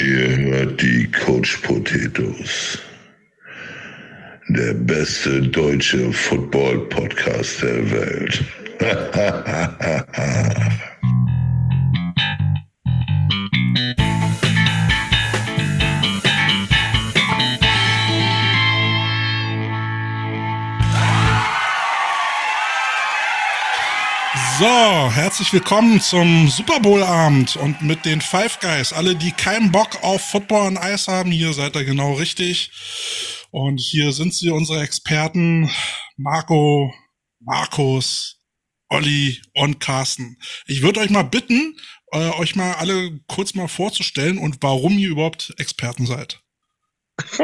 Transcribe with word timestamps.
Ihr 0.00 0.36
hört 0.36 0.80
die 0.80 1.10
Coach 1.10 1.56
Potatoes. 1.56 2.78
Der 4.48 4.72
beste 4.72 5.42
deutsche 5.42 6.12
Football-Podcast 6.12 7.62
der 7.62 7.90
Welt. 7.90 8.44
So, 24.58 24.64
herzlich 24.64 25.52
willkommen 25.52 26.00
zum 26.00 26.48
Super 26.48 26.80
Bowl 26.80 27.04
Abend 27.04 27.54
und 27.54 27.80
mit 27.80 28.04
den 28.04 28.20
Five 28.20 28.58
Guys. 28.58 28.92
Alle, 28.92 29.14
die 29.14 29.30
keinen 29.30 29.70
Bock 29.70 30.02
auf 30.02 30.20
Football 30.20 30.66
und 30.66 30.78
Eis 30.78 31.06
haben, 31.06 31.30
hier 31.30 31.52
seid 31.52 31.76
ihr 31.76 31.84
genau 31.84 32.14
richtig. 32.14 32.72
Und 33.52 33.78
hier 33.78 34.12
sind 34.12 34.34
sie, 34.34 34.50
unsere 34.50 34.82
Experten, 34.82 35.70
Marco, 36.16 36.92
Markus, 37.38 38.40
Olli 38.88 39.40
und 39.54 39.78
Carsten. 39.78 40.36
Ich 40.66 40.82
würde 40.82 40.98
euch 40.98 41.10
mal 41.10 41.22
bitten, 41.22 41.76
äh, 42.10 42.30
euch 42.30 42.56
mal 42.56 42.72
alle 42.72 43.20
kurz 43.28 43.54
mal 43.54 43.68
vorzustellen 43.68 44.38
und 44.38 44.56
warum 44.60 44.98
ihr 44.98 45.10
überhaupt 45.10 45.54
Experten 45.58 46.04
seid. 46.04 46.40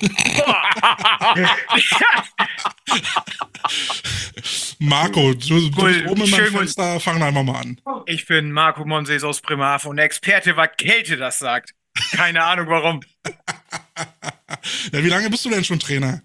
Marco, 4.78 5.34
du, 5.34 5.70
du 5.70 5.70
bist 5.70 6.06
oben 6.06 6.24
in 6.24 6.30
meinem 6.30 6.52
Fenster, 6.52 7.00
fang 7.00 7.22
einfach 7.22 7.42
mal 7.42 7.60
an. 7.60 7.80
Ich 8.06 8.26
bin 8.26 8.52
Marco 8.52 8.84
Monsees 8.84 9.24
aus 9.24 9.40
Bremerhaven 9.40 9.90
und 9.90 9.98
Experte, 9.98 10.56
was 10.56 10.70
Kälte 10.78 11.16
das 11.16 11.38
sagt. 11.38 11.74
Keine 12.12 12.42
Ahnung 12.42 12.68
warum. 12.68 13.00
ja, 14.92 15.04
wie 15.04 15.08
lange 15.08 15.30
bist 15.30 15.44
du 15.44 15.50
denn 15.50 15.64
schon 15.64 15.78
Trainer? 15.78 16.22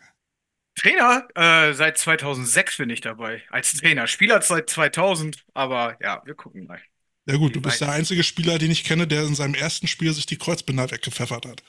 Trainer? 0.75 1.27
Äh, 1.35 1.73
seit 1.73 1.97
2006 1.97 2.77
bin 2.77 2.89
ich 2.89 3.01
dabei. 3.01 3.43
Als 3.49 3.73
Trainer. 3.73 4.07
Spieler 4.07 4.41
seit 4.41 4.69
2000, 4.69 5.45
aber 5.53 5.97
ja, 6.01 6.21
wir 6.25 6.35
gucken 6.35 6.67
mal. 6.67 6.81
Ja 7.27 7.37
gut, 7.37 7.55
du 7.55 7.61
bist 7.61 7.81
der 7.81 7.91
einzige 7.91 8.23
Spieler, 8.23 8.59
den 8.59 8.69
ich 8.69 8.83
kenne, 8.83 9.07
der 9.07 9.23
in 9.23 9.33
seinem 9.33 9.55
ersten 9.55 9.87
Spiel 9.87 10.13
sich 10.13 10.27
die 10.27 10.37
Kreuzbinder 10.37 10.91
weggepfeffert 10.91 11.45
hat. 11.45 11.63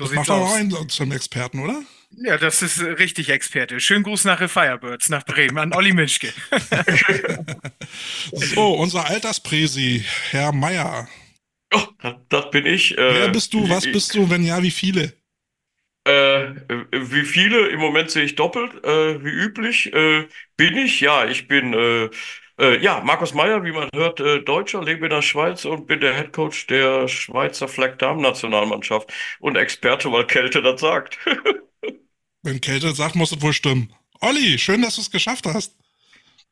So 0.00 0.06
das 0.06 0.14
macht 0.14 0.30
auch 0.30 0.54
einen 0.54 0.88
zum 0.88 1.12
Experten, 1.12 1.58
oder? 1.58 1.82
Ja, 2.12 2.38
das 2.38 2.62
ist 2.62 2.80
richtig 2.80 3.28
Experte. 3.28 3.80
Schönen 3.80 4.02
Gruß 4.02 4.24
nach 4.24 4.40
The 4.40 4.48
Firebirds, 4.48 5.10
nach 5.10 5.26
Bremen, 5.26 5.58
an 5.58 5.74
Olli 5.74 5.92
Mischke. 5.92 6.32
so, 8.32 8.72
unser 8.76 9.04
Alterspräsi, 9.04 10.02
Herr 10.30 10.52
Meier. 10.52 11.06
Oh, 11.74 11.82
das 12.30 12.50
bin 12.50 12.64
ich. 12.64 12.96
Äh, 12.96 13.14
Wer 13.14 13.28
bist 13.28 13.52
du? 13.52 13.68
Was 13.68 13.84
bist 13.84 14.14
du? 14.14 14.30
Wenn 14.30 14.42
ja, 14.42 14.62
wie 14.62 14.70
viele? 14.70 15.12
Äh, 16.04 16.54
wie 16.92 17.26
viele? 17.26 17.68
Im 17.68 17.80
Moment 17.80 18.10
sehe 18.10 18.24
ich 18.24 18.36
doppelt. 18.36 18.82
Äh, 18.82 19.22
wie 19.22 19.28
üblich 19.28 19.92
äh, 19.92 20.26
bin 20.56 20.78
ich. 20.78 21.02
Ja, 21.02 21.26
ich 21.26 21.46
bin 21.46 21.74
äh, 22.60 22.82
ja, 22.82 23.00
Markus 23.00 23.34
Meyer, 23.34 23.64
wie 23.64 23.72
man 23.72 23.88
hört, 23.94 24.20
äh, 24.20 24.40
Deutscher, 24.42 24.82
lebe 24.82 25.06
in 25.06 25.10
der 25.10 25.22
Schweiz 25.22 25.64
und 25.64 25.86
bin 25.86 26.00
der 26.00 26.14
Headcoach 26.14 26.66
der 26.68 27.08
Schweizer 27.08 27.68
Flag 27.68 27.96
Damen 27.96 28.20
Nationalmannschaft 28.20 29.12
und 29.40 29.56
Experte, 29.56 30.12
weil 30.12 30.26
Kälte 30.26 30.62
das 30.62 30.80
sagt. 30.80 31.18
Wenn 32.42 32.60
Kälte 32.60 32.88
das 32.88 32.96
sagt, 32.96 33.16
muss 33.16 33.32
es 33.32 33.42
wohl 33.42 33.52
stimmen. 33.52 33.92
Olli, 34.20 34.58
schön, 34.58 34.82
dass 34.82 34.96
du 34.96 35.00
es 35.00 35.10
geschafft 35.10 35.46
hast. 35.46 35.76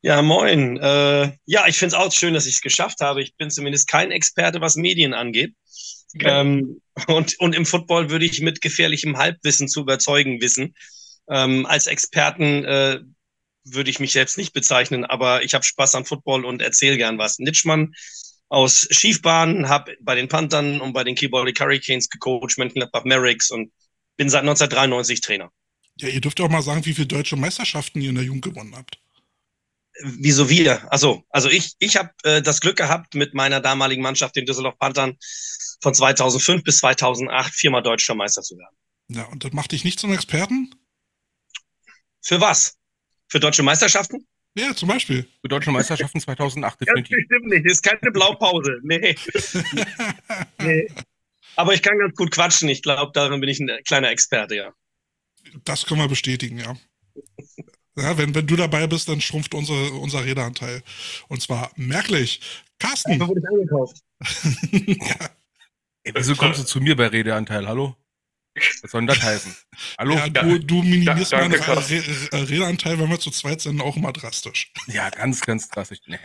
Ja, 0.01 0.23
moin. 0.23 0.77
Äh, 0.79 1.33
ja, 1.47 1.67
ich 1.67 1.77
finde 1.77 1.97
es 1.97 2.01
auch 2.01 2.13
schön, 2.13 2.35
dass 2.35 2.47
ich 2.47 2.57
es 2.57 2.61
geschafft 2.61 3.01
habe. 3.01 3.23
Ich 3.23 3.35
bin 3.37 3.51
zumindest 3.51 3.89
kein 3.89 4.11
Experte, 4.11 4.61
was 4.61 4.77
Medien 4.77 5.13
angeht. 5.13 5.55
Okay. 6.15 6.29
Ähm, 6.29 6.81
und, 7.07 7.39
und 7.41 7.55
im 7.55 7.67
Football 7.67 8.11
würde 8.11 8.25
ich 8.25 8.41
mit 8.41 8.61
gefährlichem 8.61 9.17
Halbwissen 9.19 9.69
zu 9.69 9.81
überzeugen 9.81 10.41
wissen. 10.41 10.75
Ähm, 11.29 11.67
als 11.67 11.87
Experten 11.87 12.65
äh, 12.65 13.01
würde 13.75 13.91
ich 13.91 14.01
mich 14.01 14.13
selbst 14.13 14.39
nicht 14.39 14.53
bezeichnen, 14.53 15.05
aber 15.05 15.43
ich 15.43 15.55
habe 15.55 15.65
Spaß 15.65 15.95
an 15.95 16.05
Football 16.05 16.45
und 16.45 16.63
erzähle 16.63 16.97
gern 16.97 17.19
was. 17.19 17.39
Nitschmann 17.39 17.95
aus 18.49 18.89
Schiefbahn, 18.91 19.69
habe 19.69 19.97
bei 20.01 20.15
den 20.15 20.29
Panthern 20.29 20.81
und 20.81 20.93
bei 20.93 21.05
den 21.05 21.15
Keyboard 21.15 21.59
Hurricanes 21.59 22.09
gecoacht, 22.09 22.57
Mönchengladbach 22.57 23.05
Merricks 23.05 23.51
und 23.51 23.73
bin 24.17 24.31
seit 24.31 24.41
1993 24.41 25.21
Trainer. 25.21 25.51
Ja, 25.97 26.09
ihr 26.09 26.21
dürft 26.21 26.41
auch 26.41 26.49
mal 26.49 26.63
sagen, 26.63 26.85
wie 26.85 26.95
viele 26.95 27.07
deutsche 27.07 27.37
Meisterschaften 27.37 28.01
ihr 28.01 28.11
in 28.11 28.15
der 28.15 28.25
Jugend 28.25 28.45
gewonnen 28.45 28.75
habt. 28.77 28.99
Wieso 30.01 30.49
wir? 30.49 30.91
Also, 30.93 31.25
also 31.29 31.49
ich, 31.49 31.73
ich 31.81 31.97
habe 31.97 32.11
äh, 32.23 32.41
das 32.41 32.61
Glück 32.61 32.77
gehabt, 32.77 33.15
mit 33.15 33.35
meiner 33.35 33.61
damaligen 33.61 34.03
Mannschaft, 34.03 34.37
den 34.37 34.47
Düsseldorf 34.47 34.79
Panthern, 34.79 35.17
von 35.81 35.93
2005 35.93 36.63
bis 36.63 36.79
2008 36.79 37.53
viermal 37.53 37.83
deutscher 37.83 38.15
Meister 38.15 38.43
zu 38.43 38.57
werden. 38.57 38.77
Ja, 39.09 39.25
und 39.25 39.45
das 39.45 39.53
macht 39.53 39.73
dich 39.73 39.85
nicht 39.85 39.99
zum 39.99 40.13
Experten? 40.13 40.71
Für 42.21 42.41
was? 42.41 42.78
Für 43.29 43.41
deutsche 43.41 43.63
Meisterschaften? 43.63 44.27
Ja, 44.55 44.75
zum 44.75 44.89
Beispiel. 44.89 45.27
Für 45.41 45.49
deutsche 45.49 45.71
Meisterschaften 45.71 46.21
2008 46.21 46.81
definitiv. 46.81 47.17
Das 47.17 47.25
stimmt 47.27 47.53
nicht, 47.53 47.65
das 47.67 47.73
ist 47.75 47.83
keine 47.83 48.11
Blaupause. 48.11 48.79
Nee. 48.83 49.15
nee. 50.63 50.89
Aber 51.57 51.75
ich 51.75 51.83
kann 51.83 51.99
ganz 51.99 52.17
gut 52.17 52.31
quatschen. 52.31 52.69
Ich 52.69 52.83
glaube, 52.83 53.13
darin 53.15 53.41
bin 53.41 53.49
ich 53.49 53.61
ein 53.61 53.71
kleiner 53.85 54.11
Experte, 54.11 54.57
ja. 54.57 54.73
Das 55.65 55.87
können 55.87 56.01
wir 56.01 56.09
bestätigen, 56.09 56.59
ja. 56.59 56.77
Ja, 57.97 58.17
wenn, 58.17 58.35
wenn 58.35 58.47
du 58.47 58.57
dabei 58.57 58.87
bist, 58.87 59.09
dann 59.09 59.21
schrumpft 59.21 59.55
unsere, 59.55 59.93
unser 59.93 60.25
Redeanteil. 60.25 60.83
Und 61.29 61.43
zwar 61.43 61.71
merklich. 61.77 62.41
Carsten. 62.79 63.19
Da 63.19 63.27
wurde 63.27 63.41
ich 63.41 63.49
eingekauft. 63.49 64.03
ja. 65.09 65.31
Ey, 66.05 66.13
wieso 66.15 66.37
kommst 66.37 66.61
du 66.61 66.65
zu 66.65 66.81
mir 66.81 66.97
bei 66.97 67.09
Redeanteil? 67.09 67.67
Hallo? 67.67 67.97
Was 68.83 68.91
soll 68.91 69.01
denn 69.03 69.09
das 69.09 69.23
heißen? 69.23 69.55
Hallo? 69.99 70.15
Ja, 70.15 70.29
du, 70.29 70.59
du 70.59 70.83
minimierst 70.83 71.33
da, 71.33 71.39
meinen 71.39 71.55
Re 71.55 72.03
Redeanteil, 72.33 72.99
wenn 72.99 73.09
wir 73.09 73.21
zu 73.21 73.31
zweit 73.31 73.61
sind, 73.61 73.81
auch 73.81 73.97
immer 73.97 74.13
drastisch. 74.13 74.73
Ja, 74.87 75.11
ganz, 75.11 75.41
ganz 75.41 75.69
drastisch. 75.69 75.99
Nee, 76.07 76.19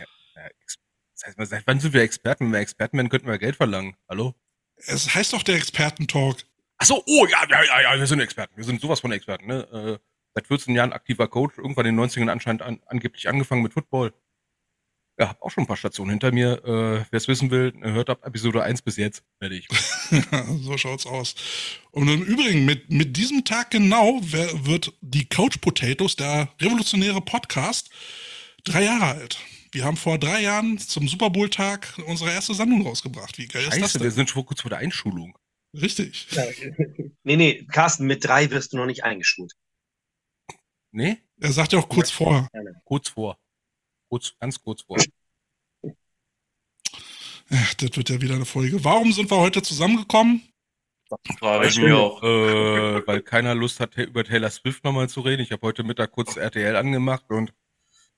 das 1.14 1.38
heißt, 1.38 1.50
seit 1.50 1.66
wann 1.66 1.80
sind 1.80 1.94
wir 1.94 2.02
Experten? 2.02 2.46
Wenn 2.46 2.52
wir 2.52 2.60
Experten 2.60 2.96
wären, 2.96 3.08
könnten 3.08 3.28
wir 3.28 3.38
Geld 3.38 3.56
verlangen. 3.56 3.96
Hallo? 4.08 4.34
Es 4.76 5.14
heißt 5.14 5.32
doch 5.32 5.42
der 5.42 5.56
Expertentalk. 5.56 6.44
Achso, 6.78 7.02
oh, 7.06 7.26
ja, 7.26 7.46
ja, 7.48 7.62
ja, 7.64 7.80
ja, 7.82 7.98
wir 7.98 8.06
sind 8.06 8.20
Experten. 8.20 8.56
Wir 8.56 8.64
sind 8.64 8.80
sowas 8.80 9.00
von 9.00 9.12
Experten, 9.12 9.46
ne? 9.46 9.62
Äh, 9.72 9.98
seit 10.34 10.48
14 10.48 10.74
Jahren 10.74 10.92
aktiver 10.92 11.28
Coach, 11.28 11.58
irgendwann 11.58 11.86
in 11.86 11.96
den 11.96 12.04
90ern 12.04 12.30
anscheinend 12.30 12.62
an, 12.62 12.82
angeblich 12.86 13.28
angefangen 13.28 13.62
mit 13.62 13.72
Football. 13.72 14.12
Ja, 15.18 15.28
hab 15.28 15.42
auch 15.42 15.50
schon 15.50 15.64
ein 15.64 15.66
paar 15.68 15.76
Stationen 15.76 16.10
hinter 16.10 16.32
mir. 16.32 16.64
Äh, 16.64 17.04
Wer 17.10 17.16
es 17.16 17.28
wissen 17.28 17.50
will, 17.50 17.72
hört 17.80 18.10
ab 18.10 18.26
Episode 18.26 18.62
1 18.64 18.82
bis 18.82 18.96
jetzt. 18.96 19.22
Fertig. 19.38 19.68
so 20.62 20.76
schaut's 20.76 21.06
aus. 21.06 21.36
Und 21.92 22.08
im 22.08 22.22
Übrigen, 22.22 22.64
mit, 22.64 22.90
mit 22.90 23.16
diesem 23.16 23.44
Tag 23.44 23.70
genau 23.70 24.20
wird 24.22 24.92
die 25.00 25.28
Coach 25.28 25.58
Potatoes, 25.58 26.16
der 26.16 26.48
revolutionäre 26.60 27.20
Podcast, 27.20 27.90
drei 28.64 28.84
Jahre 28.84 29.04
alt. 29.04 29.38
Wir 29.70 29.84
haben 29.84 29.96
vor 29.96 30.18
drei 30.18 30.42
Jahren 30.42 30.78
zum 30.78 31.06
Super 31.06 31.30
Bowl-Tag 31.30 31.94
unsere 32.06 32.30
erste 32.30 32.54
Sendung 32.54 32.86
rausgebracht. 32.86 33.38
Wie 33.38 33.46
geil 33.46 33.62
Scheiße, 33.62 33.76
ist 33.76 33.82
das 33.82 33.92
denn? 33.94 34.02
wir 34.02 34.10
sind 34.10 34.30
schon 34.30 34.46
kurz 34.46 34.62
vor 34.62 34.70
der 34.70 34.78
Einschulung. 34.78 35.36
Richtig. 35.74 36.28
Nee, 37.26 37.36
nee, 37.36 37.64
Carsten, 37.72 38.06
mit 38.06 38.22
drei 38.22 38.50
wirst 38.50 38.74
du 38.74 38.76
noch 38.76 38.84
nicht 38.84 39.02
eingeschult. 39.02 39.54
Nee? 40.92 41.22
Er 41.40 41.52
sagt 41.52 41.72
ja 41.72 41.78
auch 41.78 41.88
kurz 41.88 42.10
ja. 42.10 42.16
vor. 42.16 42.48
Kurz 42.84 43.08
vor. 43.08 43.38
Kurz, 44.14 44.36
ganz 44.38 44.62
kurz 44.62 44.82
vor. 44.82 44.96
Ach, 47.50 47.74
das 47.74 47.96
wird 47.96 48.10
ja 48.10 48.20
wieder 48.20 48.36
eine 48.36 48.44
Folge. 48.44 48.84
Warum 48.84 49.10
sind 49.10 49.28
wir 49.28 49.38
heute 49.38 49.60
zusammengekommen? 49.60 50.40
Frage 51.40 51.66
ich 51.66 51.78
mir 51.78 51.98
auch. 51.98 52.22
Äh, 52.22 53.04
weil 53.08 53.22
keiner 53.22 53.56
Lust 53.56 53.80
hat, 53.80 53.96
über 53.96 54.22
Taylor 54.22 54.50
Swift 54.50 54.84
nochmal 54.84 55.08
zu 55.08 55.20
reden. 55.20 55.42
Ich 55.42 55.50
habe 55.50 55.66
heute 55.66 55.82
Mittag 55.82 56.12
kurz 56.12 56.36
RTL 56.36 56.76
angemacht 56.76 57.24
und 57.28 57.52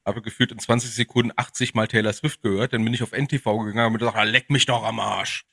habe 0.05 0.21
gefühlt 0.21 0.53
in 0.53 0.59
20 0.59 0.91
Sekunden 0.91 1.33
80 1.35 1.73
Mal 1.73 1.89
Taylor 1.89 2.13
Swift 2.13 2.43
gehört. 2.43 2.75
Dann 2.75 2.85
bin 2.85 2.93
ich 2.93 3.03
auf 3.03 3.13
NTV 3.13 3.65
gegangen 3.65 3.95
und 3.95 3.99
gesagt, 3.99 4.23
leck 4.29 4.51
mich 4.51 4.67
doch 4.67 4.85
am 4.85 5.01
Arsch. 5.01 5.47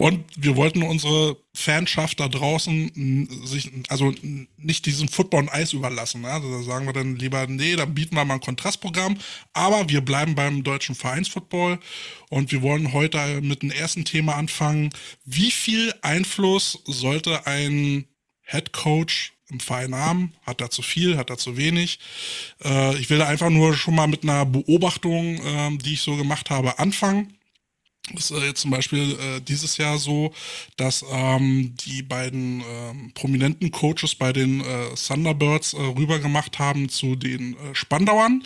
Und 0.00 0.24
wir 0.34 0.56
wollten 0.56 0.82
unsere 0.82 1.36
Fanschaft 1.54 2.20
da 2.20 2.28
draußen 2.28 3.28
sich, 3.44 3.70
also 3.90 4.14
nicht 4.56 4.86
diesem 4.86 5.08
Football 5.08 5.42
und 5.42 5.52
Eis 5.52 5.74
überlassen. 5.74 6.24
Also 6.24 6.50
da 6.50 6.62
sagen 6.62 6.86
wir 6.86 6.94
dann 6.94 7.16
lieber, 7.16 7.46
nee, 7.46 7.76
dann 7.76 7.92
bieten 7.92 8.16
wir 8.16 8.24
mal 8.24 8.34
ein 8.36 8.40
Kontrastprogramm. 8.40 9.18
Aber 9.52 9.90
wir 9.90 10.00
bleiben 10.00 10.34
beim 10.34 10.64
deutschen 10.64 10.94
Vereinsfootball 10.94 11.78
und 12.30 12.50
wir 12.50 12.62
wollen 12.62 12.94
heute 12.94 13.42
mit 13.42 13.60
dem 13.60 13.70
ersten 13.70 14.06
Thema 14.06 14.36
anfangen. 14.36 14.88
Wie 15.26 15.50
viel 15.50 15.92
Einfluss 16.00 16.82
sollte 16.86 17.46
ein 17.46 18.06
Head 18.40 18.72
Coach 18.72 19.34
im 19.50 19.60
Verein 19.60 19.94
haben? 19.94 20.32
Hat 20.46 20.62
er 20.62 20.70
zu 20.70 20.80
viel? 20.80 21.18
Hat 21.18 21.28
er 21.28 21.36
zu 21.36 21.58
wenig? 21.58 21.98
Äh, 22.64 22.96
ich 22.96 23.10
will 23.10 23.20
einfach 23.20 23.50
nur 23.50 23.76
schon 23.76 23.96
mal 23.96 24.06
mit 24.06 24.22
einer 24.22 24.46
Beobachtung, 24.46 25.36
äh, 25.44 25.76
die 25.76 25.92
ich 25.92 26.00
so 26.00 26.16
gemacht 26.16 26.48
habe, 26.48 26.78
anfangen 26.78 27.34
ist 28.14 28.30
äh, 28.30 28.46
jetzt 28.46 28.62
zum 28.62 28.70
Beispiel 28.70 29.12
äh, 29.12 29.40
dieses 29.40 29.76
Jahr 29.76 29.98
so, 29.98 30.32
dass 30.76 31.04
ähm, 31.10 31.74
die 31.86 32.02
beiden 32.02 32.62
ähm, 32.68 33.12
prominenten 33.14 33.70
Coaches 33.70 34.14
bei 34.14 34.32
den 34.32 34.60
äh, 34.60 34.94
Thunderbirds 34.94 35.74
äh, 35.74 35.76
rüber 35.80 36.18
gemacht 36.18 36.58
haben 36.58 36.88
zu 36.88 37.16
den 37.16 37.54
äh, 37.54 37.74
Spandauern 37.74 38.42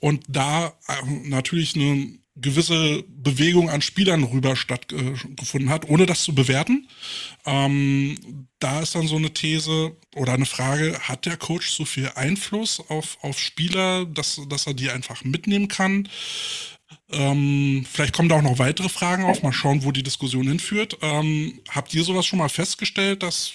und 0.00 0.24
da 0.28 0.74
äh, 0.88 1.28
natürlich 1.28 1.74
eine 1.76 2.18
gewisse 2.36 3.02
Bewegung 3.08 3.70
an 3.70 3.80
Spielern 3.80 4.22
rüber 4.22 4.56
stattgefunden 4.56 5.70
hat, 5.70 5.88
ohne 5.88 6.04
das 6.04 6.22
zu 6.22 6.34
bewerten. 6.34 6.86
Ähm, 7.46 8.46
da 8.58 8.80
ist 8.80 8.94
dann 8.94 9.08
so 9.08 9.16
eine 9.16 9.32
These 9.32 9.96
oder 10.14 10.34
eine 10.34 10.44
Frage, 10.44 10.98
hat 11.00 11.24
der 11.24 11.38
Coach 11.38 11.70
so 11.70 11.86
viel 11.86 12.10
Einfluss 12.14 12.80
auf, 12.88 13.16
auf 13.22 13.38
Spieler, 13.38 14.04
dass, 14.04 14.40
dass 14.48 14.66
er 14.66 14.74
die 14.74 14.90
einfach 14.90 15.24
mitnehmen 15.24 15.68
kann? 15.68 16.08
Ähm, 17.10 17.86
vielleicht 17.90 18.14
kommen 18.14 18.28
da 18.28 18.36
auch 18.36 18.42
noch 18.42 18.58
weitere 18.58 18.88
Fragen 18.88 19.24
auf. 19.24 19.42
Mal 19.42 19.52
schauen, 19.52 19.84
wo 19.84 19.92
die 19.92 20.02
Diskussion 20.02 20.46
hinführt. 20.46 20.98
Ähm, 21.02 21.60
habt 21.68 21.94
ihr 21.94 22.04
sowas 22.04 22.26
schon 22.26 22.38
mal 22.38 22.48
festgestellt, 22.48 23.22
dass, 23.22 23.52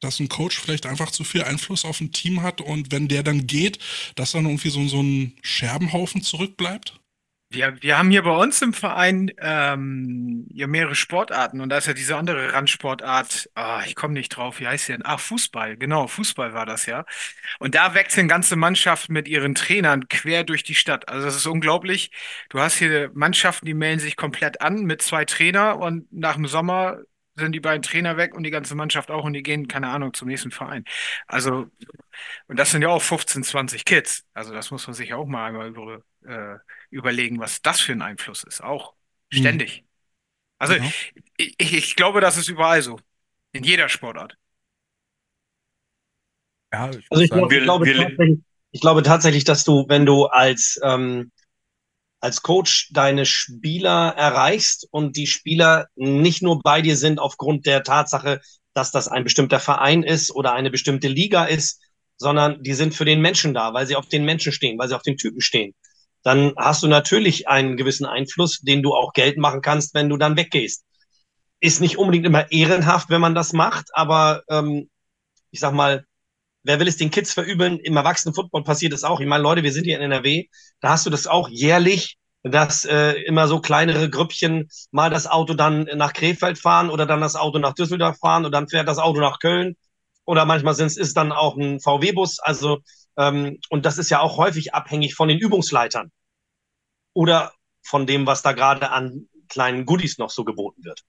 dass 0.00 0.20
ein 0.20 0.28
Coach 0.28 0.58
vielleicht 0.58 0.86
einfach 0.86 1.10
zu 1.10 1.24
viel 1.24 1.42
Einfluss 1.42 1.84
auf 1.84 2.00
ein 2.00 2.12
Team 2.12 2.42
hat 2.42 2.60
und 2.60 2.92
wenn 2.92 3.08
der 3.08 3.22
dann 3.22 3.46
geht, 3.46 3.78
dass 4.14 4.32
dann 4.32 4.46
irgendwie 4.46 4.70
so, 4.70 4.86
so 4.88 5.02
ein 5.02 5.36
Scherbenhaufen 5.42 6.22
zurückbleibt? 6.22 7.01
Wir, 7.52 7.82
wir 7.82 7.98
haben 7.98 8.10
hier 8.10 8.22
bei 8.22 8.34
uns 8.34 8.62
im 8.62 8.72
Verein 8.72 9.30
ähm, 9.38 10.46
ja 10.52 10.66
mehrere 10.66 10.94
Sportarten 10.94 11.60
und 11.60 11.68
da 11.68 11.76
ist 11.78 11.86
ja 11.86 11.92
diese 11.92 12.16
andere 12.16 12.52
Randsportart, 12.54 13.50
ah, 13.54 13.82
ich 13.84 13.94
komme 13.94 14.14
nicht 14.14 14.30
drauf, 14.30 14.58
wie 14.58 14.66
heißt 14.66 14.88
die 14.88 14.92
denn? 14.92 15.02
Ach, 15.04 15.20
Fußball, 15.20 15.76
genau, 15.76 16.06
Fußball 16.06 16.54
war 16.54 16.64
das 16.64 16.86
ja. 16.86 17.04
Und 17.58 17.74
da 17.74 17.94
wechseln 17.94 18.26
ganze 18.26 18.56
Mannschaften 18.56 19.12
mit 19.12 19.28
ihren 19.28 19.54
Trainern 19.54 20.08
quer 20.08 20.44
durch 20.44 20.62
die 20.62 20.74
Stadt. 20.74 21.08
Also 21.10 21.26
das 21.26 21.36
ist 21.36 21.46
unglaublich. 21.46 22.10
Du 22.48 22.58
hast 22.58 22.76
hier 22.78 23.10
Mannschaften, 23.12 23.66
die 23.66 23.74
melden 23.74 24.00
sich 24.00 24.16
komplett 24.16 24.62
an 24.62 24.84
mit 24.84 25.02
zwei 25.02 25.24
Trainer 25.26 25.78
und 25.78 26.10
nach 26.10 26.36
dem 26.36 26.46
Sommer 26.46 27.00
sind 27.36 27.52
die 27.52 27.60
beiden 27.60 27.82
Trainer 27.82 28.16
weg 28.16 28.34
und 28.34 28.44
die 28.44 28.50
ganze 28.50 28.74
Mannschaft 28.74 29.10
auch 29.10 29.24
und 29.24 29.32
die 29.34 29.42
gehen, 29.42 29.68
keine 29.68 29.88
Ahnung, 29.88 30.14
zum 30.14 30.28
nächsten 30.28 30.50
Verein. 30.50 30.84
Also, 31.26 31.66
und 32.48 32.58
das 32.58 32.70
sind 32.70 32.82
ja 32.82 32.88
auch 32.88 33.02
15, 33.02 33.42
20 33.44 33.84
Kids. 33.84 34.24
Also 34.34 34.52
das 34.52 34.70
muss 34.70 34.86
man 34.86 34.94
sich 34.94 35.14
auch 35.14 35.26
mal 35.26 35.46
einmal 35.46 35.68
über, 35.68 36.02
äh, 36.26 36.58
überlegen, 36.92 37.40
was 37.40 37.62
das 37.62 37.80
für 37.80 37.92
ein 37.92 38.02
Einfluss 38.02 38.44
ist. 38.44 38.62
Auch 38.62 38.94
mhm. 39.32 39.38
ständig. 39.38 39.84
Also 40.58 40.74
ja. 40.74 40.84
ich, 41.36 41.56
ich 41.58 41.96
glaube, 41.96 42.20
das 42.20 42.36
ist 42.36 42.48
überall 42.48 42.82
so. 42.82 43.00
In 43.52 43.64
jeder 43.64 43.88
Sportart. 43.88 44.36
Ja, 46.72 46.90
ich, 46.90 47.04
also 47.10 47.22
ich, 47.22 47.30
glaub, 47.30 47.52
ich, 47.52 47.62
glaube, 47.62 48.38
ich 48.70 48.80
glaube 48.80 49.02
tatsächlich, 49.02 49.44
dass 49.44 49.64
du, 49.64 49.86
wenn 49.88 50.06
du 50.06 50.26
als, 50.26 50.80
ähm, 50.82 51.32
als 52.20 52.42
Coach 52.42 52.90
deine 52.92 53.26
Spieler 53.26 54.14
erreichst 54.16 54.86
und 54.90 55.16
die 55.16 55.26
Spieler 55.26 55.88
nicht 55.96 56.42
nur 56.42 56.60
bei 56.60 56.80
dir 56.80 56.96
sind 56.96 57.18
aufgrund 57.18 57.66
der 57.66 57.82
Tatsache, 57.82 58.40
dass 58.72 58.90
das 58.90 59.08
ein 59.08 59.24
bestimmter 59.24 59.60
Verein 59.60 60.02
ist 60.02 60.30
oder 60.30 60.54
eine 60.54 60.70
bestimmte 60.70 61.08
Liga 61.08 61.44
ist, 61.44 61.82
sondern 62.16 62.62
die 62.62 62.72
sind 62.72 62.94
für 62.94 63.04
den 63.04 63.20
Menschen 63.20 63.52
da, 63.52 63.74
weil 63.74 63.86
sie 63.86 63.96
auf 63.96 64.08
den 64.08 64.24
Menschen 64.24 64.52
stehen, 64.52 64.78
weil 64.78 64.88
sie 64.88 64.94
auf 64.94 65.02
den 65.02 65.18
Typen 65.18 65.40
stehen 65.40 65.74
dann 66.22 66.52
hast 66.56 66.82
du 66.82 66.88
natürlich 66.88 67.48
einen 67.48 67.76
gewissen 67.76 68.06
Einfluss, 68.06 68.60
den 68.60 68.82
du 68.82 68.94
auch 68.94 69.12
Geld 69.12 69.38
machen 69.38 69.62
kannst, 69.62 69.94
wenn 69.94 70.08
du 70.08 70.16
dann 70.16 70.36
weggehst. 70.36 70.84
Ist 71.60 71.80
nicht 71.80 71.98
unbedingt 71.98 72.26
immer 72.26 72.50
ehrenhaft, 72.50 73.10
wenn 73.10 73.20
man 73.20 73.34
das 73.34 73.52
macht, 73.52 73.88
aber 73.92 74.42
ähm, 74.48 74.88
ich 75.50 75.60
sag 75.60 75.72
mal, 75.72 76.04
wer 76.64 76.80
will 76.80 76.88
es 76.88 76.96
den 76.96 77.10
Kids 77.10 77.32
verübeln? 77.32 77.78
Im 77.78 77.96
Erwachsenen-Football 77.96 78.64
passiert 78.64 78.92
das 78.92 79.04
auch. 79.04 79.20
Ich 79.20 79.26
meine, 79.26 79.42
Leute, 79.42 79.62
wir 79.62 79.72
sind 79.72 79.84
hier 79.84 79.96
in 79.96 80.02
NRW, 80.02 80.46
da 80.80 80.90
hast 80.90 81.06
du 81.06 81.10
das 81.10 81.26
auch 81.26 81.48
jährlich, 81.48 82.18
dass 82.42 82.84
äh, 82.84 83.12
immer 83.22 83.46
so 83.46 83.60
kleinere 83.60 84.10
Grüppchen 84.10 84.68
mal 84.90 85.10
das 85.10 85.26
Auto 85.26 85.54
dann 85.54 85.88
nach 85.94 86.12
Krefeld 86.12 86.58
fahren 86.58 86.90
oder 86.90 87.06
dann 87.06 87.20
das 87.20 87.36
Auto 87.36 87.58
nach 87.58 87.74
Düsseldorf 87.74 88.18
fahren 88.18 88.44
und 88.44 88.52
dann 88.52 88.68
fährt 88.68 88.88
das 88.88 88.98
Auto 88.98 89.20
nach 89.20 89.38
Köln. 89.38 89.76
Oder 90.24 90.44
manchmal 90.44 90.74
sind 90.74 90.96
es 90.96 91.14
dann 91.14 91.32
auch 91.32 91.56
ein 91.56 91.80
VW-Bus. 91.80 92.38
Also 92.40 92.80
ähm, 93.16 93.58
und 93.70 93.86
das 93.86 93.98
ist 93.98 94.10
ja 94.10 94.20
auch 94.20 94.36
häufig 94.36 94.74
abhängig 94.74 95.14
von 95.14 95.28
den 95.28 95.38
Übungsleitern 95.38 96.10
oder 97.14 97.52
von 97.82 98.06
dem, 98.06 98.26
was 98.26 98.42
da 98.42 98.52
gerade 98.52 98.90
an 98.90 99.28
kleinen 99.48 99.84
Goodies 99.86 100.18
noch 100.18 100.30
so 100.30 100.44
geboten 100.44 100.84
wird. 100.84 101.04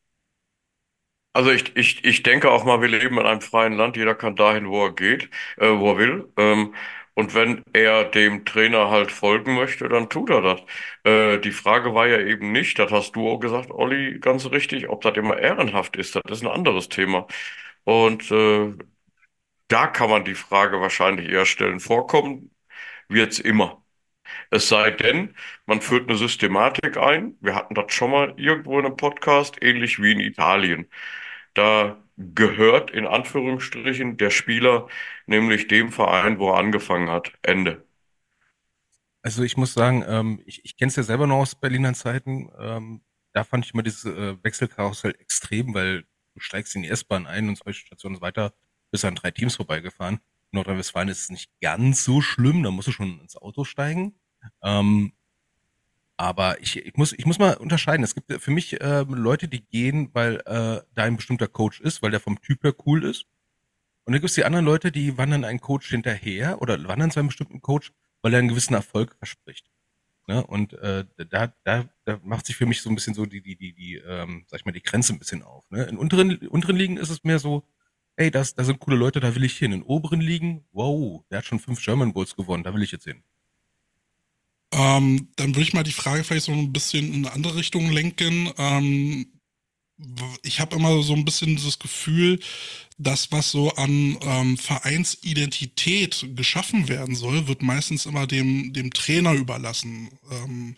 Also 1.34 1.52
ich, 1.52 1.76
ich, 1.76 2.06
ich 2.06 2.22
denke 2.24 2.52
auch 2.52 2.64
mal, 2.64 2.82
wir 2.82 2.90
leben 2.90 3.18
in 3.18 3.26
einem 3.26 3.42
freien 3.42 3.74
Land, 3.74 3.98
jeder 3.98 4.14
kann 4.14 4.36
dahin, 4.36 4.68
wo 4.70 4.86
er 4.86 4.94
geht, 4.94 5.30
äh, 5.58 5.70
wo 5.70 5.92
er 5.92 5.98
will. 5.98 6.32
Ähm, 6.38 6.76
und 7.16 7.34
wenn 7.36 7.64
er 7.74 8.06
dem 8.06 8.46
Trainer 8.46 8.90
halt 8.90 9.12
folgen 9.12 9.56
möchte, 9.56 9.88
dann 9.90 10.10
tut 10.10 10.30
er 10.30 10.42
das. 10.42 10.62
Äh, 11.04 11.40
die 11.40 11.52
Frage 11.52 11.94
war 11.94 12.08
ja 12.08 12.20
eben 12.20 12.52
nicht, 12.52 12.78
das 12.80 12.92
hast 12.92 13.16
du 13.16 13.30
auch 13.30 13.40
gesagt, 13.40 13.72
Olli, 13.72 14.20
ganz 14.20 14.46
richtig, 14.52 14.90
ob 14.90 15.02
das 15.02 15.16
immer 15.18 15.38
ehrenhaft 15.38 15.96
ist, 15.96 16.16
das 16.16 16.24
ist 16.30 16.42
ein 16.44 16.48
anderes 16.52 16.90
Thema. 16.90 17.28
Und 17.84 18.32
äh, 18.32 18.74
da 19.68 19.88
kann 19.88 20.10
man 20.10 20.26
die 20.26 20.36
Frage 20.36 20.82
wahrscheinlich 20.82 21.30
eher 21.30 21.46
stellen. 21.46 21.80
Vorkommen 21.80 22.52
wird's 23.10 23.40
immer. 23.40 23.84
Es 24.52 24.70
sei 24.70 24.92
denn, 24.92 25.36
man 25.66 25.82
führt 25.82 26.10
eine 26.10 26.18
Systematik 26.18 26.98
ein. 26.98 27.38
Wir 27.42 27.56
hatten 27.56 27.76
das 27.76 27.94
schon 27.94 28.12
mal 28.12 28.34
irgendwo 28.38 28.80
in 28.80 28.86
einem 28.86 28.98
Podcast, 28.98 29.62
ähnlich 29.62 30.02
wie 30.02 30.12
in 30.14 30.20
Italien. 30.20 30.88
Da 31.54 31.98
gehört 32.18 32.92
in 32.92 33.08
Anführungsstrichen 33.08 34.18
der 34.18 34.30
Spieler 34.30 34.88
nämlich 35.26 35.68
dem 35.68 35.92
Verein, 35.92 36.40
wo 36.40 36.52
er 36.52 36.58
angefangen 36.58 37.10
hat. 37.10 37.34
Ende. 37.42 37.86
Also 39.22 39.44
ich 39.44 39.58
muss 39.58 39.74
sagen, 39.74 40.04
ähm, 40.08 40.42
ich, 40.46 40.64
ich 40.66 40.78
kenne 40.78 40.90
es 40.90 40.96
ja 40.96 41.04
selber 41.04 41.28
noch 41.28 41.38
aus 41.38 41.56
Berliner 41.56 41.94
Zeiten. 41.94 42.50
Ähm, 42.60 43.02
da 43.32 43.44
fand 43.44 43.66
ich 43.66 43.74
immer 43.74 43.84
dieses 43.84 44.06
äh, 44.06 44.44
Wechselkarussell 44.44 45.16
extrem, 45.20 45.74
weil 45.74 46.04
du 46.34 46.40
steigst 46.40 46.76
in 46.76 46.84
die 46.84 46.90
S-Bahn 46.90 47.26
ein 47.26 47.50
und 47.50 47.58
zwei 47.58 47.74
Stationen 47.74 48.22
weiter 48.22 48.54
bist 48.94 49.04
an 49.06 49.16
drei 49.16 49.32
Teams 49.32 49.56
vorbeigefahren. 49.56 50.20
In 50.52 50.58
Nordrhein-Westfalen 50.58 51.10
ist 51.10 51.22
es 51.24 51.30
nicht 51.32 51.52
ganz 51.60 52.04
so 52.06 52.22
schlimm, 52.22 52.62
da 52.62 52.70
musst 52.70 52.88
du 52.88 52.92
schon 52.92 53.20
ins 53.20 53.36
Auto 53.36 53.64
steigen. 53.64 54.14
Ähm, 54.62 55.14
aber 56.16 56.62
ich, 56.62 56.78
ich, 56.78 56.96
muss, 56.96 57.12
ich 57.12 57.26
muss 57.26 57.40
mal 57.40 57.58
unterscheiden. 57.58 58.04
Es 58.04 58.14
gibt 58.14 58.32
für 58.32 58.52
mich 58.52 58.80
äh, 58.80 59.04
Leute, 59.10 59.48
die 59.48 59.66
gehen, 59.66 60.12
weil 60.14 60.36
äh, 60.46 60.82
da 60.94 61.04
ein 61.04 61.18
bestimmter 61.18 61.48
Coach 61.48 61.82
ist, 61.82 62.04
weil 62.04 62.12
der 62.12 62.20
vom 62.20 62.40
Typ 62.40 62.64
her 62.64 62.76
cool 62.86 63.04
ist. 63.04 63.24
Und 64.06 64.14
dann 64.14 64.22
gibt 64.22 64.30
es 64.30 64.36
die 64.36 64.46
anderen 64.46 64.66
Leute, 64.66 64.92
die 64.92 65.18
wandern 65.18 65.44
einen 65.44 65.60
Coach 65.60 65.90
hinterher 65.90 66.62
oder 66.62 66.82
wandern 66.88 67.10
zu 67.10 67.20
einem 67.20 67.30
bestimmten 67.30 67.62
Coach, 67.62 67.92
weil 68.22 68.34
er 68.34 68.40
einen 68.40 68.48
gewissen 68.48 68.76
Erfolg 68.76 69.16
verspricht. 69.18 69.72
Ne? 70.28 70.46
Und 70.46 70.74
äh, 70.74 71.06
da, 71.32 71.52
da, 71.64 71.90
da 72.06 72.20
macht 72.24 72.46
sich 72.46 72.56
für 72.56 72.68
mich 72.68 72.82
so 72.82 72.92
ein 72.92 72.96
bisschen 72.96 73.16
so 73.16 73.26
die, 73.26 73.42
die, 73.42 73.56
die, 73.56 73.74
die 73.74 73.96
ähm, 73.96 74.46
sag 74.48 74.60
ich 74.60 74.66
mal, 74.66 74.72
die 74.72 74.84
Grenze 74.84 75.14
ein 75.14 75.20
bisschen 75.20 75.42
auf. 75.42 75.70
Ne? 75.72 75.84
In 75.86 75.98
unteren, 75.98 76.38
unteren 76.48 76.78
Ligen 76.78 76.98
ist 76.98 77.10
es 77.10 77.24
mehr 77.24 77.40
so, 77.40 77.64
ey, 78.16 78.32
das, 78.32 78.56
da 78.56 78.64
sind 78.64 78.80
coole 78.80 78.98
Leute, 78.98 79.20
da 79.20 79.36
will 79.36 79.44
ich 79.44 79.58
hin. 79.58 79.72
In 79.72 79.84
oberen 79.84 80.22
Ligen, 80.22 80.66
wow, 80.72 81.24
der 81.30 81.40
hat 81.40 81.46
schon 81.46 81.60
fünf 81.60 81.84
German 81.84 82.14
Bowls 82.14 82.36
gewonnen, 82.36 82.64
da 82.64 82.74
will 82.74 82.84
ich 82.84 82.92
jetzt 82.92 83.06
hin. 83.06 83.24
Ähm, 84.72 85.30
dann 85.36 85.50
würde 85.50 85.62
ich 85.62 85.74
mal 85.74 85.84
die 85.84 85.92
Frage 85.92 86.24
vielleicht 86.24 86.46
so 86.46 86.52
ein 86.52 86.74
bisschen 86.74 87.14
in 87.14 87.26
eine 87.26 87.34
andere 87.34 87.56
Richtung 87.56 87.92
lenken. 87.92 88.52
Ähm, 88.58 89.28
ich 90.42 90.60
habe 90.60 90.76
immer 90.76 91.04
so 91.04 91.14
ein 91.14 91.26
bisschen 91.26 91.56
dieses 91.56 91.78
Gefühl, 91.78 92.40
das, 92.98 93.32
was 93.32 93.52
so 93.52 93.72
an 93.76 94.18
ähm, 94.22 94.58
Vereinsidentität 94.58 96.28
geschaffen 96.36 96.88
werden 96.90 97.16
soll, 97.16 97.48
wird 97.48 97.62
meistens 97.62 98.06
immer 98.06 98.28
dem, 98.28 98.74
dem 98.74 98.92
Trainer 98.92 99.34
überlassen. 99.34 100.10
Ähm, 100.32 100.76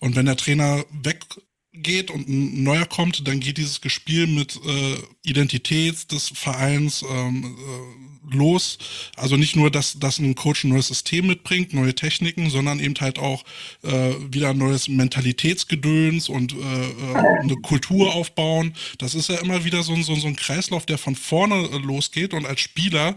und 0.00 0.16
wenn 0.16 0.26
der 0.26 0.36
Trainer 0.36 0.84
weg 0.90 1.24
geht 1.72 2.10
und 2.10 2.28
ein 2.28 2.62
neuer 2.62 2.86
kommt, 2.86 3.26
dann 3.26 3.40
geht 3.40 3.58
dieses 3.58 3.80
Gespiel 3.80 4.26
mit 4.26 4.56
äh, 4.64 4.96
Identität 5.22 6.10
des 6.12 6.28
Vereins 6.34 7.04
ähm, 7.08 7.44
äh, 7.44 8.34
los. 8.34 8.78
Also 9.16 9.36
nicht 9.36 9.56
nur, 9.56 9.70
dass, 9.70 9.98
dass 9.98 10.18
ein 10.18 10.34
Coach 10.34 10.64
ein 10.64 10.70
neues 10.70 10.88
System 10.88 11.26
mitbringt, 11.26 11.72
neue 11.72 11.94
Techniken, 11.94 12.50
sondern 12.50 12.80
eben 12.80 12.94
halt 13.00 13.18
auch 13.18 13.44
äh, 13.82 14.14
wieder 14.30 14.50
ein 14.50 14.58
neues 14.58 14.88
Mentalitätsgedöns 14.88 16.28
und 16.28 16.52
äh, 16.52 16.56
äh, 16.56 17.40
eine 17.40 17.56
Kultur 17.56 18.14
aufbauen. 18.14 18.74
Das 18.98 19.14
ist 19.14 19.28
ja 19.28 19.36
immer 19.36 19.64
wieder 19.64 19.82
so 19.82 19.94
ein, 19.94 20.02
so, 20.02 20.14
so 20.16 20.26
ein 20.26 20.36
Kreislauf, 20.36 20.86
der 20.86 20.98
von 20.98 21.16
vorne 21.16 21.68
äh, 21.72 21.78
losgeht. 21.78 22.34
Und 22.34 22.46
als 22.46 22.60
Spieler 22.60 23.16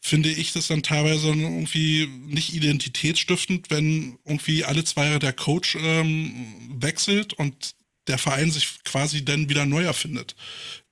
finde 0.00 0.30
ich 0.30 0.52
das 0.52 0.68
dann 0.68 0.82
teilweise 0.82 1.28
irgendwie 1.28 2.08
nicht 2.26 2.54
identitätsstiftend, 2.54 3.70
wenn 3.70 4.18
irgendwie 4.24 4.64
alle 4.64 4.84
zwei 4.84 5.06
Jahre 5.06 5.18
der 5.18 5.32
Coach 5.32 5.76
ähm, 5.80 6.32
wechselt 6.80 7.34
und 7.34 7.74
der 8.08 8.18
Verein 8.18 8.50
sich 8.50 8.82
quasi 8.84 9.24
dann 9.24 9.48
wieder 9.48 9.66
neu 9.66 9.84
erfindet. 9.84 10.34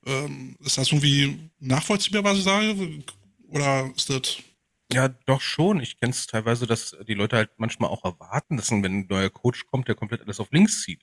Ähm, 0.07 0.57
ist 0.61 0.79
das 0.79 0.93
irgendwie 0.93 1.51
nachvollziehbar, 1.59 2.25
was 2.25 2.39
ich 2.39 2.45
sage? 2.45 3.03
Oder 3.49 3.91
ist 3.97 4.11
das. 4.11 4.39
Ja, 4.93 5.09
doch 5.27 5.41
schon. 5.41 5.81
Ich 5.81 6.01
kenne 6.01 6.11
es 6.11 6.27
teilweise, 6.27 6.67
dass 6.67 6.97
die 7.07 7.15
Leute 7.15 7.37
halt 7.37 7.51
manchmal 7.59 7.91
auch 7.91 8.05
erwarten, 8.05 8.57
dass 8.57 8.71
wenn 8.71 8.85
ein 8.85 9.07
neuer 9.09 9.31
Coach 9.31 9.67
kommt, 9.67 9.89
der 9.89 9.95
komplett 9.95 10.23
alles 10.23 10.41
auf 10.41 10.51
links 10.51 10.83
zieht. 10.83 11.03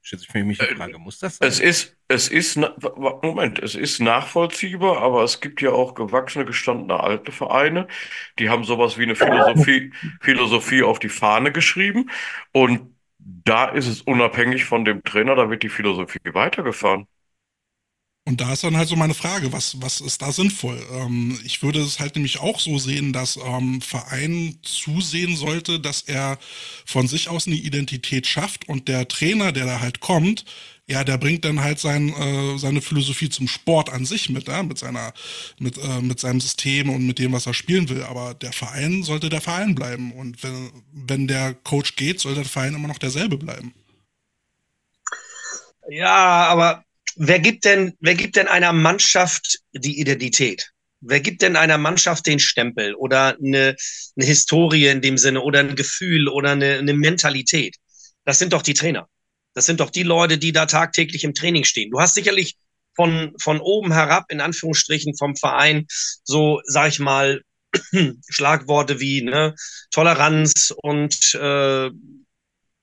Stellt 0.00 0.20
sich 0.20 0.30
für 0.30 0.42
mich 0.42 0.58
die 0.58 0.64
äh, 0.64 0.76
Frage, 0.76 0.98
muss 0.98 1.18
das 1.18 1.36
sein? 1.36 1.48
Es 1.48 1.60
ist, 1.60 1.96
es 2.08 2.28
ist, 2.28 2.56
Moment, 2.56 3.58
es 3.58 3.74
ist 3.74 4.00
nachvollziehbar, 4.00 5.02
aber 5.02 5.22
es 5.22 5.40
gibt 5.40 5.60
ja 5.60 5.70
auch 5.70 5.94
gewachsene, 5.94 6.44
gestandene 6.44 6.98
alte 7.00 7.30
Vereine, 7.30 7.88
die 8.38 8.48
haben 8.48 8.64
sowas 8.64 8.96
wie 8.96 9.02
eine 9.02 9.16
Philosophie, 9.16 9.92
Philosophie 10.20 10.82
auf 10.82 10.98
die 10.98 11.08
Fahne 11.08 11.52
geschrieben 11.52 12.10
und 12.52 12.97
da 13.44 13.66
ist 13.66 13.86
es 13.86 14.02
unabhängig 14.02 14.64
von 14.64 14.84
dem 14.84 15.02
Trainer, 15.04 15.34
da 15.36 15.50
wird 15.50 15.62
die 15.62 15.68
Philosophie 15.68 16.18
weitergefahren. 16.32 17.06
Und 18.26 18.42
da 18.42 18.52
ist 18.52 18.62
dann 18.62 18.76
halt 18.76 18.88
so 18.88 18.96
meine 18.96 19.14
Frage, 19.14 19.52
was, 19.54 19.80
was 19.80 20.02
ist 20.02 20.20
da 20.20 20.32
sinnvoll? 20.32 20.78
Ähm, 20.92 21.38
ich 21.44 21.62
würde 21.62 21.80
es 21.80 21.98
halt 21.98 22.14
nämlich 22.14 22.40
auch 22.40 22.60
so 22.60 22.76
sehen, 22.76 23.14
dass 23.14 23.38
ähm, 23.38 23.80
Verein 23.80 24.58
zusehen 24.62 25.34
sollte, 25.34 25.80
dass 25.80 26.02
er 26.02 26.38
von 26.84 27.08
sich 27.08 27.30
aus 27.30 27.46
eine 27.46 27.56
Identität 27.56 28.26
schafft 28.26 28.68
und 28.68 28.86
der 28.86 29.08
Trainer, 29.08 29.52
der 29.52 29.64
da 29.64 29.80
halt 29.80 30.00
kommt, 30.00 30.44
ja, 30.88 31.04
der 31.04 31.18
bringt 31.18 31.44
dann 31.44 31.62
halt 31.62 31.78
sein, 31.78 32.08
äh, 32.08 32.58
seine 32.58 32.80
Philosophie 32.80 33.28
zum 33.28 33.46
Sport 33.46 33.90
an 33.90 34.06
sich 34.06 34.30
mit, 34.30 34.48
ja, 34.48 34.62
mit 34.62 34.78
seiner, 34.78 35.12
mit, 35.58 35.76
äh, 35.76 36.00
mit 36.00 36.18
seinem 36.18 36.40
System 36.40 36.88
und 36.88 37.06
mit 37.06 37.18
dem, 37.18 37.32
was 37.32 37.46
er 37.46 37.52
spielen 37.52 37.90
will. 37.90 38.02
Aber 38.04 38.32
der 38.32 38.52
Verein 38.52 39.02
sollte 39.02 39.28
der 39.28 39.42
Verein 39.42 39.74
bleiben. 39.74 40.12
Und 40.12 40.42
wenn, 40.42 40.70
wenn 40.92 41.28
der 41.28 41.52
Coach 41.52 41.94
geht, 41.96 42.20
soll 42.20 42.34
der 42.34 42.46
Verein 42.46 42.74
immer 42.74 42.88
noch 42.88 42.98
derselbe 42.98 43.36
bleiben. 43.36 43.74
Ja, 45.90 46.46
aber 46.46 46.84
wer 47.16 47.38
gibt 47.38 47.66
denn, 47.66 47.92
wer 48.00 48.14
gibt 48.14 48.36
denn 48.36 48.48
einer 48.48 48.72
Mannschaft 48.72 49.58
die 49.72 50.00
Identität? 50.00 50.70
Wer 51.00 51.20
gibt 51.20 51.42
denn 51.42 51.56
einer 51.56 51.78
Mannschaft 51.78 52.26
den 52.26 52.38
Stempel 52.38 52.94
oder 52.94 53.36
eine, 53.36 53.76
eine 54.16 54.26
Historie 54.26 54.86
in 54.86 55.02
dem 55.02 55.18
Sinne 55.18 55.42
oder 55.42 55.60
ein 55.60 55.76
Gefühl 55.76 56.28
oder 56.28 56.52
eine, 56.52 56.78
eine 56.78 56.94
Mentalität? 56.94 57.76
Das 58.24 58.38
sind 58.38 58.54
doch 58.54 58.62
die 58.62 58.74
Trainer. 58.74 59.06
Das 59.58 59.66
sind 59.66 59.80
doch 59.80 59.90
die 59.90 60.04
Leute, 60.04 60.38
die 60.38 60.52
da 60.52 60.66
tagtäglich 60.66 61.24
im 61.24 61.34
Training 61.34 61.64
stehen. 61.64 61.90
Du 61.90 61.98
hast 61.98 62.14
sicherlich 62.14 62.54
von, 62.94 63.34
von 63.40 63.58
oben 63.58 63.92
herab, 63.92 64.26
in 64.28 64.40
Anführungsstrichen, 64.40 65.16
vom 65.16 65.34
Verein, 65.34 65.88
so, 66.22 66.60
sag 66.64 66.90
ich 66.90 67.00
mal, 67.00 67.42
Schlagworte 68.28 69.00
wie 69.00 69.22
ne, 69.22 69.56
Toleranz 69.90 70.72
und 70.80 71.34
äh, 71.34 71.90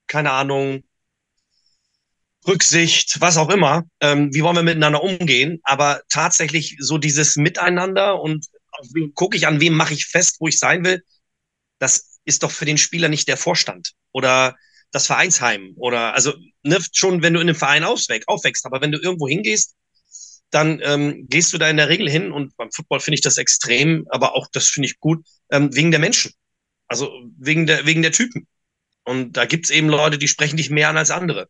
keine 0.08 0.32
Ahnung, 0.32 0.84
Rücksicht, 2.46 3.22
was 3.22 3.38
auch 3.38 3.50
immer, 3.50 3.86
ähm, 4.01 4.34
wie 4.34 4.44
wollen 4.44 4.58
wir 4.58 4.63
miteinander 4.63 5.01
umgehen, 5.01 5.62
aber 5.63 6.01
tatsächlich 6.10 6.75
so 6.79 6.98
dieses 6.98 7.38
Miteinander 7.38 8.20
und 8.20 8.48
gucke 9.13 9.38
ich 9.38 9.48
an, 9.48 9.62
wem 9.62 9.75
mache 9.75 9.94
ich 9.94 10.08
fest, 10.08 10.41
wo 10.41 10.50
ich 10.50 10.60
sein 10.60 10.84
will, 10.84 11.05
das 11.79 12.20
ist 12.25 12.44
doch 12.44 12.51
für 12.51 12.65
den 12.65 12.77
Spieler 12.77 13.08
nicht 13.08 13.29
der 13.29 13.38
Vorstand. 13.38 13.94
Oder 14.12 14.58
das 14.96 15.08
Vereinsheim 15.08 15.74
oder 15.75 16.14
also 16.14 16.34
ne, 16.64 16.80
schon, 16.94 17.22
wenn 17.22 17.34
du 17.34 17.42
in 17.42 17.50
einem 17.50 17.58
Verein 17.58 17.84
aufwächst, 17.84 18.30
aufwächst 18.30 18.66
aber 18.66 18.80
wenn 18.80 18.94
du 18.94 18.98
irgendwo 18.98 19.28
hingehst, 19.28 19.75
dann 20.52 20.80
ähm, 20.84 21.28
gehst 21.28 21.52
du 21.52 21.58
da 21.58 21.70
in 21.70 21.75
der 21.75 21.90
Regel 21.90 22.10
hin 22.10 22.32
und 22.32 22.56
beim 22.56 22.72
Football 22.72 23.02
finde 23.02 23.16
ich 23.16 23.22
das 23.22 23.38
extrem, 23.38 24.08
aber 24.10 24.36
auch 24.36 24.48
das 24.54 24.70
finde 24.70 24.88
ich 24.88 25.00
gut, 25.00 25.25
ähm, 25.52 25.75
wegen 25.75 25.92
der 25.92 26.00
Menschen. 26.00 26.32
Also 26.88 27.12
wegen 27.38 27.66
der, 27.66 27.86
wegen 27.86 28.04
der 28.04 28.14
Typen. 28.14 28.48
Und 29.04 29.34
da 29.34 29.46
gibt's 29.46 29.70
eben 29.70 29.90
Leute, 29.90 30.18
die 30.18 30.30
sprechen 30.30 30.56
dich 30.56 30.70
mehr 30.70 30.88
an 30.88 30.98
als 30.98 31.12
andere. 31.12 31.50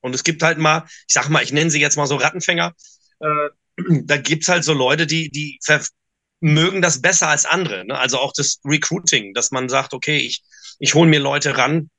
Und 0.00 0.14
es 0.14 0.22
gibt 0.22 0.44
halt 0.44 0.58
mal, 0.58 0.84
ich 1.08 1.14
sag 1.14 1.28
mal, 1.28 1.42
ich 1.42 1.52
nenne 1.52 1.70
sie 1.70 1.80
jetzt 1.80 1.96
mal 1.96 2.06
so 2.06 2.14
Rattenfänger, 2.14 2.72
äh, 3.18 3.48
da 4.04 4.16
gibt's 4.16 4.48
halt 4.48 4.62
so 4.62 4.74
Leute, 4.74 5.08
die, 5.08 5.28
die 5.30 5.58
mögen 6.38 6.82
das 6.82 7.02
besser 7.02 7.28
als 7.28 7.46
andere. 7.46 7.84
Ne? 7.84 7.98
Also 7.98 8.18
auch 8.18 8.32
das 8.32 8.60
Recruiting, 8.64 9.34
dass 9.34 9.50
man 9.50 9.68
sagt, 9.68 9.92
okay, 9.92 10.18
ich, 10.18 10.44
ich 10.78 10.94
hole 10.94 11.10
mir 11.10 11.18
Leute 11.18 11.56
ran, 11.56 11.90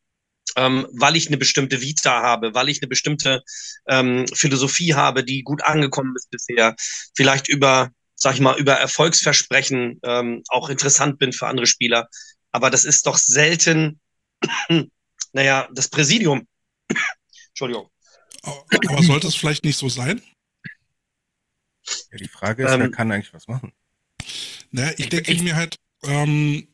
ähm, 0.57 0.87
weil 0.91 1.15
ich 1.15 1.27
eine 1.27 1.37
bestimmte 1.37 1.81
Vita 1.81 2.21
habe, 2.21 2.53
weil 2.53 2.67
ich 2.67 2.81
eine 2.81 2.89
bestimmte 2.89 3.43
ähm, 3.87 4.25
Philosophie 4.33 4.95
habe, 4.95 5.23
die 5.23 5.43
gut 5.43 5.63
angekommen 5.63 6.13
ist 6.15 6.29
bisher, 6.31 6.75
vielleicht 7.15 7.47
über, 7.47 7.91
sag 8.15 8.33
ich 8.33 8.41
mal, 8.41 8.57
über 8.57 8.73
Erfolgsversprechen 8.73 9.99
ähm, 10.03 10.43
auch 10.49 10.69
interessant 10.69 11.19
bin 11.19 11.31
für 11.31 11.47
andere 11.47 11.67
Spieler. 11.67 12.09
Aber 12.51 12.71
das 12.71 12.85
ist 12.85 13.05
doch 13.05 13.17
selten, 13.17 14.01
naja, 15.33 15.69
das 15.73 15.89
Präsidium. 15.89 16.47
Entschuldigung. 17.49 17.89
Aber 18.41 19.03
sollte 19.03 19.27
es 19.27 19.35
vielleicht 19.35 19.63
nicht 19.63 19.77
so 19.77 19.89
sein? 19.89 20.21
Ja, 22.11 22.17
die 22.17 22.27
Frage 22.27 22.65
ist, 22.65 22.71
ähm, 22.71 22.79
wer 22.79 22.91
kann 22.91 23.11
eigentlich 23.11 23.33
was 23.33 23.47
machen? 23.47 23.73
Naja, 24.71 24.91
ich, 24.93 25.01
ich 25.01 25.09
denke 25.09 25.31
ich, 25.31 25.41
mir 25.41 25.55
halt, 25.55 25.77
ähm, 26.03 26.67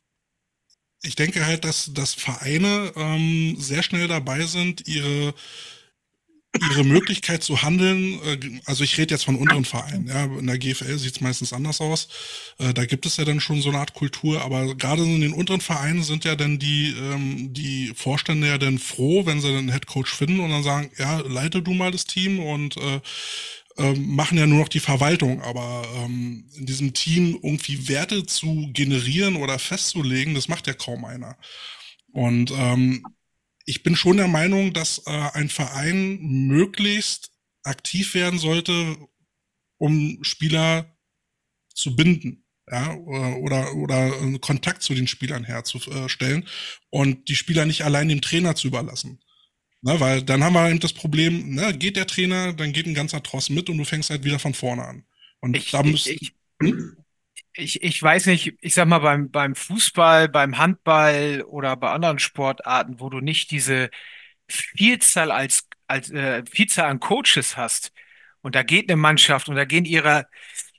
ich 1.03 1.15
denke 1.15 1.45
halt, 1.45 1.65
dass, 1.65 1.93
dass 1.93 2.13
Vereine 2.13 2.91
ähm, 2.95 3.55
sehr 3.59 3.83
schnell 3.83 4.07
dabei 4.07 4.45
sind, 4.45 4.87
ihre 4.87 5.33
ihre 6.69 6.83
Möglichkeit 6.83 7.43
zu 7.43 7.63
handeln, 7.63 8.19
äh, 8.23 8.61
also 8.65 8.83
ich 8.83 8.97
rede 8.97 9.13
jetzt 9.13 9.25
von 9.25 9.35
unteren 9.35 9.65
Vereinen, 9.65 10.07
ja, 10.07 10.25
in 10.25 10.45
der 10.45 10.57
GFL 10.57 10.97
sieht 10.97 11.15
es 11.15 11.21
meistens 11.21 11.51
anders 11.51 11.81
aus. 11.81 12.07
Äh, 12.59 12.73
da 12.73 12.85
gibt 12.85 13.05
es 13.05 13.17
ja 13.17 13.25
dann 13.25 13.39
schon 13.39 13.61
so 13.61 13.69
eine 13.69 13.79
Art 13.79 13.93
Kultur, 13.93 14.41
aber 14.41 14.75
gerade 14.75 15.03
in 15.03 15.21
den 15.21 15.33
unteren 15.33 15.61
Vereinen 15.61 16.03
sind 16.03 16.25
ja 16.25 16.35
dann 16.35 16.59
die, 16.59 16.95
ähm, 16.95 17.53
die 17.53 17.93
Vorstände 17.95 18.47
ja 18.47 18.57
dann 18.57 18.77
froh, 18.77 19.25
wenn 19.25 19.41
sie 19.41 19.47
dann 19.47 19.57
einen 19.57 19.71
Headcoach 19.71 20.09
finden 20.09 20.39
und 20.41 20.51
dann 20.51 20.63
sagen, 20.63 20.91
ja, 20.97 21.19
leite 21.21 21.61
du 21.61 21.73
mal 21.73 21.91
das 21.91 22.05
Team 22.05 22.39
und 22.39 22.77
äh, 22.77 23.01
ähm, 23.77 24.15
machen 24.15 24.37
ja 24.37 24.45
nur 24.45 24.59
noch 24.59 24.69
die 24.69 24.79
Verwaltung, 24.79 25.41
aber 25.41 25.83
ähm, 25.95 26.49
in 26.55 26.65
diesem 26.65 26.93
Team 26.93 27.39
irgendwie 27.41 27.87
Werte 27.87 28.25
zu 28.25 28.69
generieren 28.71 29.35
oder 29.35 29.57
festzulegen, 29.57 30.35
das 30.35 30.47
macht 30.47 30.67
ja 30.67 30.73
kaum 30.73 31.05
einer. 31.05 31.37
Und 32.11 32.51
ähm, 32.51 33.03
ich 33.65 33.81
bin 33.83 33.95
schon 33.95 34.17
der 34.17 34.27
Meinung, 34.27 34.73
dass 34.73 34.99
äh, 35.07 35.29
ein 35.33 35.49
Verein 35.49 36.19
möglichst 36.21 37.31
aktiv 37.63 38.13
werden 38.13 38.39
sollte, 38.39 38.97
um 39.77 40.19
Spieler 40.23 40.95
zu 41.73 41.95
binden, 41.95 42.45
ja, 42.69 42.93
oder, 42.95 43.73
oder 43.75 44.21
einen 44.21 44.41
Kontakt 44.41 44.83
zu 44.83 44.93
den 44.93 45.07
Spielern 45.07 45.43
herzustellen 45.43 46.47
und 46.89 47.27
die 47.29 47.35
Spieler 47.35 47.65
nicht 47.65 47.83
allein 47.83 48.09
dem 48.09 48.21
Trainer 48.21 48.55
zu 48.55 48.67
überlassen. 48.67 49.22
Na, 49.85 49.99
weil 49.99 50.23
dann 50.23 50.43
haben 50.43 50.53
wir 50.53 50.69
eben 50.69 50.79
das 50.79 50.93
Problem, 50.93 51.55
ne, 51.55 51.77
geht 51.77 51.97
der 51.97 52.07
Trainer, 52.07 52.53
dann 52.53 52.71
geht 52.71 52.85
ein 52.85 52.93
ganzer 52.93 53.21
Tross 53.21 53.49
mit 53.49 53.69
und 53.69 53.77
du 53.77 53.83
fängst 53.83 54.09
halt 54.09 54.23
wieder 54.23 54.39
von 54.39 54.53
vorne 54.53 54.85
an. 54.85 55.03
Und 55.41 55.57
ich, 55.57 55.71
da 55.71 55.83
müsst, 55.83 56.07
ich, 56.07 56.33
hm? 56.61 56.95
ich, 57.53 57.83
ich 57.83 58.01
weiß 58.01 58.27
nicht, 58.27 58.55
ich 58.61 58.73
sag 58.73 58.87
mal, 58.87 58.99
beim, 58.99 59.29
beim 59.29 59.55
Fußball, 59.55 60.29
beim 60.29 60.57
Handball 60.57 61.43
oder 61.47 61.75
bei 61.75 61.91
anderen 61.91 62.19
Sportarten, 62.19 63.01
wo 63.01 63.09
du 63.09 63.19
nicht 63.19 63.51
diese 63.51 63.89
Vielzahl 64.47 65.31
als, 65.31 65.67
als 65.87 66.09
äh, 66.11 66.43
Vielzahl 66.49 66.89
an 66.89 67.01
Coaches 67.01 67.57
hast, 67.57 67.91
und 68.43 68.55
da 68.55 68.63
geht 68.63 68.89
eine 68.89 68.97
Mannschaft 68.97 69.49
und 69.49 69.55
da 69.55 69.65
gehen 69.65 69.85
ihre, 69.85 70.27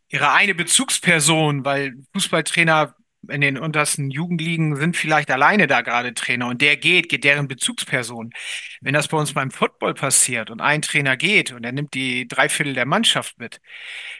ihre 0.09 0.33
eine 0.33 0.55
Bezugsperson, 0.55 1.65
weil 1.65 1.95
Fußballtrainer 2.13 2.95
in 3.29 3.41
den 3.41 3.59
untersten 3.59 4.11
Jugendligen 4.11 4.77
sind 4.77 4.97
vielleicht 4.97 5.31
alleine 5.31 5.67
da 5.67 5.81
gerade 5.83 6.15
Trainer 6.15 6.49
und 6.49 6.61
der 6.63 6.77
geht, 6.77 7.09
geht 7.09 7.25
deren 7.25 7.49
Bezugsperson. 7.49 8.31
Wenn 8.81 8.95
das 8.95 9.09
bei 9.09 9.17
uns 9.17 9.33
beim 9.33 9.51
Football 9.51 9.95
passiert 9.95 10.51
und 10.51 10.61
ein 10.61 10.83
Trainer 10.83 11.17
geht 11.17 11.53
und 11.53 11.65
er 11.65 11.73
nimmt 11.73 11.95
die 11.95 12.29
Dreiviertel 12.29 12.75
der 12.75 12.87
Mannschaft 12.87 13.39
mit, 13.39 13.61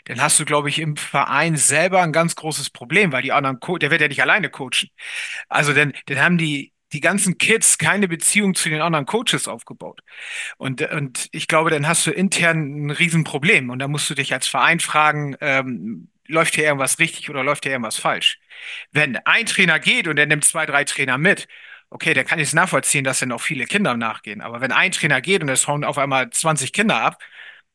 dann 0.05 0.21
hast 0.21 0.39
du, 0.41 0.45
glaube 0.45 0.69
ich, 0.69 0.79
im 0.79 0.97
Verein 0.97 1.57
selber 1.57 2.03
ein 2.03 2.13
ganz 2.13 2.35
großes 2.37 2.71
Problem, 2.71 3.13
weil 3.13 3.23
die 3.23 3.33
anderen, 3.33 3.61
Co 3.61 3.79
der 3.79 3.91
wird 3.91 4.01
ja 4.01 4.09
nicht 4.09 4.23
alleine 4.23 4.51
coachen. 4.51 4.89
Also 5.49 5.73
dann, 5.73 5.93
dann 6.07 6.21
haben 6.21 6.39
die, 6.39 6.73
die 6.93 7.01
ganzen 7.01 7.39
Kids 7.39 7.77
keine 7.79 8.09
Beziehung 8.09 8.55
zu 8.55 8.69
den 8.69 8.81
anderen 8.81 9.05
Coaches 9.07 9.49
aufgebaut. 9.49 10.01
Und, 10.57 10.81
und 10.93 11.29
ich 11.33 11.49
glaube, 11.49 11.71
dann 11.71 11.87
hast 11.89 12.07
du 12.07 12.13
intern 12.13 12.87
ein 12.87 12.91
Riesenproblem. 12.91 13.71
Und 13.71 13.81
da 13.81 13.89
musst 13.89 14.09
du 14.09 14.15
dich 14.15 14.33
als 14.33 14.47
Verein 14.47 14.81
fragen, 14.81 15.37
ähm, 15.41 16.09
läuft 16.27 16.55
hier 16.55 16.65
irgendwas 16.65 16.99
richtig 16.99 17.31
oder 17.31 17.45
läuft 17.45 17.65
hier 17.65 17.73
irgendwas 17.73 17.99
falsch? 17.99 18.39
Wenn 18.93 19.17
ein 19.19 19.47
Trainer 19.47 19.79
geht 19.81 20.09
und 20.09 20.19
er 20.19 20.27
nimmt 20.27 20.45
zwei, 20.45 20.67
drei 20.67 20.85
Trainer 20.85 21.19
mit, 21.19 21.49
okay, 21.91 22.15
dann 22.15 22.27
kann 22.27 22.39
ich 22.39 22.49
es 22.49 22.55
nachvollziehen, 22.55 23.05
dass 23.05 23.21
dann 23.21 23.33
auch 23.33 23.41
viele 23.41 23.67
Kinder 23.67 23.97
nachgehen. 23.97 24.41
Aber 24.41 24.61
wenn 24.61 24.73
ein 24.73 24.93
Trainer 24.93 25.21
geht 25.21 25.43
und 25.43 25.49
es 25.49 25.69
hauen 25.69 25.85
auf 25.85 25.99
einmal 25.99 26.31
20 26.31 26.73
Kinder 26.73 27.01
ab, 27.01 27.23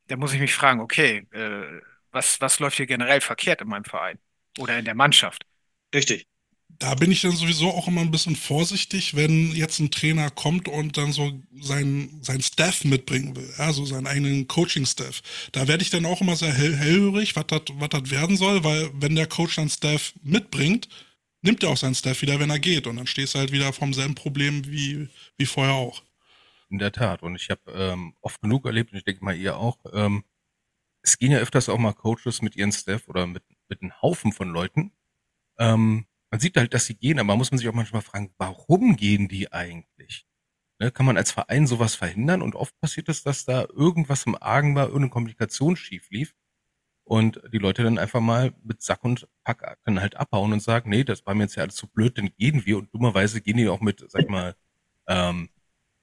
dann 0.08 0.20
muss 0.20 0.34
ich 0.34 0.40
mich 0.40 0.54
fragen, 0.54 0.80
okay, 0.82 1.28
äh, 1.32 1.82
was, 2.12 2.42
was 2.42 2.60
läuft 2.60 2.78
hier 2.78 2.88
generell 2.88 3.22
verkehrt 3.22 3.62
in 3.62 3.68
meinem 3.68 3.86
Verein 3.86 4.20
oder 4.58 4.78
in 4.78 4.86
der 4.86 4.96
Mannschaft? 4.96 5.46
Richtig. 5.94 6.28
Da 6.78 6.96
bin 6.96 7.12
ich 7.12 7.22
dann 7.22 7.36
sowieso 7.36 7.72
auch 7.72 7.88
immer 7.88 8.02
ein 8.02 8.12
bisschen 8.12 8.38
vorsichtig, 8.38 9.16
wenn 9.16 9.52
jetzt 9.54 9.80
ein 9.80 9.92
Trainer 9.92 10.30
kommt 10.30 10.70
und 10.70 10.96
dann 10.98 11.12
so 11.12 11.42
sein, 11.60 12.20
sein 12.22 12.42
Staff 12.42 12.86
mitbringen 12.86 13.36
will, 13.36 13.54
also 13.58 13.86
seinen 13.86 14.08
eigenen 14.08 14.48
Coaching-Staff. 14.48 15.22
Da 15.52 15.68
werde 15.68 15.84
ich 15.84 15.90
dann 15.90 16.06
auch 16.06 16.22
immer 16.22 16.38
sehr 16.38 16.54
hell, 16.54 16.76
hellhörig, 16.76 17.36
was 17.36 17.48
das 17.48 17.64
was 17.74 17.90
das 17.90 18.12
werden 18.12 18.38
soll, 18.38 18.64
weil 18.64 18.90
wenn 18.94 19.16
der 19.16 19.28
Coach 19.28 19.56
seinen 19.56 19.70
Staff 19.70 20.14
mitbringt, 20.24 20.88
nimmt 21.42 21.64
er 21.64 21.70
auch 21.70 21.78
seinen 21.78 21.96
Staff 21.96 22.22
wieder, 22.22 22.40
wenn 22.40 22.50
er 22.50 22.60
geht. 22.60 22.88
Und 22.88 22.98
dann 22.98 23.08
stehst 23.08 23.36
du 23.36 23.40
halt 23.40 23.52
wieder 23.52 23.74
vom 23.74 23.94
selben 23.94 24.16
Problem 24.16 24.66
wie, 24.66 25.10
wie 25.38 25.46
vorher 25.46 25.74
auch. 25.74 26.02
In 26.70 26.78
der 26.78 26.92
Tat. 26.92 27.24
Und 27.24 27.36
ich 27.36 27.50
habe 27.50 27.62
ähm, 27.72 28.14
oft 28.22 28.42
genug 28.42 28.66
erlebt, 28.66 28.92
und 28.92 28.98
ich 28.98 29.04
denke 29.04 29.24
mal 29.24 29.36
ihr 29.36 29.58
auch, 29.58 29.78
ähm, 29.92 30.24
es 31.02 31.18
gehen 31.18 31.32
ja 31.32 31.40
öfters 31.40 31.70
auch 31.70 31.78
mal 31.78 31.94
Coaches 31.94 32.42
mit 32.42 32.56
ihren 32.56 32.72
Staff 32.72 33.08
oder 33.08 33.26
mit, 33.26 33.44
mit 33.70 33.82
einem 33.82 33.94
Haufen 34.02 34.34
von 34.34 34.50
Leuten. 34.50 34.92
Ähm, 35.58 36.06
man 36.32 36.40
sieht 36.40 36.58
halt, 36.58 36.74
dass 36.74 36.86
sie 36.86 36.96
gehen, 36.96 37.20
aber 37.20 37.36
muss 37.36 37.52
man 37.52 37.58
sich 37.58 37.68
auch 37.68 37.74
manchmal 37.74 38.02
fragen, 38.02 38.34
warum 38.38 38.96
gehen 38.96 39.28
die 39.28 39.52
eigentlich? 39.52 40.26
Ne, 40.80 40.92
kann 40.92 41.06
man 41.06 41.18
als 41.18 41.32
Verein 41.32 41.68
sowas 41.68 41.96
verhindern? 41.96 42.42
Und 42.42 42.56
oft 42.56 42.80
passiert 42.80 43.10
es, 43.10 43.24
dass 43.24 43.46
da 43.46 43.66
irgendwas 43.76 44.26
im 44.26 44.36
Argen 44.42 44.76
war, 44.76 44.86
irgendeine 44.86 45.10
Kommunikation 45.10 45.76
schief 45.76 46.10
lief 46.10 46.34
und 47.04 47.42
die 47.52 47.58
Leute 47.58 47.84
dann 47.84 47.98
einfach 47.98 48.22
mal 48.22 48.54
mit 48.64 48.82
Sack 48.82 49.04
und 49.04 49.28
Pack 49.44 49.80
dann 49.84 50.00
halt 50.00 50.16
abhauen 50.16 50.54
und 50.54 50.62
sagen, 50.62 50.90
nee, 50.90 51.04
das 51.04 51.26
war 51.26 51.34
mir 51.34 51.44
jetzt 51.44 51.56
ja 51.56 51.64
alles 51.64 51.76
zu 51.76 51.88
blöd, 51.88 52.18
dann 52.18 52.30
gehen 52.38 52.66
wir 52.66 52.78
und 52.78 52.94
dummerweise 52.94 53.42
gehen 53.42 53.58
die 53.58 53.68
auch 53.68 53.82
mit, 53.82 54.06
sag 54.10 54.30
mal, 54.30 54.56
ähm, 55.08 55.50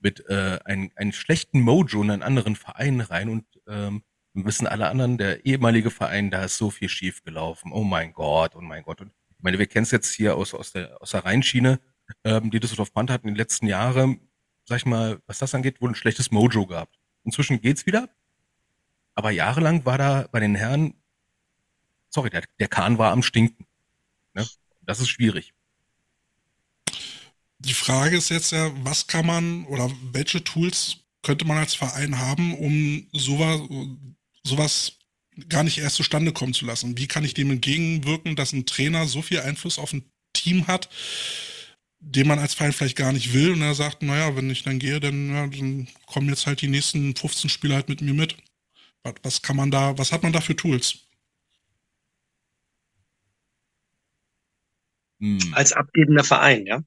mit 0.00 0.28
äh, 0.28 0.58
einem, 0.64 0.90
einem 0.96 1.12
schlechten 1.12 1.60
Mojo 1.60 2.02
in 2.02 2.10
einen 2.10 2.22
anderen 2.22 2.56
Verein 2.56 3.00
rein 3.00 3.28
und 3.28 3.44
ähm, 3.68 4.02
wissen 4.34 4.66
alle 4.66 4.88
anderen, 4.88 5.16
der 5.16 5.46
ehemalige 5.46 5.90
Verein, 5.90 6.30
da 6.30 6.44
ist 6.44 6.58
so 6.58 6.70
viel 6.70 6.88
schief 6.88 7.22
gelaufen. 7.22 7.72
Oh 7.72 7.84
mein 7.84 8.12
Gott, 8.12 8.54
oh 8.56 8.60
mein 8.60 8.82
Gott. 8.82 9.00
Und 9.00 9.12
ich 9.38 9.44
meine, 9.44 9.58
wir 9.58 9.66
kennen 9.66 9.84
es 9.84 9.90
jetzt 9.90 10.14
hier 10.14 10.36
aus, 10.36 10.54
aus, 10.54 10.72
der, 10.72 11.00
aus 11.00 11.10
der 11.10 11.24
Rheinschiene. 11.24 11.80
Ähm, 12.24 12.50
die 12.50 12.60
Düsseldorf 12.60 12.92
Panther 12.92 13.14
hatten 13.14 13.28
in 13.28 13.34
den 13.34 13.38
letzten 13.38 13.66
Jahren, 13.66 14.20
sag 14.64 14.78
ich 14.78 14.86
mal, 14.86 15.20
was 15.26 15.38
das 15.38 15.54
angeht, 15.54 15.80
wohl 15.80 15.90
ein 15.90 15.94
schlechtes 15.94 16.30
Mojo 16.30 16.66
gehabt. 16.66 16.98
Inzwischen 17.24 17.60
geht's 17.60 17.86
wieder. 17.86 18.08
Aber 19.14 19.30
jahrelang 19.30 19.84
war 19.84 19.98
da 19.98 20.28
bei 20.30 20.40
den 20.40 20.54
Herren, 20.54 20.94
sorry, 22.10 22.30
der, 22.30 22.44
der 22.58 22.68
Kahn 22.68 22.98
war 22.98 23.12
am 23.12 23.22
Stinken. 23.22 23.66
Ne? 24.34 24.46
Das 24.82 25.00
ist 25.00 25.08
schwierig. 25.08 25.52
Die 27.58 27.74
Frage 27.74 28.16
ist 28.16 28.28
jetzt 28.28 28.52
ja, 28.52 28.70
was 28.84 29.06
kann 29.06 29.26
man 29.26 29.64
oder 29.66 29.90
welche 30.12 30.44
Tools 30.44 30.98
könnte 31.22 31.46
man 31.46 31.56
als 31.58 31.74
Verein 31.74 32.18
haben, 32.18 32.54
um 32.54 33.08
sowas, 33.12 33.60
sowas 34.44 34.98
gar 35.48 35.62
nicht 35.64 35.78
erst 35.78 35.96
zustande 35.96 36.32
kommen 36.32 36.54
zu 36.54 36.66
lassen? 36.66 36.96
Wie 36.98 37.06
kann 37.06 37.24
ich 37.24 37.34
dem 37.34 37.50
entgegenwirken, 37.50 38.36
dass 38.36 38.52
ein 38.52 38.66
Trainer 38.66 39.06
so 39.06 39.22
viel 39.22 39.40
Einfluss 39.40 39.78
auf 39.78 39.92
ein 39.92 40.04
Team 40.32 40.66
hat, 40.66 40.88
den 42.00 42.26
man 42.26 42.38
als 42.38 42.54
Verein 42.54 42.72
vielleicht 42.72 42.96
gar 42.96 43.12
nicht 43.12 43.32
will 43.32 43.52
und 43.52 43.62
er 43.62 43.74
sagt, 43.74 44.02
naja, 44.02 44.36
wenn 44.36 44.50
ich 44.50 44.62
dann 44.62 44.78
gehe, 44.78 45.00
dann, 45.00 45.34
ja, 45.34 45.46
dann 45.46 45.88
kommen 46.06 46.28
jetzt 46.28 46.46
halt 46.46 46.60
die 46.60 46.68
nächsten 46.68 47.16
15 47.16 47.50
Spieler 47.50 47.76
halt 47.76 47.88
mit 47.88 48.00
mir 48.00 48.14
mit. 48.14 48.36
Was, 49.02 49.14
was 49.22 49.42
kann 49.42 49.56
man 49.56 49.70
da, 49.70 49.96
was 49.98 50.12
hat 50.12 50.22
man 50.22 50.32
da 50.32 50.40
für 50.40 50.56
Tools? 50.56 50.98
Hm. 55.20 55.52
Als 55.52 55.72
abgebender 55.72 56.24
Verein, 56.24 56.66
ja? 56.66 56.82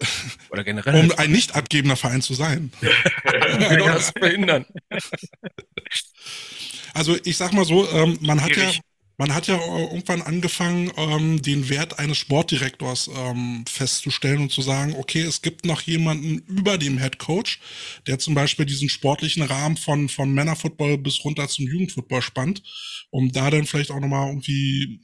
Oder 0.50 0.64
generell. 0.64 1.04
Um 1.04 1.12
ein 1.18 1.30
nicht 1.30 1.54
abgebender 1.54 1.96
Verein 1.96 2.22
zu 2.22 2.34
sein. 2.34 2.72
genau 3.68 3.86
das 3.86 4.10
verhindern. 4.10 4.66
Also 6.94 7.16
ich 7.24 7.36
sag 7.36 7.52
mal 7.52 7.64
so, 7.64 7.88
ähm, 7.90 8.18
man 8.20 8.42
hat 8.42 8.56
ja, 8.56 8.72
man 9.20 9.34
hat 9.34 9.48
ja 9.48 9.58
irgendwann 9.58 10.22
angefangen, 10.22 10.90
ähm, 10.96 11.42
den 11.42 11.68
Wert 11.68 11.98
eines 11.98 12.16
Sportdirektors 12.16 13.10
ähm, 13.14 13.66
festzustellen 13.68 14.40
und 14.40 14.50
zu 14.50 14.62
sagen, 14.62 14.94
okay, 14.96 15.20
es 15.20 15.42
gibt 15.42 15.66
noch 15.66 15.82
jemanden 15.82 16.38
über 16.46 16.78
dem 16.78 16.98
Head 16.98 17.18
Coach, 17.18 17.60
der 18.06 18.18
zum 18.18 18.34
Beispiel 18.34 18.64
diesen 18.64 18.88
sportlichen 18.88 19.42
Rahmen 19.42 19.76
von, 19.76 20.08
von 20.08 20.32
Männerfootball 20.32 20.96
bis 20.96 21.22
runter 21.22 21.48
zum 21.48 21.66
Jugendfootball 21.66 22.22
spannt, 22.22 22.62
um 23.10 23.30
da 23.30 23.50
dann 23.50 23.66
vielleicht 23.66 23.90
auch 23.90 24.00
nochmal 24.00 24.28
irgendwie 24.28 25.00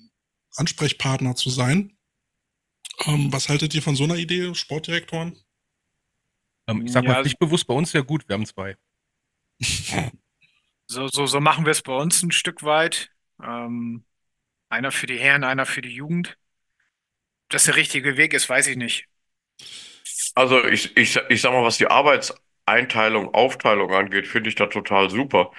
Ansprechpartner 0.56 1.36
zu 1.36 1.50
sein. 1.50 1.92
Ähm, 3.04 3.30
was 3.30 3.50
haltet 3.50 3.74
ihr 3.74 3.82
von 3.82 3.96
so 3.96 4.04
einer 4.04 4.16
Idee, 4.16 4.54
Sportdirektoren? 4.54 5.36
Ähm, 6.68 6.86
ich 6.86 6.92
sag 6.92 7.04
ja, 7.04 7.12
mal 7.12 7.32
bewusst 7.38 7.66
bei 7.66 7.74
uns 7.74 7.92
ja 7.92 8.00
gut, 8.00 8.26
wir 8.28 8.34
haben 8.34 8.46
zwei. 8.46 8.76
so, 10.86 11.08
so, 11.08 11.26
so 11.26 11.40
machen 11.40 11.64
wir 11.64 11.72
es 11.72 11.82
bei 11.82 11.94
uns 11.94 12.22
ein 12.22 12.30
Stück 12.30 12.62
weit. 12.62 13.10
Ähm, 13.42 14.04
einer 14.68 14.92
für 14.92 15.06
die 15.06 15.18
Herren, 15.18 15.44
einer 15.44 15.66
für 15.66 15.82
die 15.82 15.90
Jugend. 15.94 16.38
Dass 17.48 17.64
der 17.64 17.76
richtige 17.76 18.16
Weg 18.16 18.34
ist, 18.34 18.48
weiß 18.48 18.66
ich 18.68 18.76
nicht. 18.76 19.06
Also 20.34 20.64
ich, 20.64 20.96
ich, 20.96 21.16
ich 21.28 21.40
sag 21.40 21.52
mal, 21.52 21.64
was 21.64 21.78
die 21.78 21.86
Arbeitseinteilung, 21.86 23.34
Aufteilung 23.34 23.92
angeht, 23.92 24.26
finde 24.26 24.48
ich 24.50 24.54
da 24.54 24.66
total 24.66 25.10
super. 25.10 25.52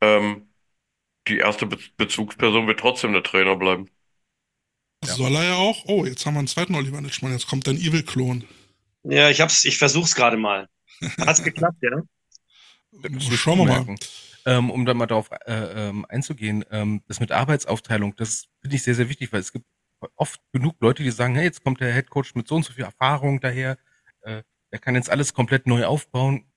Ähm, 0.00 0.48
die 1.28 1.38
erste 1.38 1.66
Be 1.66 1.78
Bezugsperson 1.96 2.66
wird 2.66 2.80
trotzdem 2.80 3.12
der 3.12 3.22
Trainer 3.22 3.56
bleiben. 3.56 3.90
Ja. 5.04 5.14
Soll 5.14 5.34
er 5.34 5.44
ja 5.44 5.54
auch. 5.56 5.84
Oh, 5.86 6.04
jetzt 6.04 6.24
haben 6.26 6.34
wir 6.34 6.38
einen 6.38 6.48
zweiten 6.48 6.74
Oliver 6.74 7.00
Nitschmann. 7.00 7.32
Jetzt 7.32 7.48
kommt 7.48 7.66
dein 7.66 7.76
Evil-Klon. 7.76 8.44
Ja, 9.04 9.30
ich 9.30 9.40
hab's, 9.40 9.64
ich 9.64 9.78
versuch's 9.78 10.14
gerade 10.14 10.36
mal. 10.36 10.68
Hat's 11.18 11.42
geklappt, 11.44 11.78
ja? 11.82 12.02
Schauen 13.36 13.58
wir 13.58 13.64
mal. 13.66 13.96
Ähm, 14.44 14.70
um 14.70 14.84
dann 14.84 14.96
mal 14.96 15.06
darauf 15.06 15.30
äh, 15.46 15.52
ähm, 15.88 16.04
einzugehen, 16.08 16.64
ähm, 16.70 17.02
das 17.06 17.20
mit 17.20 17.30
Arbeitsaufteilung, 17.30 18.16
das 18.16 18.48
finde 18.60 18.76
ich 18.76 18.82
sehr, 18.82 18.94
sehr 18.94 19.08
wichtig, 19.08 19.32
weil 19.32 19.40
es 19.40 19.52
gibt 19.52 19.66
oft 20.16 20.40
genug 20.52 20.76
Leute, 20.80 21.04
die 21.04 21.10
sagen, 21.12 21.36
hey, 21.36 21.44
jetzt 21.44 21.62
kommt 21.62 21.80
der 21.80 21.92
Headcoach 21.92 22.34
mit 22.34 22.48
so 22.48 22.56
und 22.56 22.64
so 22.64 22.72
viel 22.72 22.84
Erfahrung 22.84 23.40
daher, 23.40 23.78
äh, 24.22 24.42
der 24.72 24.78
kann 24.80 24.96
jetzt 24.96 25.10
alles 25.10 25.32
komplett 25.32 25.66
neu 25.66 25.84
aufbauen. 25.84 26.50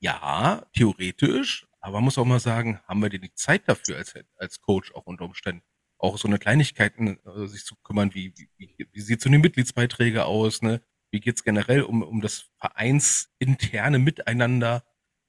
Ja, 0.00 0.66
theoretisch, 0.72 1.66
aber 1.80 1.94
man 1.94 2.04
muss 2.04 2.18
auch 2.18 2.24
mal 2.24 2.40
sagen, 2.40 2.80
haben 2.88 3.00
wir 3.00 3.10
denn 3.10 3.20
die 3.22 3.34
Zeit 3.34 3.68
dafür 3.68 3.98
als, 3.98 4.14
als 4.36 4.60
Coach 4.60 4.92
auch 4.94 5.04
unter 5.06 5.24
Umständen? 5.24 5.62
auch 6.02 6.18
so 6.18 6.28
eine 6.28 6.38
Kleinigkeiten 6.38 7.18
äh, 7.24 7.46
sich 7.46 7.64
zu 7.64 7.76
kümmern, 7.76 8.14
wie, 8.14 8.34
wie, 8.56 8.74
wie 8.90 9.00
sieht 9.00 9.20
so 9.20 9.28
eine 9.28 9.38
Mitgliedsbeiträge 9.38 10.24
aus, 10.24 10.60
ne? 10.60 10.82
Wie 11.12 11.20
geht's 11.20 11.44
generell 11.44 11.82
um, 11.82 12.02
um 12.02 12.20
das 12.20 12.50
vereinsinterne 12.58 13.98
Miteinander? 13.98 14.84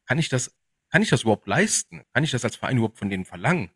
Kann 0.06 0.18
ich 0.18 0.30
das, 0.30 0.56
kann 0.94 1.02
ich 1.02 1.10
das 1.10 1.24
überhaupt 1.24 1.48
leisten? 1.48 2.04
Kann 2.14 2.24
ich 2.24 2.30
das 2.30 2.46
als 2.46 2.56
Verein 2.56 2.78
überhaupt 2.78 3.00
von 3.00 3.10
denen 3.10 3.26
verlangen? 3.26 3.72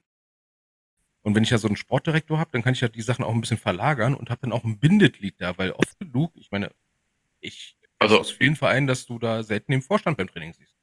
Und 1.23 1.33
wenn 1.33 1.41
ich 1.41 1.49
ja 1.49 1.57
so 1.57 1.67
einen 1.67 1.75
Sportdirektor 1.75 2.37
habe, 2.37 2.51
dann 2.51 2.61
kann 2.61 2.73
ich 2.73 2.81
ja 2.81 2.89
die 2.89 3.01
Sachen 3.01 3.25
auch 3.25 3.33
ein 3.33 3.41
bisschen 3.41 3.57
verlagern 3.57 4.13
und 4.13 4.29
habe 4.29 4.41
dann 4.41 4.51
auch 4.51 4.63
ein 4.63 4.77
Bindeglied 4.77 5.33
da, 5.41 5.57
weil 5.57 5.71
oft 5.71 5.97
genug, 5.97 6.31
ich 6.35 6.51
meine, 6.51 6.71
ich 7.39 7.75
also 7.97 8.19
aus 8.19 8.29
vielen 8.29 8.55
Vereinen, 8.55 8.85
dass 8.85 9.07
du 9.07 9.17
da 9.17 9.41
selten 9.41 9.71
im 9.71 9.81
Vorstand 9.81 10.17
beim 10.17 10.27
Training 10.27 10.53
siehst. 10.53 10.75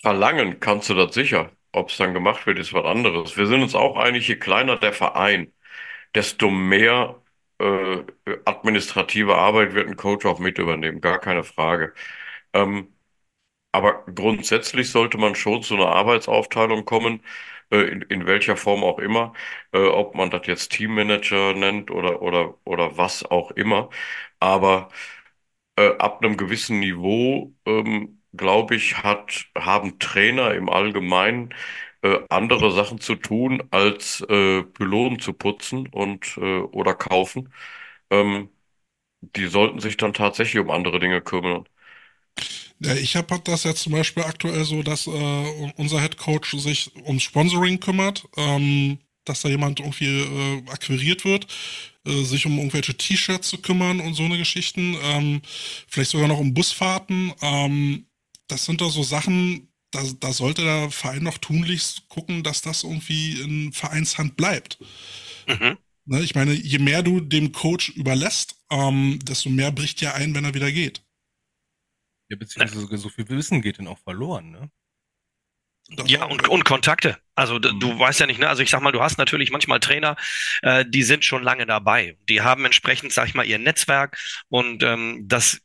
Verlangen 0.00 0.60
kannst 0.60 0.88
du 0.88 0.94
das 0.94 1.12
sicher. 1.14 1.52
Ob 1.72 1.90
es 1.90 1.98
dann 1.98 2.14
gemacht 2.14 2.46
wird, 2.46 2.58
ist 2.58 2.72
was 2.72 2.86
anderes. 2.86 3.36
Wir 3.36 3.46
sind 3.46 3.60
uns 3.60 3.74
auch 3.74 3.98
einig, 3.98 4.26
je 4.28 4.36
kleiner 4.36 4.78
der 4.78 4.94
Verein, 4.94 5.52
desto 6.14 6.48
mehr 6.50 7.20
äh, 7.58 8.02
administrative 8.46 9.36
Arbeit 9.36 9.74
wird 9.74 9.88
ein 9.88 9.96
Coach 9.96 10.24
auch 10.24 10.38
mit 10.38 10.56
übernehmen, 10.58 11.02
gar 11.02 11.18
keine 11.20 11.44
Frage. 11.44 11.92
Ähm, 12.54 12.94
aber 13.78 14.04
grundsätzlich 14.14 14.90
sollte 14.90 15.18
man 15.18 15.34
schon 15.34 15.62
zu 15.62 15.74
einer 15.74 15.88
Arbeitsaufteilung 15.88 16.84
kommen, 16.84 17.22
äh, 17.70 17.78
in, 17.80 18.02
in 18.02 18.26
welcher 18.26 18.56
Form 18.56 18.84
auch 18.84 18.98
immer, 18.98 19.32
äh, 19.72 19.78
ob 19.86 20.14
man 20.14 20.30
das 20.30 20.46
jetzt 20.46 20.72
Teammanager 20.72 21.54
nennt 21.54 21.90
oder, 21.90 22.22
oder, 22.22 22.54
oder 22.64 22.96
was 22.98 23.24
auch 23.30 23.50
immer. 23.52 23.90
Aber 24.40 24.88
äh, 25.76 25.96
ab 25.98 26.22
einem 26.24 26.36
gewissen 26.36 26.80
Niveau 26.80 27.54
ähm, 27.66 28.22
glaube 28.36 28.74
ich, 28.76 29.02
hat, 29.02 29.46
haben 29.56 29.98
Trainer 29.98 30.54
im 30.54 30.68
Allgemeinen 30.68 31.54
äh, 32.02 32.18
andere 32.28 32.70
Sachen 32.72 33.00
zu 33.00 33.14
tun, 33.16 33.62
als 33.70 34.20
äh, 34.28 34.62
Pylonen 34.64 35.18
zu 35.20 35.32
putzen 35.32 35.88
und 35.88 36.36
äh, 36.38 36.60
oder 36.60 36.94
kaufen. 36.94 37.52
Ähm, 38.10 38.50
die 39.22 39.46
sollten 39.48 39.80
sich 39.80 39.96
dann 39.96 40.12
tatsächlich 40.14 40.60
um 40.62 40.70
andere 40.70 40.98
Dinge 41.00 41.20
kümmern. 41.22 41.64
Ja, 42.80 42.94
ich 42.94 43.16
habe 43.16 43.40
das 43.42 43.64
jetzt 43.64 43.82
zum 43.82 43.92
Beispiel 43.92 44.22
aktuell 44.22 44.64
so, 44.64 44.82
dass 44.82 45.06
äh, 45.06 45.72
unser 45.76 46.00
Head 46.00 46.16
Coach 46.16 46.56
sich 46.58 46.92
ums 47.04 47.24
Sponsoring 47.24 47.80
kümmert, 47.80 48.28
ähm, 48.36 48.98
dass 49.24 49.42
da 49.42 49.48
jemand 49.48 49.80
irgendwie 49.80 50.06
äh, 50.06 50.62
akquiriert 50.68 51.24
wird, 51.24 51.46
äh, 52.06 52.22
sich 52.22 52.46
um 52.46 52.56
irgendwelche 52.56 52.96
T-Shirts 52.96 53.48
zu 53.48 53.58
kümmern 53.58 54.00
und 54.00 54.14
so 54.14 54.22
eine 54.22 54.38
Geschichten, 54.38 54.96
ähm, 55.02 55.42
vielleicht 55.88 56.10
sogar 56.10 56.28
noch 56.28 56.38
um 56.38 56.54
Busfahrten. 56.54 57.32
Ähm, 57.42 58.06
das 58.46 58.64
sind 58.64 58.80
doch 58.80 58.90
so 58.90 59.02
Sachen, 59.02 59.68
da, 59.90 60.02
da 60.20 60.32
sollte 60.32 60.62
der 60.62 60.90
Verein 60.90 61.24
noch 61.24 61.38
tunlichst 61.38 62.08
gucken, 62.08 62.42
dass 62.42 62.62
das 62.62 62.84
irgendwie 62.84 63.40
in 63.40 63.72
Vereinshand 63.72 64.36
bleibt. 64.36 64.78
Mhm. 65.48 65.78
Ne, 66.06 66.22
ich 66.22 66.34
meine, 66.34 66.54
je 66.54 66.78
mehr 66.78 67.02
du 67.02 67.20
dem 67.20 67.52
Coach 67.52 67.90
überlässt, 67.90 68.56
ähm, 68.70 69.18
desto 69.24 69.50
mehr 69.50 69.72
bricht 69.72 70.00
ja 70.00 70.14
ein, 70.14 70.34
wenn 70.34 70.44
er 70.44 70.54
wieder 70.54 70.72
geht. 70.72 71.02
Ja, 72.28 72.36
beziehungsweise 72.36 72.80
sogar 72.80 72.98
so 72.98 73.08
viel 73.08 73.28
Wissen 73.28 73.62
geht 73.62 73.78
dann 73.78 73.86
auch 73.86 73.98
verloren, 73.98 74.50
ne? 74.50 74.70
Ja, 76.06 76.24
und, 76.24 76.46
und 76.48 76.64
Kontakte. 76.64 77.16
Also 77.34 77.58
du 77.58 77.70
mhm. 77.70 77.98
weißt 77.98 78.20
ja 78.20 78.26
nicht, 78.26 78.38
ne? 78.38 78.48
Also 78.48 78.62
ich 78.62 78.68
sag 78.68 78.82
mal, 78.82 78.92
du 78.92 79.00
hast 79.02 79.16
natürlich 79.16 79.50
manchmal 79.50 79.80
Trainer, 79.80 80.16
äh, 80.60 80.84
die 80.86 81.02
sind 81.02 81.24
schon 81.24 81.42
lange 81.42 81.64
dabei. 81.64 82.18
Die 82.28 82.42
haben 82.42 82.66
entsprechend, 82.66 83.12
sag 83.12 83.28
ich 83.28 83.34
mal, 83.34 83.46
ihr 83.46 83.58
Netzwerk 83.58 84.18
und 84.48 84.82
ähm, 84.82 85.24
das 85.26 85.62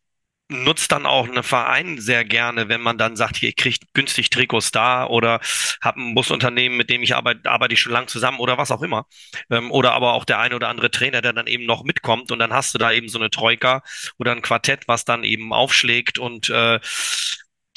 nutzt 0.49 0.91
dann 0.91 1.05
auch 1.05 1.27
eine 1.27 1.43
Verein 1.43 1.99
sehr 1.99 2.25
gerne, 2.25 2.69
wenn 2.69 2.81
man 2.81 2.97
dann 2.97 3.15
sagt, 3.15 3.37
hier, 3.37 3.49
ich 3.49 3.55
kriege 3.55 3.77
günstig 3.93 4.29
Trikots 4.29 4.71
da 4.71 5.05
oder 5.05 5.39
habe 5.81 6.01
ein 6.01 6.15
Busunternehmen, 6.15 6.77
mit 6.77 6.89
dem 6.89 7.01
ich 7.01 7.15
arbeite, 7.15 7.49
arbeite 7.49 7.73
ich 7.73 7.79
schon 7.79 7.93
lang 7.93 8.07
zusammen 8.07 8.39
oder 8.39 8.57
was 8.57 8.71
auch 8.71 8.81
immer. 8.81 9.05
Ähm, 9.49 9.71
oder 9.71 9.93
aber 9.93 10.13
auch 10.13 10.25
der 10.25 10.39
eine 10.39 10.55
oder 10.55 10.69
andere 10.69 10.91
Trainer, 10.91 11.21
der 11.21 11.33
dann 11.33 11.47
eben 11.47 11.65
noch 11.65 11.83
mitkommt 11.83 12.31
und 12.31 12.39
dann 12.39 12.53
hast 12.53 12.73
du 12.73 12.77
da 12.77 12.91
eben 12.91 13.09
so 13.09 13.19
eine 13.19 13.29
Troika 13.29 13.83
oder 14.17 14.31
ein 14.31 14.41
Quartett, 14.41 14.87
was 14.87 15.05
dann 15.05 15.23
eben 15.23 15.53
aufschlägt 15.53 16.19
und 16.19 16.49
äh, 16.49 16.79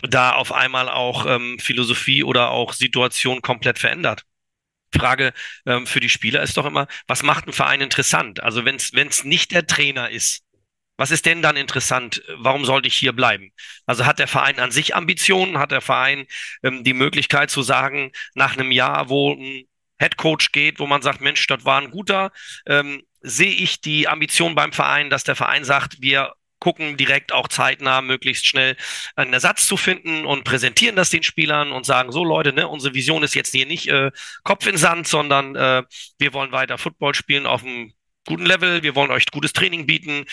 da 0.02 0.32
auf 0.32 0.52
einmal 0.52 0.88
auch 0.88 1.26
ähm, 1.26 1.58
Philosophie 1.58 2.22
oder 2.22 2.50
auch 2.50 2.72
Situation 2.72 3.42
komplett 3.42 3.78
verändert. 3.78 4.22
Frage 4.94 5.32
ähm, 5.66 5.86
für 5.86 6.00
die 6.00 6.08
Spieler 6.08 6.42
ist 6.42 6.56
doch 6.56 6.66
immer, 6.66 6.86
was 7.06 7.22
macht 7.22 7.46
ein 7.46 7.52
Verein 7.52 7.80
interessant? 7.80 8.42
Also 8.42 8.64
wenn 8.64 8.76
es 8.76 9.24
nicht 9.24 9.52
der 9.52 9.66
Trainer 9.66 10.10
ist, 10.10 10.45
was 10.96 11.10
ist 11.10 11.26
denn 11.26 11.42
dann 11.42 11.56
interessant? 11.56 12.22
Warum 12.38 12.64
sollte 12.64 12.88
ich 12.88 12.96
hier 12.96 13.12
bleiben? 13.12 13.52
Also 13.86 14.06
hat 14.06 14.18
der 14.18 14.28
Verein 14.28 14.58
an 14.58 14.70
sich 14.70 14.94
Ambitionen? 14.94 15.58
Hat 15.58 15.70
der 15.70 15.80
Verein 15.80 16.26
ähm, 16.62 16.84
die 16.84 16.94
Möglichkeit 16.94 17.50
zu 17.50 17.62
sagen, 17.62 18.12
nach 18.34 18.56
einem 18.56 18.72
Jahr, 18.72 19.08
wo 19.08 19.34
ein 19.34 19.64
Headcoach 19.98 20.52
geht, 20.52 20.78
wo 20.78 20.86
man 20.86 21.02
sagt, 21.02 21.20
Mensch, 21.20 21.46
das 21.46 21.64
war 21.64 21.80
ein 21.80 21.90
guter, 21.90 22.32
ähm, 22.66 23.02
sehe 23.20 23.52
ich 23.52 23.80
die 23.80 24.08
Ambition 24.08 24.54
beim 24.54 24.72
Verein, 24.72 25.10
dass 25.10 25.24
der 25.24 25.36
Verein 25.36 25.64
sagt, 25.64 26.00
wir 26.00 26.32
gucken 26.58 26.96
direkt 26.96 27.32
auch 27.32 27.48
zeitnah 27.48 28.00
möglichst 28.00 28.46
schnell 28.46 28.76
einen 29.14 29.32
Ersatz 29.32 29.66
zu 29.66 29.76
finden 29.76 30.24
und 30.24 30.44
präsentieren 30.44 30.96
das 30.96 31.10
den 31.10 31.22
Spielern 31.22 31.70
und 31.70 31.84
sagen, 31.84 32.12
so 32.12 32.24
Leute, 32.24 32.52
ne, 32.52 32.66
unsere 32.66 32.94
Vision 32.94 33.22
ist 33.22 33.34
jetzt 33.34 33.52
hier 33.52 33.66
nicht 33.66 33.88
äh, 33.88 34.10
Kopf 34.42 34.66
in 34.66 34.76
Sand, 34.76 35.06
sondern 35.06 35.54
äh, 35.54 35.82
wir 36.18 36.32
wollen 36.32 36.52
weiter 36.52 36.78
Football 36.78 37.14
spielen 37.14 37.46
auf 37.46 37.62
einem 37.62 37.92
guten 38.26 38.44
Level, 38.44 38.82
wir 38.82 38.94
wollen 38.94 39.10
euch 39.10 39.26
gutes 39.26 39.52
Training 39.52 39.86
bieten, 39.86 40.26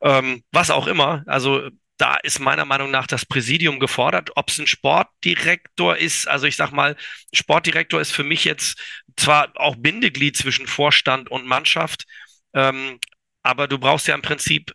ähm, 0.00 0.42
was 0.52 0.70
auch 0.70 0.86
immer. 0.86 1.24
Also 1.26 1.68
da 1.98 2.16
ist 2.16 2.40
meiner 2.40 2.64
Meinung 2.64 2.90
nach 2.90 3.06
das 3.06 3.26
Präsidium 3.26 3.78
gefordert. 3.78 4.30
Ob 4.34 4.50
es 4.50 4.58
ein 4.58 4.66
Sportdirektor 4.66 5.96
ist, 5.96 6.26
also 6.26 6.46
ich 6.46 6.56
sag 6.56 6.72
mal, 6.72 6.96
Sportdirektor 7.32 8.00
ist 8.00 8.12
für 8.12 8.24
mich 8.24 8.44
jetzt 8.44 8.80
zwar 9.16 9.52
auch 9.54 9.76
Bindeglied 9.76 10.36
zwischen 10.36 10.66
Vorstand 10.66 11.30
und 11.30 11.46
Mannschaft, 11.46 12.06
ähm, 12.54 12.98
aber 13.42 13.68
du 13.68 13.78
brauchst 13.78 14.08
ja 14.08 14.14
im 14.14 14.22
Prinzip 14.22 14.72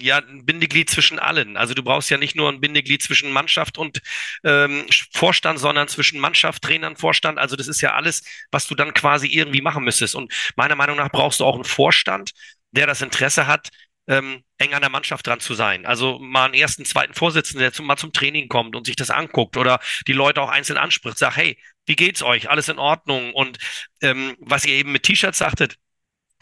ja 0.00 0.18
ein 0.18 0.44
Bindeglied 0.44 0.90
zwischen 0.90 1.18
allen. 1.18 1.56
Also 1.56 1.74
du 1.74 1.82
brauchst 1.82 2.10
ja 2.10 2.18
nicht 2.18 2.36
nur 2.36 2.48
ein 2.50 2.60
Bindeglied 2.60 3.02
zwischen 3.02 3.32
Mannschaft 3.32 3.78
und 3.78 4.00
ähm, 4.44 4.86
Vorstand, 5.12 5.58
sondern 5.58 5.88
zwischen 5.88 6.20
Mannschaft, 6.20 6.62
Trainern, 6.62 6.96
Vorstand. 6.96 7.38
Also 7.38 7.56
das 7.56 7.68
ist 7.68 7.80
ja 7.80 7.94
alles, 7.94 8.22
was 8.50 8.66
du 8.66 8.74
dann 8.74 8.94
quasi 8.94 9.28
irgendwie 9.28 9.62
machen 9.62 9.84
müsstest. 9.84 10.14
Und 10.14 10.32
meiner 10.56 10.76
Meinung 10.76 10.96
nach 10.96 11.10
brauchst 11.10 11.40
du 11.40 11.44
auch 11.44 11.54
einen 11.54 11.64
Vorstand, 11.64 12.32
der 12.72 12.86
das 12.86 13.02
Interesse 13.02 13.46
hat, 13.46 13.70
ähm, 14.06 14.42
eng 14.58 14.74
an 14.74 14.82
der 14.82 14.90
Mannschaft 14.90 15.26
dran 15.26 15.40
zu 15.40 15.54
sein. 15.54 15.86
Also 15.86 16.18
mal 16.18 16.46
einen 16.46 16.54
ersten, 16.54 16.84
zweiten 16.84 17.14
Vorsitzenden, 17.14 17.60
der 17.60 17.72
zum, 17.72 17.86
mal 17.86 17.96
zum 17.96 18.12
Training 18.12 18.48
kommt 18.48 18.76
und 18.76 18.86
sich 18.86 18.96
das 18.96 19.10
anguckt 19.10 19.56
oder 19.56 19.80
die 20.06 20.12
Leute 20.12 20.42
auch 20.42 20.50
einzeln 20.50 20.78
anspricht, 20.78 21.18
sagt, 21.18 21.36
hey, 21.36 21.58
wie 21.86 21.96
geht's 21.96 22.22
euch? 22.22 22.50
Alles 22.50 22.68
in 22.68 22.78
Ordnung? 22.78 23.32
Und 23.32 23.58
ähm, 24.02 24.36
was 24.40 24.64
ihr 24.64 24.74
eben 24.74 24.92
mit 24.92 25.04
T-Shirts 25.04 25.38
sagtet, 25.38 25.76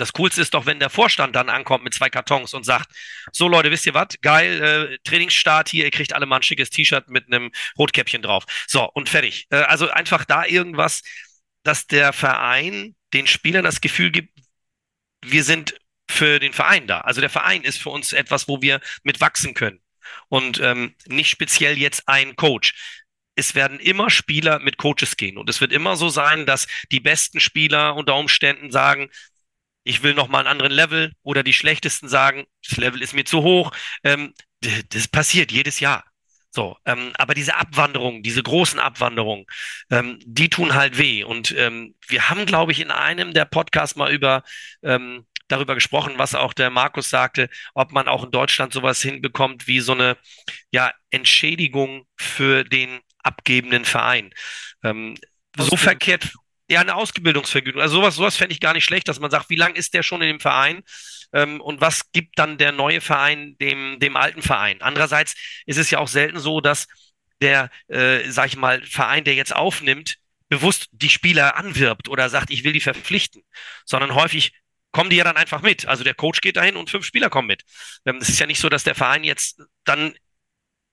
das 0.03 0.12
Coolste 0.12 0.41
ist 0.41 0.53
doch, 0.55 0.67
wenn 0.67 0.81
der 0.81 0.91
Vorstand 0.91 1.37
dann 1.37 1.49
ankommt 1.49 1.85
mit 1.85 1.95
zwei 1.95 2.11
Kartons 2.11 2.55
und 2.55 2.65
sagt, 2.65 2.91
so 3.31 3.47
Leute, 3.47 3.71
wisst 3.71 3.87
ihr 3.87 3.95
was? 3.95 4.09
Geil, 4.21 4.61
äh, 4.93 4.99
Trainingsstart 5.05 5.69
hier, 5.69 5.85
ihr 5.85 5.93
kriegt 5.93 6.12
alle 6.12 6.27
mal 6.27 6.37
ein 6.37 6.43
schickes 6.43 6.71
T-Shirt 6.71 7.09
mit 7.09 7.29
einem 7.29 7.53
Rotkäppchen 7.79 8.21
drauf. 8.21 8.45
So, 8.67 8.91
und 8.95 9.09
fertig. 9.09 9.47
Äh, 9.51 9.59
also 9.59 9.88
einfach 9.91 10.25
da 10.25 10.45
irgendwas, 10.45 11.03
dass 11.62 11.87
der 11.87 12.12
Verein 12.12 12.97
den 13.12 13.29
Spielern 13.29 13.65
das 13.65 13.81
Gefühl 13.81 14.11
gibt, 14.11 14.37
wir 15.25 15.45
sind 15.45 15.77
für 16.11 16.41
den 16.41 16.53
Verein 16.53 16.88
da. 16.88 17.03
Also 17.03 17.21
der 17.21 17.31
Verein 17.31 17.62
ist 17.62 17.81
für 17.81 17.91
uns 17.91 18.12
etwas, 18.12 18.49
wo 18.49 18.61
wir 18.61 18.81
mit 19.05 19.21
wachsen 19.21 19.55
können. 19.55 19.81
Und 20.29 20.59
ähm, 20.59 20.97
nicht 21.07 21.31
speziell 21.31 21.79
jetzt 21.79 22.09
ein 22.09 22.35
Coach. 22.35 22.75
Es 23.37 23.55
werden 23.55 23.79
immer 23.79 24.11
Spieler 24.11 24.59
mit 24.59 24.79
Coaches 24.79 25.17
gehen. 25.17 25.38
Und 25.38 25.49
es 25.49 25.61
wird 25.61 25.71
immer 25.71 25.95
so 25.95 26.09
sein, 26.09 26.45
dass 26.45 26.67
die 26.91 26.99
besten 26.99 27.38
Spieler 27.38 27.95
unter 27.95 28.17
Umständen 28.17 28.73
sagen, 28.73 29.09
ich 29.85 30.03
will 30.03 30.14
noch 30.14 30.29
mal 30.29 30.40
einen 30.40 30.49
anderen 30.49 30.73
Level 30.73 31.12
oder 31.23 31.42
die 31.42 31.53
schlechtesten 31.53 32.09
sagen, 32.09 32.45
das 32.66 32.77
Level 32.77 33.03
ist 33.03 33.14
mir 33.14 33.25
zu 33.25 33.42
hoch. 33.42 33.73
Ähm, 34.05 34.35
das 34.90 35.09
passiert 35.09 35.51
jedes 35.51 35.81
Jahr. 35.81 36.05
So, 36.55 36.77
ähm, 36.85 37.12
aber 37.16 37.33
diese 37.35 37.57
Abwanderung, 37.57 38.23
diese 38.23 38.42
großen 38.42 38.79
Abwanderungen, 38.79 39.47
ähm, 39.90 40.18
die 40.25 40.51
tun 40.51 40.75
halt 40.75 40.99
weh. 40.99 41.25
Und 41.25 41.55
ähm, 41.57 41.95
wir 42.07 42.29
haben, 42.29 42.45
glaube 42.45 42.73
ich, 42.73 42.81
in 42.81 42.90
einem 42.90 43.33
der 43.33 43.47
Podcasts 43.47 43.97
mal 43.97 44.12
über 44.12 44.42
ähm, 44.83 45.27
darüber 45.49 45.75
gesprochen, 45.75 46.14
was 46.16 46.35
auch 46.35 46.53
der 46.53 46.71
Markus 46.71 47.09
sagte, 47.09 47.49
ob 47.75 47.92
man 47.92 48.07
auch 48.07 48.25
in 48.25 48.31
Deutschland 48.31 48.73
sowas 48.73 49.01
hinbekommt 49.01 49.66
wie 49.66 49.81
so 49.81 49.92
eine 49.92 50.18
ja, 50.71 50.92
Entschädigung 51.11 52.07
für 52.16 52.64
den 52.64 53.01
abgebenden 53.23 53.87
Verein. 53.87 54.31
Ähm, 54.83 55.16
so 55.57 55.77
verkehrt, 55.77 56.33
ja, 56.73 56.81
eine 56.81 56.95
Ausbildungsvergütung. 56.95 57.81
Also 57.81 57.97
sowas, 57.97 58.17
sowas 58.17 58.37
fände 58.37 58.53
ich 58.53 58.61
gar 58.61 58.73
nicht 58.73 58.85
schlecht, 58.85 59.09
dass 59.09 59.21
man 59.21 59.31
sagt, 59.31 59.51
wie 59.51 59.57
lange 59.57 59.77
ist 59.77 59.95
der 59.95 60.03
schon 60.03 60.23
in 60.23 60.29
dem 60.29 60.41
Verein? 60.41 60.83
Ähm, 61.33 61.61
und 61.61 61.81
was 61.81 62.11
gibt 62.13 62.39
dann 62.39 62.59
der 62.59 62.73
neue 62.73 63.01
Verein 63.01 63.57
dem, 63.59 63.99
dem 64.01 64.17
alten 64.17 64.43
Verein? 64.43 64.83
Andererseits 64.83 65.35
ist 65.67 65.79
es 65.79 65.91
ja 65.91 65.99
auch 65.99 66.09
selten 66.09 66.39
so, 66.39 66.61
dass 66.61 66.89
der, 67.41 67.71
äh, 67.89 68.29
sag 68.31 68.47
ich 68.47 68.57
mal, 68.57 68.83
Verein, 68.85 69.25
der 69.25 69.35
jetzt 69.35 69.55
aufnimmt, 69.55 70.17
bewusst 70.49 70.89
die 70.93 71.09
Spieler 71.09 71.57
anwirbt 71.57 72.09
oder 72.09 72.29
sagt, 72.29 72.51
ich 72.51 72.65
will 72.65 72.73
die 72.73 72.81
verpflichten, 72.81 73.43
sondern 73.85 74.15
häufig 74.15 74.53
kommen 74.93 75.11
die 75.11 75.17
ja 75.17 75.25
dann 75.25 75.37
einfach 75.37 75.63
mit. 75.63 75.87
Also 75.87 76.05
der 76.05 76.15
Coach 76.15 76.41
geht 76.41 76.57
dahin 76.57 76.77
und 76.77 76.91
fünf 76.91 77.07
Spieler 77.07 77.31
kommen 77.31 77.49
mit. 77.49 77.63
Ähm, 78.05 78.19
es 78.19 78.29
ist 78.29 78.39
ja 78.39 78.47
nicht 78.47 78.61
so, 78.61 78.69
dass 78.69 78.85
der 78.85 78.95
Verein 78.95 79.25
jetzt 79.25 79.63
dann 79.85 80.15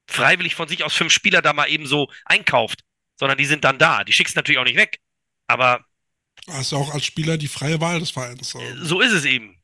freiwillig 0.08 0.56
von 0.56 0.68
sich 0.68 0.84
aus 0.84 0.96
fünf 0.96 1.14
Spieler 1.14 1.42
da 1.42 1.54
mal 1.54 1.70
eben 1.70 1.86
so 1.86 2.10
einkauft, 2.26 2.82
sondern 3.18 3.38
die 3.38 3.46
sind 3.46 3.64
dann 3.64 3.78
da. 3.78 4.04
Die 4.04 4.14
schickst 4.14 4.36
natürlich 4.36 4.60
auch 4.60 4.64
nicht 4.66 4.78
weg. 4.78 5.00
Aber. 5.50 5.84
Hast 6.48 6.72
ja 6.72 6.78
auch 6.78 6.94
als 6.94 7.06
Spieler 7.06 7.38
die 7.38 7.48
freie 7.48 7.82
Wahl 7.82 8.00
des 8.00 8.12
Vereins. 8.12 8.56
So 8.82 9.02
ist 9.02 9.12
es 9.12 9.26
eben. 9.26 9.56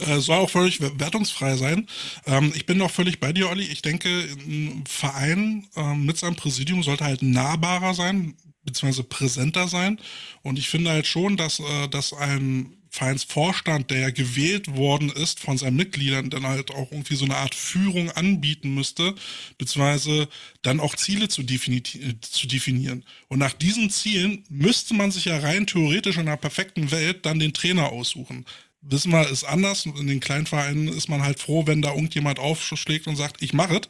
Äh, 0.00 0.18
soll 0.20 0.38
auch 0.38 0.50
völlig 0.50 0.80
wertungsfrei 0.80 1.56
sein. 1.56 1.88
Ähm, 2.26 2.52
ich 2.54 2.64
bin 2.66 2.80
auch 2.80 2.90
völlig 2.90 3.20
bei 3.20 3.32
dir, 3.32 3.48
Olli. 3.48 3.64
Ich 3.64 3.82
denke, 3.82 4.08
ein 4.08 4.84
Verein 4.88 5.68
äh, 5.76 5.94
mit 5.94 6.16
seinem 6.16 6.36
Präsidium 6.36 6.82
sollte 6.82 7.04
halt 7.04 7.22
nahbarer 7.22 7.94
sein, 7.94 8.36
beziehungsweise 8.62 9.04
präsenter 9.04 9.68
sein. 9.68 10.00
Und 10.42 10.58
ich 10.58 10.68
finde 10.68 10.90
halt 10.90 11.06
schon, 11.06 11.36
dass, 11.36 11.60
äh, 11.60 11.88
dass 11.88 12.12
ein 12.12 12.76
Vereinsvorstand, 12.94 13.90
der 13.90 13.98
ja 13.98 14.10
gewählt 14.10 14.76
worden 14.76 15.10
ist 15.10 15.40
von 15.40 15.58
seinen 15.58 15.74
Mitgliedern, 15.74 16.30
dann 16.30 16.46
halt 16.46 16.70
auch 16.70 16.92
irgendwie 16.92 17.16
so 17.16 17.24
eine 17.24 17.36
Art 17.36 17.56
Führung 17.56 18.08
anbieten 18.12 18.72
müsste, 18.72 19.16
beziehungsweise 19.58 20.28
dann 20.62 20.78
auch 20.78 20.94
Ziele 20.94 21.26
zu, 21.26 21.42
defini 21.42 21.82
zu 21.82 22.46
definieren. 22.46 23.04
Und 23.26 23.40
nach 23.40 23.52
diesen 23.52 23.90
Zielen 23.90 24.44
müsste 24.48 24.94
man 24.94 25.10
sich 25.10 25.24
ja 25.24 25.38
rein 25.38 25.66
theoretisch 25.66 26.18
in 26.18 26.28
einer 26.28 26.36
perfekten 26.36 26.92
Welt 26.92 27.26
dann 27.26 27.40
den 27.40 27.52
Trainer 27.52 27.90
aussuchen. 27.90 28.44
Wissen 28.80 29.10
wir, 29.10 29.28
ist 29.28 29.42
anders. 29.42 29.86
In 29.86 30.06
den 30.06 30.20
kleinen 30.20 30.46
Vereinen 30.46 30.86
ist 30.86 31.08
man 31.08 31.24
halt 31.24 31.40
froh, 31.40 31.66
wenn 31.66 31.82
da 31.82 31.94
irgendjemand 31.94 32.38
aufschlägt 32.38 33.08
und 33.08 33.16
sagt, 33.16 33.42
ich 33.42 33.52
mache 33.54 33.78
es. 33.78 33.88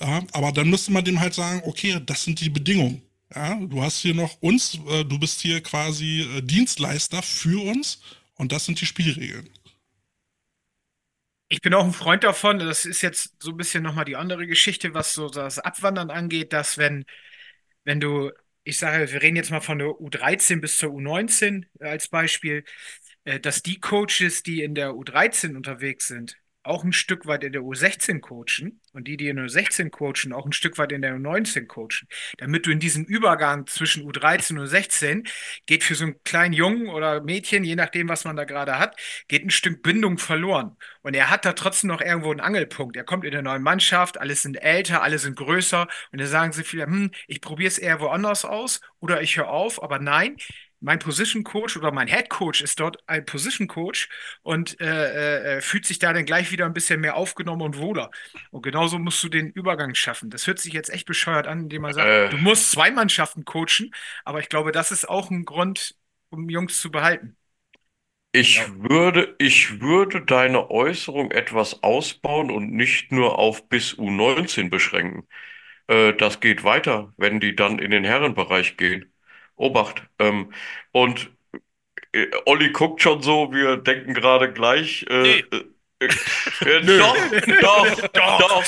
Ja, 0.00 0.22
aber 0.32 0.52
dann 0.52 0.70
müsste 0.70 0.92
man 0.92 1.04
dem 1.04 1.20
halt 1.20 1.34
sagen, 1.34 1.60
okay, 1.66 2.00
das 2.06 2.24
sind 2.24 2.40
die 2.40 2.48
Bedingungen. 2.48 3.02
Ja, 3.34 3.54
du 3.56 3.82
hast 3.82 4.00
hier 4.00 4.14
noch 4.14 4.40
uns, 4.40 4.78
äh, 4.88 5.04
du 5.04 5.18
bist 5.18 5.42
hier 5.42 5.60
quasi 5.60 6.22
äh, 6.22 6.40
Dienstleister 6.40 7.22
für 7.22 7.62
uns 7.62 7.98
und 8.40 8.52
das 8.52 8.64
sind 8.64 8.80
die 8.80 8.86
Spielregeln. 8.86 9.50
Ich 11.48 11.60
bin 11.60 11.74
auch 11.74 11.84
ein 11.84 11.92
Freund 11.92 12.24
davon, 12.24 12.58
das 12.58 12.86
ist 12.86 13.02
jetzt 13.02 13.34
so 13.42 13.50
ein 13.50 13.56
bisschen 13.58 13.82
nochmal 13.82 14.06
die 14.06 14.16
andere 14.16 14.46
Geschichte, 14.46 14.94
was 14.94 15.12
so 15.12 15.28
das 15.28 15.58
Abwandern 15.58 16.10
angeht, 16.10 16.54
dass 16.54 16.78
wenn, 16.78 17.04
wenn 17.84 18.00
du, 18.00 18.30
ich 18.64 18.78
sage, 18.78 19.12
wir 19.12 19.20
reden 19.20 19.36
jetzt 19.36 19.50
mal 19.50 19.60
von 19.60 19.78
der 19.78 19.88
U13 19.88 20.60
bis 20.60 20.78
zur 20.78 20.90
U19 20.90 21.66
als 21.80 22.08
Beispiel, 22.08 22.64
äh, 23.24 23.40
dass 23.40 23.62
die 23.62 23.78
Coaches, 23.78 24.42
die 24.42 24.62
in 24.62 24.74
der 24.74 24.92
U13 24.92 25.54
unterwegs 25.54 26.08
sind, 26.08 26.38
auch 26.62 26.84
ein 26.84 26.92
Stück 26.92 27.26
weit 27.26 27.42
in 27.44 27.52
der 27.52 27.62
U16 27.62 28.20
coachen 28.20 28.80
und 28.92 29.08
die, 29.08 29.16
die 29.16 29.28
in 29.28 29.36
der 29.36 29.46
U16 29.46 29.90
coachen, 29.90 30.32
auch 30.32 30.44
ein 30.44 30.52
Stück 30.52 30.76
weit 30.78 30.92
in 30.92 31.02
der 31.02 31.16
U19 31.16 31.66
coachen. 31.66 32.06
Damit 32.38 32.66
du 32.66 32.70
in 32.70 32.80
diesem 32.80 33.04
Übergang 33.04 33.66
zwischen 33.66 34.06
U13 34.06 34.58
und 34.58 34.66
U16 34.66 35.28
geht 35.66 35.84
für 35.84 35.94
so 35.94 36.04
einen 36.04 36.22
kleinen 36.22 36.52
Jungen 36.52 36.88
oder 36.88 37.22
Mädchen, 37.22 37.64
je 37.64 37.76
nachdem, 37.76 38.08
was 38.08 38.24
man 38.24 38.36
da 38.36 38.44
gerade 38.44 38.78
hat, 38.78 38.96
geht 39.28 39.44
ein 39.44 39.50
Stück 39.50 39.82
Bindung 39.82 40.18
verloren. 40.18 40.76
Und 41.02 41.14
er 41.14 41.30
hat 41.30 41.44
da 41.44 41.54
trotzdem 41.54 41.88
noch 41.88 42.02
irgendwo 42.02 42.30
einen 42.30 42.40
Angelpunkt. 42.40 42.96
Er 42.96 43.04
kommt 43.04 43.24
in 43.24 43.32
der 43.32 43.42
neuen 43.42 43.62
Mannschaft, 43.62 44.20
alle 44.20 44.34
sind 44.34 44.56
älter, 44.56 45.02
alle 45.02 45.18
sind 45.18 45.36
größer 45.36 45.88
und 46.12 46.20
da 46.20 46.26
sagen 46.26 46.52
sie 46.52 46.64
viele, 46.64 46.84
hm, 46.84 47.10
ich 47.26 47.40
probiere 47.40 47.68
es 47.68 47.78
eher 47.78 48.00
woanders 48.00 48.44
aus 48.44 48.80
oder 49.00 49.22
ich 49.22 49.36
höre 49.36 49.48
auf, 49.48 49.82
aber 49.82 49.98
nein, 49.98 50.36
mein 50.80 50.98
Position 50.98 51.44
Coach 51.44 51.76
oder 51.76 51.92
mein 51.92 52.08
Head 52.08 52.30
Coach 52.30 52.62
ist 52.62 52.80
dort 52.80 52.98
ein 53.06 53.24
Position 53.24 53.68
Coach 53.68 54.08
und 54.42 54.80
äh, 54.80 55.56
äh, 55.56 55.60
fühlt 55.60 55.86
sich 55.86 55.98
da 55.98 56.12
dann 56.12 56.24
gleich 56.24 56.50
wieder 56.50 56.66
ein 56.66 56.72
bisschen 56.72 57.00
mehr 57.00 57.16
aufgenommen 57.16 57.62
und 57.62 57.78
wohler. 57.78 58.10
Und 58.50 58.62
genauso 58.62 58.98
musst 58.98 59.22
du 59.22 59.28
den 59.28 59.50
Übergang 59.50 59.94
schaffen. 59.94 60.30
Das 60.30 60.46
hört 60.46 60.58
sich 60.58 60.72
jetzt 60.72 60.90
echt 60.90 61.06
bescheuert 61.06 61.46
an, 61.46 61.60
indem 61.60 61.82
man 61.82 61.92
sagt, 61.92 62.08
äh. 62.08 62.28
du 62.30 62.38
musst 62.38 62.70
zwei 62.70 62.90
Mannschaften 62.90 63.44
coachen, 63.44 63.92
aber 64.24 64.40
ich 64.40 64.48
glaube, 64.48 64.72
das 64.72 64.90
ist 64.90 65.08
auch 65.08 65.30
ein 65.30 65.44
Grund, 65.44 65.96
um 66.30 66.48
Jungs 66.48 66.80
zu 66.80 66.90
behalten. 66.90 67.36
Ich 68.32 68.56
ja. 68.56 68.68
würde, 68.76 69.34
ich 69.38 69.80
würde 69.80 70.24
deine 70.24 70.70
Äußerung 70.70 71.32
etwas 71.32 71.82
ausbauen 71.82 72.50
und 72.50 72.72
nicht 72.72 73.10
nur 73.10 73.38
auf 73.38 73.68
bis 73.68 73.94
U19 73.98 74.70
beschränken. 74.70 75.26
Äh, 75.88 76.14
das 76.14 76.40
geht 76.40 76.64
weiter, 76.64 77.12
wenn 77.16 77.40
die 77.40 77.56
dann 77.56 77.78
in 77.80 77.90
den 77.90 78.04
Herrenbereich 78.04 78.76
gehen. 78.76 79.12
Obacht. 79.60 80.02
Ähm, 80.18 80.52
und 80.92 81.30
äh, 82.12 82.26
Olli 82.46 82.70
guckt 82.70 83.02
schon 83.02 83.22
so, 83.22 83.52
wir 83.52 83.76
denken 83.76 84.14
gerade 84.14 84.52
gleich. 84.52 85.06
Äh, 85.08 85.22
nee. 85.22 85.44
Äh, 85.50 85.64
äh, 86.00 86.86
doch, 86.98 87.16
doch, 87.60 88.08
doch, 88.12 88.38
doch. 88.38 88.64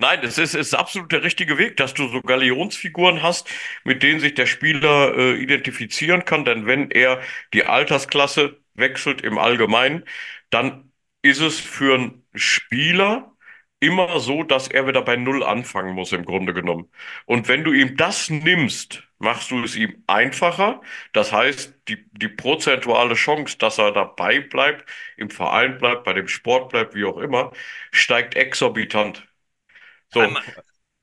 Nein, 0.00 0.20
es 0.22 0.38
ist, 0.38 0.54
ist 0.54 0.74
absolut 0.74 1.10
der 1.10 1.24
richtige 1.24 1.58
Weg, 1.58 1.76
dass 1.76 1.92
du 1.92 2.06
so 2.08 2.20
Galionsfiguren 2.22 3.22
hast, 3.22 3.48
mit 3.82 4.02
denen 4.02 4.20
sich 4.20 4.34
der 4.34 4.46
Spieler 4.46 5.16
äh, 5.16 5.34
identifizieren 5.34 6.24
kann. 6.24 6.44
Denn 6.44 6.66
wenn 6.66 6.90
er 6.90 7.20
die 7.52 7.64
Altersklasse 7.64 8.60
wechselt 8.74 9.22
im 9.22 9.38
Allgemeinen, 9.38 10.04
dann 10.50 10.92
ist 11.22 11.40
es 11.40 11.58
für 11.58 11.94
einen 11.94 12.24
Spieler 12.34 13.32
immer 13.80 14.20
so, 14.20 14.44
dass 14.44 14.68
er 14.68 14.86
wieder 14.86 15.02
bei 15.02 15.16
Null 15.16 15.42
anfangen 15.42 15.94
muss, 15.94 16.12
im 16.12 16.24
Grunde 16.24 16.54
genommen. 16.54 16.90
Und 17.26 17.48
wenn 17.48 17.64
du 17.64 17.72
ihm 17.72 17.96
das 17.96 18.30
nimmst, 18.30 19.07
machst 19.18 19.50
du 19.50 19.62
es 19.62 19.76
ihm 19.76 20.02
einfacher. 20.06 20.80
Das 21.12 21.32
heißt, 21.32 21.74
die, 21.88 22.08
die 22.12 22.28
prozentuale 22.28 23.14
Chance, 23.14 23.58
dass 23.58 23.78
er 23.78 23.92
dabei 23.92 24.40
bleibt, 24.40 24.88
im 25.16 25.30
Verein 25.30 25.78
bleibt, 25.78 26.04
bei 26.04 26.12
dem 26.12 26.28
Sport 26.28 26.70
bleibt, 26.70 26.94
wie 26.94 27.04
auch 27.04 27.18
immer, 27.18 27.52
steigt 27.90 28.36
exorbitant. 28.36 29.26
So, 30.12 30.20
Einmal, 30.20 30.42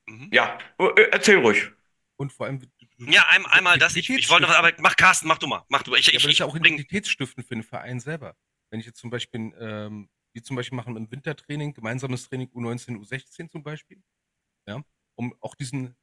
mhm. 0.07 0.29
ja, 0.31 0.57
äh, 0.79 1.01
erzähl 1.11 1.37
ruhig. 1.39 1.69
Und 2.17 2.31
vor 2.31 2.47
allem. 2.47 2.61
Ja, 2.97 3.25
ein, 3.29 3.45
einmal 3.45 3.77
das. 3.77 3.95
Ich, 3.95 4.09
ich 4.09 4.29
wollte, 4.29 4.47
aber 4.47 4.71
mach 4.79 4.95
Carsten, 4.95 5.27
mach 5.27 5.37
du 5.37 5.47
mal. 5.47 5.63
Mach 5.67 5.83
du. 5.83 5.95
Ich, 5.95 6.07
Ja, 6.07 6.13
ich, 6.13 6.25
ich 6.25 6.39
ja 6.39 6.45
auch 6.45 6.53
bring, 6.53 6.75
identitätsstiftend 6.75 7.45
für 7.45 7.55
den 7.55 7.63
Verein 7.63 7.99
selber. 7.99 8.35
Wenn 8.69 8.79
ich 8.79 8.85
jetzt 8.85 8.99
zum 8.99 9.09
Beispiel, 9.09 9.53
ähm, 9.59 10.09
die 10.33 10.41
zum 10.41 10.55
Beispiel 10.55 10.75
machen 10.75 10.95
im 10.95 11.11
Wintertraining, 11.11 11.73
gemeinsames 11.73 12.29
Training 12.29 12.47
U19, 12.53 12.97
U16 12.97 13.49
zum 13.49 13.63
Beispiel, 13.63 14.01
ja, 14.65 14.81
um 15.15 15.35
auch 15.41 15.55
diesen 15.55 15.95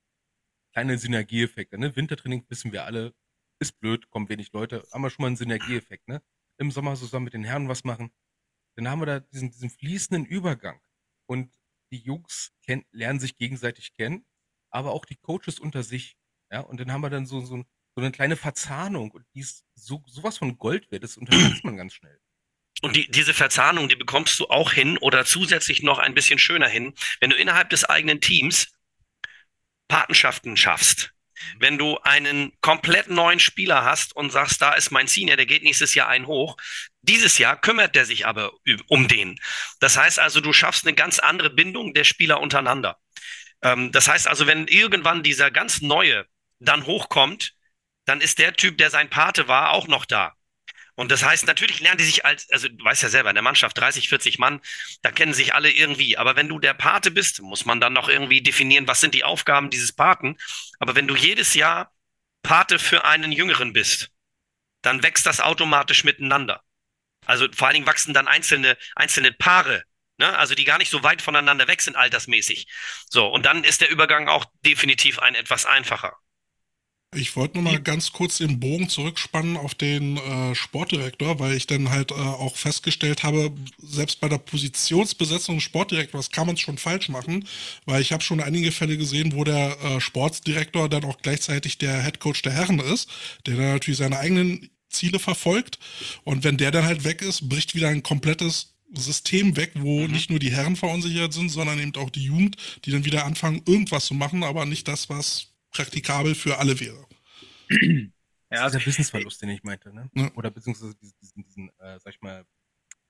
kleinen 0.72 0.98
Synergieeffekt, 0.98 1.72
ne? 1.72 1.94
Wintertraining 1.94 2.44
wissen 2.48 2.72
wir 2.72 2.84
alle, 2.84 3.14
ist 3.60 3.78
blöd, 3.80 4.08
kommen 4.10 4.28
wenig 4.28 4.52
Leute, 4.52 4.86
haben 4.92 5.02
wir 5.02 5.10
schon 5.10 5.22
mal 5.22 5.28
einen 5.28 5.36
Synergieeffekt, 5.36 6.08
ne? 6.08 6.22
Im 6.58 6.70
Sommer 6.70 6.94
zusammen 6.96 7.24
mit 7.24 7.34
den 7.34 7.44
Herren 7.44 7.68
was 7.68 7.84
machen, 7.84 8.12
dann 8.76 8.88
haben 8.88 9.00
wir 9.00 9.06
da 9.06 9.20
diesen, 9.20 9.50
diesen 9.50 9.70
fließenden 9.70 10.24
Übergang 10.24 10.80
und 11.26 11.52
die 11.92 11.98
Jungs 11.98 12.52
kenn, 12.64 12.84
lernen 12.90 13.20
sich 13.20 13.36
gegenseitig 13.36 13.94
kennen, 13.94 14.24
aber 14.70 14.92
auch 14.92 15.04
die 15.04 15.16
Coaches 15.16 15.58
unter 15.58 15.82
sich, 15.82 16.16
ja, 16.50 16.60
und 16.60 16.80
dann 16.80 16.92
haben 16.92 17.02
wir 17.02 17.10
dann 17.10 17.26
so, 17.26 17.40
so, 17.40 17.56
so 17.56 18.00
eine 18.00 18.12
kleine 18.12 18.36
Verzahnung 18.36 19.10
und 19.10 19.26
die 19.34 19.40
ist 19.40 19.64
so, 19.74 20.02
sowas 20.06 20.38
von 20.38 20.56
Gold 20.58 20.90
wert, 20.90 21.04
das 21.04 21.16
unterschätzt 21.16 21.64
man 21.64 21.76
ganz 21.76 21.92
schnell. 21.94 22.18
Und 22.80 22.96
die, 22.96 23.08
diese 23.10 23.34
Verzahnung, 23.34 23.88
die 23.88 23.96
bekommst 23.96 24.40
du 24.40 24.46
auch 24.46 24.72
hin 24.72 24.98
oder 24.98 25.24
zusätzlich 25.24 25.82
noch 25.82 25.98
ein 25.98 26.14
bisschen 26.14 26.38
schöner 26.38 26.68
hin, 26.68 26.94
wenn 27.20 27.30
du 27.30 27.36
innerhalb 27.36 27.70
des 27.70 27.84
eigenen 27.84 28.20
Teams 28.20 28.72
Patenschaften 29.92 30.56
schaffst. 30.56 31.12
Wenn 31.58 31.76
du 31.76 31.98
einen 31.98 32.50
komplett 32.62 33.10
neuen 33.10 33.38
Spieler 33.38 33.84
hast 33.84 34.16
und 34.16 34.32
sagst, 34.32 34.62
da 34.62 34.72
ist 34.72 34.90
mein 34.90 35.06
Senior, 35.06 35.36
der 35.36 35.44
geht 35.44 35.64
nächstes 35.64 35.94
Jahr 35.94 36.08
einen 36.08 36.26
hoch. 36.26 36.56
Dieses 37.02 37.36
Jahr 37.36 37.60
kümmert 37.60 37.94
der 37.94 38.06
sich 38.06 38.26
aber 38.26 38.52
um 38.88 39.06
den. 39.06 39.38
Das 39.80 39.98
heißt 39.98 40.18
also, 40.18 40.40
du 40.40 40.54
schaffst 40.54 40.86
eine 40.86 40.96
ganz 40.96 41.18
andere 41.18 41.50
Bindung 41.50 41.92
der 41.92 42.04
Spieler 42.04 42.40
untereinander. 42.40 43.00
Ähm, 43.60 43.92
das 43.92 44.08
heißt 44.08 44.28
also, 44.28 44.46
wenn 44.46 44.66
irgendwann 44.66 45.22
dieser 45.22 45.50
ganz 45.50 45.82
neue 45.82 46.24
dann 46.58 46.86
hochkommt, 46.86 47.52
dann 48.06 48.22
ist 48.22 48.38
der 48.38 48.54
Typ, 48.54 48.78
der 48.78 48.88
sein 48.88 49.10
Pate 49.10 49.46
war, 49.46 49.72
auch 49.72 49.88
noch 49.88 50.06
da. 50.06 50.32
Und 50.94 51.10
das 51.10 51.22
heißt, 51.22 51.46
natürlich 51.46 51.80
lernen 51.80 51.98
die 51.98 52.04
sich 52.04 52.24
als, 52.24 52.50
also 52.50 52.68
du 52.68 52.84
weißt 52.84 53.02
ja 53.02 53.08
selber, 53.08 53.30
in 53.30 53.34
der 53.34 53.42
Mannschaft 53.42 53.78
30, 53.78 54.08
40 54.08 54.38
Mann, 54.38 54.60
da 55.00 55.10
kennen 55.10 55.32
sich 55.32 55.54
alle 55.54 55.70
irgendwie. 55.70 56.18
Aber 56.18 56.36
wenn 56.36 56.48
du 56.48 56.58
der 56.58 56.74
Pate 56.74 57.10
bist, 57.10 57.40
muss 57.40 57.64
man 57.64 57.80
dann 57.80 57.92
noch 57.92 58.08
irgendwie 58.08 58.42
definieren, 58.42 58.86
was 58.86 59.00
sind 59.00 59.14
die 59.14 59.24
Aufgaben 59.24 59.70
dieses 59.70 59.92
Paten. 59.92 60.36
Aber 60.78 60.94
wenn 60.94 61.08
du 61.08 61.16
jedes 61.16 61.54
Jahr 61.54 61.92
Pate 62.42 62.78
für 62.78 63.04
einen 63.04 63.32
Jüngeren 63.32 63.72
bist, 63.72 64.10
dann 64.82 65.02
wächst 65.02 65.26
das 65.26 65.40
automatisch 65.40 66.04
miteinander. 66.04 66.62
Also 67.24 67.46
vor 67.52 67.68
allen 67.68 67.74
Dingen 67.74 67.86
wachsen 67.86 68.14
dann 68.14 68.28
einzelne, 68.28 68.76
einzelne 68.96 69.32
Paare, 69.32 69.84
ne? 70.18 70.36
also 70.36 70.54
die 70.54 70.64
gar 70.64 70.78
nicht 70.78 70.90
so 70.90 71.02
weit 71.02 71.22
voneinander 71.22 71.68
weg 71.68 71.80
sind 71.80 71.96
altersmäßig. 71.96 72.66
So, 73.08 73.28
und 73.28 73.46
dann 73.46 73.64
ist 73.64 73.80
der 73.80 73.90
Übergang 73.90 74.28
auch 74.28 74.44
definitiv 74.66 75.20
ein 75.20 75.34
etwas 75.36 75.64
einfacher. 75.64 76.16
Ich 77.14 77.36
wollte 77.36 77.54
nur 77.58 77.64
mal 77.64 77.78
ganz 77.80 78.12
kurz 78.12 78.38
den 78.38 78.58
Bogen 78.58 78.88
zurückspannen 78.88 79.58
auf 79.58 79.74
den 79.74 80.16
äh, 80.16 80.54
Sportdirektor, 80.54 81.38
weil 81.38 81.54
ich 81.54 81.66
dann 81.66 81.90
halt 81.90 82.10
äh, 82.10 82.14
auch 82.14 82.56
festgestellt 82.56 83.22
habe, 83.22 83.52
selbst 83.78 84.18
bei 84.20 84.30
der 84.30 84.38
Positionsbesetzung 84.38 85.56
des 85.56 85.64
Sportdirektors 85.64 86.30
kann 86.30 86.46
man 86.46 86.54
es 86.54 86.62
schon 86.62 86.78
falsch 86.78 87.10
machen, 87.10 87.46
weil 87.84 88.00
ich 88.00 88.12
habe 88.12 88.22
schon 88.22 88.40
einige 88.40 88.72
Fälle 88.72 88.96
gesehen, 88.96 89.34
wo 89.34 89.44
der 89.44 89.76
äh, 89.82 90.00
Sportdirektor 90.00 90.88
dann 90.88 91.04
auch 91.04 91.18
gleichzeitig 91.20 91.76
der 91.76 92.00
Headcoach 92.02 92.40
der 92.42 92.52
Herren 92.52 92.78
ist, 92.78 93.10
der 93.46 93.56
dann 93.56 93.72
natürlich 93.72 93.98
seine 93.98 94.18
eigenen 94.18 94.70
Ziele 94.88 95.18
verfolgt 95.18 95.78
und 96.24 96.44
wenn 96.44 96.56
der 96.56 96.70
dann 96.70 96.84
halt 96.86 97.04
weg 97.04 97.20
ist, 97.20 97.46
bricht 97.48 97.74
wieder 97.74 97.88
ein 97.88 98.02
komplettes 98.02 98.72
System 98.94 99.56
weg, 99.56 99.72
wo 99.74 100.00
Mhm. 100.06 100.12
nicht 100.12 100.30
nur 100.30 100.38
die 100.38 100.50
Herren 100.52 100.76
verunsichert 100.76 101.34
sind, 101.34 101.50
sondern 101.50 101.78
eben 101.78 101.94
auch 101.96 102.10
die 102.10 102.24
Jugend, 102.24 102.56
die 102.86 102.90
dann 102.90 103.04
wieder 103.04 103.26
anfangen, 103.26 103.62
irgendwas 103.66 104.06
zu 104.06 104.14
machen, 104.14 104.42
aber 104.44 104.64
nicht 104.64 104.88
das, 104.88 105.10
was 105.10 105.48
praktikabel 105.72 106.34
für 106.34 106.58
alle 106.58 106.78
wäre. 106.78 107.06
Ja, 108.50 108.66
ist 108.66 108.74
der 108.74 108.84
Wissensverlust, 108.84 109.40
den 109.40 109.48
ich 109.48 109.62
meinte, 109.62 109.94
ne? 109.94 110.10
Ja. 110.14 110.30
Oder 110.34 110.50
beziehungsweise 110.50 110.94
diesen, 110.96 111.16
diesen, 111.20 111.44
diesen 111.44 111.68
äh, 111.78 111.98
sag 111.98 112.12
ich 112.12 112.20
mal, 112.20 112.44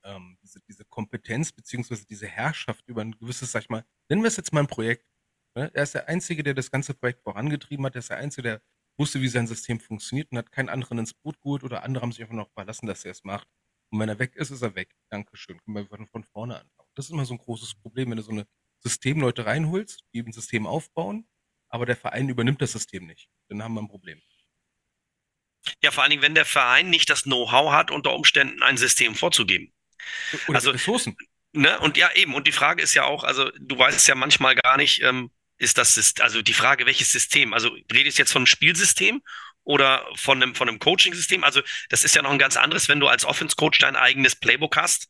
ähm, 0.05 0.39
diese, 0.43 0.61
diese 0.61 0.85
Kompetenz 0.85 1.53
beziehungsweise 1.53 2.07
diese 2.07 2.27
Herrschaft 2.27 2.87
über 2.87 3.03
ein 3.03 3.13
gewisses, 3.19 3.51
sag 3.53 3.63
ich 3.63 3.69
mal, 3.69 3.85
nennen 4.09 4.23
wir 4.23 4.29
es 4.29 4.37
jetzt 4.37 4.53
mal 4.53 4.61
ein 4.61 4.69
Projekt. 4.69 5.05
Ne? 5.55 5.71
Er 5.75 5.83
ist 5.83 5.95
der 5.95 6.09
Einzige, 6.09 6.43
der 6.43 6.55
das 6.55 6.71
ganze 6.71 6.95
Projekt 6.95 7.23
vorangetrieben 7.23 7.85
hat. 7.85 7.95
Er 7.97 8.01
ist 8.01 8.11
der 8.11 8.19
Einzige, 8.19 8.43
der 8.43 8.63
wusste, 8.97 9.21
wie 9.21 9.29
sein 9.29 9.47
System 9.47 9.81
funktioniert 9.81 10.31
und 10.31 10.39
hat 10.39 10.53
keinen 10.53 10.69
anderen 10.69 10.99
ins 10.99 11.15
Boot 11.15 11.41
geholt 11.41 11.65
oder 11.65 11.83
andere 11.83 12.03
haben 12.03 12.13
sich 12.13 12.23
einfach 12.23 12.35
noch 12.37 12.51
verlassen, 12.53 12.87
dass 12.87 13.05
er 13.05 13.13
es 13.13 13.25
macht. 13.25 13.49
Und 13.91 13.99
wenn 14.01 14.09
er 14.09 14.19
weg 14.19 14.37
ist, 14.37 14.51
ist 14.51 14.63
er 14.63 14.75
weg. 14.75 14.95
Dankeschön. 15.11 15.61
Können 15.63 15.77
wir 15.77 15.87
von, 15.87 16.07
von 16.07 16.25
vorne 16.25 16.61
anfangen. 16.61 16.89
Das 16.95 17.07
ist 17.07 17.11
immer 17.11 17.25
so 17.25 17.35
ein 17.35 17.39
großes 17.39 17.75
Problem, 17.75 18.11
wenn 18.11 18.17
du 18.17 18.23
so 18.23 18.33
eine 18.33 18.47
Systemleute 18.79 19.45
reinholst, 19.45 20.05
die 20.15 20.21
ein 20.21 20.33
System 20.33 20.67
aufbauen, 20.67 21.27
aber 21.73 21.87
der 21.87 21.97
Verein 21.97 22.29
übernimmt 22.29 22.61
das 22.63 22.73
System 22.73 23.07
nicht. 23.07 23.29
Dann 23.49 23.63
haben 23.63 23.75
wir 23.75 23.83
ein 23.83 23.89
Problem. 23.89 24.21
Ja, 25.83 25.91
vor 25.91 26.03
allen 26.03 26.11
Dingen, 26.11 26.23
wenn 26.23 26.35
der 26.35 26.45
Verein 26.45 26.91
nicht 26.91 27.09
das 27.09 27.23
Know-how 27.23 27.73
hat, 27.73 27.91
unter 27.91 28.13
Umständen 28.15 28.63
ein 28.63 28.77
System 28.77 29.15
vorzugeben. 29.15 29.73
Oder 30.49 30.57
Also- 30.57 30.71
Ressourcen. 30.71 31.17
Ne? 31.53 31.79
Und 31.81 31.97
ja, 31.97 32.11
eben. 32.15 32.35
Und 32.35 32.47
die 32.47 32.53
Frage 32.53 32.83
ist 32.83 32.95
ja 32.95 33.05
auch, 33.05 33.25
also 33.25 33.51
du 33.59 33.79
weißt 33.79 34.07
ja 34.09 34.15
manchmal 34.15 34.55
gar 34.55 34.77
nicht, 34.77 35.03
ähm, 35.03 35.31
ist 35.59 35.79
das, 35.79 36.15
also 36.21 36.43
die 36.43 36.55
Frage, 36.55 36.87
welches 36.87 37.11
System? 37.13 37.53
Also 37.55 37.77
redest 37.93 38.19
du 38.19 38.23
jetzt 38.23 38.33
von 38.33 38.41
einem 38.41 38.47
Spielsystem 38.47 39.23
oder 39.65 40.07
von 40.17 40.43
einem, 40.43 40.55
von 40.55 40.69
einem 40.69 40.79
Coaching-System? 40.79 41.45
Also 41.45 41.63
das 41.89 42.05
ist 42.05 42.15
ja 42.17 42.23
noch 42.23 42.31
ein 42.33 42.39
ganz 42.39 42.57
anderes, 42.57 42.89
wenn 42.89 43.01
du 43.01 43.07
als 43.07 43.25
Offense-Coach 43.25 43.79
dein 43.79 43.97
eigenes 43.97 44.35
Playbook 44.35 44.77
hast 44.77 45.09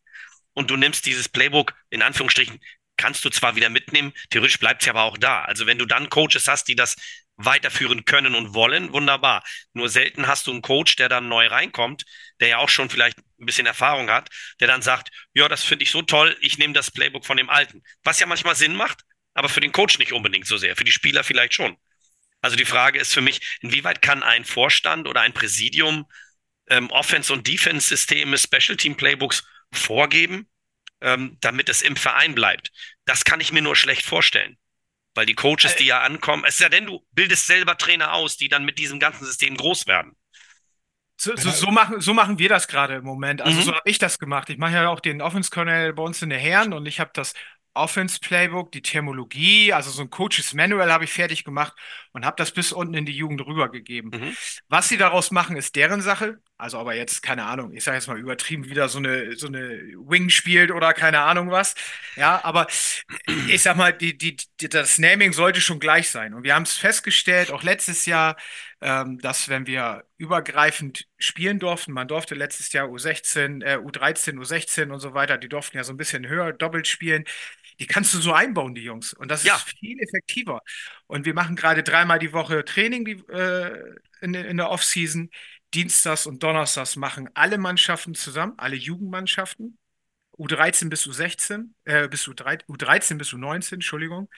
und 0.53 0.70
du 0.70 0.77
nimmst 0.77 1.07
dieses 1.07 1.29
Playbook, 1.29 1.75
in 1.90 2.03
Anführungsstrichen, 2.03 2.61
kannst 3.03 3.25
du 3.25 3.31
zwar 3.31 3.57
wieder 3.57 3.69
mitnehmen, 3.69 4.12
theoretisch 4.31 4.61
bleibt 4.61 4.83
es 4.83 4.87
ja 4.87 4.93
aber 4.93 5.03
auch 5.03 5.19
da. 5.19 5.43
Also 5.43 5.67
wenn 5.67 5.77
du 5.77 5.87
dann 5.87 6.09
Coaches 6.09 6.47
hast, 6.47 6.69
die 6.69 6.77
das 6.77 6.95
weiterführen 7.37 8.05
können 8.05 8.37
und 8.37 8.55
wollen, 8.55 8.93
wunderbar. 8.93 9.43
Nur 9.73 9.88
selten 9.88 10.29
hast 10.29 10.47
du 10.47 10.53
einen 10.53 10.62
Coach, 10.62 10.95
der 10.95 11.09
dann 11.09 11.29
neu 11.29 11.49
reinkommt, 11.49 12.05
der 12.38 12.49
ja 12.49 12.59
auch 12.59 12.69
schon 12.69 12.91
vielleicht 12.91 13.19
ein 13.41 13.47
bisschen 13.47 13.67
Erfahrung 13.67 14.09
hat, 14.09 14.29
der 14.61 14.69
dann 14.69 14.83
sagt, 14.83 15.11
ja, 15.35 15.49
das 15.49 15.65
finde 15.65 15.83
ich 15.83 15.91
so 15.91 16.03
toll, 16.03 16.37
ich 16.41 16.59
nehme 16.59 16.75
das 16.75 16.93
Playbook 16.93 17.27
von 17.27 17.37
dem 17.37 17.51
Alten. 17.51 17.83
Was 18.05 18.21
ja 18.21 18.27
manchmal 18.27 18.55
Sinn 18.55 18.77
macht, 18.77 19.01
aber 19.35 19.49
für 19.49 19.61
den 19.61 19.73
Coach 19.73 19.99
nicht 19.99 20.12
unbedingt 20.12 20.47
so 20.47 20.57
sehr, 20.57 20.77
für 20.77 20.85
die 20.85 20.93
Spieler 20.93 21.25
vielleicht 21.25 21.55
schon. 21.55 21.77
Also 22.41 22.55
die 22.55 22.65
Frage 22.65 23.01
ist 23.01 23.12
für 23.12 23.21
mich, 23.21 23.59
inwieweit 23.62 24.01
kann 24.01 24.23
ein 24.23 24.45
Vorstand 24.45 25.09
oder 25.09 25.23
ein 25.23 25.33
Präsidium 25.33 26.07
ähm, 26.69 26.88
Offense- 26.91 27.33
und 27.33 27.49
Defense-Systeme, 27.49 28.38
Special 28.38 28.77
Team 28.77 28.97
Playbooks 28.97 29.43
vorgeben, 29.73 30.49
ähm, 31.03 31.37
damit 31.41 31.69
es 31.69 31.83
im 31.83 31.97
Verein 31.97 32.35
bleibt? 32.35 32.73
Das 33.05 33.25
kann 33.25 33.41
ich 33.41 33.53
mir 33.53 33.62
nur 33.62 33.77
schlecht 33.77 34.05
vorstellen. 34.05 34.57
Weil 35.15 35.27
die 35.27 35.35
Coaches, 35.35 35.77
die 35.77 35.85
ja 35.85 36.01
ankommen, 36.01 36.45
es 36.47 36.57
sei 36.57 36.71
denn, 36.71 36.87
du 36.87 37.07
bildest 37.12 37.47
selber 37.47 37.77
Trainer 37.77 38.15
aus, 38.15 38.38
die 38.38 38.49
dann 38.49 38.65
mit 38.65 38.79
diesem 38.79 38.99
ganzen 38.99 39.25
System 39.27 39.57
groß 39.57 39.87
werden. 39.87 40.17
So, 41.19 41.37
so, 41.37 41.51
so, 41.51 41.71
machen, 41.71 42.01
so 42.01 42.15
machen 42.15 42.38
wir 42.38 42.49
das 42.49 42.67
gerade 42.67 42.97
im 42.97 43.05
Moment. 43.05 43.43
Also 43.43 43.61
Mhm. 43.61 43.65
so 43.65 43.75
habe 43.75 43.88
ich 43.88 43.99
das 43.99 44.19
gemacht. 44.19 44.51
Ich 44.51 44.59
mache 44.59 44.73
ja 44.73 44.88
auch 44.88 45.01
den 45.01 45.21
Offense 45.21 45.51
Colonel 45.51 45.93
bei 45.93 46.03
uns 46.03 46.21
in 46.23 46.31
der 46.31 46.38
Herren 46.38 46.73
und 46.73 46.87
ich 46.87 46.99
habe 46.99 47.11
das 47.15 47.35
Offense 47.75 48.19
Playbook, 48.21 48.73
die 48.73 48.83
Terminologie, 48.83 49.73
also 49.73 49.91
so 49.91 50.03
ein 50.03 50.11
Coaches 50.11 50.53
Manual 50.55 50.93
habe 50.93 51.05
ich 51.05 51.13
fertig 51.13 51.45
gemacht 51.45 51.75
und 52.13 52.27
habe 52.27 52.37
das 52.37 52.53
bis 52.53 52.73
unten 52.73 52.95
in 52.95 53.07
die 53.07 53.17
Jugend 53.17 53.45
rübergegeben. 53.47 54.11
Mhm. 54.11 54.37
Was 54.69 54.89
sie 54.89 54.99
daraus 54.99 55.31
machen, 55.31 55.57
ist 55.57 55.75
deren 55.77 56.03
Sache. 56.03 56.39
Also 56.59 56.79
aber 56.79 56.95
jetzt, 56.95 57.23
keine 57.23 57.45
Ahnung, 57.45 57.73
ich 57.73 57.83
sage 57.83 57.97
jetzt 57.97 58.07
mal 58.07 58.19
übertrieben, 58.19 58.67
wieder 58.67 58.89
so 58.89 58.99
eine, 58.99 59.35
so 59.37 59.49
eine 59.49 59.81
Wing 59.97 60.29
spielt 60.29 60.71
oder 60.71 60.93
keine 60.95 61.21
Ahnung 61.21 61.51
was. 61.51 61.75
Ja, 62.15 62.41
aber 62.45 62.69
ich 63.49 63.63
sag 63.63 63.77
mal, 63.77 63.93
die, 63.93 64.17
die, 64.17 64.37
die, 64.61 64.69
das 64.69 64.99
Naming 64.99 65.33
sollte 65.33 65.61
schon 65.61 65.81
gleich 65.81 66.11
sein. 66.11 66.35
Und 66.35 66.45
wir 66.45 66.55
haben 66.55 66.63
es 66.63 66.77
festgestellt, 66.77 67.51
auch 67.51 67.65
letztes 67.65 68.07
Jahr, 68.07 68.37
ähm, 68.81 69.19
dass 69.19 69.49
wenn 69.49 69.67
wir 69.67 70.05
übergreifend 70.19 71.07
spielen 71.19 71.59
durften, 71.59 71.93
man 71.93 72.07
durfte 72.07 72.35
letztes 72.35 72.73
Jahr 72.73 72.87
U16, 72.89 73.65
äh, 73.65 73.79
U13, 73.79 74.39
U16 74.39 74.91
und 74.91 75.01
so 75.01 75.15
weiter, 75.15 75.39
die 75.39 75.49
durften 75.49 75.77
ja 75.79 75.85
so 75.85 75.93
ein 75.93 75.97
bisschen 75.97 76.29
höher 76.29 76.53
doppelt 76.53 76.87
spielen. 76.87 77.25
Die 77.81 77.87
kannst 77.87 78.15
du 78.15 78.19
so 78.21 78.33
einbauen, 78.33 78.75
die 78.75 78.83
Jungs. 78.83 79.13
Und 79.13 79.31
das 79.31 79.45
Ja. 79.45 79.57
ist 79.57 79.63
viel 79.79 79.99
effektiver. 80.01 80.61
Und 81.07 81.25
wir 81.27 81.35
machen 81.35 81.57
gerade 81.57 81.83
dreimal 81.83 82.19
die 82.19 82.33
Woche 82.33 82.65
Training 82.65 83.05
die, 83.05 83.13
äh, 83.33 83.97
in, 84.21 84.35
in 84.35 84.57
der 84.57 84.71
Offseason. 84.71 85.31
Dienstags 85.75 86.27
und 86.27 86.43
Donnerstags 86.43 86.97
machen 86.97 87.31
alle 87.35 87.57
Mannschaften 87.57 88.15
zusammen, 88.15 88.53
alle 88.59 88.77
Jugendmannschaften. 88.77 89.79
U13 90.43 90.91
bis 90.91 91.07
U16, 91.07 91.75
äh, 91.85 92.09
bis 92.09 92.27
U3, 92.29 92.59
U13 92.69 93.19
bis 93.19 93.33
U19, 93.33 93.75
Entschuldigung. 93.77 94.29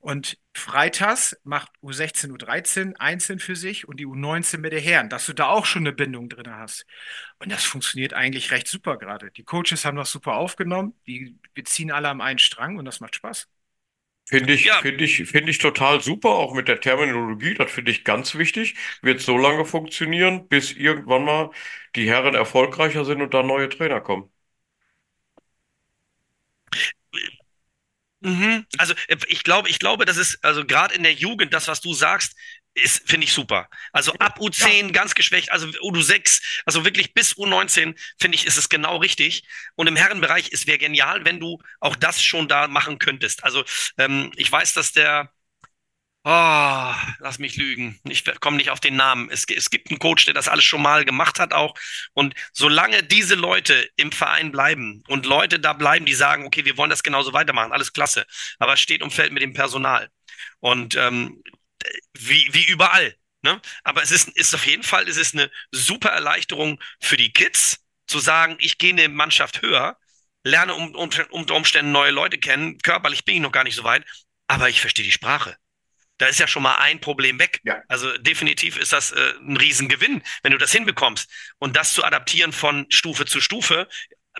Und 0.00 0.38
freitags 0.54 1.36
macht 1.44 1.70
U16, 1.82 2.32
U13 2.32 2.96
einzeln 2.96 3.38
für 3.38 3.56
sich 3.56 3.86
und 3.88 3.98
die 4.00 4.06
U19 4.06 4.62
mit 4.62 4.72
der 4.72 4.80
Herren, 4.80 5.08
dass 5.08 5.26
du 5.26 5.32
da 5.34 5.48
auch 5.48 5.66
schon 5.66 5.82
eine 5.82 5.92
Bindung 5.92 6.28
drin 6.28 6.50
hast. 6.50 6.86
Und 7.38 7.52
das 7.52 7.64
funktioniert 7.64 8.14
eigentlich 8.14 8.50
recht 8.52 8.68
super 8.68 8.98
gerade. 8.98 9.30
Die 9.32 9.44
Coaches 9.44 9.84
haben 9.84 9.96
das 9.96 10.10
super 10.12 10.34
aufgenommen, 10.36 10.94
die, 11.06 11.38
wir 11.54 11.64
ziehen 11.64 11.90
alle 11.92 12.08
am 12.08 12.20
einen 12.20 12.38
Strang 12.38 12.78
und 12.78 12.84
das 12.86 13.00
macht 13.00 13.16
Spaß. 13.16 13.48
Finde 14.24 14.54
ich, 14.54 14.68
Ja. 14.68 14.74
finde 14.78 15.04
ich, 15.04 15.16
finde 15.28 15.50
ich 15.50 15.58
total 15.58 16.00
super, 16.00 16.30
auch 16.30 16.54
mit 16.54 16.66
der 16.68 16.80
Terminologie, 16.80 17.54
das 17.54 17.70
finde 17.70 17.90
ich 17.90 18.04
ganz 18.04 18.34
wichtig. 18.36 18.74
Wird 19.02 19.20
so 19.20 19.36
lange 19.36 19.64
funktionieren, 19.64 20.48
bis 20.48 20.72
irgendwann 20.72 21.24
mal 21.24 21.50
die 21.96 22.08
Herren 22.08 22.34
erfolgreicher 22.34 23.04
sind 23.04 23.20
und 23.20 23.34
da 23.34 23.42
neue 23.42 23.68
Trainer 23.68 24.00
kommen. 24.00 24.30
Mhm. 28.22 28.66
Also 28.78 28.94
äh, 29.08 29.16
ich 29.28 29.42
glaube, 29.42 29.68
ich 29.68 29.78
glaube, 29.78 30.04
das 30.04 30.16
ist 30.16 30.44
also 30.44 30.64
gerade 30.64 30.94
in 30.94 31.02
der 31.02 31.12
Jugend, 31.12 31.52
das, 31.52 31.68
was 31.68 31.80
du 31.80 31.92
sagst, 31.92 32.34
ist, 32.74 33.08
finde 33.08 33.26
ich 33.26 33.32
super. 33.32 33.68
Also 33.92 34.14
ab 34.14 34.38
U10 34.40 34.92
ganz 34.92 35.14
geschwächt, 35.14 35.52
also 35.52 35.66
U6, 35.66 36.40
also 36.64 36.84
wirklich 36.84 37.12
bis 37.12 37.34
U19, 37.34 37.98
finde 38.18 38.34
ich, 38.34 38.46
ist 38.46 38.56
es 38.56 38.68
genau 38.68 38.96
richtig. 38.96 39.44
Und 39.74 39.88
im 39.88 39.96
Herrenbereich, 39.96 40.50
es 40.52 40.66
wäre 40.66 40.78
genial, 40.78 41.24
wenn 41.24 41.38
du 41.40 41.58
auch 41.80 41.96
das 41.96 42.22
schon 42.22 42.48
da 42.48 42.68
machen 42.68 42.98
könntest. 42.98 43.44
Also 43.44 43.64
ähm, 43.98 44.32
ich 44.36 44.50
weiß, 44.50 44.72
dass 44.72 44.92
der, 44.92 45.30
oh, 46.24 46.94
lass 47.18 47.38
mich 47.38 47.56
lügen, 47.56 47.98
ich 48.04 48.24
komme 48.40 48.56
nicht 48.56 48.70
auf 48.70 48.80
den 48.80 48.96
Namen. 48.96 49.28
Es, 49.30 49.44
es 49.48 49.70
gibt 49.70 49.90
einen 49.90 49.98
Coach, 49.98 50.24
der 50.24 50.34
das 50.34 50.48
alles 50.48 50.64
schon 50.64 50.82
mal 50.82 51.04
gemacht 51.04 51.38
hat 51.38 51.52
auch. 51.52 51.74
Und 52.12 52.34
solange 52.52 53.02
diese 53.02 53.34
Leute 53.34 53.88
im 53.96 54.12
Verein 54.12 54.52
bleiben 54.52 55.02
und 55.08 55.26
Leute 55.26 55.58
da 55.60 55.72
bleiben, 55.72 56.06
die 56.06 56.14
sagen, 56.14 56.46
okay, 56.46 56.64
wir 56.64 56.76
wollen 56.76 56.90
das 56.90 57.02
genauso 57.02 57.32
weitermachen, 57.32 57.72
alles 57.72 57.92
klasse. 57.92 58.26
Aber 58.58 58.74
es 58.74 58.80
steht 58.80 59.02
und 59.02 59.12
fällt 59.12 59.32
mit 59.32 59.42
dem 59.42 59.52
Personal. 59.54 60.08
Und 60.60 60.96
ähm, 60.96 61.42
wie, 62.14 62.48
wie 62.52 62.64
überall. 62.66 63.16
Ne? 63.42 63.60
Aber 63.82 64.02
es 64.02 64.12
ist, 64.12 64.28
ist 64.36 64.54
auf 64.54 64.66
jeden 64.66 64.84
Fall, 64.84 65.08
es 65.08 65.16
ist 65.16 65.34
eine 65.34 65.50
super 65.72 66.10
Erleichterung 66.10 66.80
für 67.00 67.16
die 67.16 67.32
Kids, 67.32 67.80
zu 68.06 68.18
sagen, 68.18 68.56
ich 68.60 68.78
gehe 68.78 68.92
eine 68.92 69.08
Mannschaft 69.08 69.62
höher, 69.62 69.98
lerne 70.44 70.74
um, 70.74 70.94
um, 70.94 71.10
unter 71.30 71.54
Umständen 71.54 71.92
neue 71.92 72.10
Leute 72.10 72.38
kennen. 72.38 72.78
Körperlich 72.78 73.24
bin 73.24 73.36
ich 73.36 73.40
noch 73.40 73.52
gar 73.52 73.64
nicht 73.64 73.76
so 73.76 73.84
weit, 73.84 74.04
aber 74.46 74.68
ich 74.68 74.80
verstehe 74.80 75.04
die 75.04 75.12
Sprache. 75.12 75.56
Da 76.22 76.28
ist 76.28 76.38
ja 76.38 76.46
schon 76.46 76.62
mal 76.62 76.76
ein 76.76 77.00
Problem 77.00 77.40
weg. 77.40 77.60
Ja. 77.64 77.82
Also 77.88 78.16
definitiv 78.18 78.76
ist 78.76 78.92
das 78.92 79.10
äh, 79.10 79.34
ein 79.40 79.56
Riesengewinn, 79.56 80.22
wenn 80.44 80.52
du 80.52 80.58
das 80.58 80.70
hinbekommst. 80.70 81.28
Und 81.58 81.74
das 81.74 81.94
zu 81.94 82.04
adaptieren 82.04 82.52
von 82.52 82.86
Stufe 82.90 83.26
zu 83.26 83.40
Stufe, 83.40 83.88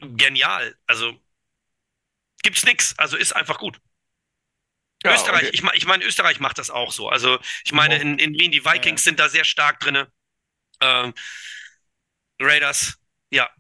genial. 0.00 0.76
Also 0.86 1.20
gibt's 2.44 2.64
nix. 2.64 2.96
Also 2.98 3.16
ist 3.16 3.32
einfach 3.32 3.58
gut. 3.58 3.80
Ja, 5.02 5.12
Österreich, 5.12 5.48
okay. 5.48 5.50
ich, 5.54 5.64
ich 5.72 5.86
meine, 5.86 6.04
Österreich 6.04 6.38
macht 6.38 6.58
das 6.58 6.70
auch 6.70 6.92
so. 6.92 7.08
Also 7.08 7.40
ich 7.64 7.72
meine, 7.72 8.00
in, 8.00 8.16
in 8.20 8.32
Wien, 8.34 8.52
die 8.52 8.64
Vikings 8.64 9.02
sind 9.02 9.18
da 9.18 9.28
sehr 9.28 9.42
stark 9.42 9.80
drinne. 9.80 10.06
Ähm, 10.80 11.12
Raiders, 12.40 12.96
ja. 13.30 13.50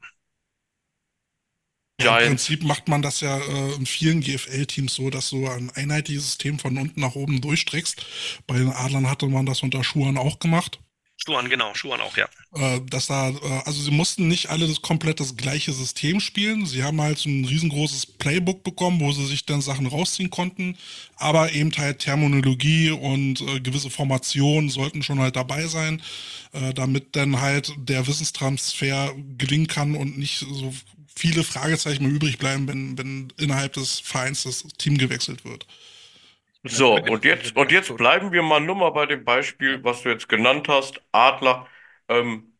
Ja, 2.04 2.18
Im. 2.18 2.28
Prinzip 2.28 2.62
macht 2.62 2.88
man 2.88 3.02
das 3.02 3.20
ja 3.20 3.38
äh, 3.38 3.74
in 3.74 3.86
vielen 3.86 4.20
GFL-Teams 4.20 4.94
so, 4.94 5.10
dass 5.10 5.30
du 5.30 5.48
ein 5.48 5.70
einheitliches 5.74 6.24
System 6.24 6.58
von 6.58 6.78
unten 6.78 7.00
nach 7.00 7.14
oben 7.14 7.40
durchstreckst. 7.40 8.04
Bei 8.46 8.58
den 8.58 8.70
Adlern 8.70 9.08
hatte 9.08 9.26
man 9.26 9.46
das 9.46 9.62
unter 9.62 9.84
Schuhan 9.84 10.16
auch 10.18 10.38
gemacht. 10.38 10.80
Schuhan, 11.24 11.48
genau, 11.48 11.72
Schuhan 11.74 12.00
auch, 12.00 12.16
ja. 12.16 12.26
Äh, 12.54 12.80
dass 12.90 13.06
da, 13.06 13.28
äh, 13.28 13.62
also 13.64 13.80
sie 13.80 13.92
mussten 13.92 14.26
nicht 14.26 14.50
alle 14.50 14.66
das 14.66 14.82
komplett 14.82 15.20
das 15.20 15.36
gleiche 15.36 15.72
System 15.72 16.18
spielen. 16.18 16.66
Sie 16.66 16.82
haben 16.82 17.00
halt 17.00 17.18
so 17.18 17.28
ein 17.28 17.44
riesengroßes 17.44 18.06
Playbook 18.06 18.64
bekommen, 18.64 18.98
wo 19.00 19.12
sie 19.12 19.26
sich 19.26 19.46
dann 19.46 19.60
Sachen 19.60 19.86
rausziehen 19.86 20.30
konnten. 20.30 20.76
Aber 21.16 21.52
eben 21.52 21.70
halt 21.76 22.00
Terminologie 22.00 22.90
und 22.90 23.40
äh, 23.40 23.60
gewisse 23.60 23.90
Formationen 23.90 24.68
sollten 24.68 25.04
schon 25.04 25.20
halt 25.20 25.36
dabei 25.36 25.66
sein, 25.68 26.02
äh, 26.52 26.74
damit 26.74 27.14
dann 27.14 27.40
halt 27.40 27.72
der 27.76 28.06
Wissenstransfer 28.08 29.14
gelingen 29.38 29.68
kann 29.68 29.94
und 29.94 30.18
nicht 30.18 30.38
so 30.38 30.74
viele 31.22 31.44
Fragezeichen 31.44 32.04
übrig 32.04 32.36
bleiben, 32.36 32.66
wenn, 32.66 32.98
wenn 32.98 33.32
innerhalb 33.38 33.74
des 33.74 34.00
Vereins 34.00 34.42
das 34.42 34.64
Team 34.76 34.98
gewechselt 34.98 35.44
wird. 35.44 35.66
So, 36.64 36.94
und 37.04 37.24
jetzt, 37.24 37.56
und 37.56 37.70
jetzt 37.72 37.96
bleiben 37.96 38.32
wir 38.32 38.42
mal 38.42 38.60
nur 38.60 38.74
mal 38.76 38.90
bei 38.90 39.06
dem 39.06 39.24
Beispiel, 39.24 39.82
was 39.84 40.02
du 40.02 40.08
jetzt 40.10 40.28
genannt 40.28 40.68
hast, 40.68 41.00
Adler. 41.12 41.68
Ähm, 42.08 42.52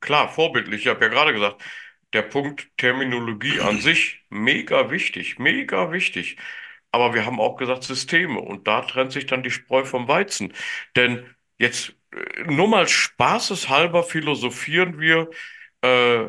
klar, 0.00 0.28
vorbildlich, 0.28 0.82
ich 0.82 0.88
habe 0.88 1.04
ja 1.04 1.10
gerade 1.10 1.32
gesagt, 1.32 1.62
der 2.12 2.22
Punkt 2.22 2.68
Terminologie 2.76 3.60
an 3.60 3.80
sich, 3.80 4.24
mega 4.30 4.90
wichtig, 4.90 5.38
mega 5.38 5.92
wichtig. 5.92 6.36
Aber 6.92 7.14
wir 7.14 7.26
haben 7.26 7.40
auch 7.40 7.56
gesagt 7.56 7.84
Systeme 7.84 8.40
und 8.40 8.66
da 8.68 8.82
trennt 8.82 9.12
sich 9.12 9.26
dann 9.26 9.42
die 9.42 9.50
Spreu 9.50 9.84
vom 9.84 10.08
Weizen. 10.08 10.54
Denn 10.96 11.26
jetzt 11.58 11.94
äh, 12.12 12.44
nur 12.44 12.68
mal 12.68 12.88
spaßeshalber 12.88 14.02
philosophieren 14.04 15.00
wir, 15.00 15.30
äh, 15.82 16.24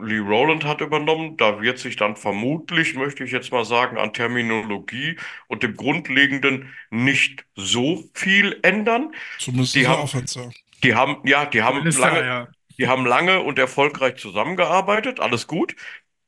Lee 0.00 0.18
Rowland 0.18 0.64
hat 0.64 0.80
übernommen, 0.80 1.36
da 1.36 1.60
wird 1.60 1.78
sich 1.78 1.96
dann 1.96 2.16
vermutlich, 2.16 2.94
möchte 2.94 3.24
ich 3.24 3.32
jetzt 3.32 3.52
mal 3.52 3.64
sagen, 3.64 3.98
an 3.98 4.12
Terminologie 4.12 5.16
und 5.48 5.62
dem 5.62 5.76
Grundlegenden 5.76 6.72
nicht 6.90 7.44
so 7.56 8.04
viel 8.14 8.58
ändern. 8.62 9.14
Zumindest 9.38 9.74
Die 9.74 9.86
haben- 9.86 10.02
Offense. 10.02 10.38
ja. 10.40 10.50
Die 10.84 10.94
haben, 10.94 11.26
ja, 11.26 11.46
die 11.46 11.62
haben 11.62 11.84
da, 11.90 11.98
lange, 11.98 12.26
ja. 12.26 12.48
die 12.78 12.86
haben 12.88 13.06
lange 13.06 13.40
und 13.40 13.58
erfolgreich 13.58 14.16
zusammengearbeitet, 14.16 15.20
alles 15.20 15.46
gut. 15.46 15.74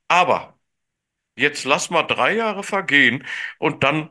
Aber 0.07 0.57
jetzt 1.37 1.65
lass 1.65 1.89
mal 1.89 2.03
drei 2.03 2.35
Jahre 2.35 2.63
vergehen 2.63 3.25
und 3.59 3.83
dann, 3.83 4.09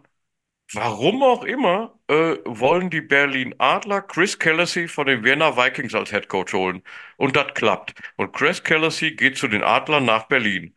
warum 0.72 1.22
auch 1.22 1.44
immer, 1.44 1.98
äh, 2.08 2.36
wollen 2.44 2.90
die 2.90 3.00
Berlin 3.00 3.54
Adler 3.58 4.02
Chris 4.02 4.38
Kellecy 4.38 4.88
von 4.88 5.06
den 5.06 5.24
Vienna 5.24 5.56
Vikings 5.56 5.94
als 5.94 6.10
Head 6.10 6.28
Coach 6.28 6.52
holen. 6.54 6.82
Und 7.16 7.36
das 7.36 7.54
klappt. 7.54 7.94
Und 8.16 8.32
Chris 8.32 8.62
Kellecy 8.62 9.12
geht 9.12 9.38
zu 9.38 9.48
den 9.48 9.62
Adlern 9.62 10.04
nach 10.04 10.24
Berlin. 10.28 10.74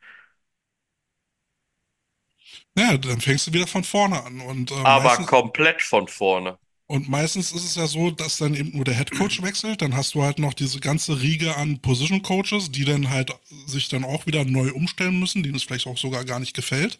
Ja, 2.78 2.98
dann 2.98 3.22
fängst 3.22 3.48
du 3.48 3.54
wieder 3.54 3.68
von 3.68 3.84
vorne 3.84 4.24
an. 4.24 4.42
Und, 4.42 4.72
äh, 4.72 4.76
Aber 4.84 5.18
komplett 5.26 5.82
von 5.82 6.08
vorne. 6.08 6.60
Und 6.92 7.10
meistens 7.10 7.52
ist 7.54 7.64
es 7.64 7.76
ja 7.76 7.88
so, 7.88 8.12
dass 8.12 8.38
dann 8.38 8.54
eben 8.54 8.76
nur 8.76 8.84
der 8.84 8.96
Head 8.96 9.12
Coach 9.12 9.42
wechselt. 9.42 9.82
Dann 9.82 9.96
hast 9.96 10.14
du 10.14 10.24
halt 10.24 10.40
noch 10.40 10.54
diese 10.54 10.80
ganze 10.80 11.22
Riege 11.22 11.56
an 11.56 11.80
Position 11.80 12.22
Coaches, 12.22 12.72
die 12.72 12.84
dann 12.86 13.10
halt 13.10 13.32
sich 13.66 13.88
dann 13.88 14.04
auch 14.04 14.28
wieder 14.28 14.44
neu 14.46 14.72
umstellen 14.74 15.20
müssen, 15.20 15.42
denen 15.42 15.56
es 15.56 15.64
vielleicht 15.64 15.88
auch 15.88 15.98
sogar 15.98 16.26
gar 16.26 16.40
nicht 16.40 16.54
gefällt. 16.54 17.00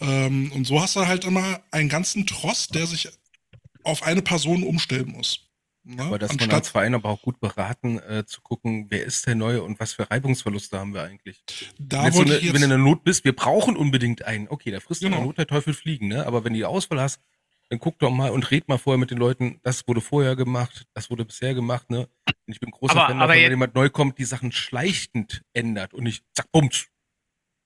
Ähm, 0.00 0.52
und 0.52 0.66
so 0.66 0.80
hast 0.80 0.96
du 0.96 1.06
halt 1.06 1.24
immer 1.24 1.60
einen 1.72 1.88
ganzen 1.88 2.26
Tross, 2.26 2.68
der 2.68 2.86
sich 2.86 3.08
auf 3.82 4.02
eine 4.04 4.22
Person 4.22 4.62
umstellen 4.62 5.08
muss. 5.10 5.40
Ne? 5.84 6.02
Aber 6.02 6.18
das 6.18 6.30
man 6.30 6.38
als 6.40 6.42
Anstatt, 6.42 6.66
Verein 6.66 6.94
aber 6.94 7.08
auch 7.08 7.22
gut 7.22 7.38
beraten, 7.38 7.98
äh, 8.00 8.24
zu 8.26 8.40
gucken, 8.40 8.86
wer 8.90 9.04
ist 9.04 9.26
der 9.26 9.36
Neue 9.36 9.62
und 9.62 9.78
was 9.78 9.92
für 9.92 10.10
Reibungsverluste 10.10 10.78
haben 10.78 10.94
wir 10.94 11.02
eigentlich. 11.02 11.44
da 11.78 12.04
wenn, 12.04 12.12
so 12.12 12.22
eine, 12.22 12.42
wenn 12.42 12.52
du 12.54 12.62
in 12.64 12.68
der 12.70 12.78
Not 12.78 13.04
bist, 13.04 13.24
wir 13.24 13.34
brauchen 13.34 13.76
unbedingt 13.76 14.24
einen. 14.24 14.48
Okay, 14.48 14.72
da 14.72 14.80
frisst 14.80 15.02
in 15.02 15.08
Genau. 15.10 15.18
der 15.18 15.26
Not 15.26 15.38
der 15.38 15.46
Teufel 15.46 15.74
fliegen, 15.74 16.08
ne? 16.08 16.26
Aber 16.26 16.44
wenn 16.44 16.54
du 16.54 16.58
die 16.58 16.64
Auswahl 16.64 17.00
hast, 17.00 17.20
dann 17.68 17.78
guck 17.78 17.98
doch 17.98 18.10
mal 18.10 18.30
und 18.30 18.50
red 18.50 18.68
mal 18.68 18.78
vorher 18.78 18.98
mit 18.98 19.10
den 19.10 19.18
Leuten, 19.18 19.60
das 19.62 19.86
wurde 19.88 20.00
vorher 20.00 20.36
gemacht, 20.36 20.86
das 20.94 21.10
wurde 21.10 21.24
bisher 21.24 21.54
gemacht, 21.54 21.90
ne? 21.90 22.08
Und 22.26 22.52
ich 22.52 22.60
bin 22.60 22.70
großer 22.70 22.96
Aber- 22.96 23.06
Fan 23.08 23.20
aber 23.20 23.34
wenn 23.34 23.50
jemand 23.50 23.74
neu 23.74 23.90
kommt, 23.90 24.18
die 24.18 24.24
Sachen 24.24 24.52
schleichend 24.52 25.42
ändert 25.52 25.94
und 25.94 26.04
nicht 26.04 26.24
zack, 26.34 26.50
bums. 26.52 26.86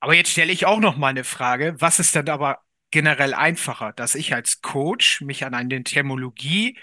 Aber 0.00 0.14
jetzt 0.14 0.30
stelle 0.30 0.52
ich 0.52 0.64
auch 0.64 0.80
noch 0.80 0.96
mal 0.96 1.08
eine 1.08 1.24
Frage. 1.24 1.76
Was 1.78 1.98
ist 1.98 2.14
denn 2.14 2.28
aber 2.30 2.60
generell 2.90 3.34
einfacher, 3.34 3.92
dass 3.92 4.14
ich 4.14 4.32
als 4.34 4.62
Coach 4.62 5.20
mich 5.20 5.44
an 5.44 5.52
eine 5.54 5.84
Terminologie, 5.84 6.78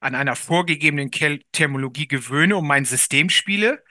an 0.00 0.14
einer 0.14 0.34
vorgegebenen 0.34 1.10
Kel 1.10 1.42
Terminologie 1.52 2.08
gewöhne 2.08 2.56
und 2.56 2.66
mein 2.66 2.86
System 2.86 3.28
spiele? 3.28 3.84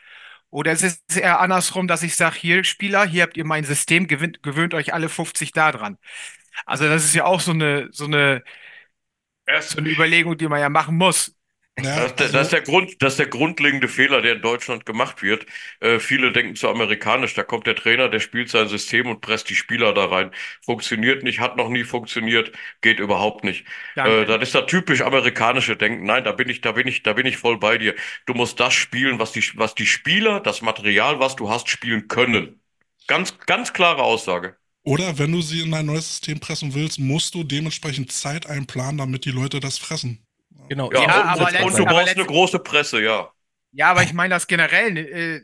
Oder 0.49 0.71
ist 0.71 0.83
es 0.83 1.17
eher 1.17 1.39
andersrum, 1.39 1.87
dass 1.87 2.03
ich 2.03 2.15
sage, 2.15 2.37
hier 2.39 2.63
Spieler, 2.63 3.05
hier 3.05 3.23
habt 3.23 3.37
ihr 3.37 3.45
mein 3.45 3.63
System, 3.63 4.07
gewöhnt, 4.07 4.41
gewöhnt 4.43 4.73
euch 4.73 4.93
alle 4.93 5.09
50 5.09 5.51
da 5.51 5.71
dran. 5.71 5.97
Also 6.65 6.85
das 6.87 7.05
ist 7.05 7.15
ja 7.15 7.25
auch 7.25 7.39
so 7.39 7.51
eine, 7.51 7.89
so 7.91 8.05
eine, 8.05 8.43
so 9.61 9.77
eine 9.79 9.89
Überlegung, 9.89 10.37
die 10.37 10.47
man 10.47 10.59
ja 10.61 10.69
machen 10.69 10.97
muss. 10.97 11.35
ja, 11.79 11.95
Das 11.95 12.11
ist, 12.11 12.19
der, 12.19 12.29
das 12.29 12.41
ist 12.47 12.53
der 12.53 12.61
Grund, 12.61 13.01
das 13.01 13.13
ist 13.13 13.19
der 13.19 13.27
grundlegende 13.27 13.87
Fehler, 13.87 14.21
der 14.21 14.33
in 14.35 14.41
Deutschland 14.41 14.85
gemacht 14.85 15.21
wird. 15.23 15.45
Äh, 15.79 15.99
viele 15.99 16.31
denken 16.31 16.55
zu 16.55 16.69
amerikanisch. 16.69 17.33
Da 17.33 17.43
kommt 17.43 17.65
der 17.67 17.75
Trainer, 17.75 18.09
der 18.09 18.19
spielt 18.19 18.49
sein 18.49 18.67
System 18.67 19.07
und 19.07 19.21
presst 19.21 19.49
die 19.49 19.55
Spieler 19.55 19.93
da 19.93 20.05
rein. 20.05 20.31
Funktioniert 20.63 21.23
nicht, 21.23 21.39
hat 21.39 21.57
noch 21.57 21.69
nie 21.69 21.83
funktioniert, 21.83 22.51
geht 22.81 22.99
überhaupt 22.99 23.43
nicht. 23.43 23.65
Äh, 24.03 24.25
das 24.25 24.41
ist 24.43 24.55
das 24.55 24.65
typisch 24.67 25.01
amerikanische 25.01 25.75
Denken. 25.75 26.05
Nein, 26.05 26.23
da 26.23 26.31
bin 26.31 26.47
ich, 26.49 26.61
da 26.61 26.71
bin 26.73 26.87
ich, 26.87 27.03
da 27.03 27.13
bin 27.13 27.25
ich 27.25 27.37
voll 27.37 27.57
bei 27.57 27.77
dir. 27.77 27.95
Du 28.25 28.33
musst 28.33 28.59
das 28.59 28.73
spielen, 28.73 29.19
was 29.19 29.31
die, 29.31 29.43
was 29.55 29.75
die 29.75 29.85
Spieler, 29.87 30.39
das 30.39 30.61
Material, 30.61 31.19
was 31.19 31.35
du 31.35 31.49
hast, 31.49 31.69
spielen 31.69 32.07
können. 32.07 32.61
Ganz, 33.07 33.37
ganz 33.39 33.73
klare 33.73 34.03
Aussage. 34.03 34.55
Oder 34.83 35.17
wenn 35.17 35.31
du 35.31 35.41
sie 35.41 35.61
in 35.61 35.73
ein 35.73 35.85
neues 35.87 36.07
System 36.09 36.39
pressen 36.39 36.73
willst, 36.73 36.99
musst 36.99 37.35
du 37.35 37.43
dementsprechend 37.43 38.11
Zeit 38.13 38.45
einplanen, 38.47 38.97
damit 38.97 39.25
die 39.25 39.31
Leute 39.31 39.59
das 39.59 39.77
fressen. 39.77 40.19
Genau. 40.69 40.93
Ja, 40.93 40.99
Ja, 40.99 41.07
und, 41.07 41.25
aber 41.25 41.47
und, 41.47 41.59
und 41.59 41.79
du 41.79 41.85
brauchst 41.87 42.15
eine 42.15 42.25
große 42.25 42.59
Presse, 42.59 43.01
ja. 43.01 43.31
Ja, 43.71 43.89
aber 43.91 44.03
ich 44.03 44.13
meine 44.13 44.33
das 44.35 44.47
generell. 44.47 44.97
Äh, 44.97 45.41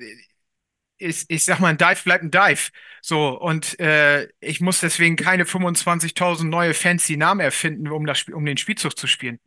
ich, 0.99 1.25
ich 1.29 1.45
sag 1.45 1.59
mal, 1.59 1.69
ein 1.69 1.77
Dive 1.77 2.03
bleibt 2.03 2.23
ein 2.25 2.31
Dive. 2.31 2.71
So, 3.01 3.39
und 3.39 3.79
äh, 3.79 4.27
ich 4.41 4.61
muss 4.61 4.81
deswegen 4.81 5.15
keine 5.15 5.45
25.000 5.45 6.49
neue 6.51 6.73
fancy 6.73 7.17
Namen 7.17 7.41
erfinden, 7.41 7.87
um, 7.89 8.05
das, 8.05 8.19
Spiel- 8.19 8.35
um 8.35 8.45
den 8.45 8.57
Spielzug 8.57 8.97
zu 8.97 9.07
spielen. 9.07 9.39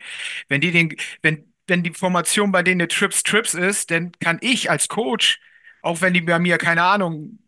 Wenn 0.49 0.61
die 0.63 0.73
den, 0.73 0.97
wenn, 1.23 1.53
wenn 1.69 1.83
die 1.85 1.93
Formation 1.95 2.53
bei 2.53 2.63
denen 2.63 2.83
eine 2.83 2.89
Trips 2.89 3.23
Trips 3.25 3.55
ist, 3.55 3.91
dann 3.93 4.13
kann 4.21 4.39
ich 4.43 4.71
als 4.71 4.89
Coach, 4.89 5.41
auch 5.83 6.01
wenn 6.03 6.15
die 6.15 6.23
bei 6.23 6.39
mir, 6.39 6.59
keine 6.59 6.85
Ahnung, 6.85 7.39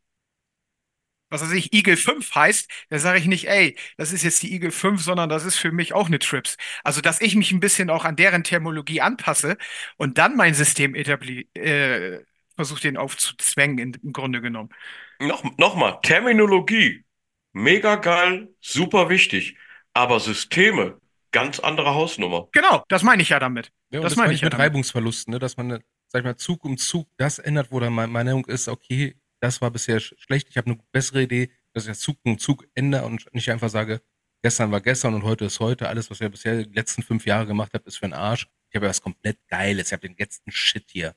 was 1.35 1.43
weiß 1.43 1.53
ich, 1.53 1.72
Eagle 1.72 1.97
5 1.97 2.35
heißt, 2.35 2.70
da 2.91 2.99
sage 2.99 3.18
ich 3.18 3.26
nicht, 3.26 3.49
ey, 3.49 3.76
das 3.97 4.12
ist 4.12 4.22
jetzt 4.22 4.43
die 4.43 4.53
Eagle 4.53 4.70
5, 4.70 5.03
sondern 5.03 5.28
das 5.28 5.45
ist 5.45 5.57
für 5.57 5.72
mich 5.72 5.93
auch 5.93 6.07
eine 6.07 6.20
Trips. 6.20 6.57
Also, 6.85 7.01
dass 7.01 7.20
ich 7.20 7.35
mich 7.35 7.51
ein 7.51 7.61
bisschen 7.61 7.91
auch 7.91 8.05
an 8.05 8.16
deren 8.16 8.45
Terminologie 8.45 9.01
anpasse 9.01 9.57
und 9.97 10.18
dann 10.18 10.37
mein 10.37 10.55
System 10.55 10.95
etabli 10.95 11.49
äh, 11.55 12.20
versuche, 12.55 12.80
den 12.80 12.97
aufzuzwängen, 12.97 13.78
in, 13.78 13.95
im 14.03 14.12
Grunde 14.12 14.41
genommen. 14.41 14.70
Noch, 15.18 15.43
Nochmal, 15.59 15.99
Terminologie, 16.03 17.05
mega 17.53 17.97
geil, 17.97 18.49
super 18.61 19.09
wichtig. 19.09 19.57
Aber 19.93 20.20
Systeme, 20.20 21.01
ganz 21.32 21.59
andere 21.59 21.95
Hausnummer. 21.95 22.49
Genau, 22.53 22.85
das 22.89 23.03
meine 23.03 23.22
ich 23.22 23.30
ja 23.30 23.41
damit. 23.41 23.72
Ja, 23.91 24.01
das, 24.01 24.12
das 24.12 24.16
meine 24.16 24.32
ich 24.32 24.43
mit 24.43 24.53
damit. 24.53 24.66
Reibungsverlusten, 24.66 25.32
ne? 25.32 25.41
dass 25.41 25.57
man, 25.57 25.82
sag 26.09 26.20
ich 26.20 26.24
mal, 26.24 26.37
Zug 26.37 26.64
um 26.64 26.76
Zug 26.76 27.09
das 27.16 27.41
ändert, 27.41 27.72
wo 27.72 27.80
dann 27.80 27.93
meine 27.93 28.12
Meinung 28.12 28.45
ist, 28.47 28.68
okay, 28.68 29.16
das 29.45 29.61
war 29.61 29.70
bisher 29.70 30.01
schlecht, 30.01 30.49
ich 30.49 30.57
habe 30.57 30.70
eine 30.70 30.80
bessere 30.90 31.22
Idee, 31.22 31.51
dass 31.74 31.84
ich 31.84 31.90
das 31.90 32.01
Zug 32.01 32.16
um 32.24 32.38
Zug 32.38 32.66
ändere 32.74 33.05
und 33.05 33.26
nicht 33.34 33.51
einfach 33.51 33.68
sage, 33.68 34.01
gestern 34.42 34.72
war 34.72 34.80
gestern 34.80 35.12
und 35.12 35.22
heute 35.22 35.45
ist 35.45 35.61
heute, 35.61 35.86
alles, 35.86 36.11
was 36.11 36.20
ihr 36.22 36.30
bisher 36.30 36.64
die 36.64 36.72
letzten 36.72 37.03
fünf 37.03 37.26
Jahre 37.26 37.47
gemacht 37.47 37.72
habt, 37.74 37.86
ist 37.86 37.99
für 37.99 38.07
den 38.07 38.14
Arsch. 38.14 38.49
Ich 38.70 38.74
habe 38.74 38.86
ja 38.86 38.90
was 38.90 39.03
komplett 39.03 39.38
Geiles, 39.49 39.88
ich 39.88 39.92
habe 39.92 40.09
den 40.09 40.16
letzten 40.16 40.51
Shit 40.51 40.86
hier. 40.90 41.14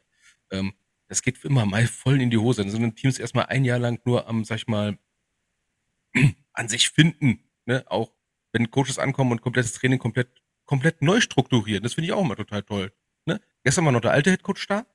Ähm, 0.52 0.74
das 1.08 1.22
geht 1.22 1.42
immer 1.46 1.66
mal 1.66 1.88
voll 1.88 2.22
in 2.22 2.30
die 2.30 2.38
Hose. 2.38 2.64
Dann 2.64 2.70
sind 2.70 2.96
Teams 2.98 3.18
erstmal 3.18 3.46
ein 3.46 3.64
Jahr 3.64 3.80
lang 3.80 4.02
nur 4.04 4.28
am, 4.28 4.44
sag 4.44 4.58
ich 4.58 4.68
mal, 4.68 5.00
an 6.52 6.68
sich 6.68 6.90
finden, 6.90 7.50
ne? 7.66 7.86
Auch 7.88 8.12
wenn 8.52 8.70
Coaches 8.72 9.00
ankommen 9.00 9.32
und 9.32 9.42
komplettes 9.42 9.72
Training 9.72 10.00
komplett, 10.00 10.42
komplett 10.66 11.02
neu 11.02 11.22
strukturieren. 11.22 11.84
Das 11.84 11.94
finde 11.94 12.08
ich 12.08 12.14
auch 12.14 12.26
immer 12.26 12.36
total 12.36 12.64
toll. 12.64 12.92
Ne? 13.26 13.40
Gestern 13.64 13.86
war 13.86 13.94
noch 13.94 14.02
der 14.02 14.12
alte 14.12 14.32
Headcoach 14.32 14.66
da. 14.68 14.86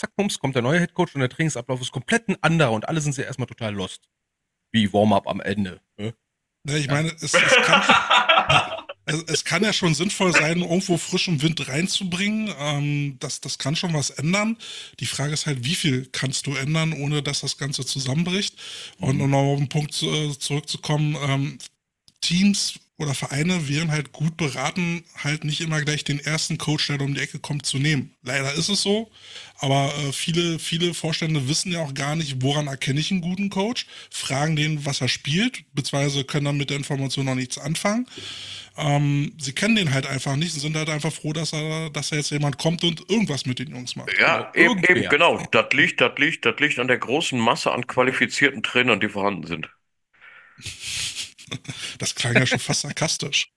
Zack, 0.00 0.16
pumps, 0.16 0.38
kommt 0.38 0.54
der 0.54 0.62
neue 0.62 0.80
Headcoach 0.80 1.14
und 1.14 1.20
der 1.20 1.28
Trainingsablauf 1.28 1.78
ist 1.82 1.92
komplett 1.92 2.26
ein 2.26 2.42
anderer 2.42 2.72
und 2.72 2.88
alle 2.88 3.02
sind 3.02 3.12
sie 3.12 3.20
erstmal 3.20 3.46
total 3.46 3.74
lost. 3.74 4.08
Wie 4.72 4.90
Warm-up 4.94 5.28
am 5.28 5.42
Ende. 5.42 5.82
Ne? 5.98 6.14
Ja, 6.66 6.76
ich 6.76 6.88
meine, 6.88 7.10
es, 7.10 7.34
es, 7.34 7.34
kann, 7.34 7.82
es, 9.04 9.22
es, 9.24 9.44
kann, 9.44 9.62
ja 9.62 9.74
schon 9.74 9.92
sinnvoll 9.92 10.32
sein, 10.32 10.60
irgendwo 10.60 10.96
frischen 10.96 11.42
Wind 11.42 11.68
reinzubringen. 11.68 12.50
Ähm, 12.58 13.18
das, 13.20 13.42
das 13.42 13.58
kann 13.58 13.76
schon 13.76 13.92
was 13.92 14.08
ändern. 14.08 14.56
Die 15.00 15.06
Frage 15.06 15.34
ist 15.34 15.44
halt, 15.44 15.66
wie 15.66 15.74
viel 15.74 16.06
kannst 16.06 16.46
du 16.46 16.54
ändern, 16.54 16.94
ohne 16.94 17.22
dass 17.22 17.40
das 17.40 17.58
Ganze 17.58 17.84
zusammenbricht? 17.84 18.56
Und 19.00 19.16
mhm. 19.16 19.22
um 19.24 19.30
noch 19.30 19.52
auf 19.52 19.58
den 19.58 19.68
Punkt 19.68 19.92
zu, 19.92 20.06
äh, 20.10 20.38
zurückzukommen, 20.38 21.14
ähm, 21.28 21.58
Teams 22.22 22.80
oder 23.00 23.14
Vereine 23.14 23.66
wären 23.66 23.90
halt 23.90 24.12
gut 24.12 24.36
beraten, 24.36 25.02
halt 25.16 25.44
nicht 25.44 25.62
immer 25.62 25.80
gleich 25.80 26.04
den 26.04 26.20
ersten 26.20 26.58
Coach, 26.58 26.88
der 26.88 27.00
um 27.00 27.14
die 27.14 27.20
Ecke 27.20 27.38
kommt, 27.38 27.64
zu 27.64 27.78
nehmen. 27.78 28.14
Leider 28.22 28.52
ist 28.52 28.68
es 28.68 28.82
so, 28.82 29.10
aber 29.58 29.90
äh, 29.98 30.12
viele, 30.12 30.58
viele 30.58 30.92
Vorstände 30.92 31.48
wissen 31.48 31.72
ja 31.72 31.80
auch 31.80 31.94
gar 31.94 32.14
nicht, 32.14 32.42
woran 32.42 32.66
erkenne 32.66 33.00
ich 33.00 33.10
einen 33.10 33.22
guten 33.22 33.48
Coach, 33.48 33.86
fragen 34.10 34.54
den, 34.54 34.84
was 34.84 35.00
er 35.00 35.08
spielt, 35.08 35.64
beziehungsweise 35.72 36.24
können 36.24 36.44
dann 36.44 36.58
mit 36.58 36.68
der 36.68 36.76
Information 36.76 37.24
noch 37.24 37.34
nichts 37.34 37.56
anfangen. 37.56 38.06
Ähm, 38.76 39.32
sie 39.40 39.54
kennen 39.54 39.76
den 39.76 39.94
halt 39.94 40.06
einfach 40.06 40.36
nicht 40.36 40.54
und 40.54 40.60
sind 40.60 40.76
halt 40.76 40.90
einfach 40.90 41.12
froh, 41.12 41.32
dass 41.32 41.54
er, 41.54 41.88
dass 41.88 42.12
er 42.12 42.18
jetzt 42.18 42.30
jemand 42.30 42.58
kommt 42.58 42.84
und 42.84 43.08
irgendwas 43.10 43.46
mit 43.46 43.58
den 43.58 43.70
Jungs 43.70 43.96
macht. 43.96 44.12
Ja, 44.20 44.50
genau. 44.52 44.72
eben, 44.72 44.84
eben, 44.84 45.08
genau. 45.08 45.42
Das 45.50 45.72
liegt, 45.72 46.02
das 46.02 46.12
liegt, 46.18 46.44
das 46.44 46.58
liegt 46.60 46.78
an 46.78 46.88
der 46.88 46.98
großen 46.98 47.40
Masse 47.40 47.72
an 47.72 47.86
qualifizierten 47.86 48.62
Trainern, 48.62 49.00
die 49.00 49.08
vorhanden 49.08 49.46
sind. 49.46 49.70
Das 51.98 52.14
klang 52.14 52.34
ja 52.34 52.46
schon 52.46 52.58
fast 52.58 52.82
sarkastisch. 52.82 53.52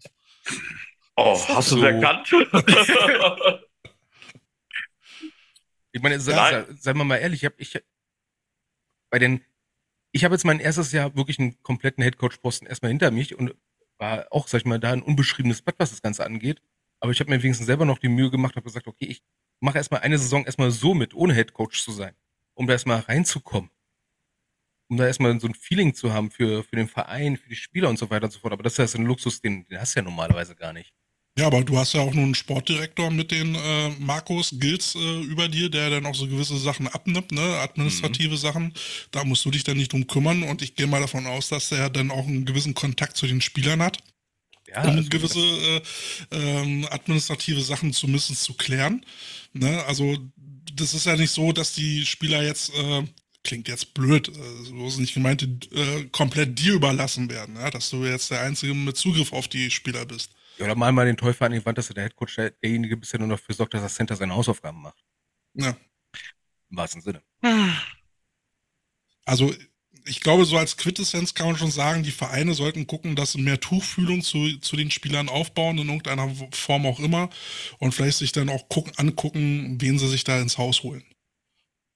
Oh, 1.15 1.39
hast 1.47 1.71
du 1.71 1.77
so. 1.77 1.85
erkannt? 1.85 2.33
ich 5.91 6.01
meine, 6.01 6.19
seien 6.19 6.65
sei 6.77 6.93
wir 6.93 7.03
mal 7.03 7.17
ehrlich, 7.17 7.43
ich 7.43 7.45
habe 7.45 7.55
ich, 7.57 7.79
bei 9.09 9.19
den, 9.19 9.41
ich 10.11 10.23
habe 10.23 10.33
jetzt 10.33 10.43
mein 10.43 10.59
erstes 10.59 10.91
Jahr 10.91 11.15
wirklich 11.15 11.39
einen 11.39 11.61
kompletten 11.61 12.03
Headcoach-Posten 12.03 12.67
erstmal 12.67 12.89
hinter 12.89 13.11
mich 13.11 13.35
und 13.37 13.55
war 13.97 14.27
auch, 14.31 14.47
sag 14.47 14.59
ich 14.59 14.65
mal, 14.65 14.79
da 14.79 14.91
ein 14.91 15.03
unbeschriebenes 15.03 15.61
Blatt, 15.61 15.75
was 15.77 15.91
das 15.91 16.01
Ganze 16.01 16.25
angeht. 16.25 16.61
Aber 16.99 17.11
ich 17.11 17.19
habe 17.19 17.29
mir 17.29 17.43
wenigstens 17.43 17.67
selber 17.67 17.85
noch 17.85 17.99
die 17.99 18.09
Mühe 18.09 18.31
gemacht, 18.31 18.55
habe 18.55 18.65
gesagt, 18.65 18.87
okay, 18.87 19.05
ich 19.05 19.21
mache 19.59 19.77
erstmal 19.77 20.01
eine 20.01 20.17
Saison 20.17 20.45
erstmal 20.45 20.71
so 20.71 20.93
mit, 20.93 21.13
ohne 21.13 21.33
Headcoach 21.33 21.83
zu 21.83 21.91
sein, 21.91 22.15
um 22.53 22.65
da 22.65 22.73
erstmal 22.73 23.01
reinzukommen 23.01 23.69
um 24.93 24.97
da 24.97 25.07
erstmal 25.07 25.37
so 25.39 25.47
ein 25.47 25.55
Feeling 25.55 25.95
zu 25.95 26.13
haben 26.13 26.29
für, 26.29 26.63
für 26.63 26.75
den 26.75 26.87
Verein, 26.87 27.35
für 27.35 27.49
die 27.49 27.55
Spieler 27.55 27.89
und 27.89 27.97
so 27.97 28.09
weiter 28.09 28.25
und 28.25 28.31
so 28.31 28.39
fort. 28.39 28.53
Aber 28.53 28.63
das 28.63 28.77
ist 28.77 28.93
ja 28.93 28.99
ein 28.99 29.05
Luxus, 29.05 29.41
den, 29.41 29.67
den 29.67 29.79
hast 29.79 29.95
du 29.95 29.99
ja 29.99 30.03
normalerweise 30.03 30.55
gar 30.55 30.71
nicht. 30.71 30.93
Ja, 31.35 31.47
aber 31.47 31.63
du 31.63 31.75
hast 31.77 31.93
ja 31.93 32.01
auch 32.01 32.13
nur 32.13 32.25
einen 32.25 32.35
Sportdirektor 32.35 33.09
mit 33.09 33.31
den 33.31 33.55
äh, 33.55 33.89
Markus 33.97 34.53
Gils 34.59 34.93
äh, 34.93 35.21
über 35.23 35.47
dir, 35.47 35.69
der 35.71 35.89
dann 35.89 36.05
auch 36.05 36.13
so 36.13 36.27
gewisse 36.27 36.59
Sachen 36.59 36.87
abnimmt, 36.87 37.31
ne, 37.31 37.41
administrative 37.59 38.35
mhm. 38.35 38.37
Sachen. 38.37 38.73
Da 39.09 39.23
musst 39.23 39.43
du 39.43 39.49
dich 39.49 39.63
dann 39.63 39.77
nicht 39.77 39.91
drum 39.91 40.05
kümmern 40.05 40.43
und 40.43 40.61
ich 40.61 40.75
gehe 40.75 40.85
mal 40.85 41.01
davon 41.01 41.25
aus, 41.25 41.49
dass 41.49 41.71
er 41.71 41.89
dann 41.89 42.11
auch 42.11 42.27
einen 42.27 42.45
gewissen 42.45 42.75
Kontakt 42.75 43.17
zu 43.17 43.25
den 43.25 43.41
Spielern 43.41 43.81
hat. 43.81 43.97
Ja, 44.67 44.83
um 44.83 44.91
also 44.91 45.09
gewisse 45.09 45.39
äh, 45.39 45.81
ähm, 46.31 46.87
administrative 46.91 47.61
Sachen 47.61 47.93
zumindest 47.93 48.43
zu 48.43 48.53
klären. 48.53 49.03
Ne? 49.53 49.83
Also 49.85 50.17
das 50.75 50.93
ist 50.93 51.07
ja 51.07 51.15
nicht 51.15 51.31
so, 51.31 51.51
dass 51.51 51.73
die 51.73 52.05
Spieler 52.05 52.43
jetzt 52.43 52.71
äh, 52.75 53.03
klingt 53.43 53.67
jetzt 53.67 53.93
blöd, 53.93 54.29
äh, 54.29 54.63
so 54.63 54.87
ist 54.87 54.99
nicht 54.99 55.13
gemeint, 55.13 55.43
äh, 55.71 56.05
komplett 56.11 56.57
dir 56.57 56.73
überlassen 56.73 57.29
werden, 57.29 57.55
ja? 57.55 57.69
dass 57.69 57.89
du 57.89 58.05
jetzt 58.05 58.31
der 58.31 58.41
Einzige 58.41 58.73
mit 58.73 58.97
Zugriff 58.97 59.33
auf 59.33 59.47
die 59.47 59.69
Spieler 59.69 60.05
bist. 60.05 60.31
Ja, 60.57 60.65
oder 60.65 60.75
mal 60.75 60.91
mal 60.91 61.05
den 61.05 61.17
Teufel 61.17 61.45
an 61.45 61.51
die 61.51 61.65
Wand, 61.65 61.77
dass 61.77 61.87
der 61.87 62.03
Headcoach 62.03 62.35
derjenige 62.61 62.97
bisher 62.97 63.19
nur 63.19 63.27
noch 63.27 63.39
dafür 63.39 63.55
sorgt, 63.55 63.73
dass 63.73 63.81
das 63.81 63.95
Center 63.95 64.15
seine 64.15 64.35
Hausaufgaben 64.35 64.81
macht. 64.81 65.03
Ja. 65.55 65.75
Im 66.69 66.77
wahrsten 66.77 67.01
Sinne. 67.01 67.21
Also, 69.25 69.53
ich 70.05 70.19
glaube, 70.19 70.43
so 70.43 70.57
als 70.57 70.75
Quintessenz 70.75 71.33
kann 71.33 71.47
man 71.47 71.55
schon 71.55 71.71
sagen, 71.71 72.03
die 72.03 72.11
Vereine 72.11 72.53
sollten 72.53 72.87
gucken, 72.87 73.15
dass 73.15 73.31
sie 73.31 73.41
mehr 73.41 73.61
Tuchfühlung 73.61 74.21
zu, 74.21 74.57
zu 74.59 74.75
den 74.75 74.91
Spielern 74.91 75.29
aufbauen, 75.29 75.77
in 75.77 75.87
irgendeiner 75.87 76.29
Form 76.51 76.85
auch 76.85 76.99
immer. 76.99 77.29
Und 77.79 77.93
vielleicht 77.93 78.17
sich 78.17 78.33
dann 78.33 78.49
auch 78.49 78.67
gucken, 78.67 78.91
angucken, 78.97 79.79
wen 79.79 79.97
sie 79.97 80.09
sich 80.09 80.25
da 80.25 80.41
ins 80.41 80.57
Haus 80.57 80.83
holen. 80.83 81.05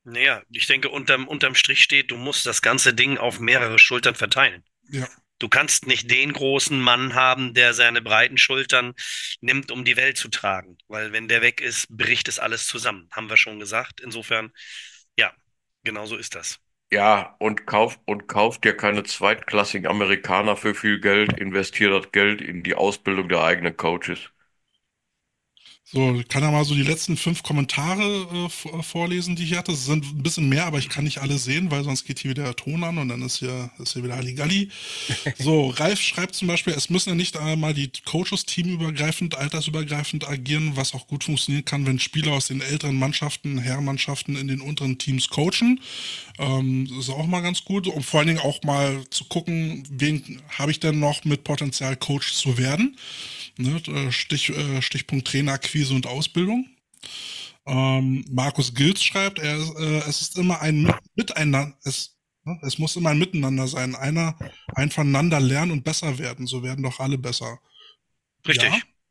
Naja, 0.09 0.41
ich 0.49 0.67
denke, 0.67 0.87
unterm, 0.87 1.27
unterm 1.27 1.53
Strich 1.53 1.83
steht, 1.83 2.11
du 2.11 2.15
musst 2.15 2.45
das 2.45 2.61
ganze 2.61 2.93
Ding 2.93 3.17
auf 3.17 3.41
mehrere 3.41 3.77
Schultern 3.77 4.15
verteilen. 4.15 4.63
Ja. 4.89 5.05
Du 5.37 5.49
kannst 5.49 5.85
nicht 5.85 6.09
den 6.09 6.31
großen 6.31 6.79
Mann 6.79 7.13
haben, 7.13 7.53
der 7.53 7.73
seine 7.73 8.01
breiten 8.01 8.37
Schultern 8.37 8.93
nimmt, 9.41 9.69
um 9.69 9.83
die 9.83 9.97
Welt 9.97 10.17
zu 10.17 10.29
tragen. 10.29 10.77
Weil 10.87 11.11
wenn 11.11 11.27
der 11.27 11.41
weg 11.41 11.59
ist, 11.59 11.87
bricht 11.89 12.29
es 12.29 12.39
alles 12.39 12.67
zusammen. 12.67 13.09
Haben 13.11 13.29
wir 13.29 13.35
schon 13.35 13.59
gesagt. 13.59 13.99
Insofern, 13.99 14.53
ja, 15.19 15.33
genau 15.83 16.05
so 16.05 16.15
ist 16.15 16.35
das. 16.35 16.57
Ja, 16.89 17.35
und 17.39 17.67
kauf 17.67 17.99
und 18.05 18.27
kauft 18.27 18.63
dir 18.63 18.77
keine 18.77 19.03
zweitklassigen 19.03 19.87
Amerikaner 19.87 20.55
für 20.55 20.73
viel 20.73 21.01
Geld, 21.01 21.37
investiert 21.37 21.91
das 21.91 22.13
Geld 22.13 22.39
in 22.39 22.63
die 22.63 22.75
Ausbildung 22.75 23.27
der 23.27 23.43
eigenen 23.43 23.75
Coaches. 23.75 24.31
So, 25.89 26.15
ich 26.19 26.27
kann 26.27 26.43
ja 26.43 26.51
mal 26.51 26.65
so 26.65 26.75
die 26.75 26.83
letzten 26.83 27.15
fünf 27.15 27.43
Kommentare 27.43 28.03
äh, 28.03 28.83
vorlesen, 28.83 29.37
die 29.37 29.45
ich 29.45 29.55
hatte. 29.55 29.71
Es 29.71 29.85
sind 29.85 30.03
ein 30.03 30.21
bisschen 30.21 30.49
mehr, 30.49 30.65
aber 30.65 30.79
ich 30.79 30.89
kann 30.89 31.05
nicht 31.05 31.19
alle 31.19 31.37
sehen, 31.37 31.71
weil 31.71 31.85
sonst 31.85 32.03
geht 32.03 32.19
hier 32.19 32.31
wieder 32.31 32.43
der 32.43 32.57
Ton 32.57 32.83
an 32.83 32.97
und 32.97 33.07
dann 33.07 33.21
ist 33.21 33.37
hier, 33.37 33.69
ist 33.79 33.93
hier 33.93 34.03
wieder 34.03 34.17
Halligalli. 34.17 34.69
So, 35.39 35.69
Ralf 35.69 36.01
schreibt 36.01 36.35
zum 36.35 36.49
Beispiel, 36.49 36.73
es 36.73 36.89
müssen 36.89 37.09
ja 37.09 37.15
nicht 37.15 37.37
einmal 37.37 37.73
die 37.73 37.89
Coaches 38.03 38.45
teamübergreifend, 38.45 39.35
altersübergreifend 39.35 40.27
agieren, 40.27 40.73
was 40.75 40.93
auch 40.93 41.07
gut 41.07 41.23
funktionieren 41.23 41.63
kann, 41.63 41.85
wenn 41.85 41.99
Spieler 41.99 42.33
aus 42.33 42.47
den 42.47 42.59
älteren 42.59 42.97
Mannschaften, 42.97 43.57
Herrenmannschaften 43.57 44.35
in 44.35 44.49
den 44.49 44.59
unteren 44.59 44.97
Teams 44.97 45.29
coachen. 45.29 45.79
Ähm, 46.37 46.87
das 46.89 47.05
ist 47.05 47.09
auch 47.09 47.27
mal 47.27 47.41
ganz 47.41 47.63
gut, 47.63 47.87
um 47.87 48.03
vor 48.03 48.19
allen 48.19 48.27
Dingen 48.27 48.39
auch 48.39 48.61
mal 48.63 49.05
zu 49.09 49.23
gucken, 49.25 49.83
wen 49.89 50.41
habe 50.49 50.71
ich 50.71 50.81
denn 50.81 50.99
noch 50.99 51.23
mit 51.23 51.45
Potenzial 51.45 51.95
Coach 51.95 52.33
zu 52.33 52.57
werden. 52.57 52.97
Ne, 53.57 53.81
äh, 53.87 54.11
Stich, 54.11 54.49
äh, 54.49 54.81
Stichpunkt 54.81 55.27
Trainerakquise 55.27 55.93
und 55.93 56.07
Ausbildung. 56.07 56.67
Ähm, 57.65 58.23
Markus 58.29 58.73
Gils 58.73 59.03
schreibt, 59.03 59.39
er, 59.39 59.57
äh, 59.57 59.97
es 60.07 60.21
ist 60.21 60.37
immer 60.37 60.61
ein 60.61 60.93
Miteinander, 61.15 61.77
es, 61.83 62.17
ne, 62.43 62.59
es 62.61 62.77
muss 62.77 62.95
immer 62.95 63.09
ein 63.09 63.19
Miteinander 63.19 63.67
sein. 63.67 63.95
Einer, 63.95 64.37
ein 64.75 64.89
voneinander 64.89 65.39
lernen 65.39 65.71
und 65.71 65.83
besser 65.83 66.17
werden. 66.17 66.47
So 66.47 66.63
werden 66.63 66.83
doch 66.83 66.99
alle 66.99 67.17
besser. 67.17 67.59
Richtig. 68.47 68.69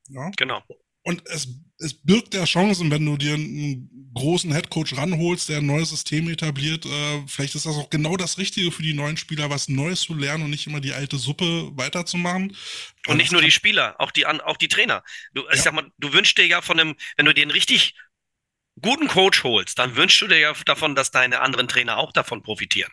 Ja, 0.09 0.23
ja. 0.23 0.31
Genau. 0.37 0.63
Und 1.07 1.23
es, 1.27 1.47
es 1.79 1.95
birgt 1.95 2.35
ja 2.35 2.45
Chancen, 2.45 2.91
wenn 2.91 3.07
du 3.07 3.17
dir 3.17 3.35
einen 3.35 4.11
großen 4.13 4.53
Headcoach 4.53 4.97
ranholst, 4.97 5.49
der 5.49 5.59
ein 5.59 5.67
neues 5.67 5.91
System 5.91 6.29
etabliert. 6.29 6.85
Äh, 6.85 7.23
vielleicht 7.29 7.55
ist 7.55 7.65
das 7.65 7.77
auch 7.77 7.91
genau 7.91 8.17
das 8.17 8.39
Richtige 8.39 8.73
für 8.73 8.83
die 8.83 8.93
neuen 8.93 9.17
Spieler, 9.17 9.49
was 9.49 9.69
Neues 9.69 10.01
zu 10.01 10.15
lernen 10.15 10.43
und 10.43 10.51
nicht 10.51 10.67
immer 10.67 10.81
die 10.81 10.95
alte 10.95 11.17
Suppe 11.17 11.71
weiterzumachen. 11.77 12.57
Und 13.07 13.19
nicht 13.19 13.31
nur 13.31 13.41
die 13.41 13.53
Spieler, 13.53 13.95
auch 14.01 14.11
die, 14.11 14.27
auch 14.27 14.57
die 14.57 14.67
Trainer. 14.67 15.05
Du, 15.33 15.45
ja. 15.45 15.53
ich 15.53 15.63
sag 15.63 15.75
mal, 15.75 15.89
du 15.97 16.13
wünschst 16.13 16.37
dir 16.39 16.47
ja 16.49 16.61
von 16.61 16.81
einem, 16.81 16.97
wenn 17.17 17.27
du 17.27 17.33
dir 17.33 17.43
einen 17.43 17.53
richtig 17.53 17.95
guten 18.83 19.07
Coach 19.07 19.45
holst, 19.45 19.79
dann 19.79 19.95
wünschst 19.95 20.21
du 20.21 20.27
dir 20.27 20.41
ja 20.41 20.55
davon, 20.65 20.97
dass 20.97 21.13
deine 21.13 21.41
anderen 21.41 21.69
Trainer 21.69 21.99
auch 21.99 22.11
davon 22.11 22.43
profitieren. 22.43 22.91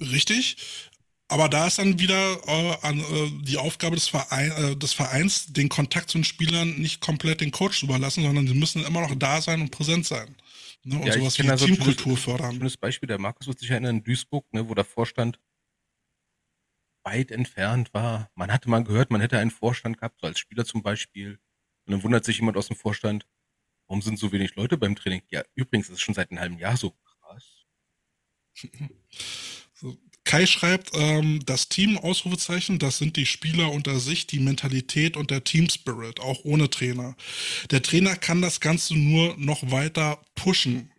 Richtig. 0.00 0.56
Aber 1.30 1.48
da 1.48 1.68
ist 1.68 1.78
dann 1.78 2.00
wieder 2.00 2.40
äh, 2.48 2.76
an, 2.82 2.98
äh, 2.98 3.30
die 3.42 3.56
Aufgabe 3.56 3.94
des, 3.94 4.08
Verein, 4.08 4.50
äh, 4.50 4.76
des, 4.76 4.92
Vereins, 4.92 5.52
den 5.52 5.68
Kontakt 5.68 6.10
zu 6.10 6.18
den 6.18 6.24
Spielern 6.24 6.74
nicht 6.74 7.00
komplett 7.00 7.40
den 7.40 7.52
Coach 7.52 7.78
zu 7.78 7.86
überlassen, 7.86 8.24
sondern 8.24 8.48
sie 8.48 8.54
müssen 8.54 8.84
immer 8.84 9.00
noch 9.00 9.14
da 9.14 9.40
sein 9.40 9.60
und 9.60 9.70
präsent 9.70 10.04
sein. 10.06 10.34
Ne? 10.82 10.96
Und 10.98 11.06
ja, 11.06 11.12
sowas 11.12 11.38
wie 11.38 11.48
also 11.48 11.66
Teamkultur 11.66 12.16
schönes, 12.16 12.24
fördern. 12.24 12.56
Schönes 12.56 12.76
Beispiel, 12.76 13.06
der 13.06 13.20
Markus 13.20 13.46
wird 13.46 13.60
sich 13.60 13.70
erinnern, 13.70 13.98
in 13.98 14.02
Duisburg, 14.02 14.44
ne, 14.52 14.68
wo 14.68 14.74
davor 14.74 15.06
stand, 15.06 15.38
weit 17.04 17.30
entfernt 17.30 17.94
war. 17.94 18.28
Man 18.34 18.52
hatte 18.52 18.68
mal 18.68 18.82
gehört, 18.82 19.12
man 19.12 19.20
hätte 19.20 19.38
einen 19.38 19.52
Vorstand 19.52 19.98
gehabt, 19.98 20.20
so 20.20 20.26
als 20.26 20.40
Spieler 20.40 20.64
zum 20.64 20.82
Beispiel. 20.82 21.38
Und 21.86 21.92
dann 21.92 22.02
wundert 22.02 22.24
sich 22.24 22.38
jemand 22.38 22.56
aus 22.56 22.66
dem 22.66 22.76
Vorstand, 22.76 23.24
warum 23.86 24.02
sind 24.02 24.18
so 24.18 24.32
wenig 24.32 24.56
Leute 24.56 24.76
beim 24.76 24.96
Training? 24.96 25.22
Ja, 25.30 25.44
übrigens 25.54 25.90
ist 25.90 25.94
es 25.94 26.00
schon 26.00 26.14
seit 26.14 26.32
einem 26.32 26.40
halben 26.40 26.58
Jahr 26.58 26.76
so 26.76 26.90
krass. 27.20 27.66
So, 29.80 29.96
Kai 30.30 30.46
schreibt, 30.46 30.92
ähm, 30.94 31.42
das 31.44 31.68
Team, 31.68 31.98
Ausrufezeichen, 31.98 32.78
das 32.78 32.98
sind 32.98 33.16
die 33.16 33.26
Spieler 33.26 33.72
unter 33.72 33.98
sich, 33.98 34.28
die 34.28 34.38
Mentalität 34.38 35.16
und 35.16 35.32
der 35.32 35.42
Team 35.42 35.68
Spirit, 35.68 36.20
auch 36.20 36.44
ohne 36.44 36.70
Trainer. 36.70 37.16
Der 37.72 37.82
Trainer 37.82 38.14
kann 38.14 38.40
das 38.40 38.60
Ganze 38.60 38.94
nur 38.94 39.34
noch 39.38 39.72
weiter 39.72 40.22
pushen. 40.36 40.92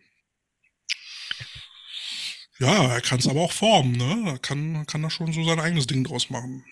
Ja, 2.58 2.92
er 2.92 3.00
kann 3.00 3.20
es 3.20 3.26
aber 3.26 3.40
auch 3.40 3.52
formen, 3.52 3.92
ne? 3.92 4.32
Er 4.32 4.38
kann, 4.38 4.86
kann 4.86 5.00
da 5.00 5.08
schon 5.08 5.32
so 5.32 5.42
sein 5.44 5.60
eigenes 5.60 5.86
Ding 5.86 6.04
draus 6.04 6.28
machen. 6.28 6.62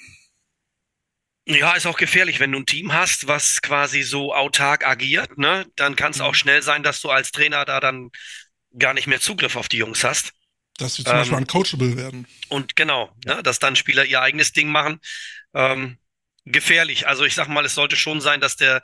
Ja, 1.47 1.73
ist 1.73 1.87
auch 1.87 1.97
gefährlich, 1.97 2.41
wenn 2.41 2.53
du 2.53 2.59
ein 2.59 2.67
Team 2.67 2.93
hast, 2.93 3.27
was 3.27 3.63
quasi 3.63 4.03
so 4.03 4.35
autark 4.35 4.87
agiert, 4.87 5.39
ne? 5.39 5.65
Dann 5.77 5.97
kann 5.97 6.11
es 6.11 6.21
auch 6.21 6.35
schnell 6.35 6.61
sein, 6.61 6.83
dass 6.83 7.01
du 7.01 7.09
als 7.09 7.33
Trainer 7.33 7.65
da 7.65 7.81
dann 7.81 8.11
gar 8.79 8.93
nicht 8.93 9.07
mehr 9.07 9.21
Zugriff 9.21 9.57
auf 9.57 9.69
die 9.71 9.79
Jungs 9.79 10.05
hast. 10.05 10.35
Dass 10.81 10.95
sie 10.95 11.05
zum 11.05 11.19
Beispiel 11.19 11.37
Ähm, 11.37 11.43
uncoachable 11.43 11.97
werden. 11.97 12.27
Und 12.49 12.77
genau, 12.77 13.15
ne, 13.25 13.43
dass 13.43 13.59
dann 13.59 13.77
Spieler 13.77 14.05
ihr 14.05 14.21
eigenes 14.23 14.53
Ding 14.53 14.69
machen. 14.69 15.01
Ähm, 15.55 15.99
gefährlich. 16.45 17.07
Also 17.07 17.25
ich 17.25 17.35
sag 17.35 17.49
mal, 17.49 17.65
es 17.65 17.75
sollte 17.75 17.97
schon 17.97 18.21
sein, 18.21 18.41
dass 18.41 18.57
der 18.57 18.83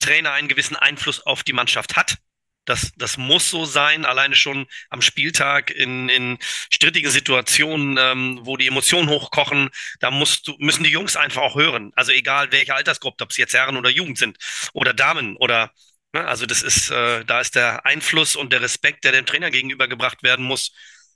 Trainer 0.00 0.32
einen 0.32 0.48
gewissen 0.48 0.76
Einfluss 0.76 1.20
auf 1.20 1.42
die 1.44 1.52
Mannschaft 1.52 1.96
hat. 1.96 2.16
Das, 2.64 2.92
das 2.96 3.16
muss 3.16 3.48
so 3.48 3.64
sein, 3.64 4.04
alleine 4.04 4.34
schon 4.34 4.66
am 4.90 5.00
Spieltag 5.00 5.70
in, 5.70 6.08
in 6.08 6.38
strittigen 6.68 7.10
Situationen, 7.12 7.96
ähm, 7.98 8.40
wo 8.42 8.56
die 8.56 8.66
Emotionen 8.66 9.08
hochkochen, 9.08 9.70
da 10.00 10.10
musst 10.10 10.48
du, 10.48 10.56
müssen 10.58 10.82
die 10.82 10.90
Jungs 10.90 11.14
einfach 11.14 11.42
auch 11.42 11.54
hören. 11.54 11.92
Also 11.94 12.10
egal 12.10 12.50
welche 12.50 12.74
Altersgruppe, 12.74 13.22
ob 13.22 13.30
es 13.30 13.36
jetzt 13.36 13.54
Herren 13.54 13.76
oder 13.76 13.88
Jugend 13.90 14.18
sind 14.18 14.38
oder 14.72 14.92
Damen 14.92 15.36
oder 15.36 15.70
ne, 16.12 16.26
also 16.26 16.44
das 16.44 16.62
ist, 16.62 16.90
äh, 16.90 17.24
da 17.24 17.40
ist 17.40 17.54
der 17.54 17.86
Einfluss 17.86 18.34
und 18.34 18.52
der 18.52 18.62
Respekt, 18.62 19.04
der 19.04 19.12
dem 19.12 19.26
Trainer 19.26 19.52
gegenübergebracht 19.52 20.24
werden 20.24 20.44
muss, 20.44 20.72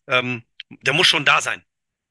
ähm, 0.09 0.43
der 0.83 0.95
muss 0.95 1.07
schon 1.07 1.25
da 1.25 1.41
sein. 1.41 1.63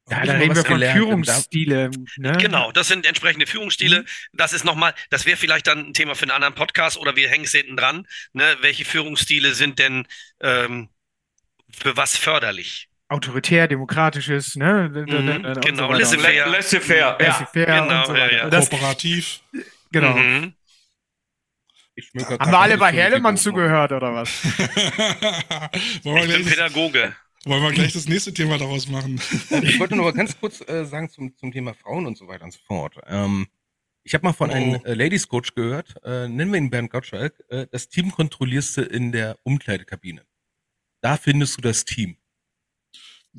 Ja, 0.10 0.24
da 0.26 0.34
reden 0.34 0.56
wir 0.56 0.64
von 0.66 0.74
gelernt 0.74 0.98
Führungsstile. 0.98 1.92
Ne? 2.18 2.32
Genau, 2.40 2.72
das 2.72 2.88
sind 2.88 3.06
entsprechende 3.06 3.46
Führungsstile. 3.46 4.06
Das 4.34 4.54
ist 4.54 4.66
nochmal, 4.66 4.96
das 5.12 5.28
wäre 5.28 5.38
vielleicht 5.38 5.68
dann 5.68 5.86
ein 5.90 5.94
Thema 5.94 6.16
für 6.16 6.24
einen 6.24 6.32
anderen 6.32 6.56
Podcast 6.56 6.98
oder 6.98 7.16
wir 7.16 7.30
hängen 7.30 7.46
es 7.46 7.52
hinten 7.52 7.78
dran. 7.78 8.08
Ne? 8.34 8.58
Welche 8.62 8.86
Führungsstile 8.86 9.54
sind 9.54 9.78
denn 9.78 10.08
ähm, 10.42 10.90
für 11.72 11.96
was 11.96 12.18
förderlich? 12.18 12.88
Autoritär, 13.08 13.68
demokratisches, 13.68 14.56
ne? 14.56 14.90
Mhm, 14.92 15.62
genau, 15.62 15.88
so 15.88 15.94
laissez-faire. 15.94 16.46
La- 16.46 16.52
Laissez-faire. 16.52 17.18
Ja. 17.20 17.28
Laissez-faire 17.28 17.82
Genau, 17.88 18.06
so 18.06 18.16
ja, 18.16 18.22
weiter. 18.24 18.36
ja. 18.38 18.50
Das, 18.50 18.70
Kooperativ. 18.70 19.42
genau. 19.92 20.14
Mhm. 20.16 20.54
Haben 22.40 22.52
wir 22.52 22.60
alle 22.60 22.78
bei 22.78 22.92
Herlemann 22.92 23.36
zugehört, 23.38 23.92
oder 23.92 24.14
was? 24.14 24.30
Ich 25.74 26.02
bin 26.04 26.46
Pädagoge. 26.46 27.16
Wollen 27.50 27.64
wir 27.64 27.72
gleich 27.72 27.94
das 27.94 28.08
nächste 28.08 28.34
Thema 28.34 28.58
daraus 28.58 28.88
machen? 28.88 29.20
Ich 29.64 29.80
wollte 29.80 29.96
noch 29.96 30.04
mal 30.06 30.14
ganz 30.14 30.40
kurz 30.40 30.62
äh, 30.68 30.86
sagen 30.86 31.10
zum, 31.10 31.36
zum 31.36 31.52
Thema 31.52 31.74
Frauen 31.74 32.06
und 32.06 32.18
so 32.18 32.28
weiter 32.28 32.46
und 32.46 32.52
so 32.54 32.60
fort. 32.66 32.98
Ähm, 33.08 33.48
ich 34.04 34.14
habe 34.14 34.26
mal 34.26 34.34
von 34.34 34.50
Oh. 34.50 34.54
einem 34.54 34.76
äh, 34.86 34.94
Ladies 34.94 35.28
Coach 35.28 35.54
gehört, 35.56 35.96
äh, 36.04 36.28
nennen 36.28 36.52
wir 36.52 36.58
ihn 36.58 36.70
Bernd 36.70 36.90
Gottschalk, 36.92 37.44
äh, 37.50 37.68
das 37.72 37.90
Team 37.90 38.12
kontrollierst 38.12 38.78
du 38.78 38.82
in 38.84 39.12
der 39.12 39.38
Umkleidekabine. 39.44 40.26
Da 41.02 41.18
findest 41.18 41.58
du 41.58 41.62
das 41.62 41.86
Team. 41.86 42.18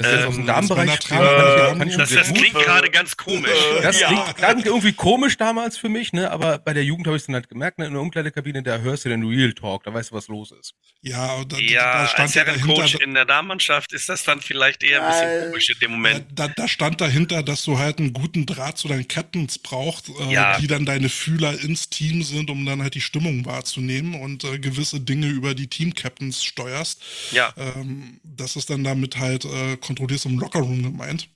Das 0.01 0.09
ist 0.09 0.14
jetzt 0.14 0.26
aus 0.28 0.34
dem 0.34 0.40
Ähm, 0.42 0.46
Damenbereich 0.46 0.86
das 0.98 1.09
kam, 1.09 1.82
ich, 1.88 1.96
Das, 1.96 2.32
klingt 2.32 2.55
gerade 2.55 2.90
ganz 2.90 3.16
komisch. 3.16 3.51
Das 3.82 4.01
Ja. 4.01 4.09
klingt, 4.09 4.36
klang 4.36 4.64
irgendwie 4.64 4.92
komisch 4.92 5.36
damals 5.36 5.76
für 5.76 5.88
mich, 5.88 6.12
ne? 6.12 6.30
aber 6.30 6.59
bei 6.59 6.72
der 6.72 6.84
Jugend 6.84 7.07
habe 7.07 7.16
ich 7.16 7.22
es 7.22 7.26
dann 7.26 7.34
halt 7.34 7.48
gemerkt, 7.48 7.78
ne? 7.78 7.86
in 7.86 7.92
der 7.92 8.01
Umkleidekabine, 8.01 8.62
da 8.62 8.78
hörst 8.78 9.05
du 9.05 9.11
den 9.11 9.24
Real 9.24 9.53
Talk, 9.53 9.84
da 9.84 9.92
weißt 9.92 10.11
du, 10.11 10.14
was 10.14 10.28
los 10.28 10.53
ist. 10.53 10.74
Ja, 11.03 11.34
und 11.34 11.53
da, 11.53 11.59
Ja, 11.59 11.92
da 11.92 12.01
als 12.01 12.11
stand 12.12 12.34
ja 12.34 12.44
Herrencoach 12.44 12.76
dahinter, 12.76 13.05
in 13.05 13.14
der 13.14 13.24
Damenmannschaft 13.26 13.92
ist 13.92 14.09
das 14.09 14.24
dann 14.24 14.40
vielleicht 14.40 14.82
eher 14.82 15.03
ein 15.03 15.09
bisschen 15.09 15.51
komisch 15.51 15.68
in 15.70 15.78
dem 15.80 15.90
da, 15.90 15.96
Moment. 15.96 16.26
da, 16.34 16.48
da 16.48 16.68
stand 16.68 17.01
dahinter, 17.01 17.42
dass 17.42 17.64
du 17.64 17.78
halt 17.78 17.98
einen 17.98 18.12
guten 18.12 18.46
Draht 18.46 18.78
zu 18.78 18.88
deinen 18.88 19.07
Captains 19.09 19.59
brauchst, 19.59 20.09
äh, 20.09 20.32
Ja. 20.32 20.59
die 20.59 20.66
dann 20.66 20.86
deine 20.86 21.09
Fühler 21.09 21.59
ins 21.61 21.90
Team 21.90 22.22
sind, 22.22 22.51
um 22.51 22.64
dann 22.64 22.82
halt 22.82 22.94
die 22.94 23.01
Stimmung 23.01 23.44
wahrzunehmen 23.44 24.14
und 24.20 24.44
äh, 24.44 24.59
gewisse 24.59 25.01
Dinge 25.01 25.28
über 25.28 25.55
die 25.55 25.68
Team-Captains 25.68 26.42
steuerst. 26.44 27.03
Ja, 27.32 27.53
Ähm, 27.57 28.20
das 28.22 28.57
ist 28.57 28.70
dann 28.70 28.84
damit 28.84 29.18
halt 29.18 29.44
äh, 29.44 29.76
kontrollierst 29.91 30.26
im 30.26 30.38
Lockerroom 30.38 30.82
gemeint. 30.84 31.28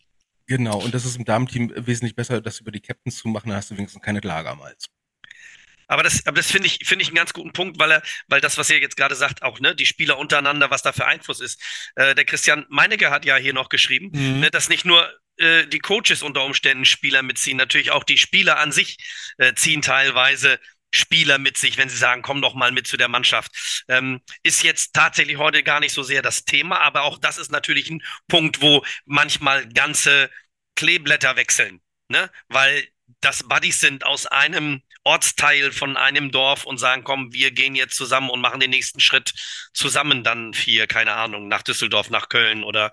Genau, 0.46 0.78
und 0.78 0.94
das 0.94 1.04
ist 1.04 1.16
im 1.16 1.24
Damenteam 1.24 1.72
wesentlich 1.74 2.14
besser, 2.14 2.40
das 2.40 2.60
über 2.60 2.70
die 2.70 2.80
Captains 2.80 3.16
zu 3.16 3.28
machen, 3.28 3.50
da 3.50 3.56
hast 3.56 3.70
du 3.70 3.76
wenigstens 3.76 4.02
keine 4.02 4.20
Klage 4.20 4.48
am 4.50 4.62
Hals. 4.62 4.86
Aber 5.88 6.02
das, 6.02 6.26
aber 6.26 6.36
das 6.36 6.50
finde 6.50 6.68
ich, 6.68 6.78
finde 6.86 7.02
ich 7.02 7.08
einen 7.08 7.16
ganz 7.16 7.32
guten 7.32 7.52
Punkt, 7.52 7.78
weil 7.78 7.90
er, 7.90 8.02
weil 8.28 8.40
das, 8.40 8.56
was 8.56 8.70
er 8.70 8.80
jetzt 8.80 8.96
gerade 8.96 9.14
sagt, 9.16 9.42
auch, 9.42 9.58
ne, 9.60 9.74
die 9.74 9.86
Spieler 9.86 10.18
untereinander, 10.18 10.70
was 10.70 10.82
da 10.82 10.92
für 10.92 11.06
Einfluss 11.06 11.40
ist. 11.40 11.60
Äh, 11.96 12.14
der 12.14 12.24
Christian 12.24 12.64
Meinecke 12.68 13.10
hat 13.10 13.24
ja 13.24 13.36
hier 13.36 13.52
noch 13.52 13.68
geschrieben, 13.68 14.10
Mhm. 14.12 14.40
ne, 14.40 14.50
dass 14.50 14.68
nicht 14.68 14.84
nur 14.84 15.12
äh, 15.36 15.66
die 15.66 15.80
Coaches 15.80 16.22
unter 16.22 16.44
Umständen 16.44 16.84
Spieler 16.84 17.22
mitziehen, 17.22 17.56
natürlich 17.56 17.90
auch 17.90 18.04
die 18.04 18.18
Spieler 18.18 18.58
an 18.58 18.72
sich 18.72 18.98
äh, 19.36 19.52
ziehen 19.54 19.82
teilweise 19.82 20.58
Spieler 20.94 21.38
mit 21.38 21.56
sich, 21.56 21.76
wenn 21.76 21.88
sie 21.88 21.96
sagen, 21.96 22.22
komm 22.22 22.42
doch 22.42 22.54
mal 22.54 22.72
mit 22.72 22.86
zu 22.86 22.96
der 22.96 23.08
Mannschaft. 23.08 23.84
Ähm, 23.88 24.20
ist 24.42 24.62
jetzt 24.62 24.94
tatsächlich 24.94 25.38
heute 25.38 25.62
gar 25.62 25.80
nicht 25.80 25.92
so 25.92 26.02
sehr 26.02 26.22
das 26.22 26.44
Thema, 26.44 26.80
aber 26.80 27.02
auch 27.02 27.18
das 27.18 27.38
ist 27.38 27.50
natürlich 27.50 27.90
ein 27.90 28.02
Punkt, 28.28 28.60
wo 28.60 28.84
manchmal 29.04 29.68
ganze 29.68 30.30
Kleeblätter 30.76 31.36
wechseln, 31.36 31.80
ne? 32.08 32.30
Weil 32.48 32.88
das 33.20 33.42
Buddies 33.42 33.80
sind 33.80 34.04
aus 34.04 34.26
einem 34.26 34.82
Ortsteil 35.04 35.72
von 35.72 35.96
einem 35.96 36.30
Dorf 36.30 36.64
und 36.64 36.78
sagen, 36.78 37.04
komm, 37.04 37.32
wir 37.32 37.50
gehen 37.50 37.74
jetzt 37.74 37.96
zusammen 37.96 38.30
und 38.30 38.40
machen 38.40 38.60
den 38.60 38.70
nächsten 38.70 39.00
Schritt 39.00 39.34
zusammen 39.74 40.24
dann 40.24 40.52
hier, 40.54 40.86
keine 40.86 41.12
Ahnung, 41.12 41.48
nach 41.48 41.62
Düsseldorf, 41.62 42.10
nach 42.10 42.28
Köln 42.28 42.64
oder 42.64 42.92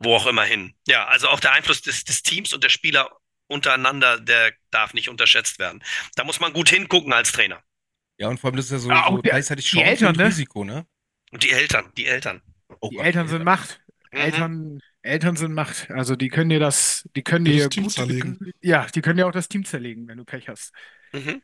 wo 0.00 0.14
auch 0.14 0.26
immer 0.26 0.44
hin. 0.44 0.74
Ja, 0.86 1.06
also 1.06 1.28
auch 1.28 1.40
der 1.40 1.52
Einfluss 1.52 1.80
des, 1.80 2.04
des 2.04 2.22
Teams 2.22 2.52
und 2.52 2.62
der 2.62 2.68
Spieler 2.68 3.10
untereinander, 3.48 4.20
der 4.20 4.52
darf 4.70 4.94
nicht 4.94 5.08
unterschätzt 5.08 5.58
werden. 5.58 5.82
Da 6.16 6.24
muss 6.24 6.40
man 6.40 6.52
gut 6.52 6.68
hingucken 6.70 7.12
als 7.12 7.32
Trainer. 7.32 7.62
Ja, 8.18 8.28
und 8.28 8.38
vor 8.40 8.48
allem 8.48 8.56
das 8.56 8.66
ist 8.66 8.72
ja 8.72 8.78
so, 8.78 8.90
Ah, 8.90 9.06
auch 9.06 9.16
so 9.16 9.22
der- 9.22 9.32
gleichzeitig 9.32 9.70
die 9.70 9.76
Chance 9.76 9.90
Eltern, 9.90 10.08
und 10.08 10.16
ne? 10.16 10.24
Risiko, 10.26 10.64
ne? 10.64 10.86
Und 11.32 11.42
die 11.42 11.50
Eltern, 11.50 11.92
die 11.96 12.06
Eltern. 12.06 12.42
Oh 12.80 12.90
Die 12.90 12.96
Gott, 12.96 13.06
Eltern 13.06 13.28
sind 13.28 13.44
Macht. 13.44 13.80
Mhm. 14.12 14.18
Eltern, 14.18 14.80
Eltern 15.02 15.36
sind 15.36 15.52
Macht. 15.54 15.90
Also 15.90 16.16
die 16.16 16.28
können 16.28 16.50
dir 16.50 16.60
das, 16.60 17.08
die 17.14 17.22
können 17.22 17.44
Das 17.44 17.54
dir 17.54 17.68
Team 17.68 17.84
gut, 17.84 17.92
zerlegen. 17.92 18.38
ja, 18.62 18.86
die 18.86 19.00
können 19.02 19.18
dir 19.18 19.26
auch 19.26 19.32
das 19.32 19.48
Team 19.48 19.64
zerlegen, 19.64 20.08
wenn 20.08 20.18
du 20.18 20.24
Pech 20.24 20.48
hast. 20.48 20.72
Mhm. 21.12 21.42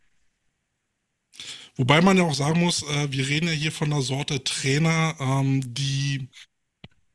Wobei 1.77 2.01
man 2.03 2.17
ja 2.17 2.25
auch 2.25 2.35
sagen 2.35 2.61
muss, 2.61 2.83
äh, 2.83 3.11
wir 3.13 3.29
reden 3.29 3.47
ja 3.49 3.53
hier 3.53 3.73
von 3.73 3.93
einer 3.93 4.03
Sorte 4.03 4.45
Trainer, 4.45 5.17
ähm, 5.21 5.63
die 5.75 6.29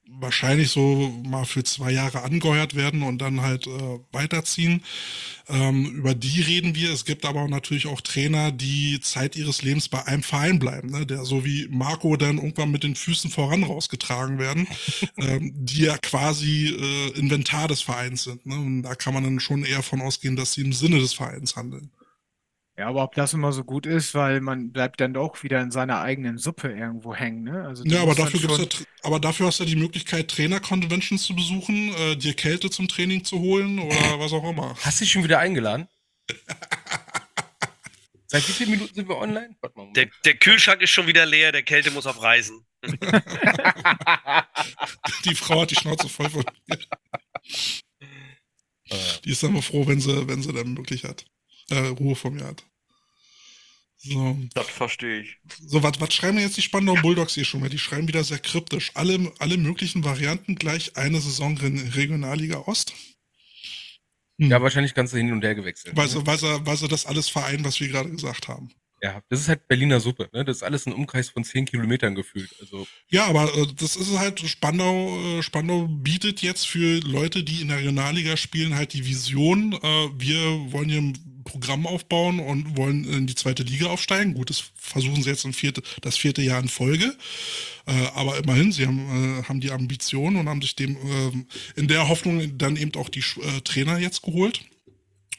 wahrscheinlich 0.09 0.69
so 0.69 1.13
mal 1.25 1.45
für 1.45 1.63
zwei 1.63 1.91
Jahre 1.91 2.23
angeheuert 2.23 2.75
werden 2.75 3.03
und 3.03 3.19
dann 3.19 3.41
halt 3.41 3.67
äh, 3.67 3.99
weiterziehen. 4.11 4.83
Ähm, 5.49 5.85
über 5.85 6.13
die 6.13 6.41
reden 6.41 6.75
wir. 6.75 6.91
Es 6.91 7.05
gibt 7.05 7.25
aber 7.25 7.47
natürlich 7.47 7.87
auch 7.87 8.01
Trainer, 8.01 8.51
die 8.51 8.99
Zeit 8.99 9.35
ihres 9.35 9.61
Lebens 9.61 9.87
bei 9.89 10.05
einem 10.05 10.23
Verein 10.23 10.59
bleiben, 10.59 10.89
ne? 10.89 11.05
der 11.05 11.23
so 11.23 11.45
wie 11.45 11.67
Marco 11.69 12.15
dann 12.17 12.37
irgendwann 12.37 12.71
mit 12.71 12.83
den 12.83 12.95
Füßen 12.95 13.31
voran 13.31 13.63
rausgetragen 13.63 14.39
werden, 14.39 14.67
ähm, 15.17 15.53
die 15.55 15.83
ja 15.83 15.97
quasi 15.97 16.67
äh, 16.67 17.19
Inventar 17.19 17.67
des 17.67 17.81
Vereins 17.81 18.23
sind. 18.23 18.45
Ne? 18.45 18.55
Und 18.55 18.83
da 18.83 18.95
kann 18.95 19.13
man 19.13 19.23
dann 19.23 19.39
schon 19.39 19.63
eher 19.63 19.83
von 19.83 20.01
ausgehen, 20.01 20.35
dass 20.35 20.53
sie 20.53 20.61
im 20.61 20.73
Sinne 20.73 20.99
des 20.99 21.13
Vereins 21.13 21.55
handeln. 21.55 21.91
Ja, 22.77 22.87
aber 22.89 23.03
ob 23.03 23.15
das 23.15 23.33
immer 23.33 23.51
so 23.53 23.63
gut 23.63 23.87
ist, 23.87 24.13
weil 24.13 24.39
man 24.39 24.71
bleibt 24.71 25.01
dann 25.01 25.13
doch 25.15 25.41
wieder 25.41 25.59
in 25.61 25.71
seiner 25.71 25.99
eigenen 26.01 26.37
Suppe 26.37 26.71
irgendwo 26.71 27.15
hängen, 27.15 27.41
ne? 27.43 27.63
Also 27.65 27.83
Ja, 27.85 28.03
aber 28.03 28.13
dann 28.13 28.25
dafür 28.31 28.39
gibt's 28.55 28.79
ja, 28.79 28.85
aber 29.01 29.19
dafür 29.19 29.47
hast 29.47 29.59
du 29.59 29.63
ja 29.63 29.69
die 29.69 29.75
Möglichkeit, 29.75 30.27
Trainer-Conventions 30.29 31.23
zu 31.23 31.35
besuchen, 31.35 31.91
äh, 31.95 32.15
dir 32.15 32.35
Kälte 32.35 32.69
zum 32.69 32.87
Training 32.87 33.23
zu 33.23 33.39
holen 33.39 33.79
oder 33.79 34.19
was 34.19 34.31
auch 34.31 34.47
immer. 34.47 34.75
Hast 34.81 34.99
du 34.99 35.05
dich 35.05 35.11
schon 35.11 35.23
wieder 35.23 35.39
eingeladen? 35.39 35.87
Seit 38.27 38.47
wie 38.47 38.51
vielen 38.51 38.71
Minuten 38.71 38.93
sind 38.93 39.09
wir 39.09 39.17
online? 39.17 39.55
Mal. 39.73 39.93
Der, 39.93 40.09
der 40.25 40.35
Kühlschrank 40.35 40.81
ist 40.81 40.91
schon 40.91 41.07
wieder 41.07 41.25
leer, 41.25 41.51
der 41.51 41.63
Kälte 41.63 41.89
muss 41.91 42.05
auf 42.05 42.21
Reisen. 42.21 42.63
Die 45.25 45.33
Frau 45.33 45.61
hat 45.61 45.71
die 45.71 45.75
Schnauze 45.75 46.09
voll 46.09 46.29
von 46.29 46.43
mir. 46.67 46.77
Äh, 48.89 48.95
Die 49.23 49.31
ist 49.31 49.43
immer 49.43 49.61
froh, 49.61 49.87
wenn 49.87 49.99
sie, 50.01 50.27
wenn 50.27 50.41
sie 50.41 50.53
dann 50.53 50.75
wirklich 50.77 51.05
hat. 51.05 51.25
Äh, 51.69 51.87
Ruhe 51.87 52.15
von 52.15 52.33
mir 52.35 52.45
hat. 52.45 52.63
So, 53.97 54.37
Das 54.53 54.67
verstehe 54.67 55.21
ich. 55.21 55.37
so 55.59 55.81
was, 55.81 55.99
was 55.99 56.13
schreiben 56.13 56.37
jetzt 56.37 56.55
die 56.57 56.61
Spandau 56.61 56.93
Bulldogs 56.95 57.33
hier 57.33 57.45
schon 57.45 57.61
mal? 57.61 57.69
Die 57.69 57.79
schreiben 57.79 58.07
wieder 58.07 58.23
sehr 58.23 58.39
kryptisch. 58.39 58.91
Alle, 58.93 59.31
alle 59.39 59.57
möglichen 59.57 60.03
Varianten 60.03 60.55
gleich 60.55 60.95
eine 60.97 61.19
Saison 61.19 61.57
in 61.57 61.79
Regionalliga 61.89 62.59
Ost. 62.67 62.93
Hm. 64.39 64.51
ja, 64.51 64.61
wahrscheinlich 64.61 64.93
kannst 64.93 65.13
du 65.13 65.17
hin 65.17 65.31
und 65.31 65.43
her 65.43 65.55
gewechselt. 65.55 65.95
weil, 65.97 66.07
sie, 66.07 66.25
weil, 66.25 66.37
sie, 66.37 66.65
weil 66.65 66.77
sie 66.77 66.87
das 66.87 67.05
alles 67.07 67.27
vereinen, 67.27 67.65
was 67.65 67.79
wir 67.79 67.87
gerade 67.87 68.09
gesagt 68.11 68.47
haben. 68.47 68.71
Ja, 69.01 69.21
das 69.29 69.41
ist 69.41 69.47
halt 69.47 69.67
Berliner 69.67 69.99
Suppe, 69.99 70.27
ne? 70.33 70.43
Das 70.43 70.57
ist 70.57 70.63
alles 70.63 70.87
ein 70.87 70.93
Umkreis 70.93 71.29
von 71.29 71.43
zehn 71.43 71.65
Kilometern 71.65 72.15
gefühlt. 72.15 72.49
Also. 72.59 72.87
Ja, 73.09 73.27
aber 73.27 73.55
äh, 73.55 73.67
das 73.75 73.95
ist 73.95 74.17
halt, 74.17 74.39
Spandau, 74.39 75.19
äh, 75.37 75.43
Spandau 75.43 75.87
bietet 75.87 76.41
jetzt 76.41 76.67
für 76.67 76.99
Leute, 77.01 77.43
die 77.43 77.61
in 77.61 77.67
der 77.67 77.77
Regionalliga 77.77 78.37
spielen, 78.37 78.73
halt 78.75 78.93
die 78.93 79.05
Vision, 79.05 79.73
äh, 79.73 80.09
wir 80.17 80.71
wollen 80.71 80.89
hier 80.89 81.13
Programm 81.47 81.87
aufbauen 81.87 82.39
und 82.39 82.75
wollen 82.75 83.05
in 83.05 83.27
die 83.27 83.35
zweite 83.35 83.63
Liga 83.63 83.87
aufsteigen. 83.87 84.33
Gut, 84.33 84.49
das 84.49 84.65
versuchen 84.75 85.23
sie 85.23 85.29
jetzt 85.29 85.45
ein 85.45 85.53
vierte, 85.53 85.81
das 86.01 86.17
vierte 86.17 86.41
Jahr 86.41 86.59
in 86.61 86.67
Folge. 86.67 87.15
Äh, 87.85 87.91
aber 88.13 88.37
immerhin, 88.37 88.71
sie 88.71 88.85
haben, 88.85 89.39
äh, 89.39 89.43
haben 89.43 89.61
die 89.61 89.71
Ambition 89.71 90.35
und 90.35 90.49
haben 90.49 90.61
sich 90.61 90.75
dem 90.75 90.95
äh, 90.95 91.79
in 91.79 91.87
der 91.87 92.09
Hoffnung 92.09 92.57
dann 92.57 92.75
eben 92.75 92.93
auch 92.95 93.09
die 93.09 93.19
äh, 93.19 93.61
Trainer 93.63 93.97
jetzt 93.97 94.21
geholt. 94.21 94.61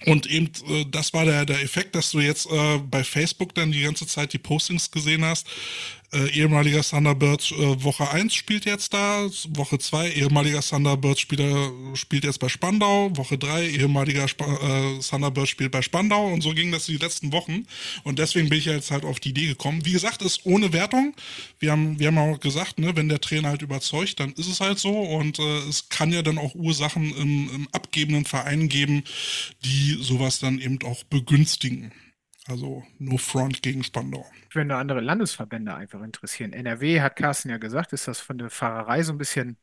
Und 0.06 0.26
eben, 0.26 0.50
äh, 0.68 0.84
das 0.90 1.12
war 1.12 1.24
der, 1.24 1.44
der 1.44 1.60
Effekt, 1.62 1.94
dass 1.94 2.10
du 2.12 2.20
jetzt 2.20 2.50
äh, 2.50 2.78
bei 2.78 3.04
Facebook 3.04 3.54
dann 3.54 3.72
die 3.72 3.82
ganze 3.82 4.06
Zeit 4.06 4.32
die 4.32 4.38
Postings 4.38 4.90
gesehen 4.90 5.24
hast, 5.24 5.46
äh, 6.12 6.30
ehemaliger 6.30 6.82
Thunderbirds 6.82 7.52
äh, 7.52 7.84
Woche 7.84 8.10
1 8.10 8.34
spielt 8.34 8.64
jetzt 8.64 8.94
da, 8.94 9.26
Woche 9.50 9.78
2 9.78 10.12
ehemaliger 10.12 10.60
Thunderbirds 10.60 11.20
Spieler 11.20 11.70
spielt 11.94 12.24
jetzt 12.24 12.38
bei 12.38 12.48
Spandau, 12.48 13.14
Woche 13.16 13.36
3 13.36 13.68
ehemaliger 13.68 14.24
Sp 14.24 14.42
äh, 14.44 14.98
Thunderbirds 15.00 15.50
spielt 15.50 15.70
bei 15.70 15.82
Spandau 15.82 16.28
und 16.28 16.42
so 16.42 16.54
ging 16.54 16.72
das 16.72 16.86
die 16.86 16.96
letzten 16.96 17.32
Wochen 17.32 17.66
und 18.04 18.18
deswegen 18.18 18.48
bin 18.48 18.58
ich 18.58 18.64
jetzt 18.64 18.90
halt 18.90 19.04
auf 19.04 19.20
die 19.20 19.30
Idee 19.30 19.46
gekommen. 19.46 19.84
Wie 19.84 19.92
gesagt, 19.92 20.22
ist 20.22 20.46
ohne 20.46 20.72
Wertung. 20.72 21.14
Wir 21.58 21.72
haben, 21.72 21.98
wir 21.98 22.06
haben 22.06 22.18
auch 22.18 22.40
gesagt, 22.40 22.78
ne, 22.78 22.96
wenn 22.96 23.08
der 23.08 23.20
Trainer 23.20 23.48
halt 23.48 23.62
überzeugt, 23.62 24.20
dann 24.20 24.32
ist 24.32 24.48
es 24.48 24.60
halt 24.60 24.78
so 24.78 24.90
und 24.90 25.38
äh, 25.38 25.58
es 25.68 25.88
kann 25.88 26.12
ja 26.12 26.22
dann 26.22 26.38
auch 26.38 26.54
Ursachen 26.54 27.14
im, 27.16 27.50
im 27.54 27.68
abgebenden 27.72 28.24
Verein 28.24 28.68
geben, 28.68 29.04
die 29.64 29.98
sowas 30.00 30.38
dann 30.38 30.58
eben 30.58 30.78
auch 30.84 31.04
begünstigen. 31.04 31.92
Also 32.48 32.82
no 32.98 33.18
front 33.18 33.62
gegen 33.62 33.84
Spandau. 33.84 34.26
Wenn 34.52 34.70
da 34.70 34.78
andere 34.78 35.00
Landesverbände 35.00 35.74
einfach 35.74 36.02
interessieren. 36.02 36.52
NRW 36.52 37.00
hat 37.00 37.16
Carsten 37.16 37.50
ja 37.50 37.58
gesagt, 37.58 37.92
ist 37.92 38.08
das 38.08 38.20
von 38.20 38.38
der 38.38 38.50
Fahrerei 38.50 39.02
so 39.02 39.12
ein 39.12 39.18
bisschen 39.18 39.58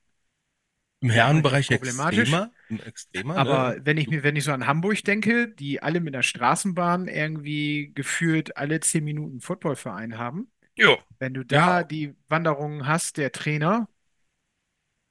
im 1.02 1.10
Herrenbereich 1.10 1.68
problematisch. 1.68 2.20
extremer, 2.20 2.52
extremer 2.86 3.38
Aber 3.38 3.76
ne? 3.76 3.82
wenn 3.86 3.98
ich 3.98 4.08
mir, 4.08 4.24
wenn 4.24 4.36
ich 4.36 4.44
so 4.44 4.52
an 4.52 4.66
Hamburg 4.66 5.04
denke, 5.04 5.48
die 5.50 5.82
alle 5.82 6.00
mit 6.00 6.14
der 6.14 6.24
Straßenbahn 6.24 7.08
irgendwie 7.08 7.92
gefühlt 7.94 8.58
alle 8.58 8.80
zehn 8.80 9.04
Minuten 9.04 9.42
Footballverein 9.42 10.18
haben. 10.18 10.52
Jo. 10.76 10.98
Wenn 11.20 11.34
du 11.34 11.44
da 11.46 11.80
ja. 11.80 11.84
die 11.84 12.16
Wanderungen 12.28 12.88
hast, 12.88 13.18
der 13.18 13.32
Trainer, 13.32 13.88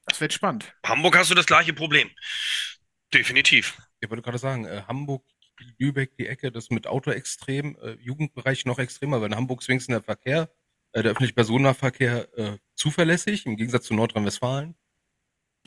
das 0.06 0.20
wird 0.20 0.32
spannend. 0.32 0.74
Hamburg 0.84 1.16
hast 1.16 1.30
du 1.30 1.34
das 1.34 1.46
gleiche 1.46 1.72
Problem. 1.72 2.10
Definitiv. 3.12 3.78
Ich 4.00 4.10
wollte 4.10 4.22
gerade 4.22 4.38
sagen, 4.38 4.66
äh, 4.66 4.82
Hamburg 4.86 5.24
Lübeck 5.78 6.16
die 6.16 6.26
Ecke, 6.26 6.50
das 6.52 6.70
mit 6.70 6.86
Auto 6.86 7.10
extrem, 7.10 7.76
äh, 7.82 7.92
Jugendbereich 8.00 8.64
noch 8.64 8.78
extremer, 8.78 9.20
weil 9.20 9.28
in 9.28 9.36
Hamburg 9.36 9.62
zwingst 9.62 9.88
der 9.88 10.02
Verkehr, 10.02 10.50
äh, 10.92 11.02
der 11.02 11.12
öffentliche 11.12 11.34
Personennahverkehr 11.34 12.28
äh, 12.38 12.58
zuverlässig, 12.74 13.46
im 13.46 13.56
Gegensatz 13.56 13.86
zu 13.86 13.94
Nordrhein-Westfalen. 13.94 14.74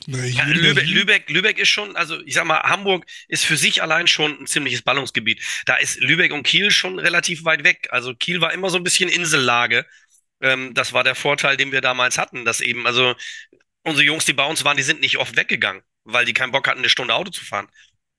Ja, 0.06 0.44
Lübeck, 0.46 0.86
Lübeck, 0.86 1.30
Lübeck 1.30 1.58
ist 1.58 1.70
schon, 1.70 1.96
also 1.96 2.20
ich 2.20 2.34
sag 2.34 2.44
mal, 2.44 2.62
Hamburg 2.62 3.04
ist 3.26 3.44
für 3.44 3.56
sich 3.56 3.82
allein 3.82 4.06
schon 4.06 4.42
ein 4.42 4.46
ziemliches 4.46 4.82
Ballungsgebiet. 4.82 5.42
Da 5.66 5.74
ist 5.74 5.98
Lübeck 5.98 6.32
und 6.32 6.44
Kiel 6.44 6.70
schon 6.70 7.00
relativ 7.00 7.44
weit 7.44 7.64
weg. 7.64 7.88
Also 7.90 8.14
Kiel 8.14 8.40
war 8.40 8.52
immer 8.52 8.70
so 8.70 8.76
ein 8.76 8.84
bisschen 8.84 9.10
Insellage. 9.10 9.86
Ähm, 10.40 10.72
das 10.74 10.92
war 10.92 11.02
der 11.02 11.16
Vorteil, 11.16 11.56
den 11.56 11.72
wir 11.72 11.80
damals 11.80 12.16
hatten, 12.16 12.44
dass 12.44 12.60
eben, 12.60 12.86
also 12.86 13.16
unsere 13.82 14.06
Jungs, 14.06 14.24
die 14.24 14.34
bei 14.34 14.44
uns 14.46 14.64
waren, 14.64 14.76
die 14.76 14.84
sind 14.84 15.00
nicht 15.00 15.18
oft 15.18 15.36
weggegangen, 15.36 15.82
weil 16.04 16.24
die 16.24 16.34
keinen 16.34 16.52
Bock 16.52 16.68
hatten, 16.68 16.78
eine 16.78 16.88
Stunde 16.88 17.14
Auto 17.14 17.32
zu 17.32 17.44
fahren. 17.44 17.68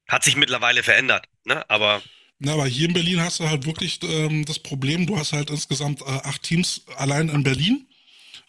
Hat 0.10 0.24
sich 0.24 0.36
mittlerweile 0.36 0.84
verändert, 0.84 1.26
ne? 1.46 1.68
Aber. 1.70 2.02
Na, 2.42 2.54
aber 2.54 2.68
hier 2.68 2.88
in 2.88 2.94
Berlin 2.94 3.22
hast 3.22 3.42
du 3.42 3.50
halt 3.50 3.66
wirklich 3.66 4.00
ähm, 4.02 4.46
das 4.46 4.60
Problem, 4.60 5.06
du 5.06 5.18
hast 5.18 5.34
halt 5.34 5.50
insgesamt 5.50 6.02
äh, 6.02 6.06
acht 6.06 6.42
Teams 6.42 6.84
allein 6.96 7.28
in 7.28 7.44
Berlin 7.44 7.86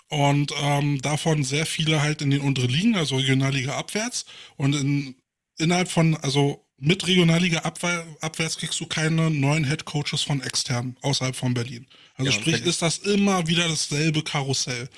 und 0.09 0.53
ähm, 0.63 1.03
davon 1.03 1.43
sehr 1.43 1.67
viele 1.67 2.01
halt 2.01 2.23
in 2.23 2.31
den 2.31 2.41
unteren 2.41 2.71
Ligen, 2.71 2.97
also 2.97 3.17
Regionalliga 3.17 3.77
abwärts 3.77 4.27
und 4.57 4.77
in, 4.77 5.17
innerhalb 5.59 5.91
von, 5.91 6.17
also 6.19 6.65
mit 6.81 7.07
Regionalliga 7.07 7.61
abwär, 7.61 8.07
abwärts 8.21 8.57
kriegst 8.57 8.81
du 8.81 8.87
keine 8.87 9.31
neuen 9.31 9.65
Head 9.65 9.85
Coaches 9.85 10.23
von 10.23 10.41
extern 10.43 10.97
außerhalb 11.03 11.37
von 11.37 11.53
Berlin. 11.53 11.87
Also 12.17 12.31
ja, 12.31 12.39
sprich, 12.39 12.63
ist 12.63 12.83
das 12.83 12.99
immer 12.99 13.47
wieder 13.47 13.69
dasselbe 13.69 14.23
Karussell. 14.23 14.89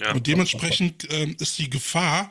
Ja, 0.00 0.12
und 0.12 0.26
dementsprechend 0.26 1.08
ähm, 1.10 1.36
ist 1.40 1.58
die 1.58 1.68
Gefahr, 1.68 2.30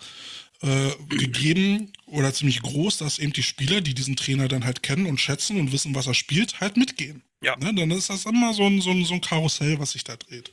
äh, 0.62 0.91
gegeben 1.09 1.91
oder 2.05 2.34
ziemlich 2.34 2.62
groß, 2.62 2.97
dass 2.97 3.20
eben 3.20 3.34
die 3.34 3.43
Spieler, 3.43 3.82
die 3.82 3.93
diesen 3.93 4.16
Trainer 4.16 4.47
dann 4.47 4.66
halt 4.66 4.84
kennen 4.84 5.05
und 5.05 5.20
schätzen 5.20 5.59
und 5.59 5.72
wissen, 5.72 5.95
was 5.95 6.07
er 6.07 6.14
spielt, 6.14 6.59
halt 6.59 6.78
mitgehen. 6.78 7.24
Ja. 7.43 7.55
Ne? 7.57 7.74
Dann 7.74 7.91
ist 7.91 8.09
das 8.09 8.26
immer 8.26 8.53
so 8.53 8.66
ein, 8.66 8.82
so, 8.82 8.91
ein, 8.91 9.03
so 9.03 9.16
ein 9.16 9.22
Karussell, 9.22 9.80
was 9.80 9.91
sich 9.91 10.03
da 10.03 10.16
dreht. 10.16 10.51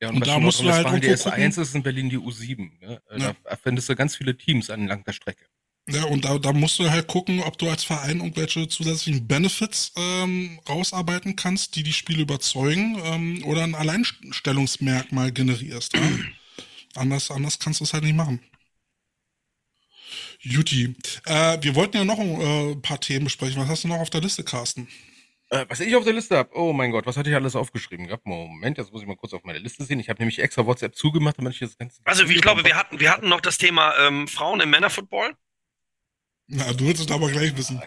Ja, 0.00 0.10
und, 0.10 0.16
und 0.16 0.26
da 0.26 0.38
musst 0.38 0.60
du 0.60 0.70
halt 0.70 0.86
irgendwo 0.86 1.06
die 1.06 1.14
S1 1.14 1.60
ist 1.60 1.74
in 1.74 1.82
Berlin 1.82 2.10
die 2.10 2.18
U7. 2.18 2.70
Ne? 2.80 3.02
Äh, 3.10 3.20
ja. 3.20 3.36
Da 3.44 3.56
findest 3.56 3.88
du 3.88 3.96
ganz 3.96 4.16
viele 4.16 4.36
Teams 4.36 4.68
entlang 4.68 5.02
der 5.04 5.12
Strecke. 5.12 5.46
Ja, 5.88 6.04
und 6.04 6.24
da, 6.24 6.38
da 6.38 6.52
musst 6.52 6.78
du 6.80 6.90
halt 6.90 7.06
gucken, 7.06 7.40
ob 7.40 7.58
du 7.58 7.68
als 7.70 7.84
Verein 7.84 8.18
irgendwelche 8.18 8.66
zusätzlichen 8.66 9.26
Benefits 9.26 9.92
ähm, 9.96 10.60
rausarbeiten 10.68 11.36
kannst, 11.36 11.76
die 11.76 11.84
die 11.84 11.92
Spiele 11.92 12.22
überzeugen 12.22 13.00
ähm, 13.04 13.44
oder 13.44 13.62
ein 13.62 13.76
Alleinstellungsmerkmal 13.76 15.30
generierst. 15.30 15.94
Ja? 15.94 16.02
anders, 16.96 17.30
anders 17.30 17.58
kannst 17.60 17.80
du 17.80 17.84
es 17.84 17.92
halt 17.92 18.02
nicht 18.02 18.16
machen. 18.16 18.40
Juti. 20.40 20.94
Äh, 21.26 21.58
wir 21.60 21.74
wollten 21.74 21.96
ja 21.96 22.04
noch 22.04 22.18
ein 22.18 22.40
äh, 22.40 22.76
paar 22.76 23.00
Themen 23.00 23.24
besprechen. 23.24 23.60
Was 23.60 23.68
hast 23.68 23.84
du 23.84 23.88
noch 23.88 24.00
auf 24.00 24.10
der 24.10 24.20
Liste, 24.20 24.44
Carsten? 24.44 24.88
Äh, 25.50 25.64
was 25.68 25.80
ich 25.80 25.94
auf 25.94 26.04
der 26.04 26.12
Liste 26.12 26.36
habe? 26.36 26.50
Oh 26.54 26.72
mein 26.72 26.90
Gott, 26.90 27.06
was 27.06 27.16
hatte 27.16 27.30
ich 27.30 27.36
alles 27.36 27.54
aufgeschrieben 27.54 28.06
gehabt? 28.06 28.26
Moment, 28.26 28.78
jetzt 28.78 28.92
muss 28.92 29.02
ich 29.02 29.08
mal 29.08 29.16
kurz 29.16 29.32
auf 29.32 29.44
meine 29.44 29.58
Liste 29.60 29.84
sehen. 29.84 30.00
Ich 30.00 30.08
habe 30.08 30.18
nämlich 30.20 30.40
extra 30.40 30.66
WhatsApp 30.66 30.96
zugemacht, 30.96 31.38
damit 31.38 31.52
ich 31.52 31.60
das 31.60 31.78
Ganze. 31.78 32.00
Also, 32.04 32.24
ich 32.24 32.40
glaube, 32.40 32.64
wir 32.64 32.74
hatten, 32.74 32.98
wir 32.98 33.12
hatten 33.12 33.28
noch 33.28 33.40
das 33.40 33.58
Thema 33.58 33.94
ähm, 33.98 34.26
Frauen 34.26 34.60
im 34.60 34.70
Männerfootball. 34.70 35.36
Na, 36.48 36.72
du 36.72 36.86
willst 36.86 37.02
es 37.02 37.10
aber 37.10 37.28
gleich 37.28 37.56
wissen. 37.56 37.80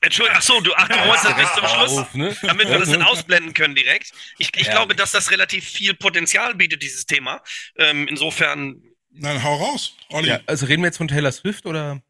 Entschuldigung, 0.00 0.38
ach 0.38 0.42
so, 0.42 0.60
du, 0.60 0.72
ach, 0.76 0.88
du 0.88 0.94
wolltest 0.94 1.24
das 1.24 1.36
bis 1.36 1.54
zum 1.54 1.66
Schluss, 1.66 1.98
auf, 1.98 2.14
ne? 2.14 2.36
damit 2.42 2.68
wir 2.68 2.78
das 2.78 2.90
dann 2.90 3.02
ausblenden 3.02 3.52
können 3.52 3.74
direkt. 3.74 4.12
Ich, 4.38 4.50
ich 4.56 4.70
glaube, 4.70 4.94
dass 4.94 5.10
das 5.10 5.32
relativ 5.32 5.64
viel 5.64 5.94
Potenzial 5.94 6.54
bietet, 6.54 6.82
dieses 6.82 7.06
Thema. 7.06 7.42
Ähm, 7.76 8.06
insofern 8.06 8.80
Nein, 9.18 9.42
hau 9.42 9.56
raus, 9.56 9.96
Olli. 10.10 10.28
Ja, 10.28 10.40
also 10.46 10.66
reden 10.66 10.82
wir 10.82 10.88
jetzt 10.88 10.98
von 10.98 11.08
Taylor 11.08 11.32
Swift 11.32 11.66
oder? 11.66 12.02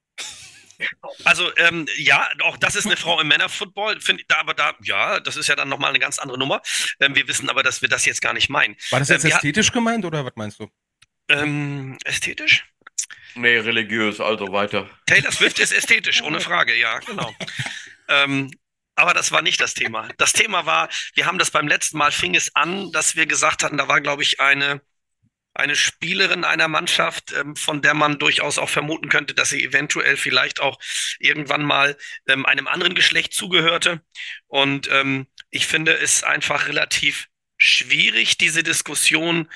Also 1.25 1.51
ähm, 1.57 1.87
ja, 1.97 2.29
auch 2.43 2.57
das 2.57 2.75
ist 2.75 2.87
eine 2.87 2.97
Frau 2.97 3.21
im 3.21 3.29
Männerfootball, 3.29 4.01
finde 4.01 4.23
ich, 4.23 4.29
da, 4.29 4.39
aber 4.39 4.55
da, 4.55 4.75
ja, 4.83 5.21
das 5.21 5.37
ist 5.37 5.47
ja 5.47 5.57
dann 5.57 5.69
nochmal 5.69 5.91
eine 5.91 5.99
ganz 5.99 6.19
andere 6.19 6.39
Nummer. 6.39 6.61
Ähm, 7.01 7.15
wir 7.15 7.27
wissen 7.29 7.49
aber, 7.49 7.63
dass 7.63 7.81
wir 7.81 7.89
das 7.89 8.05
jetzt 8.05 8.21
gar 8.21 8.35
nicht 8.35 8.51
meinen. 8.51 8.77
War 8.91 8.99
das 8.99 9.09
jetzt 9.09 9.25
ähm, 9.25 9.31
ästhetisch 9.31 9.73
gemeint 9.73 10.05
oder 10.05 10.25
was 10.25 10.35
meinst 10.37 10.61
du? 10.61 10.69
Ähm, 11.29 11.97
ästhetisch? 12.05 12.65
Nee, 13.35 13.59
religiös, 13.59 14.21
also 14.21 14.53
weiter. 14.53 14.89
Taylor 15.07 15.33
Swift 15.33 15.59
ist 15.59 15.73
ästhetisch, 15.73 16.23
ohne 16.23 16.41
Frage, 16.41 16.75
ja, 16.75 16.99
genau. 17.01 17.35
ähm, 18.09 18.51
aber 18.95 19.13
das 19.13 19.31
war 19.31 19.43
nicht 19.43 19.61
das 19.61 19.75
Thema. 19.75 20.09
Das 20.17 20.33
Thema 20.33 20.67
war, 20.67 20.89
wir 21.15 21.27
haben 21.27 21.39
das 21.39 21.51
beim 21.51 21.69
letzten 21.69 21.99
Mal, 21.99 22.13
fing 22.13 22.35
es 22.35 22.55
an, 22.55 22.91
dass 22.93 23.15
wir 23.15 23.27
gesagt 23.27 23.63
hatten, 23.63 23.77
da 23.77 23.89
war, 23.89 24.01
glaube 24.01 24.23
ich, 24.23 24.41
eine 24.41 24.81
eine 25.57 25.77
Spielerin 25.77 26.45
einer 26.45 26.69
Mannschaft, 26.69 27.33
ähm, 27.33 27.57
von 27.57 27.83
der 27.83 27.95
man 27.95 28.19
durchaus 28.19 28.59
auch 28.59 28.69
vermuten 28.69 29.09
könnte, 29.09 29.35
dass 29.35 29.51
sie 29.51 29.65
eventuell 29.65 30.17
vielleicht 30.17 30.61
auch 30.61 30.79
irgendwann 31.19 31.65
mal 31.65 31.97
ähm, 32.29 32.47
einem 32.47 32.67
anderen 32.67 32.95
Geschlecht 32.95 33.35
zugehörte. 33.35 34.03
Und 34.47 34.89
ähm, 34.91 35.27
ich 35.51 35.67
finde 35.67 35.97
es 35.97 36.23
einfach 36.23 36.69
relativ 36.69 37.29
schwierig, 37.57 38.39
diese 38.39 38.63
Diskussion 38.63 39.49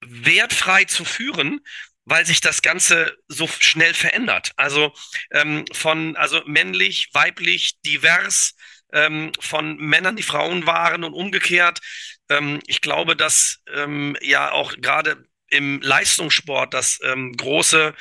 wertfrei 0.00 0.84
zu 0.84 1.04
führen, 1.04 1.60
weil 2.04 2.26
sich 2.26 2.40
das 2.40 2.62
Ganze 2.62 3.16
so 3.28 3.46
schnell 3.46 3.94
verändert. 3.94 4.52
Also 4.56 4.92
ähm, 5.30 5.64
von 5.72 6.16
also 6.16 6.42
männlich, 6.46 7.10
weiblich, 7.12 7.80
divers, 7.82 8.54
ähm, 8.92 9.32
von 9.40 9.76
Männern, 9.76 10.16
die 10.16 10.22
Frauen 10.22 10.66
waren 10.66 11.04
und 11.04 11.14
umgekehrt. 11.14 11.80
Ähm, 12.28 12.60
ich 12.66 12.80
glaube, 12.80 13.16
dass 13.16 13.62
ähm, 13.72 14.16
ja 14.20 14.52
auch 14.52 14.74
gerade 14.76 15.24
im 15.48 15.80
Leistungssport 15.80 16.74
das 16.74 16.98
ähm, 17.02 17.32
große 17.32 17.94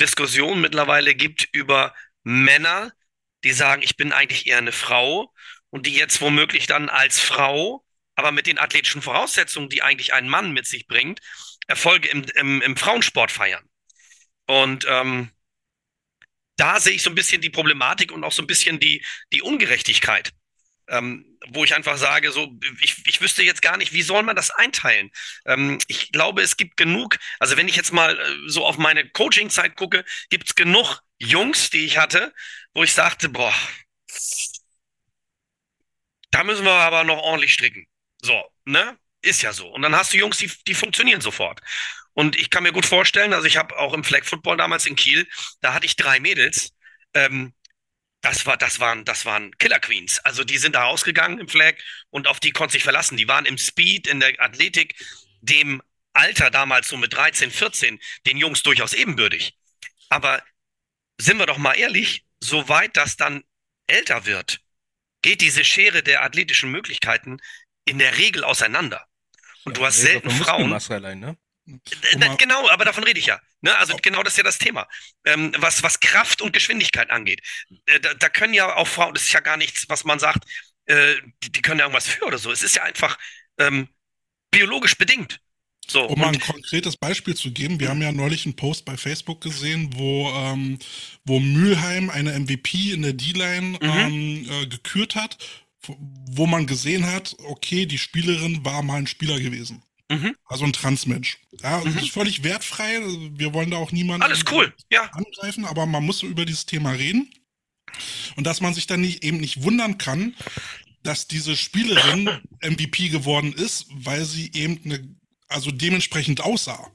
Diskussion 0.00 0.60
mittlerweile 0.60 1.14
gibt 1.14 1.48
über 1.52 1.94
Männer, 2.22 2.92
die 3.44 3.52
sagen, 3.52 3.82
ich 3.82 3.96
bin 3.96 4.12
eigentlich 4.12 4.46
eher 4.46 4.58
eine 4.58 4.72
Frau 4.72 5.32
und 5.70 5.86
die 5.86 5.94
jetzt 5.94 6.20
womöglich 6.20 6.66
dann 6.66 6.88
als 6.88 7.20
Frau, 7.20 7.84
aber 8.14 8.32
mit 8.32 8.46
den 8.46 8.58
athletischen 8.58 9.02
Voraussetzungen, 9.02 9.68
die 9.68 9.82
eigentlich 9.82 10.14
ein 10.14 10.28
Mann 10.28 10.52
mit 10.52 10.66
sich 10.66 10.86
bringt, 10.86 11.20
Erfolge 11.66 12.08
im, 12.08 12.24
im, 12.34 12.62
im 12.62 12.76
Frauensport 12.76 13.30
feiern. 13.30 13.64
Und 14.46 14.86
ähm, 14.88 15.30
da 16.56 16.78
sehe 16.80 16.94
ich 16.94 17.02
so 17.02 17.10
ein 17.10 17.16
bisschen 17.16 17.42
die 17.42 17.50
Problematik 17.50 18.12
und 18.12 18.24
auch 18.24 18.32
so 18.32 18.42
ein 18.42 18.46
bisschen 18.46 18.78
die, 18.78 19.04
die 19.32 19.42
Ungerechtigkeit. 19.42 20.32
Ähm, 20.88 21.24
wo 21.48 21.64
ich 21.64 21.74
einfach 21.74 21.96
sage, 21.96 22.30
so, 22.30 22.52
ich, 22.82 23.02
ich 23.06 23.20
wüsste 23.20 23.42
jetzt 23.42 23.62
gar 23.62 23.76
nicht, 23.78 23.92
wie 23.92 24.02
soll 24.02 24.22
man 24.22 24.36
das 24.36 24.50
einteilen? 24.50 25.10
Ähm, 25.46 25.78
ich 25.88 26.12
glaube, 26.12 26.42
es 26.42 26.56
gibt 26.56 26.76
genug, 26.76 27.18
also 27.38 27.56
wenn 27.56 27.68
ich 27.68 27.76
jetzt 27.76 27.92
mal 27.92 28.18
äh, 28.18 28.22
so 28.48 28.66
auf 28.66 28.76
meine 28.78 29.08
Coaching-Zeit 29.10 29.76
gucke, 29.76 30.04
gibt 30.30 30.48
es 30.48 30.54
genug 30.54 31.00
Jungs, 31.18 31.70
die 31.70 31.84
ich 31.86 31.96
hatte, 31.98 32.34
wo 32.74 32.82
ich 32.82 32.92
sagte, 32.92 33.28
boah, 33.30 33.54
Da 36.30 36.44
müssen 36.44 36.64
wir 36.64 36.72
aber 36.72 37.04
noch 37.04 37.18
ordentlich 37.18 37.52
stricken. 37.54 37.86
So, 38.22 38.42
ne? 38.64 38.98
Ist 39.22 39.42
ja 39.42 39.52
so. 39.52 39.68
Und 39.68 39.82
dann 39.82 39.94
hast 39.96 40.12
du 40.12 40.18
Jungs, 40.18 40.36
die, 40.38 40.50
die 40.66 40.74
funktionieren 40.74 41.20
sofort. 41.20 41.60
Und 42.12 42.36
ich 42.36 42.50
kann 42.50 42.62
mir 42.62 42.72
gut 42.72 42.86
vorstellen, 42.86 43.32
also 43.32 43.46
ich 43.46 43.56
habe 43.56 43.76
auch 43.78 43.94
im 43.94 44.04
Flag 44.04 44.24
Football 44.24 44.56
damals 44.56 44.86
in 44.86 44.96
Kiel, 44.96 45.26
da 45.60 45.72
hatte 45.74 45.86
ich 45.86 45.96
drei 45.96 46.20
Mädels. 46.20 46.72
Ähm, 47.14 47.54
das, 48.24 48.46
war, 48.46 48.56
das, 48.56 48.80
waren, 48.80 49.04
das 49.04 49.26
waren 49.26 49.56
Killer 49.58 49.78
Queens. 49.78 50.18
Also 50.20 50.44
die 50.44 50.56
sind 50.56 50.74
da 50.74 50.84
rausgegangen 50.84 51.38
im 51.38 51.48
Flag 51.48 51.74
und 52.08 52.26
auf 52.26 52.40
die 52.40 52.52
konnte 52.52 52.72
sich 52.72 52.82
verlassen. 52.82 53.18
Die 53.18 53.28
waren 53.28 53.44
im 53.44 53.58
Speed, 53.58 54.06
in 54.06 54.18
der 54.18 54.32
Athletik, 54.40 54.96
dem 55.42 55.82
Alter 56.14 56.50
damals 56.50 56.88
so 56.88 56.96
mit 56.96 57.12
13, 57.12 57.50
14, 57.50 58.00
den 58.26 58.38
Jungs 58.38 58.62
durchaus 58.62 58.94
ebenbürtig. 58.94 59.58
Aber 60.08 60.42
sind 61.18 61.38
wir 61.38 61.44
doch 61.44 61.58
mal 61.58 61.74
ehrlich, 61.74 62.24
soweit 62.40 62.96
das 62.96 63.16
dann 63.16 63.44
älter 63.86 64.24
wird, 64.24 64.60
geht 65.20 65.42
diese 65.42 65.64
Schere 65.64 66.02
der 66.02 66.22
athletischen 66.22 66.70
Möglichkeiten 66.70 67.40
in 67.84 67.98
der 67.98 68.16
Regel 68.16 68.42
auseinander. 68.42 69.06
Und 69.64 69.76
du 69.76 69.84
hast 69.84 69.98
selten 69.98 70.30
Frauen. 70.30 70.72
Allein, 70.72 71.20
ne? 71.20 71.36
Da, 71.66 72.34
genau, 72.34 72.68
aber 72.68 72.84
davon 72.84 73.04
rede 73.04 73.18
ich 73.18 73.26
ja. 73.26 73.40
Ne? 73.62 73.74
Also 73.78 73.96
genau 73.96 74.22
das 74.22 74.34
ist 74.34 74.38
ja 74.38 74.42
das 74.42 74.58
Thema. 74.58 74.86
Ähm, 75.24 75.52
was, 75.58 75.82
was 75.82 76.00
Kraft 76.00 76.42
und 76.42 76.52
Geschwindigkeit 76.52 77.10
angeht. 77.10 77.40
Äh, 77.86 78.00
da, 78.00 78.14
da, 78.14 78.28
können 78.28 78.52
ja 78.52 78.74
auch 78.76 78.86
Frauen, 78.86 79.14
das 79.14 79.22
ist 79.22 79.32
ja 79.32 79.40
gar 79.40 79.56
nichts, 79.56 79.86
was 79.88 80.04
man 80.04 80.18
sagt, 80.18 80.44
äh, 80.86 81.14
die, 81.42 81.50
die, 81.50 81.62
können 81.62 81.78
ja 81.78 81.86
irgendwas 81.86 82.06
für 82.06 82.26
oder 82.26 82.38
so. 82.38 82.52
Es 82.52 82.62
ist 82.62 82.76
ja 82.76 82.82
einfach 82.82 83.18
ähm, 83.58 83.88
biologisch 84.50 84.96
bedingt. 84.96 85.40
So, 85.86 86.04
um 86.04 86.18
mal 86.18 86.28
ein 86.28 86.40
konkretes 86.40 86.96
Beispiel 86.96 87.34
zu 87.34 87.50
geben, 87.52 87.78
wir 87.78 87.90
haben 87.90 88.00
ja 88.00 88.12
neulich 88.12 88.46
einen 88.46 88.56
Post 88.56 88.84
bei 88.84 88.96
Facebook 88.96 89.42
gesehen, 89.42 89.90
wo, 89.94 90.30
ähm, 90.30 90.78
wo 91.24 91.40
Mülheim 91.40 92.08
eine 92.10 92.38
MVP 92.38 92.92
in 92.92 93.02
der 93.02 93.12
D-Line 93.12 93.78
mhm. 93.80 93.80
ähm, 93.82 94.48
äh, 94.50 94.66
gekürt 94.66 95.14
hat, 95.14 95.36
wo 95.86 96.46
man 96.46 96.66
gesehen 96.66 97.06
hat, 97.06 97.36
okay, 97.44 97.84
die 97.84 97.98
Spielerin 97.98 98.64
war 98.64 98.82
mal 98.82 98.96
ein 98.96 99.06
Spieler 99.06 99.38
gewesen. 99.38 99.82
Mhm. 100.10 100.36
Also 100.44 100.64
ein 100.64 100.72
Transmensch. 100.72 101.38
Ja, 101.62 101.80
mhm. 101.80 101.94
das 101.94 102.02
ist 102.02 102.10
völlig 102.10 102.42
wertfrei. 102.44 103.00
Wir 103.32 103.54
wollen 103.54 103.70
da 103.70 103.78
auch 103.78 103.92
niemanden 103.92 104.22
Alles 104.22 104.44
cool. 104.50 104.72
ja. 104.90 105.10
angreifen, 105.12 105.64
aber 105.64 105.86
man 105.86 106.04
muss 106.04 106.22
über 106.22 106.44
dieses 106.44 106.66
Thema 106.66 106.90
reden. 106.90 107.30
Und 108.36 108.44
dass 108.44 108.60
man 108.60 108.74
sich 108.74 108.86
dann 108.86 109.00
nicht, 109.00 109.24
eben 109.24 109.38
nicht 109.38 109.62
wundern 109.62 109.98
kann, 109.98 110.34
dass 111.02 111.28
diese 111.28 111.56
Spielerin 111.56 112.28
MVP 112.62 113.08
geworden 113.08 113.52
ist, 113.52 113.86
weil 113.90 114.24
sie 114.24 114.50
eben 114.52 114.80
eine 114.84 115.16
also 115.48 115.70
dementsprechend 115.70 116.40
aussah. 116.40 116.90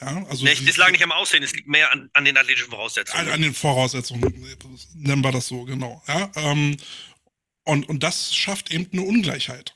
Ja, 0.00 0.24
also 0.28 0.44
nee, 0.44 0.52
es 0.52 0.76
lag 0.76 0.90
nicht 0.90 1.02
am 1.02 1.12
Aussehen, 1.12 1.42
es 1.42 1.52
liegt 1.54 1.68
mehr 1.68 1.90
an, 1.92 2.10
an 2.12 2.24
den 2.24 2.36
athletischen 2.36 2.70
Voraussetzungen. 2.70 3.26
An, 3.26 3.32
an, 3.32 3.42
den 3.42 3.54
Voraussetzungen, 3.54 4.56
nennen 4.94 5.22
wir 5.22 5.32
das 5.32 5.46
so, 5.46 5.64
genau. 5.64 6.02
Ja, 6.06 6.30
ähm, 6.36 6.76
und, 7.64 7.88
und 7.88 8.02
das 8.02 8.34
schafft 8.34 8.70
eben 8.72 8.88
eine 8.92 9.02
Ungleichheit. 9.02 9.74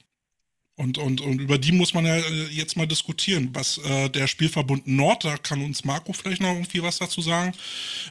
Und, 0.79 0.97
und, 0.97 1.20
und 1.20 1.41
über 1.41 1.59
die 1.59 1.72
muss 1.72 1.93
man 1.93 2.07
ja 2.07 2.16
äh, 2.16 2.45
jetzt 2.51 2.76
mal 2.76 2.87
diskutieren. 2.87 3.51
Was 3.53 3.79
äh, 3.79 4.09
der 4.09 4.29
Spielverbund 4.29 4.87
Nord, 4.87 5.24
da 5.24 5.37
kann 5.37 5.61
uns 5.64 5.85
Marco 5.85 6.12
vielleicht 6.12 6.41
noch 6.41 6.53
irgendwie 6.53 6.85
was 6.85 6.99
dazu 6.99 7.20
sagen, 7.20 7.53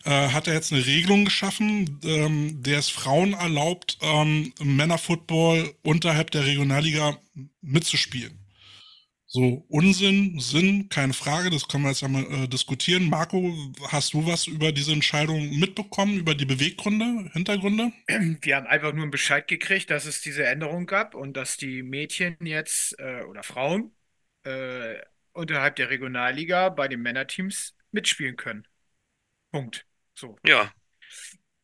äh, 0.04 0.10
hat 0.10 0.48
er 0.48 0.54
jetzt 0.54 0.74
eine 0.74 0.86
Regelung 0.86 1.24
geschaffen, 1.24 1.98
ähm, 2.04 2.62
der 2.62 2.80
es 2.80 2.90
Frauen 2.90 3.32
erlaubt, 3.32 3.98
ähm, 4.02 4.54
Männerfootball 4.62 5.74
unterhalb 5.84 6.30
der 6.32 6.46
Regionalliga 6.46 7.18
mitzuspielen. 7.62 8.38
So, 9.30 9.66
Unsinn, 9.68 10.40
Sinn, 10.40 10.88
keine 10.88 11.12
Frage, 11.12 11.50
das 11.50 11.68
können 11.68 11.84
wir 11.84 11.90
jetzt 11.90 12.02
ja 12.02 12.08
mal 12.08 12.24
äh, 12.32 12.48
diskutieren. 12.48 13.10
Marco, 13.10 13.54
hast 13.90 14.14
du 14.14 14.26
was 14.26 14.48
über 14.48 14.72
diese 14.72 14.94
Entscheidung 14.94 15.60
mitbekommen, 15.60 16.18
über 16.18 16.34
die 16.34 16.46
Beweggründe, 16.46 17.30
Hintergründe? 17.34 17.92
Wir 18.42 18.56
haben 18.56 18.68
einfach 18.68 18.94
nur 18.94 19.02
einen 19.02 19.12
Bescheid 19.12 19.46
gekriegt, 19.46 19.90
dass 19.90 20.06
es 20.06 20.22
diese 20.22 20.46
Änderung 20.46 20.86
gab 20.86 21.14
und 21.14 21.36
dass 21.36 21.58
die 21.58 21.84
Mädchen 21.84 22.38
jetzt 22.40 22.98
äh, 23.00 23.24
oder 23.24 23.44
Frauen 23.44 23.92
äh, 24.44 24.96
unterhalb 25.34 25.76
der 25.76 25.90
Regionalliga 25.90 26.70
bei 26.70 26.88
den 26.88 27.02
Männerteams 27.02 27.76
mitspielen 27.92 28.38
können. 28.38 28.66
Punkt. 29.52 29.86
So. 30.16 30.38
Ja. 30.46 30.72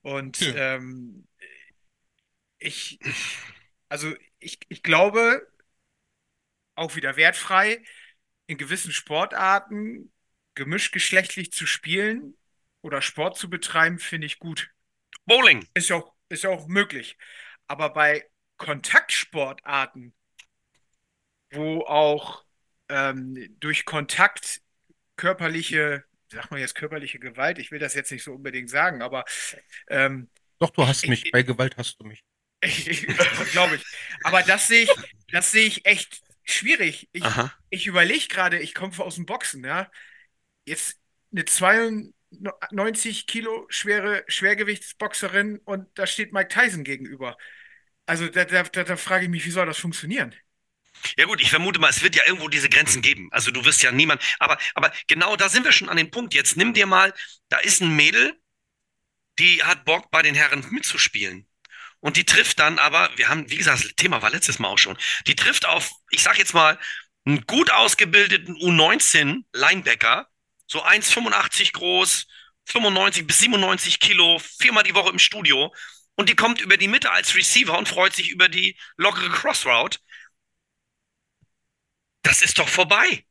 Und 0.01 0.41
okay. 0.41 0.53
ähm, 0.57 1.27
ich, 2.59 2.99
ich, 3.01 3.37
also 3.87 4.13
ich, 4.39 4.59
ich 4.67 4.83
glaube, 4.83 5.47
auch 6.75 6.95
wieder 6.95 7.15
wertfrei, 7.15 7.83
in 8.47 8.57
gewissen 8.57 8.91
Sportarten 8.91 10.11
gemischtgeschlechtlich 10.55 11.51
zu 11.51 11.65
spielen 11.65 12.37
oder 12.81 13.01
Sport 13.01 13.37
zu 13.37 13.49
betreiben, 13.49 13.99
finde 13.99 14.27
ich 14.27 14.39
gut. 14.39 14.71
Bowling. 15.25 15.67
Ist 15.73 15.89
ja 15.89 15.97
auch, 15.97 16.13
ist 16.29 16.43
ja 16.43 16.49
auch 16.49 16.67
möglich. 16.67 17.17
Aber 17.67 17.89
bei 17.91 18.25
Kontaktsportarten, 18.57 20.13
wo 21.51 21.81
auch 21.81 22.43
ähm, 22.89 23.55
durch 23.59 23.85
Kontakt 23.85 24.61
körperliche, 25.15 26.03
sag 26.31 26.51
mal 26.51 26.59
jetzt 26.59 26.75
körperliche 26.75 27.19
Gewalt, 27.19 27.59
ich 27.59 27.71
will 27.71 27.79
das 27.79 27.93
jetzt 27.93 28.11
nicht 28.11 28.23
so 28.23 28.33
unbedingt 28.33 28.69
sagen, 28.69 29.01
aber 29.01 29.25
ähm, 29.87 30.29
doch, 30.59 30.69
du 30.69 30.87
hast 30.87 31.07
mich. 31.07 31.25
Ich, 31.25 31.31
Bei 31.31 31.43
Gewalt 31.43 31.75
hast 31.77 31.99
du 31.99 32.05
mich. 32.05 32.23
Glaube 33.51 33.75
ich. 33.75 33.83
Aber 34.23 34.43
das 34.43 34.67
sehe 34.67 34.83
ich, 34.83 34.89
das 35.29 35.51
sehe 35.51 35.65
ich 35.67 35.85
echt 35.85 36.22
schwierig. 36.43 37.09
Ich, 37.11 37.23
ich 37.69 37.87
überlege 37.87 38.27
gerade, 38.27 38.59
ich 38.59 38.73
komme 38.73 38.97
aus 38.99 39.15
dem 39.15 39.25
Boxen, 39.25 39.63
ja. 39.63 39.89
Jetzt 40.65 40.99
eine 41.31 41.45
92 41.45 43.27
Kilo 43.27 43.65
schwere 43.69 44.23
Schwergewichtsboxerin 44.27 45.59
und 45.65 45.87
da 45.97 46.07
steht 46.07 46.33
Mike 46.33 46.49
Tyson 46.49 46.83
gegenüber. 46.83 47.37
Also 48.05 48.27
da, 48.27 48.45
da, 48.45 48.63
da, 48.63 48.83
da 48.83 48.97
frage 48.97 49.25
ich 49.25 49.29
mich, 49.29 49.45
wie 49.45 49.51
soll 49.51 49.65
das 49.65 49.77
funktionieren? 49.79 50.35
Ja 51.17 51.25
gut, 51.25 51.41
ich 51.41 51.49
vermute 51.49 51.79
mal, 51.79 51.89
es 51.89 52.01
wird 52.01 52.15
ja 52.15 52.23
irgendwo 52.25 52.47
diese 52.47 52.69
Grenzen 52.69 53.01
geben. 53.01 53.29
Also 53.31 53.51
du 53.51 53.65
wirst 53.65 53.81
ja 53.83 53.91
niemand, 53.91 54.21
aber, 54.39 54.57
aber 54.75 54.93
genau 55.07 55.35
da 55.35 55.49
sind 55.49 55.65
wir 55.65 55.71
schon 55.71 55.89
an 55.89 55.97
dem 55.97 56.11
Punkt. 56.11 56.33
Jetzt 56.33 56.55
nimm 56.57 56.73
dir 56.73 56.85
mal, 56.85 57.13
da 57.49 57.57
ist 57.59 57.81
ein 57.81 57.95
Mädel, 57.95 58.33
die 59.39 59.63
hat 59.63 59.85
Bock 59.85 60.11
bei 60.11 60.21
den 60.21 60.35
Herren 60.35 60.65
mitzuspielen. 60.71 61.47
Und 62.03 62.17
die 62.17 62.25
trifft 62.25 62.59
dann 62.59 62.79
aber, 62.79 63.09
wir 63.15 63.29
haben, 63.29 63.49
wie 63.49 63.55
gesagt, 63.55 63.81
das 63.81 63.95
Thema 63.95 64.21
war 64.21 64.29
letztes 64.29 64.59
Mal 64.59 64.67
auch 64.67 64.77
schon, 64.77 64.97
die 65.25 65.37
trifft 65.37 65.65
auf, 65.65 65.89
ich 66.09 66.21
sag 66.21 66.37
jetzt 66.37 66.53
mal, 66.53 66.77
einen 67.23 67.47
gut 67.47 67.71
ausgebildeten 67.71 68.57
U19 68.57 69.45
Linebacker, 69.53 70.27
so 70.67 70.83
1,85 70.83 71.71
groß, 71.71 72.27
95 72.65 73.25
bis 73.25 73.39
97 73.39 74.01
Kilo, 74.01 74.37
viermal 74.39 74.83
die 74.83 74.95
Woche 74.95 75.11
im 75.11 75.19
Studio. 75.19 75.73
Und 76.15 76.27
die 76.27 76.35
kommt 76.35 76.59
über 76.59 76.75
die 76.75 76.89
Mitte 76.89 77.09
als 77.09 77.35
Receiver 77.35 77.77
und 77.77 77.87
freut 77.87 78.13
sich 78.13 78.31
über 78.31 78.49
die 78.49 78.77
lockere 78.97 79.29
Crossroute. 79.29 79.99
Das 82.21 82.41
ist 82.41 82.59
doch 82.59 82.67
vorbei. 82.67 83.25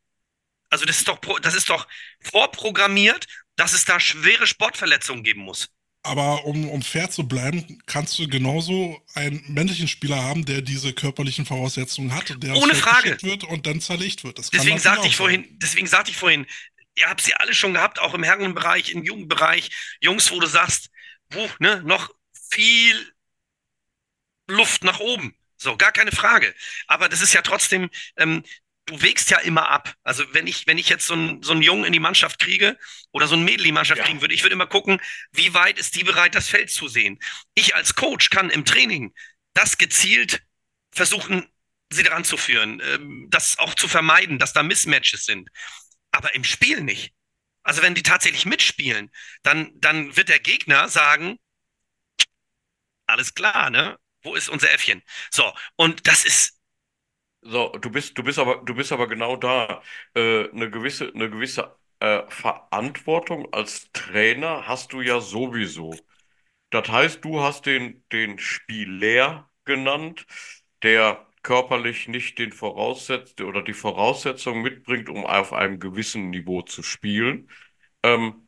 Also 0.71 0.85
das 0.85 0.97
ist 0.97 1.07
doch, 1.07 1.19
das 1.41 1.53
ist 1.53 1.69
doch 1.69 1.87
vorprogrammiert, 2.21 3.27
dass 3.55 3.73
es 3.73 3.85
da 3.85 3.99
schwere 3.99 4.47
Sportverletzungen 4.47 5.23
geben 5.23 5.41
muss. 5.41 5.69
Aber 6.05 6.43
um, 6.45 6.69
um 6.69 6.81
fair 6.81 7.09
zu 7.09 7.25
bleiben, 7.27 7.81
kannst 7.85 8.19
du 8.19 8.27
genauso 8.27 9.01
einen 9.13 9.41
männlichen 9.47 9.87
Spieler 9.87 10.21
haben, 10.21 10.43
der 10.43 10.61
diese 10.61 10.91
körperlichen 10.93 11.45
Voraussetzungen 11.45 12.13
hat 12.13 12.35
der 12.43 12.55
Ohne 12.55 12.75
Frage. 12.75 13.17
wird 13.21 13.45
und 13.45 13.65
dann 13.65 13.79
zerlegt 13.79 14.25
wird. 14.25 14.37
deswegen 14.51 14.79
sagte 14.79 15.07
ich 15.07 15.15
vorhin, 15.15 15.47
deswegen 15.59 15.87
sagte 15.87 16.11
ich 16.11 16.17
vorhin, 16.17 16.45
ihr 16.95 17.07
habt 17.07 17.21
sie 17.21 17.33
alle 17.35 17.53
schon 17.53 17.73
gehabt, 17.73 17.99
auch 17.99 18.13
im 18.13 18.23
Herrenbereich, 18.23 18.91
im 18.91 19.03
Jugendbereich, 19.03 19.69
Jungs, 20.01 20.29
wo 20.31 20.39
du 20.41 20.47
sagst, 20.47 20.89
wo, 21.31 21.49
ne, 21.59 21.81
noch 21.85 22.13
viel 22.49 23.13
Luft 24.47 24.83
nach 24.83 24.99
oben. 24.99 25.33
So, 25.57 25.77
gar 25.77 25.93
keine 25.93 26.11
Frage. 26.11 26.53
Aber 26.87 27.07
das 27.07 27.21
ist 27.21 27.33
ja 27.33 27.41
trotzdem, 27.41 27.89
ähm, 28.17 28.43
du 28.85 29.01
wägst 29.01 29.29
ja 29.29 29.39
immer 29.39 29.69
ab. 29.69 29.93
Also 30.03 30.25
wenn 30.33 30.47
ich, 30.47 30.67
wenn 30.67 30.77
ich 30.77 30.89
jetzt 30.89 31.07
so 31.07 31.13
einen, 31.13 31.41
so 31.43 31.53
einen 31.53 31.61
Jungen 31.61 31.85
in 31.85 31.93
die 31.93 31.99
Mannschaft 31.99 32.39
kriege 32.39 32.77
oder 33.11 33.27
so 33.27 33.35
ein 33.35 33.43
Mädel 33.43 33.61
in 33.61 33.67
die 33.67 33.71
Mannschaft 33.71 33.99
ja. 33.99 34.05
kriegen 34.05 34.21
würde, 34.21 34.33
ich 34.33 34.43
würde 34.43 34.53
immer 34.53 34.67
gucken, 34.67 34.99
wie 35.31 35.53
weit 35.53 35.79
ist 35.79 35.95
die 35.95 36.03
bereit, 36.03 36.35
das 36.35 36.49
Feld 36.49 36.69
zu 36.69 36.87
sehen. 36.87 37.19
Ich 37.53 37.75
als 37.75 37.95
Coach 37.95 38.29
kann 38.29 38.49
im 38.49 38.65
Training 38.65 39.13
das 39.53 39.77
gezielt 39.77 40.41
versuchen, 40.91 41.47
sie 41.91 42.03
daran 42.03 42.23
zu 42.23 42.37
führen, 42.37 42.81
ähm, 42.83 43.27
das 43.29 43.57
auch 43.59 43.73
zu 43.75 43.87
vermeiden, 43.87 44.39
dass 44.39 44.53
da 44.53 44.63
Mismatches 44.63 45.25
sind. 45.25 45.49
Aber 46.11 46.35
im 46.35 46.43
Spiel 46.43 46.81
nicht. 46.81 47.13
Also 47.63 47.81
wenn 47.81 47.95
die 47.95 48.03
tatsächlich 48.03 48.45
mitspielen, 48.45 49.09
dann, 49.41 49.71
dann 49.75 50.15
wird 50.17 50.29
der 50.29 50.39
Gegner 50.39 50.89
sagen, 50.89 51.39
alles 53.07 53.33
klar, 53.33 53.69
ne? 53.69 53.97
Wo 54.21 54.35
ist 54.35 54.49
unser 54.49 54.71
Äffchen? 54.71 55.03
So, 55.31 55.53
und 55.75 56.07
das 56.07 56.23
ist 56.23 56.52
so, 57.45 57.69
du 57.69 57.89
bist, 57.91 58.17
du 58.17 58.23
bist 58.23 58.39
aber, 58.39 58.57
du 58.65 58.73
bist 58.75 58.91
aber 58.91 59.07
genau 59.07 59.35
da. 59.35 59.81
Äh, 60.15 60.49
eine 60.51 60.69
gewisse, 60.71 61.11
eine 61.13 61.29
gewisse 61.29 61.75
äh, 61.99 62.23
Verantwortung 62.29 63.51
als 63.53 63.91
Trainer 63.93 64.67
hast 64.67 64.93
du 64.93 65.01
ja 65.01 65.19
sowieso. 65.21 65.95
Das 66.71 66.89
heißt, 66.89 67.23
du 67.25 67.41
hast 67.41 67.65
den, 67.65 68.03
den 68.11 68.39
Spieler 68.39 69.49
genannt, 69.65 70.25
der 70.83 71.27
körperlich 71.43 72.07
nicht 72.07 72.39
den 72.39 72.51
Voraussetz 72.53 73.39
oder 73.41 73.61
die 73.63 73.73
Voraussetzungen 73.73 74.61
mitbringt, 74.63 75.09
um 75.09 75.25
auf 75.25 75.53
einem 75.53 75.79
gewissen 75.79 76.29
Niveau 76.31 76.61
zu 76.63 76.83
spielen. 76.83 77.49
Ähm, 78.03 78.42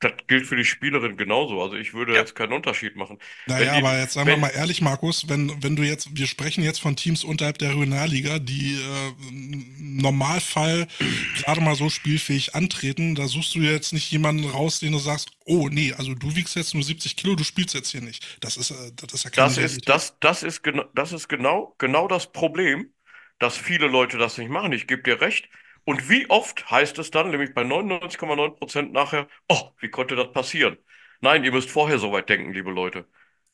das 0.00 0.12
gilt 0.26 0.46
für 0.46 0.56
die 0.56 0.64
Spielerin 0.64 1.16
genauso. 1.16 1.62
Also 1.62 1.76
ich 1.76 1.92
würde 1.92 2.14
ja. 2.14 2.20
jetzt 2.20 2.34
keinen 2.34 2.54
Unterschied 2.54 2.96
machen. 2.96 3.18
Naja, 3.46 3.74
die, 3.74 3.78
aber 3.78 3.98
jetzt 3.98 4.14
sagen 4.14 4.28
wir 4.28 4.36
mal 4.38 4.48
ehrlich, 4.48 4.80
Markus, 4.80 5.28
wenn, 5.28 5.62
wenn 5.62 5.76
du 5.76 5.82
jetzt, 5.82 6.16
wir 6.16 6.26
sprechen 6.26 6.64
jetzt 6.64 6.80
von 6.80 6.96
Teams 6.96 7.22
unterhalb 7.22 7.58
der 7.58 7.70
Regionalliga, 7.70 8.38
die 8.38 8.76
äh, 8.76 9.28
im 9.28 9.98
Normalfall 9.98 10.88
gerade 11.36 11.60
mal 11.60 11.74
so 11.74 11.90
spielfähig 11.90 12.54
antreten, 12.54 13.14
da 13.14 13.28
suchst 13.28 13.54
du 13.54 13.60
jetzt 13.60 13.92
nicht 13.92 14.10
jemanden 14.10 14.48
raus, 14.48 14.80
den 14.80 14.92
du 14.92 14.98
sagst, 14.98 15.32
oh 15.44 15.68
nee, 15.68 15.92
also 15.92 16.14
du 16.14 16.34
wiegst 16.34 16.56
jetzt 16.56 16.74
nur 16.74 16.82
70 16.82 17.16
Kilo, 17.16 17.34
du 17.34 17.44
spielst 17.44 17.74
jetzt 17.74 17.90
hier 17.90 18.00
nicht. 18.00 18.38
Das 18.40 18.56
ist, 18.56 18.70
äh, 18.70 18.92
das 18.96 19.12
ist 19.12 19.24
ja 19.24 19.30
keine 19.30 19.48
das 19.48 19.58
ist, 19.58 19.88
das, 19.88 20.16
das 20.20 20.42
ist 20.42 20.62
genau, 20.62 20.84
das 20.94 21.12
ist 21.12 21.28
genau, 21.28 21.74
genau 21.76 22.08
das 22.08 22.32
Problem, 22.32 22.90
dass 23.38 23.56
viele 23.56 23.86
Leute 23.86 24.16
das 24.16 24.38
nicht 24.38 24.50
machen. 24.50 24.72
Ich 24.72 24.86
gebe 24.86 25.02
dir 25.02 25.20
recht. 25.20 25.48
Und 25.90 26.08
wie 26.08 26.30
oft 26.30 26.70
heißt 26.70 27.00
es 27.00 27.10
dann, 27.10 27.30
nämlich 27.30 27.52
bei 27.52 27.62
99,9 27.62 28.56
Prozent 28.56 28.92
nachher, 28.92 29.26
oh, 29.48 29.72
wie 29.80 29.90
konnte 29.90 30.14
das 30.14 30.30
passieren? 30.30 30.78
Nein, 31.20 31.42
ihr 31.42 31.50
müsst 31.50 31.68
vorher 31.68 31.98
so 31.98 32.12
weit 32.12 32.28
denken, 32.28 32.52
liebe 32.52 32.70
Leute. 32.70 33.08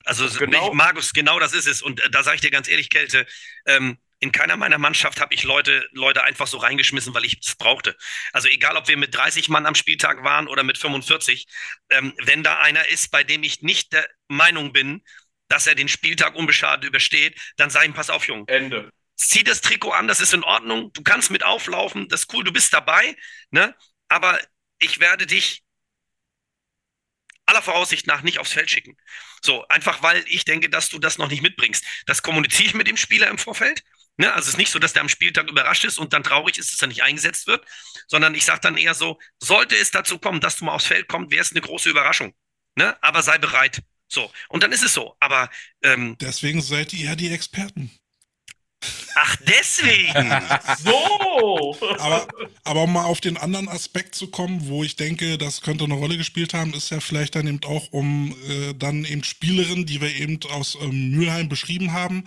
Also 0.05 0.29
genau, 0.39 0.69
ich, 0.69 0.75
Markus, 0.75 1.15
genau 1.15 1.41
das 1.41 1.55
ist 1.55 1.67
es. 1.67 1.81
Und 1.81 1.99
äh, 1.99 2.11
da 2.11 2.23
sage 2.23 2.35
ich 2.35 2.41
dir 2.43 2.51
ganz 2.51 2.69
ehrlich, 2.69 2.91
Kälte, 2.91 3.27
ähm, 3.65 3.97
in 4.21 4.33
keiner 4.33 4.59
meiner 4.59 4.77
Mannschaft 4.77 5.19
habe 5.19 5.33
ich 5.33 5.45
Leute, 5.45 5.89
Leute 5.93 6.25
einfach 6.25 6.47
so 6.47 6.59
reingeschmissen, 6.59 7.15
weil 7.15 7.25
ich 7.25 7.39
es 7.41 7.57
brauchte. 7.57 7.97
Also 8.35 8.49
egal, 8.49 8.77
ob 8.77 8.87
wir 8.87 8.99
mit 8.99 9.15
30 9.15 9.49
Mann 9.49 9.65
am 9.65 9.75
Spieltag 9.75 10.23
waren 10.23 10.47
oder 10.47 10.63
mit 10.63 10.77
45, 10.77 11.47
ähm, 11.89 12.13
wenn 12.23 12.43
da 12.43 12.59
einer 12.59 12.87
ist, 12.89 13.11
bei 13.13 13.25
dem 13.25 13.45
ich 13.45 13.63
nicht 13.63 13.95
der 13.95 14.07
Meinung 14.29 14.75
bin, 14.75 15.03
dass 15.49 15.67
er 15.67 15.75
den 15.75 15.89
Spieltag 15.89 16.35
unbeschadet 16.35 16.85
übersteht, 16.85 17.41
dann 17.57 17.71
ich 17.71 17.83
ihm, 17.83 17.95
pass 17.95 18.11
auf, 18.11 18.29
Junge. 18.29 18.45
Ende 18.49 18.93
zieh 19.17 19.45
das 19.45 19.61
Trikot 19.61 19.93
an, 19.93 20.09
das 20.09 20.21
ist 20.21 20.35
in 20.35 20.45
Ordnung, 20.45 20.93
du 20.93 21.03
kannst 21.03 21.31
mit 21.31 21.43
auflaufen, 21.43 22.09
das 22.09 22.23
ist 22.23 22.35
cool, 22.35 22.45
du 22.45 22.53
bist 22.53 22.73
dabei, 22.73 23.17
ne? 23.51 23.75
Aber 24.09 24.39
ich 24.79 25.01
werde 25.01 25.27
dich 25.27 25.65
aller 27.47 27.63
Voraussicht 27.63 28.07
nach 28.07 28.23
nicht 28.23 28.39
aufs 28.39 28.53
Feld 28.53 28.71
schicken. 28.71 28.97
So, 29.43 29.67
einfach 29.69 30.03
weil 30.03 30.25
ich 30.27 30.45
denke, 30.45 30.69
dass 30.69 30.89
du 30.89 30.99
das 30.99 31.19
noch 31.19 31.31
nicht 31.31 31.43
mitbringst. 31.43 31.85
Das 32.07 32.23
kommuniziere 32.23 32.69
ich 32.69 32.75
mit 32.75 32.89
dem 32.89 32.97
Spieler 32.97 33.29
im 33.29 33.39
Vorfeld. 33.39 33.85
Ne? 34.17 34.33
Also 34.33 34.47
es 34.47 34.55
ist 34.55 34.59
nicht 34.59 34.71
so, 34.71 34.79
dass 34.79 34.93
der 34.93 35.03
am 35.03 35.09
Spieltag 35.09 35.49
überrascht 35.49 35.85
ist 35.85 35.99
und 35.99 36.13
dann 36.13 36.23
traurig 36.23 36.59
ist, 36.59 36.73
dass 36.73 36.83
er 36.83 36.89
nicht 36.89 37.03
eingesetzt 37.03 37.47
wird, 37.47 37.65
sondern 38.09 38.35
ich 38.35 38.45
sage 38.45 38.61
dann 38.61 38.77
eher 38.77 38.95
so, 38.95 39.19
sollte 39.39 39.77
es 39.77 39.91
dazu 39.91 40.19
kommen, 40.19 40.41
dass 40.41 40.57
du 40.57 40.65
mal 40.65 40.73
aufs 40.73 40.87
Feld 40.87 41.09
kommst, 41.09 41.31
wäre 41.31 41.43
es 41.43 41.53
eine 41.53 41.61
große 41.61 41.89
Überraschung. 41.89 42.35
Ne? 42.75 43.01
Aber 43.03 43.23
sei 43.23 43.39
bereit. 43.39 43.83
So, 44.09 44.31
und 44.49 44.63
dann 44.63 44.73
ist 44.73 44.85
es 44.85 44.95
so. 44.95 45.17
Aber 45.21 45.51
ähm, 45.83 46.17
deswegen 46.21 46.61
seid 46.61 46.93
ihr 46.93 47.07
ja 47.07 47.17
die 47.17 47.31
Experten. 47.31 47.91
Ach, 49.15 49.37
deswegen. 49.37 50.31
so. 50.79 51.77
Aber, 51.99 52.29
aber 52.65 52.83
um 52.83 52.93
mal 52.93 53.05
auf 53.05 53.21
den 53.21 53.37
anderen 53.37 53.69
Aspekt 53.69 54.15
zu 54.15 54.29
kommen, 54.29 54.69
wo 54.69 54.85
ich 54.85 54.97
denke, 54.97 55.39
das 55.39 55.63
könnte 55.63 55.85
eine 55.85 55.95
Rolle 55.95 56.17
gespielt 56.17 56.55
haben, 56.55 56.75
ist 56.75 56.91
ja 56.91 57.01
vielleicht 57.01 57.35
dann 57.35 57.47
eben 57.47 57.61
auch, 57.65 57.93
um 57.93 58.35
äh, 58.49 58.75
dann 58.75 59.05
eben 59.05 59.25
Spielerinnen, 59.25 59.87
die 59.87 60.01
wir 60.01 60.15
eben 60.15 60.39
aus 60.51 60.77
ähm, 60.81 61.11
Mülheim 61.11 61.49
beschrieben 61.49 61.93
haben, 61.93 62.25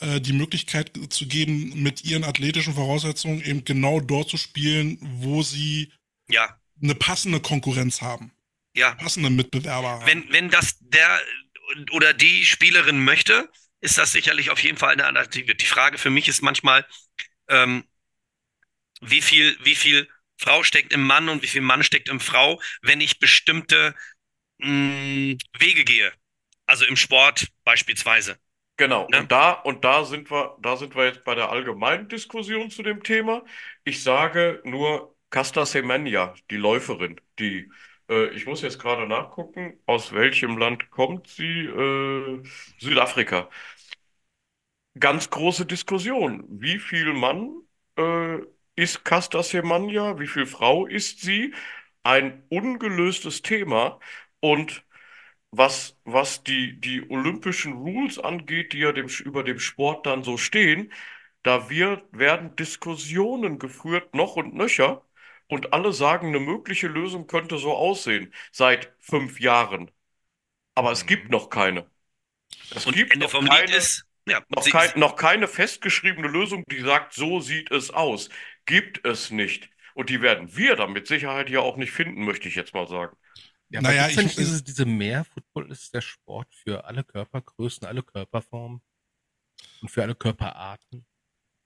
äh, 0.00 0.20
die 0.20 0.32
Möglichkeit 0.32 0.92
zu 1.10 1.26
geben, 1.26 1.82
mit 1.82 2.04
ihren 2.04 2.24
athletischen 2.24 2.74
Voraussetzungen 2.74 3.42
eben 3.42 3.64
genau 3.64 4.00
dort 4.00 4.28
zu 4.28 4.36
spielen, 4.36 4.98
wo 5.00 5.42
sie 5.42 5.92
ja. 6.28 6.58
eine 6.82 6.94
passende 6.94 7.40
Konkurrenz 7.40 8.02
haben. 8.02 8.32
Ja. 8.74 8.94
Passende 8.94 9.30
Mitbewerber 9.30 9.88
haben. 9.88 10.06
Wenn, 10.06 10.32
wenn 10.32 10.48
das 10.48 10.76
der 10.80 11.20
oder 11.92 12.12
die 12.12 12.44
Spielerin 12.44 13.04
möchte, 13.04 13.48
ist 13.82 13.98
das 13.98 14.12
sicherlich 14.12 14.50
auf 14.50 14.62
jeden 14.62 14.78
Fall 14.78 14.92
eine 14.92 15.04
Alternative. 15.04 15.54
Die 15.54 15.66
Frage 15.66 15.98
für 15.98 16.08
mich 16.08 16.28
ist 16.28 16.40
manchmal, 16.40 16.86
ähm, 17.48 17.84
wie 19.00 19.20
viel, 19.20 19.56
wie 19.64 19.74
viel 19.74 20.08
Frau 20.38 20.62
steckt 20.62 20.92
im 20.92 21.04
Mann 21.04 21.28
und 21.28 21.42
wie 21.42 21.48
viel 21.48 21.62
Mann 21.62 21.82
steckt 21.82 22.08
im 22.08 22.20
Frau, 22.20 22.60
wenn 22.80 23.00
ich 23.00 23.18
bestimmte 23.18 23.94
mh, 24.58 24.68
mm, 24.68 25.38
Wege 25.58 25.84
gehe. 25.84 26.12
Also 26.66 26.86
im 26.86 26.96
Sport 26.96 27.48
beispielsweise. 27.64 28.38
Genau, 28.76 29.06
ne? 29.08 29.20
und 29.20 29.32
da, 29.32 29.52
und 29.52 29.84
da 29.84 30.04
sind 30.04 30.30
wir, 30.30 30.56
da 30.60 30.76
sind 30.76 30.94
wir 30.94 31.04
jetzt 31.04 31.24
bei 31.24 31.34
der 31.34 31.50
allgemeinen 31.50 32.08
Diskussion 32.08 32.70
zu 32.70 32.82
dem 32.82 33.02
Thema. 33.02 33.44
Ich 33.84 34.02
sage 34.02 34.62
nur 34.64 35.16
Casta 35.30 35.66
Semenya, 35.66 36.34
die 36.50 36.56
Läuferin, 36.56 37.20
die 37.38 37.68
äh, 38.12 38.28
ich 38.30 38.46
muss 38.46 38.62
jetzt 38.62 38.78
gerade 38.78 39.06
nachgucken, 39.06 39.78
aus 39.86 40.12
welchem 40.12 40.58
Land 40.58 40.90
kommt 40.90 41.28
sie? 41.28 41.66
Äh, 41.66 42.42
Südafrika. 42.78 43.48
Ganz 44.98 45.30
große 45.30 45.66
Diskussion. 45.66 46.44
Wie 46.48 46.78
viel 46.78 47.12
Mann 47.14 47.62
äh, 47.96 48.38
ist 48.76 49.04
Casta 49.04 49.42
Semenya? 49.42 50.18
Wie 50.18 50.26
viel 50.26 50.46
Frau 50.46 50.86
ist 50.86 51.20
sie? 51.20 51.54
Ein 52.02 52.44
ungelöstes 52.50 53.42
Thema. 53.42 54.00
Und 54.40 54.84
was, 55.52 55.98
was 56.04 56.44
die, 56.44 56.80
die 56.80 57.08
olympischen 57.10 57.74
Rules 57.74 58.18
angeht, 58.18 58.72
die 58.72 58.80
ja 58.80 58.92
dem, 58.92 59.08
über 59.08 59.44
dem 59.44 59.60
Sport 59.60 60.06
dann 60.06 60.24
so 60.24 60.36
stehen, 60.38 60.92
da 61.42 61.70
wird, 61.70 62.04
werden 62.12 62.56
Diskussionen 62.56 63.58
geführt, 63.58 64.14
noch 64.14 64.36
und 64.36 64.54
nöcher 64.54 65.04
und 65.48 65.72
alle 65.74 65.92
sagen, 65.92 66.28
eine 66.28 66.40
mögliche 66.40 66.88
Lösung 66.88 67.26
könnte 67.26 67.58
so 67.58 67.74
aussehen 67.74 68.32
seit 68.52 68.94
fünf 69.00 69.40
Jahren. 69.40 69.90
Aber 70.74 70.92
es 70.92 71.06
gibt 71.06 71.26
mhm. 71.26 71.30
noch 71.32 71.50
keine. 71.50 71.90
Es 72.74 72.86
und 72.86 72.94
gibt 72.94 73.12
Ende 73.12 73.26
noch 73.26 73.30
vom 73.32 73.46
keine, 73.46 73.66
Lied 73.66 73.76
ist, 73.76 74.06
ja, 74.26 74.42
noch, 74.48 74.64
kein, 74.68 74.98
noch 74.98 75.16
keine 75.16 75.48
festgeschriebene 75.48 76.28
Lösung, 76.28 76.64
die 76.70 76.80
sagt, 76.80 77.14
so 77.14 77.40
sieht 77.40 77.70
es 77.70 77.90
aus. 77.90 78.28
Gibt 78.66 79.04
es 79.04 79.30
nicht. 79.30 79.68
Und 79.94 80.10
die 80.10 80.22
werden 80.22 80.56
wir 80.56 80.76
dann 80.76 80.92
mit 80.92 81.06
Sicherheit 81.06 81.50
ja 81.50 81.60
auch 81.60 81.76
nicht 81.76 81.92
finden, 81.92 82.24
möchte 82.24 82.48
ich 82.48 82.54
jetzt 82.54 82.74
mal 82.74 82.86
sagen. 82.86 83.16
Ja, 83.68 83.80
naja, 83.80 84.08
ich, 84.08 84.16
nicht 84.16 84.38
diese, 84.38 84.62
diese 84.62 84.84
mehr 84.84 85.24
Football 85.24 85.70
ist 85.70 85.94
der 85.94 86.02
Sport 86.02 86.54
für 86.54 86.84
alle 86.84 87.04
Körpergrößen, 87.04 87.86
alle 87.86 88.02
Körperformen 88.02 88.82
und 89.80 89.90
für 89.90 90.02
alle 90.02 90.14
Körperarten. 90.14 91.06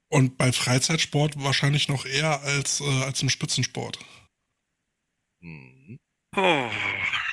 Und 0.09 0.38
bei 0.38 0.52
Freizeitsport 0.52 1.42
wahrscheinlich 1.42 1.88
noch 1.88 2.07
eher 2.07 2.40
als, 2.42 2.80
äh, 2.80 3.02
als 3.02 3.22
im 3.22 3.28
Spitzensport. 3.28 3.98
Mhm. 5.40 5.98
Oh. 6.36 6.70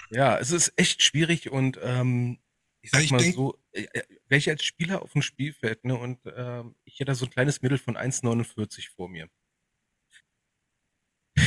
Ja, 0.10 0.38
es 0.38 0.52
ist 0.52 0.74
echt 0.76 1.04
schwierig 1.04 1.52
und 1.52 1.80
ähm, 1.82 2.40
ich 2.82 2.92
sag 2.92 3.00
ja, 3.00 3.06
ich 3.06 3.12
mal 3.12 3.18
denk, 3.20 3.36
so, 3.36 3.63
wäre 3.74 4.38
ich 4.38 4.50
als 4.50 4.64
Spieler 4.64 5.02
auf 5.02 5.14
dem 5.14 5.22
Spielfeld 5.22 5.84
ne, 5.86 5.98
und 5.98 6.20
ähm, 6.36 6.76
ich 6.86 6.96
hätte 6.96 7.06
da 7.06 7.16
so 7.16 7.26
ein 7.26 7.32
kleines 7.32 7.62
Mittel 7.62 7.78
von 7.78 7.98
1,49 7.98 8.90
vor 8.96 9.10
mir. 9.10 9.30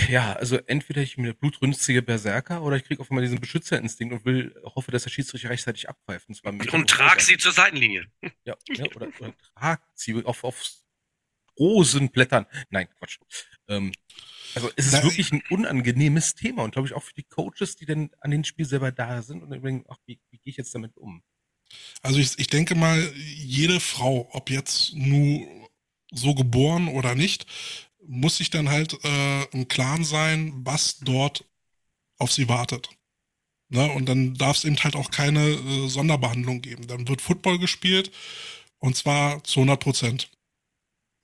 Ja, 0.09 0.33
also 0.33 0.57
entweder 0.67 1.01
ich 1.01 1.17
mir 1.17 1.33
blutrünstige 1.35 2.03
Berserker 2.03 2.63
oder 2.63 2.77
ich 2.77 2.85
kriege 2.85 3.01
auf 3.01 3.11
einmal 3.11 3.23
diesen 3.23 3.41
Beschützerinstinkt 3.41 4.15
und 4.15 4.25
will 4.25 4.55
hoffe, 4.65 4.91
dass 4.91 5.05
der 5.05 5.11
Schiedsrichter 5.11 5.51
rechtzeitig 5.51 5.89
abpfeift. 5.89 6.29
Und, 6.29 6.35
zwar 6.35 6.53
und 6.53 6.91
trag 6.91 7.21
sie 7.21 7.37
zur 7.37 7.53
Seitenlinie. 7.53 8.07
Ja, 8.45 8.57
ja 8.69 8.85
oder, 8.97 9.09
oder 9.21 9.35
trag 9.55 9.83
sie 9.95 10.25
auf, 10.25 10.43
aufs 10.43 10.85
Rosenblättern. 11.59 12.47
Nein, 12.71 12.89
Quatsch. 12.99 13.19
Ähm, 13.69 13.93
also 14.55 14.71
es 14.77 14.87
ist 14.87 14.93
Na, 14.95 15.03
wirklich 15.03 15.33
ein 15.33 15.43
unangenehmes 15.51 16.35
Thema 16.35 16.63
und 16.63 16.73
glaube 16.73 16.89
ich 16.89 16.95
auch 16.95 17.03
für 17.03 17.15
die 17.15 17.25
Coaches, 17.25 17.77
die 17.77 17.87
dann 17.87 18.11
an 18.21 18.31
den 18.31 18.45
Spiel 18.45 18.65
selber 18.65 18.93
da 18.93 19.23
sind 19.23 19.43
und 19.43 19.53
überlegen, 19.53 19.85
ach, 19.89 19.99
wie, 20.07 20.21
wie 20.31 20.39
gehe 20.39 20.51
ich 20.51 20.57
jetzt 20.57 20.75
damit 20.75 20.97
um? 20.97 21.23
Also 22.03 22.19
ich, 22.19 22.39
ich 22.39 22.47
denke 22.47 22.75
mal, 22.75 23.13
jede 23.17 23.81
Frau, 23.81 24.29
ob 24.33 24.51
jetzt 24.51 24.95
nur 24.95 25.47
so 26.13 26.35
geboren 26.35 26.89
oder 26.89 27.15
nicht, 27.15 27.47
muss 28.07 28.37
sich 28.37 28.51
dann 28.51 28.69
halt 28.69 28.97
äh, 29.05 29.45
im 29.47 29.69
Klaren 29.69 30.05
sein, 30.05 30.53
was 30.65 30.99
dort 31.01 31.45
auf 32.19 32.33
sie 32.33 32.49
wartet. 32.49 32.89
Ne? 33.69 33.91
Und 33.93 34.09
dann 34.09 34.35
darf 34.35 34.59
es 34.59 34.65
eben 34.65 34.77
halt 34.77 34.95
auch 34.97 35.11
keine 35.11 35.41
äh, 35.49 35.89
Sonderbehandlung 35.89 36.63
geben. 36.63 36.87
Dann 36.87 37.09
wird 37.09 37.21
Football 37.21 37.59
gespielt 37.59 38.13
und 38.79 38.97
zwar 38.97 39.43
zu 39.45 39.61
100 39.61 39.81
Prozent. 39.81 40.31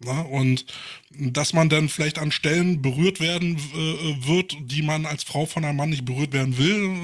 Na, 0.04 0.22
und 0.22 0.66
dass 1.10 1.52
man 1.52 1.68
dann 1.68 1.88
vielleicht 1.88 2.18
an 2.18 2.32
Stellen 2.32 2.82
berührt 2.82 3.20
werden 3.20 3.56
äh, 3.56 4.26
wird, 4.26 4.56
die 4.60 4.82
man 4.82 5.06
als 5.06 5.24
Frau 5.24 5.46
von 5.46 5.64
einem 5.64 5.76
Mann 5.76 5.90
nicht 5.90 6.04
berührt 6.04 6.32
werden 6.32 6.58
will, 6.58 6.98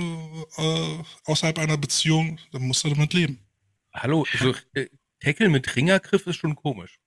äh, 0.57 1.05
außerhalb 1.25 1.59
einer 1.59 1.77
Beziehung, 1.77 2.39
dann 2.53 2.63
muss 2.63 2.83
er 2.85 2.91
damit 2.91 3.13
leben. 3.13 3.39
Hallo, 3.95 4.27
also 4.33 4.55
äh, 4.75 4.87
Tackle 5.21 5.49
mit 5.49 5.75
Ringergriff 5.77 6.27
ist 6.27 6.37
schon 6.37 6.55
komisch. 6.55 6.99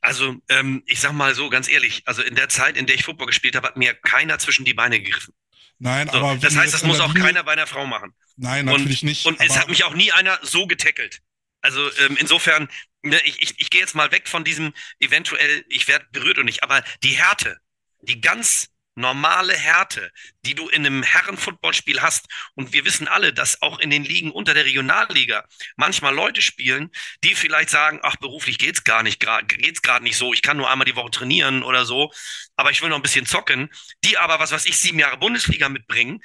Also, 0.00 0.36
ähm, 0.50 0.82
ich 0.84 1.00
sag 1.00 1.12
mal 1.12 1.34
so 1.34 1.48
ganz 1.48 1.66
ehrlich, 1.68 2.02
also 2.04 2.22
in 2.22 2.34
der 2.34 2.50
Zeit, 2.50 2.76
in 2.76 2.84
der 2.84 2.94
ich 2.94 3.04
Football 3.04 3.26
gespielt 3.28 3.56
habe, 3.56 3.68
hat 3.68 3.78
mir 3.78 3.94
keiner 3.94 4.38
zwischen 4.38 4.66
die 4.66 4.74
Beine 4.74 5.00
gegriffen. 5.00 5.32
Nein, 5.78 6.08
so, 6.08 6.18
aber. 6.18 6.36
Das 6.36 6.56
heißt, 6.56 6.74
das 6.74 6.84
muss 6.84 7.00
auch 7.00 7.14
Linie... 7.14 7.22
keiner 7.28 7.44
bei 7.44 7.52
einer 7.52 7.66
Frau 7.66 7.86
machen. 7.86 8.12
Nein, 8.36 8.66
natürlich 8.66 9.02
und, 9.02 9.08
nicht. 9.08 9.26
Und 9.26 9.40
es 9.40 9.58
hat 9.58 9.68
mich 9.68 9.84
auch 9.84 9.94
nie 9.94 10.12
einer 10.12 10.38
so 10.42 10.66
getackelt. 10.66 11.20
Also 11.62 11.80
ähm, 12.06 12.18
insofern, 12.20 12.64
ne, 12.64 12.68
ich, 13.04 13.42
ich, 13.42 13.54
ich 13.60 13.70
gehe 13.70 13.80
jetzt 13.80 13.94
mal 13.94 14.10
weg 14.12 14.28
von 14.28 14.44
diesem 14.44 14.72
eventuell, 14.98 15.64
ich 15.68 15.88
werde 15.88 16.06
berührt 16.12 16.38
und 16.38 16.46
nicht, 16.46 16.62
aber 16.62 16.82
die 17.02 17.16
Härte, 17.16 17.58
die 18.02 18.20
ganz 18.20 18.68
normale 18.96 19.56
Härte, 19.56 20.12
die 20.44 20.54
du 20.54 20.68
in 20.68 20.86
einem 20.86 21.02
Herren-Footballspiel 21.02 22.00
hast. 22.00 22.26
Und 22.54 22.72
wir 22.72 22.84
wissen 22.84 23.08
alle, 23.08 23.32
dass 23.32 23.60
auch 23.62 23.78
in 23.80 23.90
den 23.90 24.04
Ligen 24.04 24.30
unter 24.30 24.54
der 24.54 24.64
Regionalliga 24.64 25.44
manchmal 25.76 26.14
Leute 26.14 26.42
spielen, 26.42 26.90
die 27.24 27.34
vielleicht 27.34 27.70
sagen, 27.70 28.00
ach, 28.02 28.16
beruflich 28.16 28.58
geht's 28.58 28.84
gar 28.84 29.02
nicht, 29.02 29.24
geht's 29.48 29.82
gerade 29.82 30.04
nicht 30.04 30.16
so, 30.16 30.32
ich 30.32 30.42
kann 30.42 30.56
nur 30.56 30.70
einmal 30.70 30.84
die 30.84 30.96
Woche 30.96 31.10
trainieren 31.10 31.62
oder 31.62 31.84
so, 31.84 32.12
aber 32.56 32.70
ich 32.70 32.82
will 32.82 32.88
noch 32.88 32.96
ein 32.96 33.02
bisschen 33.02 33.26
zocken, 33.26 33.68
die 34.04 34.16
aber, 34.16 34.38
was 34.38 34.52
weiß 34.52 34.66
ich, 34.66 34.78
sieben 34.78 34.98
Jahre 34.98 35.18
Bundesliga 35.18 35.68
mitbringen, 35.68 36.20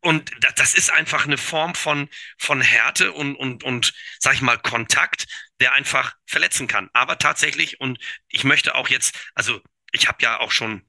und 0.00 0.30
das 0.56 0.74
ist 0.74 0.90
einfach 0.90 1.24
eine 1.24 1.38
Form 1.38 1.74
von, 1.74 2.08
von 2.38 2.60
Härte 2.60 3.12
und, 3.12 3.36
und, 3.36 3.64
und, 3.64 3.92
sag 4.20 4.34
ich 4.34 4.40
mal, 4.40 4.58
Kontakt, 4.58 5.26
der 5.60 5.72
einfach 5.72 6.14
verletzen 6.26 6.66
kann. 6.66 6.90
Aber 6.92 7.18
tatsächlich, 7.18 7.80
und 7.80 7.98
ich 8.28 8.44
möchte 8.44 8.74
auch 8.74 8.88
jetzt, 8.88 9.16
also 9.34 9.60
ich 9.92 10.08
habe 10.08 10.18
ja 10.22 10.40
auch 10.40 10.52
schon 10.52 10.82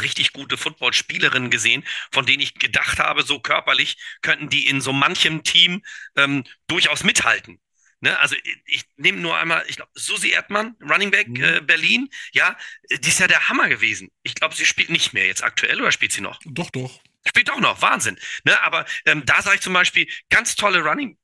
richtig 0.00 0.32
gute 0.32 0.56
Footballspielerinnen 0.56 1.50
gesehen, 1.50 1.84
von 2.12 2.26
denen 2.26 2.42
ich 2.42 2.54
gedacht 2.54 2.98
habe, 2.98 3.22
so 3.22 3.40
körperlich 3.40 3.96
könnten 4.22 4.50
die 4.50 4.66
in 4.66 4.80
so 4.80 4.92
manchem 4.92 5.42
Team 5.42 5.82
ähm, 6.16 6.44
durchaus 6.66 7.04
mithalten. 7.04 7.60
Ne, 8.00 8.16
also 8.20 8.36
ich, 8.36 8.62
ich 8.66 8.84
nehme 8.96 9.18
nur 9.18 9.36
einmal, 9.36 9.64
ich 9.66 9.76
glaube, 9.76 9.90
Susi 9.94 10.30
Erdmann, 10.30 10.76
Running 10.80 11.10
Back 11.10 11.28
mhm. 11.28 11.42
äh, 11.42 11.60
Berlin, 11.60 12.08
ja, 12.32 12.56
die 12.90 13.08
ist 13.08 13.18
ja 13.18 13.26
der 13.26 13.48
Hammer 13.48 13.68
gewesen. 13.68 14.10
Ich 14.22 14.34
glaube, 14.34 14.54
sie 14.54 14.66
spielt 14.66 14.90
nicht 14.90 15.14
mehr 15.14 15.26
jetzt 15.26 15.42
aktuell 15.42 15.80
oder 15.80 15.90
spielt 15.90 16.12
sie 16.12 16.20
noch? 16.20 16.38
Doch, 16.44 16.70
doch. 16.70 17.00
Spielt 17.26 17.50
auch 17.50 17.60
noch, 17.60 17.82
Wahnsinn. 17.82 18.18
Ne, 18.44 18.60
aber 18.62 18.86
ähm, 19.06 19.24
da 19.26 19.42
sage 19.42 19.56
ich 19.56 19.62
zum 19.62 19.72
Beispiel, 19.72 20.08
ganz 20.30 20.56
tolle 20.56 20.80
Running, 20.80 21.18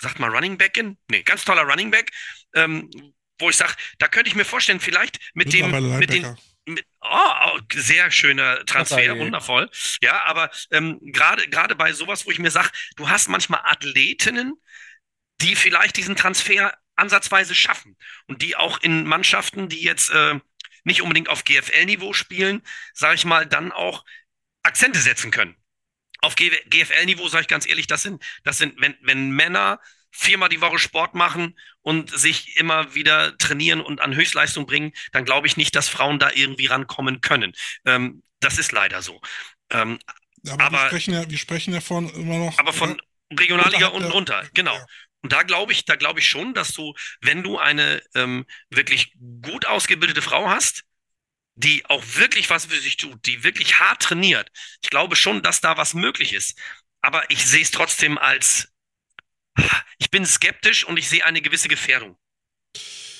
sagt 0.00 0.18
mal 0.18 0.30
Running 0.30 0.58
Backin? 0.58 0.98
Nee, 1.08 1.22
ganz 1.22 1.44
toller 1.44 1.62
Running 1.62 1.90
Back, 1.90 2.10
ähm, 2.54 2.90
wo 3.38 3.50
ich 3.50 3.56
sage, 3.56 3.74
da 3.98 4.08
könnte 4.08 4.28
ich 4.28 4.36
mir 4.36 4.44
vorstellen, 4.44 4.80
vielleicht 4.80 5.18
mit 5.34 5.52
dem, 5.52 5.70
mit 5.98 6.12
den, 6.12 6.36
mit, 6.66 6.86
oh, 7.00 7.30
oh, 7.46 7.58
sehr 7.72 8.10
schöner 8.10 8.64
Transfer, 8.64 9.18
wundervoll. 9.18 9.70
Ja, 10.00 10.24
aber 10.24 10.50
ähm, 10.70 10.98
gerade 11.02 11.48
gerade 11.48 11.74
bei 11.74 11.92
sowas, 11.92 12.26
wo 12.26 12.30
ich 12.30 12.38
mir 12.38 12.50
sage, 12.50 12.70
du 12.96 13.08
hast 13.08 13.28
manchmal 13.28 13.60
Athletinnen, 13.64 14.54
die 15.40 15.56
vielleicht 15.56 15.96
diesen 15.96 16.16
Transfer 16.16 16.76
ansatzweise 16.96 17.54
schaffen 17.54 17.96
und 18.26 18.40
die 18.42 18.56
auch 18.56 18.80
in 18.80 19.04
Mannschaften, 19.04 19.68
die 19.68 19.82
jetzt 19.82 20.10
äh, 20.10 20.38
nicht 20.84 21.02
unbedingt 21.02 21.28
auf 21.28 21.44
GFL-Niveau 21.44 22.12
spielen, 22.12 22.62
sage 22.92 23.16
ich 23.16 23.24
mal, 23.24 23.46
dann 23.46 23.72
auch 23.72 24.04
Akzente 24.64 24.98
setzen 24.98 25.30
können. 25.30 25.56
Auf 26.20 26.36
GFL-Niveau 26.36 27.28
sage 27.28 27.42
ich 27.42 27.48
ganz 27.48 27.66
ehrlich, 27.66 27.86
das 27.86 28.02
sind, 28.02 28.22
das 28.44 28.58
sind, 28.58 28.80
wenn, 28.80 28.96
wenn 29.02 29.30
Männer 29.30 29.78
viermal 30.10 30.48
die 30.48 30.60
Woche 30.60 30.78
Sport 30.78 31.14
machen 31.14 31.58
und 31.82 32.10
sich 32.10 32.56
immer 32.56 32.94
wieder 32.94 33.36
trainieren 33.36 33.80
und 33.80 34.00
an 34.00 34.14
Höchstleistung 34.14 34.64
bringen, 34.64 34.92
dann 35.12 35.24
glaube 35.24 35.46
ich 35.46 35.56
nicht, 35.56 35.74
dass 35.74 35.88
Frauen 35.88 36.18
da 36.18 36.30
irgendwie 36.32 36.66
rankommen 36.66 37.20
können. 37.20 37.52
Ähm, 37.84 38.22
das 38.40 38.58
ist 38.58 38.72
leider 38.72 39.02
so. 39.02 39.20
Ähm, 39.70 39.98
aber, 40.48 40.64
aber, 40.64 40.78
wir, 40.78 40.86
sprechen 40.86 41.14
ja, 41.14 41.28
wir 41.28 41.38
sprechen 41.38 41.74
ja 41.74 41.80
von 41.80 42.08
immer 42.10 42.38
noch. 42.38 42.58
Aber 42.58 42.72
von 42.72 43.00
Regionalliga 43.32 43.88
unten 43.88 44.10
runter, 44.10 44.44
genau. 44.54 44.74
Ja. 44.74 44.86
Und 45.22 45.32
da 45.32 45.42
glaube 45.42 45.72
ich, 45.72 45.84
da 45.84 45.96
glaube 45.96 46.20
ich 46.20 46.28
schon, 46.28 46.54
dass 46.54 46.72
du, 46.72 46.94
wenn 47.20 47.42
du 47.42 47.58
eine 47.58 48.02
ähm, 48.14 48.44
wirklich 48.70 49.14
gut 49.42 49.66
ausgebildete 49.66 50.22
Frau 50.22 50.48
hast, 50.48 50.84
die 51.56 51.84
auch 51.86 52.02
wirklich 52.16 52.50
was 52.50 52.66
für 52.66 52.80
sich 52.80 52.96
tut, 52.96 53.24
die 53.26 53.44
wirklich 53.44 53.78
hart 53.78 54.02
trainiert, 54.02 54.50
ich 54.82 54.90
glaube 54.90 55.16
schon, 55.16 55.42
dass 55.42 55.60
da 55.60 55.76
was 55.76 55.94
möglich 55.94 56.32
ist. 56.32 56.58
Aber 57.00 57.30
ich 57.30 57.46
sehe 57.46 57.62
es 57.62 57.70
trotzdem 57.70 58.18
als 58.18 58.72
ich 59.98 60.10
bin 60.10 60.26
skeptisch 60.26 60.84
und 60.84 60.96
ich 60.96 61.08
sehe 61.08 61.24
eine 61.24 61.40
gewisse 61.40 61.68
Gefährdung. 61.68 62.18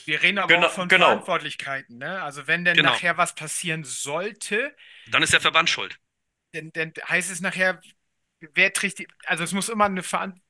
Wir 0.04 0.22
reden 0.22 0.38
aber 0.38 0.54
genau, 0.54 0.66
auch 0.66 0.72
von 0.72 0.88
genau. 0.88 1.06
Verantwortlichkeiten. 1.06 1.98
Ne? 1.98 2.22
Also 2.22 2.46
wenn 2.46 2.64
denn 2.64 2.76
genau. 2.76 2.90
nachher 2.90 3.16
was 3.16 3.34
passieren 3.34 3.84
sollte, 3.84 4.74
dann 5.10 5.22
ist 5.22 5.32
der 5.32 5.40
Verband 5.40 5.70
schuld. 5.70 5.98
Dann, 6.52 6.70
dann 6.72 6.92
heißt 7.08 7.30
es 7.30 7.40
nachher, 7.40 7.80
wer 8.40 8.72
trägt 8.72 8.98
die, 8.98 9.08
also 9.24 9.44
es 9.44 9.52
muss 9.52 9.68
immer 9.68 9.86
eine 9.86 10.02
Verantwortung. 10.02 10.42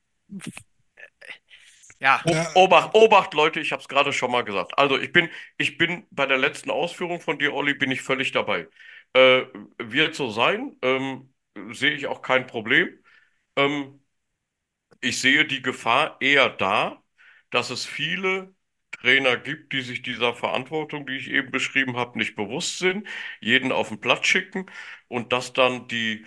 Ja. 2.04 2.20
Obacht, 2.54 2.94
Obacht, 2.94 3.32
Leute, 3.32 3.60
ich 3.60 3.72
habe 3.72 3.80
es 3.80 3.88
gerade 3.88 4.12
schon 4.12 4.30
mal 4.30 4.44
gesagt. 4.44 4.76
Also 4.78 4.98
ich 4.98 5.10
bin, 5.10 5.30
ich 5.56 5.78
bin 5.78 6.06
bei 6.10 6.26
der 6.26 6.36
letzten 6.36 6.70
Ausführung 6.70 7.20
von 7.20 7.38
dir, 7.38 7.54
Olli, 7.54 7.72
bin 7.72 7.90
ich 7.90 8.02
völlig 8.02 8.30
dabei. 8.32 8.68
Äh, 9.14 9.44
wird 9.78 10.14
so 10.14 10.28
sein, 10.30 10.76
ähm, 10.82 11.32
sehe 11.72 11.92
ich 11.92 12.06
auch 12.06 12.20
kein 12.20 12.46
Problem. 12.46 13.02
Ähm, 13.56 14.00
ich 15.00 15.20
sehe 15.20 15.44
die 15.46 15.62
Gefahr 15.62 16.16
eher 16.20 16.48
da, 16.50 17.02
dass 17.50 17.70
es 17.70 17.86
viele 17.86 18.54
Trainer 18.92 19.36
gibt, 19.36 19.72
die 19.72 19.82
sich 19.82 20.02
dieser 20.02 20.34
Verantwortung, 20.34 21.06
die 21.06 21.16
ich 21.16 21.30
eben 21.30 21.50
beschrieben 21.50 21.96
habe, 21.96 22.18
nicht 22.18 22.36
bewusst 22.36 22.78
sind, 22.78 23.06
jeden 23.40 23.72
auf 23.72 23.88
den 23.88 24.00
Platz 24.00 24.26
schicken 24.26 24.66
und 25.08 25.32
dass 25.32 25.52
dann 25.52 25.88
die, 25.88 26.24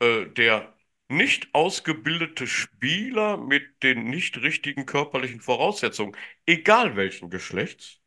äh, 0.00 0.26
der 0.26 0.74
nicht 1.10 1.54
ausgebildete 1.54 2.46
Spieler 2.46 3.36
mit 3.36 3.82
den 3.82 4.04
nicht 4.04 4.38
richtigen 4.42 4.86
körperlichen 4.86 5.40
Voraussetzungen, 5.40 6.16
egal 6.46 6.96
welchen 6.96 7.30
Geschlechts, 7.30 8.00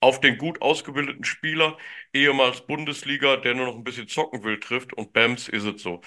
auf 0.00 0.20
den 0.20 0.38
gut 0.38 0.62
ausgebildeten 0.62 1.24
Spieler, 1.24 1.78
ehemals 2.14 2.62
Bundesliga, 2.66 3.36
der 3.36 3.54
nur 3.54 3.66
noch 3.66 3.76
ein 3.76 3.84
bisschen 3.84 4.08
zocken 4.08 4.42
will, 4.44 4.58
trifft 4.60 4.92
und 4.94 5.12
Bams 5.12 5.48
ist 5.48 5.64
es 5.64 5.82
so. 5.82 6.00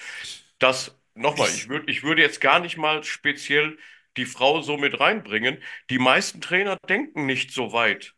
Das 0.58 0.98
nochmal, 1.14 1.50
ich, 1.50 1.68
würd, 1.68 1.88
ich 1.90 2.02
würde 2.02 2.22
jetzt 2.22 2.40
gar 2.40 2.60
nicht 2.60 2.76
mal 2.76 3.04
speziell 3.04 3.78
die 4.16 4.26
Frau 4.26 4.62
so 4.62 4.76
mit 4.76 5.00
reinbringen. 5.00 5.58
Die 5.90 5.98
meisten 5.98 6.40
Trainer 6.40 6.76
denken 6.88 7.26
nicht 7.26 7.52
so 7.52 7.72
weit. 7.72 8.14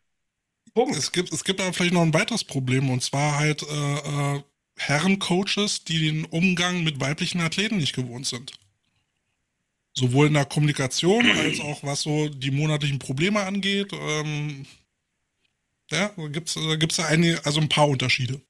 Punkt. 0.74 0.96
Es 0.96 1.10
gibt, 1.12 1.32
es 1.32 1.42
gibt 1.44 1.60
aber 1.60 1.72
vielleicht 1.72 1.94
noch 1.94 2.02
ein 2.02 2.14
weiteres 2.14 2.44
Problem 2.44 2.90
und 2.90 3.02
zwar 3.02 3.38
halt 3.38 3.62
äh, 3.62 4.36
äh, 4.36 4.42
Herrencoaches, 4.76 5.84
die 5.84 5.98
den 6.00 6.24
Umgang 6.26 6.84
mit 6.84 7.00
weiblichen 7.00 7.40
Athleten 7.40 7.78
nicht 7.78 7.94
gewohnt 7.94 8.26
sind. 8.26 8.52
Sowohl 9.94 10.26
in 10.28 10.34
der 10.34 10.44
Kommunikation 10.44 11.28
als 11.38 11.60
auch 11.60 11.82
was 11.82 12.02
so 12.02 12.28
die 12.28 12.50
monatlichen 12.50 12.98
Probleme 12.98 13.40
angeht. 13.40 13.92
Ähm, 13.92 14.66
ja, 15.90 16.10
da 16.16 16.28
gibt 16.28 16.48
es 16.48 16.54
da 16.54 16.76
gibt's 16.76 17.00
einige, 17.00 17.44
also 17.44 17.60
ein 17.60 17.68
paar 17.68 17.88
Unterschiede. 17.88 18.40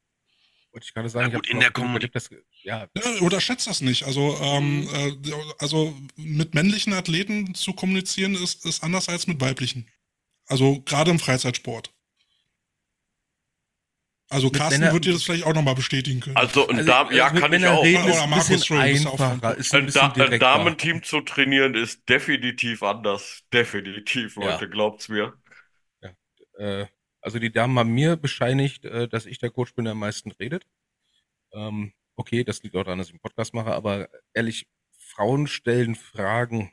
Wollte 0.72 0.88
ich 0.88 0.94
gerade 0.94 1.08
sagen, 1.08 1.30
ja, 1.30 1.38
gut, 1.38 1.48
in 1.48 1.60
der 1.60 1.70
Kommunikation. 1.70 2.40
Ja. 2.62 2.86
ja. 2.94 3.20
Unterschätzt 3.20 3.66
das 3.66 3.80
nicht. 3.80 4.02
Also, 4.02 4.36
ähm, 4.42 4.80
mhm. 4.80 4.88
äh, 4.92 5.32
also 5.58 5.96
mit 6.16 6.54
männlichen 6.54 6.92
Athleten 6.92 7.54
zu 7.54 7.72
kommunizieren 7.72 8.34
ist, 8.34 8.66
ist 8.66 8.82
anders 8.82 9.08
als 9.08 9.26
mit 9.26 9.40
weiblichen. 9.40 9.88
Also 10.46 10.82
gerade 10.82 11.10
im 11.10 11.18
Freizeitsport. 11.18 11.94
Also 14.28 14.50
Carsten 14.50 14.80
Männer, 14.80 14.92
wird 14.92 15.04
dir 15.04 15.12
das 15.12 15.22
vielleicht 15.22 15.44
auch 15.44 15.54
nochmal 15.54 15.76
bestätigen 15.76 16.18
können. 16.20 16.36
Also, 16.36 16.66
ein 16.68 16.78
also, 16.78 16.88
da 16.88 17.10
ja, 17.12 17.30
kann 17.30 17.52
ich 17.52 17.66
auch. 17.66 17.84
Reden 17.84 18.08
ist 18.08 18.18
ein 18.18 18.30
bisschen 18.30 18.78
einfacher, 18.78 19.56
ist 19.56 19.74
ein, 19.74 19.86
da, 19.86 20.12
ein 20.12 20.40
Damenteam 20.40 21.02
zu 21.04 21.20
trainieren 21.20 21.74
ist 21.74 22.08
definitiv 22.08 22.82
anders. 22.82 23.44
Definitiv, 23.52 24.34
Leute, 24.36 24.64
ja. 24.64 24.70
glaubt's 24.70 25.08
mir. 25.08 25.34
Ja. 26.02 26.10
Äh, 26.58 26.86
also 27.20 27.38
die 27.38 27.52
Damen 27.52 27.78
haben 27.78 27.90
mir 27.90 28.16
bescheinigt, 28.16 28.84
äh, 28.84 29.06
dass 29.08 29.26
ich 29.26 29.38
der 29.38 29.50
Coach 29.50 29.74
bin, 29.74 29.84
der 29.84 29.92
am 29.92 30.00
meisten 30.00 30.32
redet. 30.32 30.66
Ähm, 31.52 31.92
okay, 32.16 32.42
das 32.42 32.62
liegt 32.64 32.74
auch 32.74 32.84
daran, 32.84 32.98
dass 32.98 33.08
ich 33.08 33.14
einen 33.14 33.20
Podcast 33.20 33.54
mache, 33.54 33.72
aber 33.72 34.08
ehrlich, 34.34 34.66
Frauen 34.98 35.46
stellen 35.46 35.94
Fragen. 35.94 36.72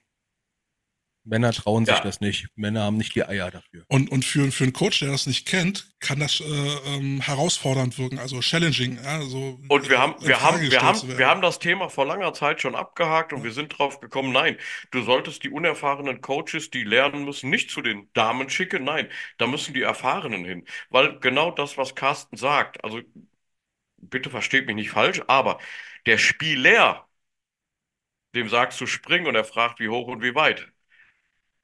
Männer 1.26 1.54
trauen 1.54 1.86
sich 1.86 1.96
ja. 1.96 2.04
das 2.04 2.20
nicht. 2.20 2.48
Männer 2.56 2.84
haben 2.84 2.98
nicht 2.98 3.16
die 3.16 3.24
Eier 3.24 3.50
dafür. 3.50 3.86
Und, 3.88 4.12
und 4.12 4.26
für, 4.26 4.52
für 4.52 4.66
einen 4.66 4.74
Coach, 4.74 5.00
der 5.00 5.12
das 5.12 5.26
nicht 5.26 5.48
kennt, 5.48 5.90
kann 6.00 6.20
das 6.20 6.42
äh, 6.42 6.44
ähm, 6.44 7.22
herausfordernd 7.22 7.98
wirken, 7.98 8.20
also 8.20 8.42
challenging. 8.42 9.00
Ja, 9.02 9.22
so 9.22 9.60
und 9.70 9.90
wir 9.90 10.00
haben, 10.00 10.16
wir 10.20 10.42
haben, 10.42 10.62
wir 10.62 10.82
haben, 10.82 11.18
wir 11.18 11.28
haben 11.28 11.42
das 11.42 11.60
Thema 11.60 11.90
vor 11.90 12.06
langer 12.06 12.34
Zeit 12.34 12.62
schon 12.62 12.76
abgehakt 12.76 13.32
und 13.32 13.40
ja. 13.40 13.46
wir 13.46 13.52
sind 13.54 13.78
drauf 13.78 14.02
gekommen, 14.02 14.34
nein, 14.34 14.58
du 14.92 15.02
solltest 15.02 15.44
die 15.44 15.50
unerfahrenen 15.50 16.22
Coaches, 16.22 16.70
die 16.70 16.84
lernen 16.84 17.24
müssen, 17.24 17.50
nicht 17.50 17.72
zu 17.72 17.82
den 17.82 18.10
Damen 18.14 18.50
schicken, 18.50 18.84
nein, 18.84 19.08
da 19.38 19.48
müssen 19.48 19.74
die 19.74 19.82
Erfahrenen 19.82 20.44
hin. 20.44 20.66
Weil 20.90 21.20
genau 21.20 21.52
das, 21.52 21.78
was 21.78 21.96
Carsten 21.96 22.36
sagt, 22.36 22.84
also 22.84 23.00
bitte 23.98 24.30
versteht 24.30 24.68
mich 24.68 24.76
nicht 24.76 24.90
falsch, 24.90 25.22
aber 25.28 25.60
der 26.06 26.18
Spieler, 26.18 27.08
dem 28.36 28.50
sagst 28.50 28.82
du 28.82 28.86
spring 28.88 29.26
und 29.26 29.36
er 29.36 29.46
fragt, 29.46 29.80
wie 29.80 29.90
hoch 29.90 30.08
und 30.08 30.22
wie 30.22 30.36
weit. 30.36 30.73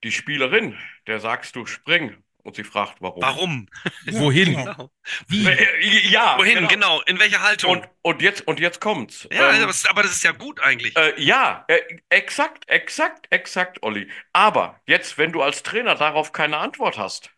Die 0.03 0.11
Spielerin, 0.11 0.77
der 1.07 1.19
sagst 1.19 1.55
du 1.55 1.65
spring 1.65 2.23
und 2.43 2.55
sie 2.55 2.63
fragt, 2.63 3.01
warum. 3.01 3.21
Warum? 3.21 3.69
Wohin? 4.07 4.55
Genau. 4.55 4.91
Wie? 5.27 5.45
Äh, 5.45 6.07
ja, 6.07 6.37
Wohin, 6.37 6.55
genau. 6.55 6.67
genau. 6.67 7.01
In 7.01 7.19
welcher 7.19 7.41
Haltung? 7.41 7.71
Und, 7.71 7.89
und, 8.01 8.21
jetzt, 8.21 8.47
und 8.47 8.59
jetzt 8.59 8.79
kommt's. 8.79 9.27
Ja, 9.31 9.53
ähm, 9.53 9.69
aber 9.89 10.03
das 10.03 10.11
ist 10.11 10.23
ja 10.23 10.31
gut 10.31 10.61
eigentlich. 10.61 10.95
Äh, 10.95 11.21
ja, 11.21 11.65
äh, 11.67 11.79
exakt, 12.09 12.67
exakt, 12.69 13.27
exakt, 13.29 13.83
Olli. 13.83 14.09
Aber 14.31 14.79
jetzt, 14.87 15.17
wenn 15.17 15.31
du 15.31 15.41
als 15.41 15.63
Trainer 15.63 15.95
darauf 15.95 16.31
keine 16.31 16.57
Antwort 16.57 16.97
hast, 16.97 17.31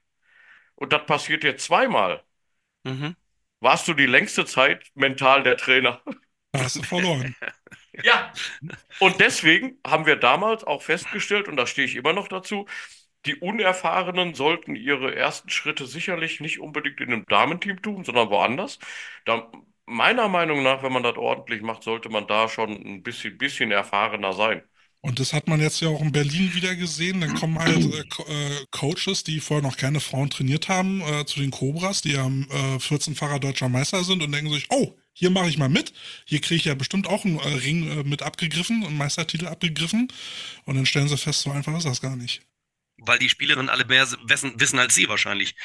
und 0.76 0.93
das 0.93 1.05
passiert 1.05 1.43
dir 1.43 1.57
zweimal, 1.57 2.24
mhm 2.84 3.16
warst 3.62 3.88
du 3.88 3.93
die 3.93 4.05
längste 4.05 4.45
Zeit 4.45 4.91
mental 4.95 5.43
der 5.43 5.55
Trainer. 5.55 6.01
Hast 6.55 6.76
du 6.78 6.84
verloren. 6.84 7.36
ja, 8.04 8.32
und 9.00 9.20
deswegen 9.20 9.80
haben 9.86 10.06
wir 10.06 10.16
damals 10.16 10.64
auch 10.64 10.82
festgestellt, 10.82 11.48
und 11.48 11.58
da 11.58 11.68
stehe 11.68 11.88
ich 11.88 11.96
immer 11.96 12.14
noch 12.14 12.28
dazu, 12.28 12.68
die 13.26 13.36
Unerfahrenen 13.36 14.34
sollten 14.34 14.76
ihre 14.76 15.16
ersten 15.16 15.50
Schritte 15.50 15.86
sicherlich 15.86 16.39
nicht 16.39 16.60
unbedingt 16.60 17.00
in 17.02 17.14
einem 17.14 17.26
Damenteam 17.28 17.82
tun, 17.82 18.04
sondern 18.04 18.30
woanders. 18.30 18.80
Da, 19.26 19.52
meiner 19.86 20.28
Meinung 20.28 20.64
nach, 20.64 20.84
wenn 20.84 20.94
man 20.94 21.04
das 21.04 21.18
ordentlich 21.18 21.62
macht, 21.62 21.84
sollte 21.84 22.10
man 22.10 22.28
da 22.28 22.50
schon 22.50 22.72
ein 22.72 23.04
bisschen, 23.04 23.38
bisschen 23.38 23.72
erfahrener 23.72 24.34
sein. 24.34 24.64
Und 25.02 25.20
das 25.20 25.34
hat 25.34 25.48
man 25.48 25.60
jetzt 25.60 25.82
ja 25.82 25.89
auch 25.89 26.02
in 26.02 26.12
Berlin 26.12 26.54
wieder 26.54 26.76
gesehen. 26.76 27.22
Dann 27.22 27.34
kommen 27.34 27.58
halt 27.58 27.76
äh, 27.76 28.00
äh, 28.02 28.66
Coaches, 28.70 29.24
die 29.24 29.39
vorher 29.39 29.68
noch 29.68 29.78
keine 29.78 30.00
Frauen 30.00 30.30
trainiert 30.30 30.70
haben, 30.70 31.02
äh, 31.02 31.26
zu 31.26 31.39
den 31.39 31.50
Cobras, 31.50 32.02
die 32.02 32.14
ja 32.14 32.28
äh, 32.28 32.78
14-facher 32.78 33.39
deutscher 33.39 33.68
Meister 33.70 34.04
sind 34.04 34.22
und 34.22 34.32
denken 34.32 34.52
sich, 34.52 34.68
oh, 34.70 34.96
hier 35.14 35.30
mache 35.30 35.49
ich 35.49 35.57
mal 35.57 35.70
mit. 35.70 35.93
Hier 36.26 36.39
kriege 36.39 36.55
ich 36.55 36.66
ja 36.66 36.76
bestimmt 36.76 37.07
auch 37.07 37.26
einen 37.26 37.39
äh, 37.39 37.47
Ring 37.47 37.99
äh, 37.99 38.03
mit 38.03 38.22
abgegriffen, 38.22 38.86
einen 38.86 38.97
Meistertitel 38.97 39.47
abgegriffen. 39.47 40.07
Und 40.66 40.76
dann 40.76 40.86
stellen 40.86 41.07
sie 41.07 41.18
fest, 41.18 41.41
so 41.41 41.51
einfach 41.51 41.78
ist 41.78 41.86
das 41.86 42.01
gar 42.01 42.16
nicht. 42.16 42.41
Weil 42.97 43.20
die 43.20 43.30
Spielerinnen 43.30 43.70
alle 43.70 43.86
mehr 43.86 44.07
wissen, 44.26 44.59
wissen 44.59 44.80
als 44.80 44.95
sie 44.95 45.09
wahrscheinlich. 45.09 45.55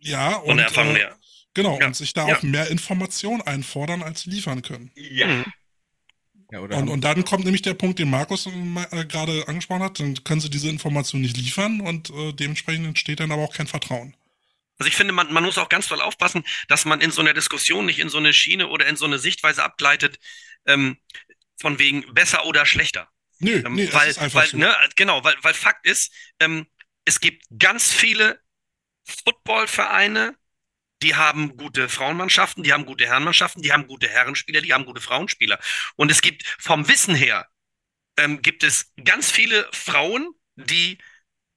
Ja, 0.00 0.36
und, 0.36 0.46
Von 0.46 0.56
der 0.56 0.66
Erfahrung 0.66 0.96
her. 0.96 1.16
Genau, 1.54 1.78
ja. 1.80 1.86
und 1.86 1.96
sich 1.96 2.12
da 2.12 2.28
ja. 2.28 2.36
auch 2.36 2.42
mehr 2.42 2.70
Informationen 2.70 3.40
einfordern, 3.42 4.02
als 4.02 4.26
liefern 4.26 4.62
können. 4.62 4.90
Ja. 4.94 5.26
Mhm. 5.26 5.44
Ja, 6.52 6.60
und, 6.60 6.88
und, 6.88 7.00
dann 7.02 7.24
kommt 7.24 7.44
nämlich 7.44 7.62
der 7.62 7.74
Punkt, 7.74 7.98
den 7.98 8.08
Markus 8.08 8.46
äh, 8.46 9.04
gerade 9.06 9.48
angesprochen 9.48 9.82
hat, 9.82 9.98
dann 9.98 10.22
können 10.22 10.40
sie 10.40 10.50
diese 10.50 10.68
Information 10.68 11.20
nicht 11.20 11.36
liefern 11.36 11.80
und 11.80 12.10
äh, 12.10 12.32
dementsprechend 12.32 12.86
entsteht 12.86 13.18
dann 13.18 13.32
aber 13.32 13.42
auch 13.42 13.52
kein 13.52 13.66
Vertrauen. 13.66 14.14
Also 14.78 14.88
ich 14.88 14.96
finde, 14.96 15.12
man, 15.12 15.32
man 15.32 15.44
muss 15.44 15.58
auch 15.58 15.68
ganz 15.68 15.88
doll 15.88 16.00
aufpassen, 16.00 16.44
dass 16.68 16.84
man 16.84 17.00
in 17.00 17.10
so 17.10 17.20
einer 17.20 17.34
Diskussion 17.34 17.86
nicht 17.86 17.98
in 17.98 18.08
so 18.08 18.18
eine 18.18 18.32
Schiene 18.32 18.68
oder 18.68 18.86
in 18.86 18.96
so 18.96 19.06
eine 19.06 19.18
Sichtweise 19.18 19.62
abgleitet, 19.62 20.18
ähm, 20.66 20.98
von 21.58 21.78
wegen 21.78 22.12
besser 22.14 22.44
oder 22.46 22.66
schlechter. 22.66 23.08
Nö, 23.38 23.62
ähm, 23.64 23.74
nee, 23.74 23.88
weil, 23.92 24.14
weil, 24.32 24.46
so. 24.46 24.56
ne, 24.56 24.74
genau, 24.96 25.24
weil, 25.24 25.36
weil 25.42 25.54
Fakt 25.54 25.86
ist, 25.86 26.12
ähm, 26.40 26.66
es 27.04 27.20
gibt 27.20 27.44
ganz 27.58 27.92
viele 27.92 28.40
Footballvereine, 29.04 30.36
die 31.02 31.14
haben 31.14 31.56
gute 31.56 31.88
Frauenmannschaften, 31.88 32.62
die 32.62 32.72
haben 32.72 32.86
gute 32.86 33.06
Herrenmannschaften, 33.06 33.62
die 33.62 33.72
haben 33.72 33.86
gute 33.86 34.08
Herrenspieler, 34.08 34.62
die 34.62 34.72
haben 34.72 34.86
gute 34.86 35.00
Frauenspieler. 35.00 35.58
Und 35.96 36.10
es 36.10 36.22
gibt 36.22 36.44
vom 36.58 36.88
Wissen 36.88 37.14
her, 37.14 37.46
ähm, 38.16 38.40
gibt 38.40 38.62
es 38.62 38.92
ganz 39.04 39.30
viele 39.30 39.68
Frauen, 39.72 40.30
die 40.56 40.98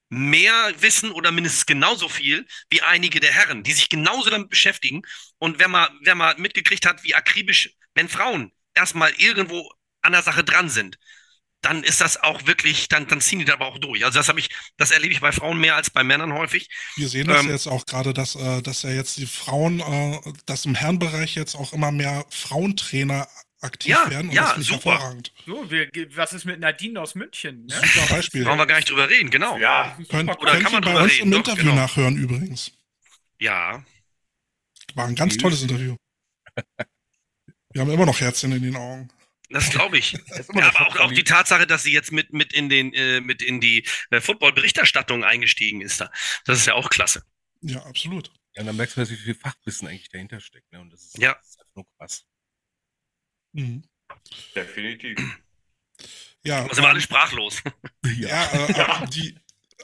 mehr 0.10 0.74
wissen 0.80 1.12
oder 1.12 1.32
mindestens 1.32 1.66
genauso 1.66 2.10
viel 2.10 2.46
wie 2.70 2.82
einige 2.82 3.20
der 3.20 3.32
Herren, 3.32 3.64
die 3.64 3.74
sich 3.74 3.90
genauso 3.90 4.30
damit 4.30 4.50
beschäftigen. 4.50 5.04
Und 5.38 5.60
wer 5.60 5.68
mal, 5.68 5.90
wer 6.02 6.16
mal 6.16 6.36
mitgekriegt 6.38 6.86
hat, 6.86 7.04
wie 7.04 7.16
akribisch, 7.16 7.76
wenn 7.94 8.10
Frauen 8.10 8.52
erstmal 8.74 9.12
irgendwo 9.12 9.72
an 10.02 10.14
der 10.14 10.24
Sache 10.24 10.44
dran 10.44 10.70
sind, 10.70 10.98
dann 11.62 11.84
ist 11.84 12.00
das 12.00 12.22
auch 12.24 12.48
wirklich, 12.48 12.88
dann, 12.88 13.08
dann 13.08 13.20
ziehen 13.20 13.40
die 13.40 13.46
da 13.46 13.54
aber 13.54 13.68
auch 13.68 13.78
durch. 13.80 14.06
Also 14.06 14.18
das 14.18 14.30
habe 14.30 14.40
ich, 14.40 14.50
das 14.78 14.92
erlebe 14.92 15.14
ich 15.14 15.20
bei 15.20 15.32
Frauen 15.32 15.60
mehr 15.60 15.76
als 15.76 15.90
bei 15.90 16.04
Männern 16.04 16.34
häufig. 16.34 16.70
Wir 16.96 17.10
sehen 17.10 17.28
das 17.28 17.44
ähm, 17.44 17.50
jetzt 17.50 17.68
auch 17.68 17.86
gerade, 17.86 18.14
dass, 18.14 18.36
äh, 18.36 18.62
dass 18.62 18.84
ja 18.84 18.92
jetzt 18.92 19.18
die 19.18 19.26
Frauen, 19.26 19.82
äh, 19.82 20.20
dass 20.46 20.66
im 20.66 20.76
Herrenbereich 20.76 21.36
jetzt 21.36 21.56
auch 21.56 21.74
immer 21.74 21.92
mehr 21.92 22.26
Frauentrainer 22.30 23.28
aktiv 23.62 23.92
ja, 23.92 24.10
werden. 24.10 24.30
Und 24.30 24.36
ja, 24.36 24.54
das 24.56 24.66
super. 24.66 24.92
hervorragend. 24.92 25.34
So, 25.46 25.70
wir, 25.70 25.90
was 26.16 26.34
ist 26.34 26.46
mit 26.46 26.60
Nadine 26.60 27.02
aus 27.02 27.16
München? 27.16 27.66
Ne? 27.66 27.76
Super 27.76 28.16
Beispiel. 28.16 28.44
Brauchen 28.44 28.58
wir 28.58 28.66
gar 28.66 28.78
nicht 28.78 28.90
drüber 28.90 29.10
reden, 29.10 29.30
genau. 29.30 29.58
Ja. 29.58 29.98
Könnt, 30.10 30.30
Oder 30.30 30.52
könnt 30.52 30.64
kann 30.64 30.72
man 30.74 30.84
ihr 30.84 30.94
bei 30.94 31.04
uns 31.04 31.14
reden, 31.14 31.32
im 31.32 31.38
Interview 31.38 31.64
genau. 31.64 31.76
nachhören 31.76 32.18
übrigens. 32.18 32.72
Ja. 33.40 33.84
War 34.96 35.08
ein 35.08 35.16
ganz 35.16 35.38
tolles 35.38 35.62
Interview. 35.62 35.96
Wir 37.72 37.82
haben 37.82 37.92
immer 37.92 38.06
noch 38.06 38.20
Herzchen 38.20 38.52
in 38.52 38.64
den 38.64 38.76
Augen. 38.76 39.10
Das 39.50 39.70
glaube 39.70 39.98
ich. 39.98 40.14
ja, 40.54 40.70
aber 40.70 40.88
auch, 40.88 40.96
auch, 40.98 41.12
die 41.12 41.24
Tatsache, 41.24 41.66
dass 41.66 41.84
sie 41.84 41.92
jetzt 41.92 42.12
mit, 42.12 42.34
mit 42.34 42.54
in 42.54 42.70
den 42.70 42.94
äh, 42.94 43.20
mit 43.20 43.42
in 43.42 43.60
die 43.60 43.86
äh, 44.12 44.22
Football-Berichterstattung 44.22 45.24
eingestiegen 45.24 45.82
ist 45.82 46.02
da. 46.02 46.12
Das 46.46 46.60
ist 46.60 46.66
ja 46.68 46.76
auch 46.76 46.90
klasse. 46.90 47.24
Ja, 47.62 47.84
absolut. 47.84 48.32
Ja, 48.56 48.62
und 48.62 48.68
dann 48.68 48.76
merkst 48.76 48.98
du, 48.98 49.10
wie 49.10 49.16
viel 49.16 49.36
Fachwissen 49.36 49.88
eigentlich 49.88 50.10
dahinter 50.10 50.40
steckt. 50.40 50.72
Ne? 50.72 50.80
Und 50.80 50.92
das 50.92 51.04
ist, 51.04 51.18
ja. 51.18 51.34
das 51.34 51.50
ist 51.50 51.60
einfach 51.60 51.76
nur 51.76 51.88
krass. 51.98 52.26
Mhm. 53.54 53.84
Definitiv. 54.56 55.20
Ja. 56.44 56.68
Da 56.68 56.74
sind 56.74 56.84
wir 56.84 56.90
alle 56.90 57.02
sprachlos. 57.02 57.62
Ja, 58.18 58.50
äh, 58.54 59.08
die, 59.10 59.36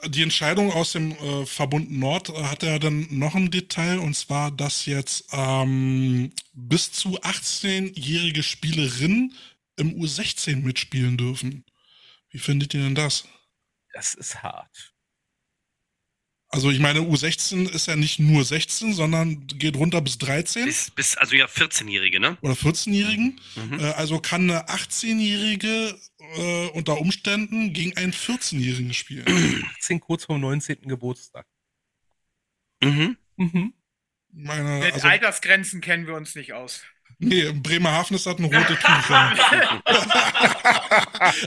die 0.08 0.24
Entscheidung 0.24 0.72
aus 0.72 0.94
dem 0.94 1.12
äh, 1.12 1.46
Verbund 1.46 1.92
Nord 1.92 2.30
äh, 2.30 2.44
hat 2.44 2.64
ja 2.64 2.80
dann 2.80 3.08
noch 3.12 3.36
ein 3.36 3.52
Detail 3.52 4.00
und 4.00 4.16
zwar, 4.16 4.52
dass 4.52 4.86
jetzt 4.86 5.26
ähm, 5.32 6.32
bis 6.54 6.92
zu 6.92 7.22
18-jährige 7.22 8.42
Spielerinnen 8.42 9.36
im 9.78 9.94
U16 9.96 10.58
mitspielen 10.58 11.18
dürfen. 11.18 11.66
Wie 12.30 12.40
findet 12.40 12.74
ihr 12.74 12.82
denn 12.82 12.96
das? 12.96 13.28
Das 13.94 14.14
ist 14.14 14.42
hart. 14.42 14.95
Also 16.50 16.70
ich 16.70 16.80
meine, 16.80 17.00
U16 17.00 17.70
ist 17.70 17.88
ja 17.88 17.96
nicht 17.96 18.20
nur 18.20 18.46
16, 18.46 18.94
sondern 18.94 19.46
geht 19.48 19.76
runter 19.76 20.02
bis 20.02 20.18
13. 20.20 20.66
Bis, 20.66 20.92
bis 20.92 21.18
also 21.18 21.36
ja 21.36 21.48
14-Jährige, 21.48 22.20
ne? 22.20 22.38
Oder 22.42 22.54
14-Jährigen. 22.54 23.40
Mhm. 23.56 23.80
Äh, 23.80 23.92
also 23.92 24.20
kann 24.20 24.50
eine 24.50 24.68
18-Jährige 24.70 26.00
äh, 26.38 26.68
unter 26.70 27.00
Umständen 27.00 27.74
gegen 27.74 27.98
einen 27.98 28.14
14-Jährigen 28.14 28.94
spielen. 28.94 29.26
18 29.80 30.00
kurz 30.00 30.26
vor 30.26 30.38
dem 30.38 30.42
19. 30.42 30.84
Geburtstag. 30.84 31.46
Mhm. 32.82 33.18
Mhm. 33.38 33.74
Meine, 34.32 34.80
Mit 34.80 34.94
also, 34.94 35.08
Altersgrenzen 35.08 35.82
kennen 35.82 36.08
wir 36.08 36.16
uns 36.16 36.36
nicht 36.36 36.54
aus. 36.54 36.84
Nee, 37.26 37.42
in 37.42 37.62
Bremerhaven 37.64 38.16
ist 38.16 38.26
das 38.28 38.38
ein 38.38 38.46
rote 38.46 38.78
Tuch. 38.78 39.10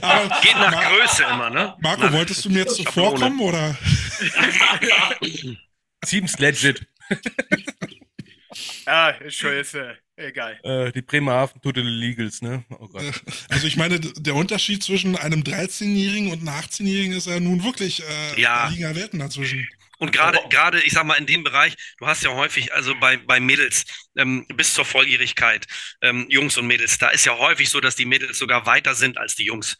Aber, 0.01 0.41
Geht 0.41 0.55
nach 0.55 0.71
Mar 0.71 0.83
Größe 0.91 1.23
immer, 1.23 1.49
ne? 1.49 1.73
Marco, 1.79 2.03
nach 2.03 2.11
wolltest 2.11 2.43
du 2.43 2.49
mir 2.49 2.59
jetzt 2.59 2.75
zuvorkommen, 2.75 3.39
oder? 3.39 3.77
Seems 6.05 6.37
legit. 6.37 6.85
ah, 8.85 9.09
ist 9.09 9.37
schon 9.37 9.53
jetzt, 9.53 9.75
äh, 9.75 9.93
egal. 10.17 10.59
Äh, 10.63 10.91
die 10.91 11.01
Bremerhaven 11.01 11.61
Total 11.61 11.85
Illegals, 11.85 12.41
ne? 12.41 12.65
Oh 12.71 12.87
Gott. 12.87 13.23
Also 13.47 13.65
ich 13.65 13.77
meine, 13.77 14.01
der 14.01 14.35
Unterschied 14.35 14.83
zwischen 14.83 15.15
einem 15.15 15.43
13-Jährigen 15.43 16.33
und 16.33 16.39
einem 16.39 16.49
18-Jährigen 16.49 17.15
ist 17.15 17.27
ja 17.27 17.39
nun 17.39 17.63
wirklich 17.63 18.03
äh, 18.03 18.41
ja. 18.41 18.69
ja 18.69 18.95
Welten 18.95 19.19
dazwischen. 19.19 19.65
Und 19.99 20.13
gerade, 20.13 20.39
gerade, 20.49 20.81
ich 20.81 20.93
sag 20.93 21.05
mal, 21.05 21.15
in 21.15 21.25
dem 21.25 21.43
Bereich, 21.43 21.75
du 21.97 22.07
hast 22.07 22.23
ja 22.23 22.31
häufig, 22.31 22.73
also 22.73 22.95
bei, 22.95 23.17
bei 23.17 23.39
Mädels 23.39 23.85
ähm, 24.15 24.47
bis 24.47 24.73
zur 24.73 24.85
Volljährigkeit, 24.85 25.67
ähm, 26.01 26.25
Jungs 26.29 26.57
und 26.57 26.67
Mädels, 26.67 26.97
da 26.97 27.09
ist 27.09 27.25
ja 27.25 27.37
häufig 27.37 27.69
so, 27.69 27.81
dass 27.81 27.95
die 27.95 28.05
Mädels 28.05 28.39
sogar 28.39 28.65
weiter 28.65 28.95
sind 28.95 29.17
als 29.17 29.35
die 29.35 29.45
Jungs. 29.45 29.77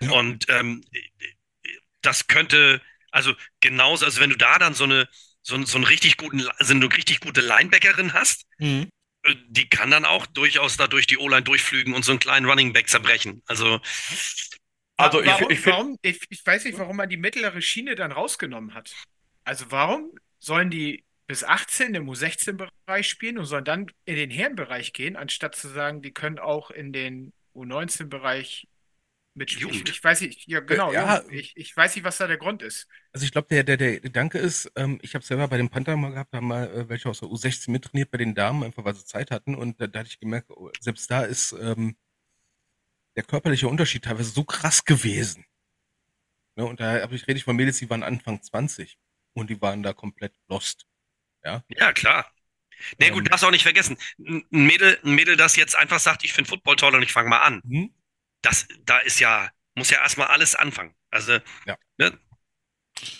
Ja. 0.00 0.10
Und 0.10 0.46
ähm, 0.48 0.84
das 2.02 2.26
könnte, 2.26 2.82
also 3.12 3.32
genauso, 3.60 4.04
also 4.04 4.20
wenn 4.20 4.30
du 4.30 4.36
da 4.36 4.58
dann 4.58 4.74
so 4.74 4.84
eine, 4.84 5.08
so, 5.42 5.64
so 5.64 5.78
einen 5.78 5.84
richtig 5.84 6.16
guten, 6.16 6.46
also 6.58 6.74
eine 6.74 6.92
richtig 6.92 7.20
gute 7.20 7.40
Linebackerin 7.40 8.12
hast, 8.12 8.44
mhm. 8.58 8.90
Äh, 9.22 9.34
die 9.48 9.68
kann 9.68 9.90
dann 9.90 10.06
auch 10.06 10.24
durchaus 10.24 10.78
da 10.78 10.86
durch 10.86 11.06
die 11.06 11.18
O-Line 11.18 11.42
durchflügen 11.42 11.92
und 11.92 12.04
so 12.04 12.12
einen 12.12 12.20
kleinen 12.20 12.46
Running 12.46 12.72
Back 12.72 12.88
zerbrechen. 12.88 13.42
Also 13.46 13.80
also 14.96 15.24
warum, 15.24 15.50
ich, 15.50 15.58
ich, 15.58 15.66
warum, 15.66 15.98
ich, 16.02 16.20
ich 16.28 16.46
weiß 16.46 16.64
nicht, 16.64 16.78
warum 16.78 16.96
man 16.96 17.08
die 17.08 17.16
mittlere 17.16 17.62
Schiene 17.62 17.94
dann 17.94 18.12
rausgenommen 18.12 18.74
hat. 18.74 18.94
Also 19.44 19.66
warum 19.70 20.12
sollen 20.38 20.70
die 20.70 21.04
bis 21.26 21.44
18 21.44 21.94
im 21.94 22.08
U16-Bereich 22.08 23.08
spielen 23.08 23.38
und 23.38 23.44
sollen 23.44 23.64
dann 23.64 23.86
in 24.04 24.16
den 24.16 24.30
Herrenbereich 24.30 24.92
gehen, 24.92 25.16
anstatt 25.16 25.54
zu 25.54 25.68
sagen, 25.68 26.02
die 26.02 26.12
können 26.12 26.38
auch 26.38 26.70
in 26.70 26.92
den 26.92 27.32
U19-Bereich 27.54 28.66
mitspielen? 29.34 29.72
Jugend. 29.72 29.90
Ich 29.90 30.02
weiß 30.02 30.22
nicht, 30.22 30.48
ja 30.48 30.60
genau, 30.60 30.92
Ja. 30.92 31.22
ich, 31.30 31.56
ich 31.56 31.76
weiß 31.76 31.94
nicht, 31.94 32.04
was 32.04 32.18
da 32.18 32.26
der 32.26 32.36
Grund 32.36 32.62
ist. 32.62 32.88
Also 33.12 33.24
ich 33.24 33.32
glaube, 33.32 33.48
der, 33.48 33.62
der, 33.62 33.76
der 33.76 34.00
Gedanke 34.00 34.38
ist, 34.38 34.70
ähm, 34.76 34.98
ich 35.02 35.14
habe 35.14 35.24
selber 35.24 35.46
bei 35.48 35.56
den 35.56 35.68
Panther 35.68 35.96
mal 35.96 36.10
gehabt, 36.12 36.32
da 36.34 36.38
haben 36.38 36.48
mal 36.48 36.68
äh, 36.70 36.88
welche 36.88 37.08
aus 37.08 37.20
der 37.20 37.28
U16 37.28 37.70
mittrainiert 37.70 38.10
bei 38.10 38.18
den 38.18 38.34
Damen, 38.34 38.64
einfach 38.64 38.84
weil 38.84 38.94
sie 38.94 39.04
Zeit 39.04 39.30
hatten. 39.30 39.54
Und 39.54 39.80
da, 39.80 39.86
da 39.86 40.00
hatte 40.00 40.08
ich 40.10 40.20
gemerkt, 40.20 40.50
oh, 40.50 40.70
selbst 40.80 41.10
da 41.10 41.22
ist 41.22 41.52
ähm, 41.60 41.96
der 43.16 43.22
körperliche 43.22 43.68
Unterschied 43.68 44.04
teilweise 44.04 44.30
so 44.30 44.42
krass 44.44 44.84
gewesen. 44.84 45.44
Ne, 46.56 46.64
und 46.64 46.80
da 46.80 47.00
habe 47.02 47.14
ich 47.14 47.26
rede 47.28 47.38
ich 47.38 47.44
von 47.44 47.56
Mädels, 47.56 47.78
die 47.78 47.90
waren 47.90 48.02
Anfang 48.02 48.42
20 48.42 48.98
und 49.40 49.50
die 49.50 49.60
waren 49.62 49.82
da 49.82 49.92
komplett 49.92 50.34
lost. 50.48 50.86
Ja, 51.44 51.64
Ja, 51.68 51.92
klar. 51.92 52.30
Nee, 52.98 53.08
Ähm. 53.08 53.14
gut, 53.14 53.30
darfst 53.30 53.44
auch 53.44 53.50
nicht 53.50 53.62
vergessen. 53.64 53.98
Ein 54.18 54.44
ein 54.52 54.66
Mädel, 54.66 54.98
ein 55.04 55.14
Mädel, 55.14 55.36
das 55.36 55.56
jetzt 55.56 55.76
einfach 55.76 56.00
sagt, 56.00 56.24
ich 56.24 56.32
finde 56.32 56.50
Football 56.50 56.76
toll 56.76 56.94
und 56.94 57.02
ich 57.02 57.12
fange 57.12 57.28
mal 57.30 57.40
an. 57.42 57.62
Mhm. 57.64 57.94
Das, 58.42 58.68
da 58.80 58.98
ist 59.00 59.20
ja, 59.20 59.50
muss 59.76 59.90
ja 59.90 60.00
erstmal 60.02 60.28
alles 60.28 60.54
anfangen. 60.56 60.94
Also, 61.10 61.38
Ja. 61.66 61.76
ne? 61.98 62.18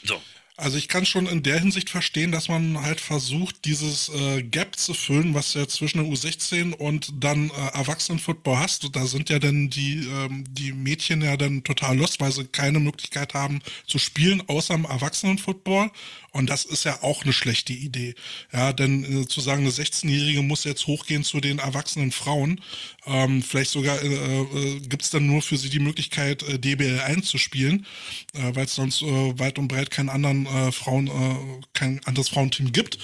So. 0.04 0.22
Also 0.60 0.76
ich 0.76 0.88
kann 0.88 1.06
schon 1.06 1.26
in 1.26 1.42
der 1.42 1.58
Hinsicht 1.58 1.88
verstehen, 1.88 2.32
dass 2.32 2.48
man 2.48 2.82
halt 2.82 3.00
versucht, 3.00 3.64
dieses 3.64 4.10
äh, 4.10 4.42
Gap 4.42 4.76
zu 4.76 4.92
füllen, 4.92 5.34
was 5.34 5.54
ja 5.54 5.66
zwischen 5.66 5.98
der 5.98 6.06
U16 6.06 6.74
und 6.74 7.12
dann 7.18 7.50
äh, 7.50 7.78
Erwachsenenfootball 7.78 8.58
hast. 8.58 8.94
Da 8.94 9.06
sind 9.06 9.30
ja 9.30 9.38
dann 9.38 9.70
die, 9.70 10.06
ähm, 10.06 10.44
die 10.50 10.72
Mädchen 10.72 11.22
ja 11.22 11.38
dann 11.38 11.64
total 11.64 11.96
lost, 11.96 12.20
weil 12.20 12.30
sie 12.30 12.44
keine 12.44 12.78
Möglichkeit 12.78 13.32
haben 13.32 13.60
zu 13.86 13.98
spielen, 13.98 14.42
außer 14.48 14.74
im 14.74 14.84
Erwachsenenfootball. 14.84 15.90
Und 16.32 16.48
das 16.48 16.64
ist 16.64 16.84
ja 16.84 17.02
auch 17.02 17.24
eine 17.24 17.32
schlechte 17.32 17.72
Idee. 17.72 18.14
Ja, 18.52 18.72
denn 18.72 19.22
äh, 19.22 19.26
zu 19.26 19.40
sagen, 19.40 19.62
eine 19.62 19.70
16-Jährige 19.70 20.42
muss 20.42 20.64
jetzt 20.64 20.86
hochgehen 20.86 21.24
zu 21.24 21.40
den 21.40 21.58
erwachsenen 21.58 22.12
Frauen, 22.12 22.60
ähm, 23.06 23.42
vielleicht 23.42 23.70
sogar 23.70 24.00
äh, 24.02 24.06
äh, 24.06 24.80
gibt 24.80 25.02
es 25.02 25.10
dann 25.10 25.26
nur 25.26 25.42
für 25.42 25.56
sie 25.56 25.70
die 25.70 25.80
Möglichkeit, 25.80 26.42
äh, 26.44 26.58
DBL 26.58 27.00
1 27.00 27.26
zu 27.26 27.38
spielen, 27.38 27.86
äh, 28.34 28.54
weil 28.54 28.66
es 28.66 28.74
sonst 28.74 29.02
äh, 29.02 29.38
weit 29.38 29.58
und 29.58 29.68
breit 29.68 29.90
keinen 29.90 30.08
anderen 30.08 30.46
äh, 30.46 30.72
Frauen, 30.72 31.08
äh, 31.08 31.66
kein 31.72 32.00
anderes 32.04 32.28
Frauenteam 32.28 32.72
gibt. 32.72 32.98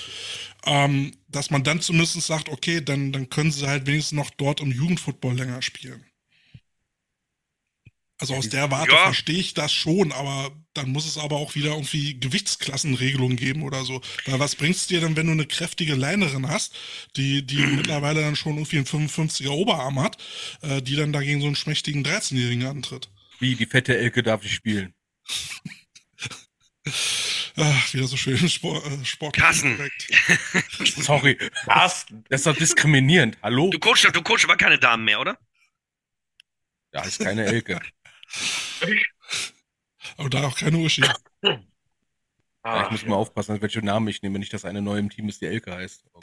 Ähm, 0.65 1.12
dass 1.28 1.51
man 1.51 1.62
dann 1.62 1.81
zumindest 1.81 2.20
sagt, 2.23 2.48
okay, 2.48 2.81
dann, 2.81 3.12
dann 3.12 3.28
können 3.31 3.53
sie 3.53 3.66
halt 3.66 3.86
wenigstens 3.86 4.16
noch 4.16 4.31
dort 4.31 4.61
im 4.61 4.73
Jugendfootball 4.73 5.36
länger 5.36 5.62
spielen. 5.62 6.06
Also 8.19 8.35
aus 8.35 8.49
der 8.49 8.71
Warte 8.71 8.93
ja. 8.93 9.05
verstehe 9.05 9.39
ich 9.39 9.53
das 9.53 9.73
schon, 9.73 10.11
aber 10.11 10.51
dann 10.73 10.89
muss 10.89 11.07
es 11.07 11.19
aber 11.19 11.37
auch 11.37 11.55
wieder 11.55 11.73
irgendwie 11.73 12.19
Gewichtsklassenregelungen 12.19 13.37
geben 13.37 13.63
oder 13.63 13.85
so. 13.85 14.01
Weil 14.25 14.39
was 14.39 14.57
bringt 14.57 14.77
es 14.77 14.87
dir 14.87 15.01
denn, 15.01 15.17
wenn 15.17 15.27
du 15.27 15.33
eine 15.33 15.47
kräftige 15.47 15.95
Leinerin 15.95 16.49
hast, 16.49 16.75
die, 17.17 17.47
die 17.47 17.57
mittlerweile 17.77 18.23
dann 18.23 18.37
schon 18.37 18.57
irgendwie 18.57 18.79
einen 18.79 18.87
55er 18.87 19.51
Oberarm 19.51 20.01
hat, 20.01 20.17
äh, 20.63 20.81
die 20.81 20.97
dann 20.97 21.13
dagegen 21.13 21.41
so 21.41 21.47
einen 21.47 21.57
schmächtigen 21.57 22.05
13-Jährigen 22.05 22.67
antritt? 22.67 23.11
Wie, 23.39 23.55
die 23.55 23.67
fette 23.67 23.99
Elke 23.99 24.23
darf 24.23 24.43
ich 24.45 24.55
spielen. 24.55 24.95
Ach, 27.57 27.93
wieder 27.93 28.07
so 28.07 28.17
schön 28.17 28.49
Sport. 28.49 28.87
Äh, 28.87 29.05
Sport 29.05 29.37
Carsten. 29.37 29.79
Sorry. 30.85 31.37
Carsten. 31.67 32.25
Das 32.31 32.41
ist 32.41 32.47
doch 32.47 32.57
diskriminierend. 32.57 33.37
Hallo? 33.43 33.69
Du 33.69 33.79
coachst, 33.79 34.09
du 34.11 34.23
coachst 34.23 34.47
aber 34.47 34.57
keine 34.57 34.79
Damen 34.79 35.05
mehr, 35.05 35.21
oder? 35.21 35.39
Da 36.93 37.03
ist 37.03 37.19
keine 37.19 37.45
Elke. 37.45 37.79
Aber 40.16 40.31
da 40.31 40.47
auch 40.47 40.57
keine 40.57 40.78
Uschi. 40.78 41.05
Ah, 42.62 42.85
ich 42.85 42.90
muss 42.90 43.03
ja. 43.03 43.09
mal 43.09 43.16
aufpassen, 43.16 43.61
welche 43.62 43.81
Namen 43.81 44.09
ich 44.09 44.23
nehme, 44.23 44.39
nicht, 44.40 44.53
dass 44.53 44.65
eine 44.65 44.82
neue 44.82 44.98
im 44.98 45.11
Team 45.11 45.28
ist, 45.28 45.40
die 45.40 45.47
Elke 45.47 45.73
heißt. 45.73 46.05
Oh 46.12 46.20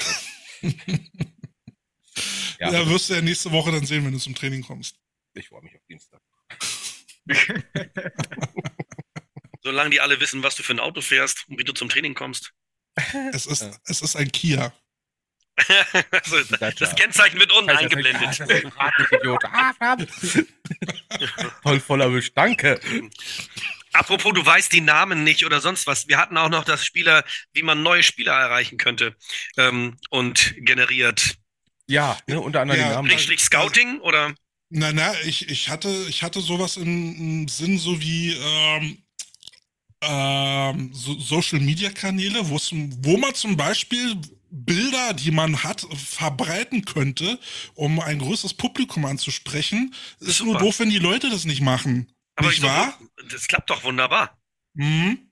ja, 2.59 2.71
ja 2.71 2.89
wirst 2.89 3.09
du 3.09 3.13
ja 3.13 3.21
nächste 3.21 3.51
Woche 3.51 3.71
dann 3.71 3.85
sehen, 3.85 4.03
wenn 4.03 4.11
du 4.11 4.19
zum 4.19 4.35
Training 4.35 4.61
kommst. 4.61 4.97
Ich 5.35 5.47
freue 5.47 5.61
mich 5.61 5.73
auf 5.75 5.85
Dienstag. 5.89 6.21
Solange 9.63 9.91
die 9.91 10.01
alle 10.01 10.19
wissen, 10.19 10.43
was 10.43 10.55
du 10.57 10.63
für 10.63 10.73
ein 10.73 10.81
Auto 10.81 10.99
fährst 10.99 11.47
und 11.47 11.57
wie 11.57 11.63
du 11.63 11.71
zum 11.71 11.87
Training 11.87 12.13
kommst. 12.13 12.51
Es 13.31 13.45
ist, 13.45 13.79
es 13.85 14.01
ist 14.01 14.15
ein 14.17 14.31
Kia. 14.31 14.73
also, 16.11 16.37
das 16.79 16.95
Kennzeichen 16.95 17.39
wird 17.39 17.51
unten 17.51 17.69
eingeblendet. 17.69 18.43
Ah, 18.75 19.95
Voll 21.61 21.79
voller 21.79 22.13
Wisch. 22.13 22.33
Danke. 22.33 22.79
Apropos, 23.93 24.33
du 24.33 24.45
weißt 24.45 24.73
die 24.73 24.81
Namen 24.81 25.23
nicht 25.23 25.45
oder 25.45 25.61
sonst 25.61 25.85
was. 25.85 26.07
Wir 26.07 26.17
hatten 26.17 26.37
auch 26.37 26.49
noch 26.49 26.63
das 26.63 26.83
Spieler, 26.85 27.23
wie 27.53 27.61
man 27.61 27.83
neue 27.83 28.03
Spieler 28.03 28.33
erreichen 28.33 28.77
könnte 28.77 29.15
ähm, 29.57 29.97
und 30.09 30.55
generiert. 30.57 31.35
Ja, 31.87 32.17
ne, 32.27 32.39
unter 32.39 32.61
anderem 32.61 32.79
ja, 32.79 32.87
die 32.87 32.93
Namen. 32.95 33.09
Schrägstrich 33.09 33.41
Scouting 33.41 33.99
oder? 33.99 34.33
Na, 34.69 34.91
na, 34.91 35.13
ich, 35.25 35.49
ich, 35.49 35.69
hatte, 35.69 35.89
ich 36.09 36.23
hatte 36.23 36.41
sowas 36.41 36.77
im, 36.77 37.15
im 37.15 37.47
Sinn, 37.47 37.77
so 37.77 38.01
wie 38.01 38.33
ähm, 38.33 38.97
ähm, 40.01 40.89
so 40.93 41.19
Social 41.19 41.59
Media 41.59 41.91
Kanäle, 41.91 42.41
wo 42.49 43.17
man 43.17 43.33
zum 43.35 43.55
Beispiel 43.55 44.17
Bilder, 44.55 45.13
die 45.13 45.31
man 45.31 45.63
hat, 45.63 45.87
verbreiten 45.95 46.85
könnte, 46.85 47.39
um 47.73 47.99
ein 47.99 48.19
größeres 48.19 48.53
Publikum 48.53 49.03
anzusprechen. 49.05 49.95
Ist 50.19 50.37
Super. 50.37 50.51
nur 50.51 50.59
doof, 50.59 50.79
wenn 50.79 50.91
die 50.91 50.99
Leute 50.99 51.31
das 51.31 51.45
nicht 51.45 51.61
machen. 51.61 52.11
Aber 52.35 52.49
nicht 52.49 52.61
wahr? 52.61 52.99
Das 53.31 53.47
klappt 53.47 53.71
doch 53.71 53.83
wunderbar. 53.83 54.39
Mhm. 54.75 55.31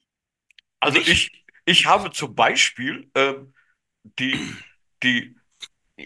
Also 0.80 1.00
ich, 1.00 1.44
ich 1.66 1.86
habe 1.86 2.12
zum 2.12 2.34
Beispiel 2.34 3.12
ähm, 3.14 3.54
die, 4.18 4.56
die 5.04 5.36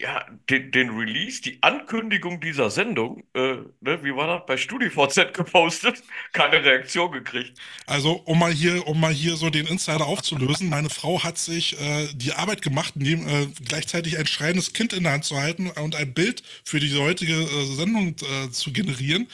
ja, 0.00 0.26
den, 0.50 0.70
den 0.70 0.90
Release, 0.90 1.40
die 1.42 1.62
Ankündigung 1.62 2.40
dieser 2.40 2.70
Sendung, 2.70 3.24
äh, 3.34 3.56
ne, 3.80 4.02
wie 4.02 4.14
war 4.14 4.26
das, 4.26 4.46
bei 4.46 4.56
StudiVZ 4.56 5.32
gepostet, 5.34 6.02
keine 6.32 6.62
Reaktion 6.64 7.12
gekriegt. 7.12 7.58
Also, 7.86 8.12
um 8.12 8.38
mal 8.38 8.52
hier, 8.52 8.86
um 8.86 9.00
mal 9.00 9.12
hier 9.12 9.36
so 9.36 9.50
den 9.50 9.66
Insider 9.66 10.06
aufzulösen, 10.06 10.68
meine 10.68 10.90
Frau 10.90 11.22
hat 11.22 11.38
sich 11.38 11.80
äh, 11.80 12.08
die 12.14 12.32
Arbeit 12.32 12.62
gemacht, 12.62 12.94
neben, 12.96 13.26
äh, 13.28 13.46
gleichzeitig 13.64 14.18
ein 14.18 14.26
schreiendes 14.26 14.72
Kind 14.72 14.92
in 14.92 15.04
der 15.04 15.12
Hand 15.12 15.24
zu 15.24 15.36
halten 15.36 15.70
und 15.70 15.96
ein 15.96 16.12
Bild 16.12 16.42
für 16.64 16.80
die 16.80 16.94
heutige 16.98 17.34
äh, 17.34 17.64
Sendung 17.66 18.16
äh, 18.22 18.50
zu 18.50 18.72
generieren. 18.72 19.28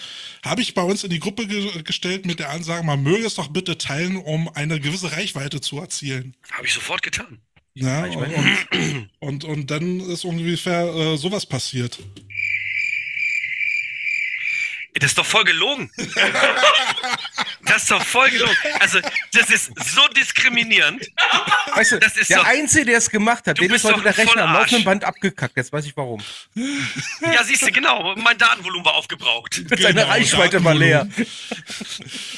Habe 0.44 0.62
ich 0.62 0.74
bei 0.74 0.82
uns 0.82 1.05
in 1.05 1.10
die 1.10 1.20
Gruppe 1.20 1.47
ge 1.47 1.82
gestellt 1.82 2.26
mit 2.26 2.39
der 2.39 2.51
Ansage, 2.51 2.84
man 2.84 3.02
möge 3.02 3.24
es 3.24 3.34
doch 3.34 3.48
bitte 3.48 3.78
teilen, 3.78 4.16
um 4.16 4.48
eine 4.55 4.80
gewisse 4.80 5.12
Reichweite 5.12 5.60
zu 5.60 5.78
erzielen. 5.78 6.34
Habe 6.51 6.66
ich 6.66 6.72
sofort 6.72 7.02
getan. 7.02 7.40
Ja, 7.74 8.05
und, 8.05 9.09
und, 9.20 9.44
und, 9.44 9.70
dann 9.70 10.01
ist 10.01 10.24
ungefähr 10.24 10.85
äh, 10.94 11.16
sowas 11.16 11.47
passiert. 11.47 11.99
Das 14.94 15.11
ist 15.11 15.19
doch 15.19 15.24
voll 15.24 15.44
gelogen. 15.44 15.90
das 17.64 17.82
ist 17.82 17.90
doch 17.90 18.05
voll 18.05 18.30
gelogen. 18.30 18.56
Also, 18.80 19.01
das 19.32 19.51
ist 19.51 19.72
so 19.94 20.06
diskriminierend. 20.09 21.06
Weißt 21.74 21.93
du, 21.93 21.98
das 21.98 22.16
ist 22.16 22.30
der 22.30 22.39
doch, 22.39 22.47
Einzige, 22.47 22.86
der 22.86 22.98
es 22.98 23.10
gemacht 23.10 23.47
hat, 23.47 23.60
dem 23.60 23.72
ist 23.72 23.84
heute 23.84 24.01
der 24.02 24.16
Rechner 24.16 24.44
am 24.44 24.55
laufenden 24.55 24.84
Band 24.84 25.05
abgekackt. 25.05 25.56
Jetzt 25.56 25.72
weiß 25.72 25.86
ich 25.86 25.97
warum. 25.97 26.22
Ja, 26.55 27.44
siehst 27.44 27.62
du, 27.62 27.72
genau. 27.72 28.14
Mein 28.16 28.39
Datenvolumen 28.39 28.84
war 28.84 28.94
aufgebraucht. 28.94 29.62
Genau, 29.68 29.82
Seine 29.82 30.09
Reichweite 30.09 30.62
war 30.64 30.74
leer. 30.74 31.09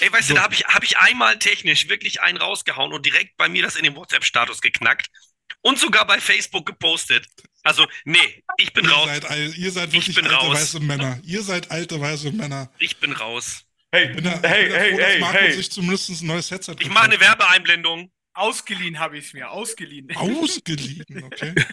Ey, 0.00 0.12
weißt 0.12 0.28
so. 0.28 0.34
du, 0.34 0.38
da 0.38 0.44
habe 0.44 0.54
ich, 0.54 0.64
hab 0.66 0.84
ich 0.84 0.98
einmal 0.98 1.38
technisch 1.38 1.88
wirklich 1.88 2.20
einen 2.20 2.38
rausgehauen 2.38 2.92
und 2.92 3.06
direkt 3.06 3.36
bei 3.36 3.48
mir 3.48 3.62
das 3.62 3.76
in 3.76 3.84
den 3.84 3.96
WhatsApp-Status 3.96 4.60
geknackt 4.60 5.08
und 5.62 5.78
sogar 5.78 6.06
bei 6.06 6.20
Facebook 6.20 6.66
gepostet. 6.66 7.26
Also, 7.62 7.86
nee, 8.04 8.44
ich 8.58 8.72
bin 8.74 8.84
ihr 8.84 8.90
raus. 8.90 9.08
Seid, 9.08 9.56
ihr 9.56 9.72
seid 9.72 9.92
wirklich 9.92 10.16
alte 10.18 10.30
raus. 10.30 10.54
weiße 10.54 10.80
Männer. 10.80 11.18
Ihr 11.24 11.42
seid 11.42 11.70
alte 11.70 11.98
weiße 11.98 12.30
Männer. 12.32 12.70
Ich 12.78 12.98
bin 12.98 13.12
raus. 13.12 13.64
Hey, 13.94 14.08
bin 14.08 14.24
da, 14.24 14.40
hey, 14.42 14.66
bin 14.66 14.74
hey, 14.74 14.90
froh, 14.90 15.02
hey, 15.04 15.18
Marco 15.20 15.38
hey. 15.38 15.52
sich 15.52 15.70
zumindest 15.70 16.08
ein 16.10 16.26
neues 16.26 16.50
Headset 16.50 16.74
Ich 16.80 16.90
mache 16.90 17.04
eine 17.04 17.20
Werbeeinblendung. 17.20 18.10
Ausgeliehen 18.32 18.98
habe 18.98 19.16
ich 19.16 19.26
es 19.26 19.32
mir, 19.34 19.48
ausgeliehen. 19.48 20.10
Ausgeliehen, 20.16 21.22
okay. 21.22 21.54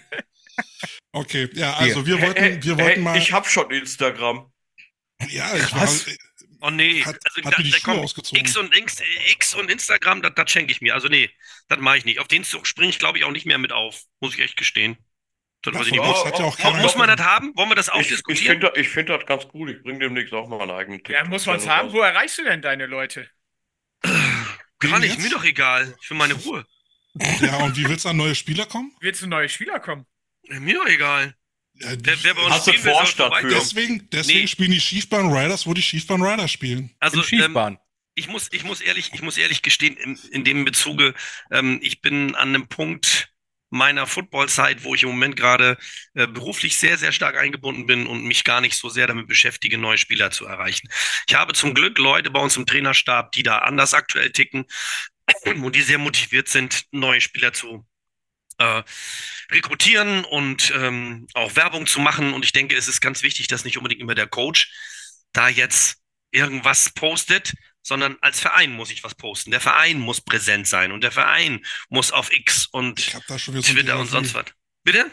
Okay, 1.13 1.49
ja, 1.53 1.73
also 1.73 2.05
wir 2.05 2.21
wollten, 2.21 2.39
hey, 2.39 2.63
wir 2.63 2.77
wollten 2.77 3.01
mal. 3.01 3.17
Ich 3.17 3.33
habe 3.33 3.49
schon 3.49 3.69
Instagram. 3.71 4.49
Ja, 5.29 5.55
ich 5.55 5.73
war. 5.73 5.89
Oh 6.61 6.69
nee, 6.69 7.03
hat, 7.03 7.17
also 7.25 7.49
hat 7.49 7.57
da, 7.57 7.63
da 7.63 7.79
kommt 7.79 8.33
X 8.33 8.55
und, 8.55 8.77
X, 8.77 9.01
X 9.31 9.55
und 9.55 9.69
Instagram, 9.71 10.21
das, 10.21 10.33
das 10.35 10.51
schenke 10.51 10.71
ich 10.71 10.79
mir. 10.81 10.93
Also 10.93 11.07
nee, 11.07 11.29
das 11.67 11.79
mache 11.79 11.97
ich 11.97 12.05
nicht. 12.05 12.19
Auf 12.19 12.27
den 12.27 12.43
springe 12.45 12.89
ich, 12.89 12.99
glaube 12.99 13.17
ich, 13.17 13.23
auch 13.25 13.31
nicht 13.31 13.45
mehr 13.45 13.57
mit 13.57 13.71
auf. 13.71 14.03
Muss 14.19 14.35
ich 14.35 14.39
echt 14.41 14.57
gestehen. 14.57 14.97
Das 15.63 15.77
das 15.77 15.89
ja, 15.89 16.01
auch 16.01 16.57
oh, 16.63 16.71
muss 16.77 16.95
man 16.95 17.07
das 17.07 17.23
haben? 17.23 17.55
Wollen 17.55 17.69
wir 17.69 17.75
das 17.75 17.89
auch 17.89 17.99
ich, 17.99 18.07
diskutieren? 18.07 18.67
Ich 18.75 18.89
finde 18.89 19.15
das 19.15 19.27
ganz 19.27 19.47
cool. 19.53 19.69
Ich 19.69 19.83
bringe 19.83 19.99
demnächst 19.99 20.33
auch 20.33 20.47
mal 20.47 20.59
einen 20.59 20.71
eigenen 20.71 20.99
TikTok. 21.03 21.23
Ja, 21.23 21.29
muss 21.29 21.45
man 21.45 21.57
es 21.57 21.67
haben? 21.67 21.93
Wo 21.93 21.99
erreichst 21.99 22.39
du 22.39 22.43
denn 22.43 22.63
deine 22.63 22.87
Leute? 22.87 23.29
Kann 24.79 25.03
ich, 25.03 25.17
mir 25.19 25.29
doch 25.29 25.43
egal. 25.43 25.95
Für 26.01 26.15
meine 26.15 26.33
Ruhe. 26.33 26.65
Ja, 27.41 27.57
und 27.57 27.77
wie 27.77 27.87
willst 27.87 28.05
du 28.05 28.09
an 28.09 28.17
neue 28.17 28.33
Spieler 28.33 28.65
kommen? 28.65 28.95
Willst 29.01 29.21
du 29.21 29.27
neue 29.27 29.49
Spieler 29.49 29.79
kommen? 29.79 30.05
Mir 30.47 30.75
doch 30.75 30.87
egal. 30.87 31.35
Ja, 31.75 31.89
wer, 31.99 32.23
wer 32.23 32.33
bei 32.33 32.41
uns 32.41 32.61
spielen 32.61 32.83
will, 32.83 33.05
soll 33.05 33.49
Deswegen, 33.49 34.09
deswegen 34.09 34.39
nee. 34.39 34.47
spielen 34.47 34.71
die 34.71 34.79
Schiefbahn 34.79 35.31
Riders, 35.31 35.67
wo 35.67 35.73
die 35.73 35.81
Schiefbahn 35.81 36.21
Riders 36.21 36.51
spielen. 36.51 36.95
Also, 36.99 37.21
Schiefbahn. 37.21 37.73
Ähm, 37.73 37.79
ich 38.15 38.27
muss, 38.27 38.49
ich 38.51 38.63
muss 38.63 38.81
ehrlich, 38.81 39.11
ich 39.13 39.21
muss 39.21 39.37
ehrlich 39.37 39.61
gestehen, 39.61 39.95
in, 39.97 40.17
in 40.31 40.43
dem 40.43 40.65
Bezuge, 40.65 41.13
ähm, 41.49 41.79
ich 41.81 42.01
bin 42.01 42.35
an 42.35 42.49
einem 42.49 42.67
Punkt, 42.67 43.30
meiner 43.71 44.05
Footballzeit, 44.05 44.83
wo 44.83 44.93
ich 44.93 45.03
im 45.03 45.09
Moment 45.09 45.35
gerade 45.35 45.77
äh, 46.13 46.27
beruflich 46.27 46.77
sehr, 46.77 46.97
sehr 46.97 47.11
stark 47.11 47.37
eingebunden 47.37 47.87
bin 47.87 48.05
und 48.05 48.23
mich 48.25 48.43
gar 48.43 48.61
nicht 48.61 48.75
so 48.77 48.89
sehr 48.89 49.07
damit 49.07 49.27
beschäftige, 49.27 49.77
neue 49.77 49.97
Spieler 49.97 50.29
zu 50.29 50.45
erreichen. 50.45 50.89
Ich 51.27 51.35
habe 51.35 51.53
zum 51.53 51.73
Glück 51.73 51.97
Leute 51.97 52.29
bei 52.29 52.39
uns 52.39 52.57
im 52.57 52.65
Trainerstab, 52.65 53.31
die 53.31 53.43
da 53.43 53.59
anders 53.59 53.93
aktuell 53.93 54.31
ticken 54.31 54.65
und 55.45 55.75
die 55.75 55.81
sehr 55.81 55.97
motiviert 55.97 56.49
sind, 56.49 56.85
neue 56.91 57.21
Spieler 57.21 57.53
zu 57.53 57.87
äh, 58.57 58.83
rekrutieren 59.51 60.25
und 60.25 60.71
ähm, 60.75 61.27
auch 61.33 61.55
Werbung 61.55 61.87
zu 61.87 61.99
machen. 61.99 62.33
Und 62.33 62.45
ich 62.45 62.51
denke, 62.51 62.75
es 62.75 62.87
ist 62.87 63.01
ganz 63.01 63.23
wichtig, 63.23 63.47
dass 63.47 63.63
nicht 63.65 63.77
unbedingt 63.77 64.01
immer 64.01 64.15
der 64.15 64.27
Coach 64.27 64.71
da 65.31 65.47
jetzt 65.47 65.97
irgendwas 66.31 66.89
postet, 66.91 67.53
sondern 67.81 68.17
als 68.21 68.39
Verein 68.39 68.71
muss 68.71 68.91
ich 68.91 69.03
was 69.03 69.15
posten. 69.15 69.51
Der 69.51 69.61
Verein 69.61 69.99
muss 69.99 70.21
präsent 70.21 70.67
sein 70.67 70.91
und 70.91 71.01
der 71.03 71.11
Verein 71.11 71.65
muss 71.89 72.11
auf 72.11 72.31
X 72.31 72.67
und 72.67 72.97
Twitter 72.97 73.99
und 73.99 74.07
sonst 74.07 74.33
was. 74.33 74.45
Bitte? 74.83 75.11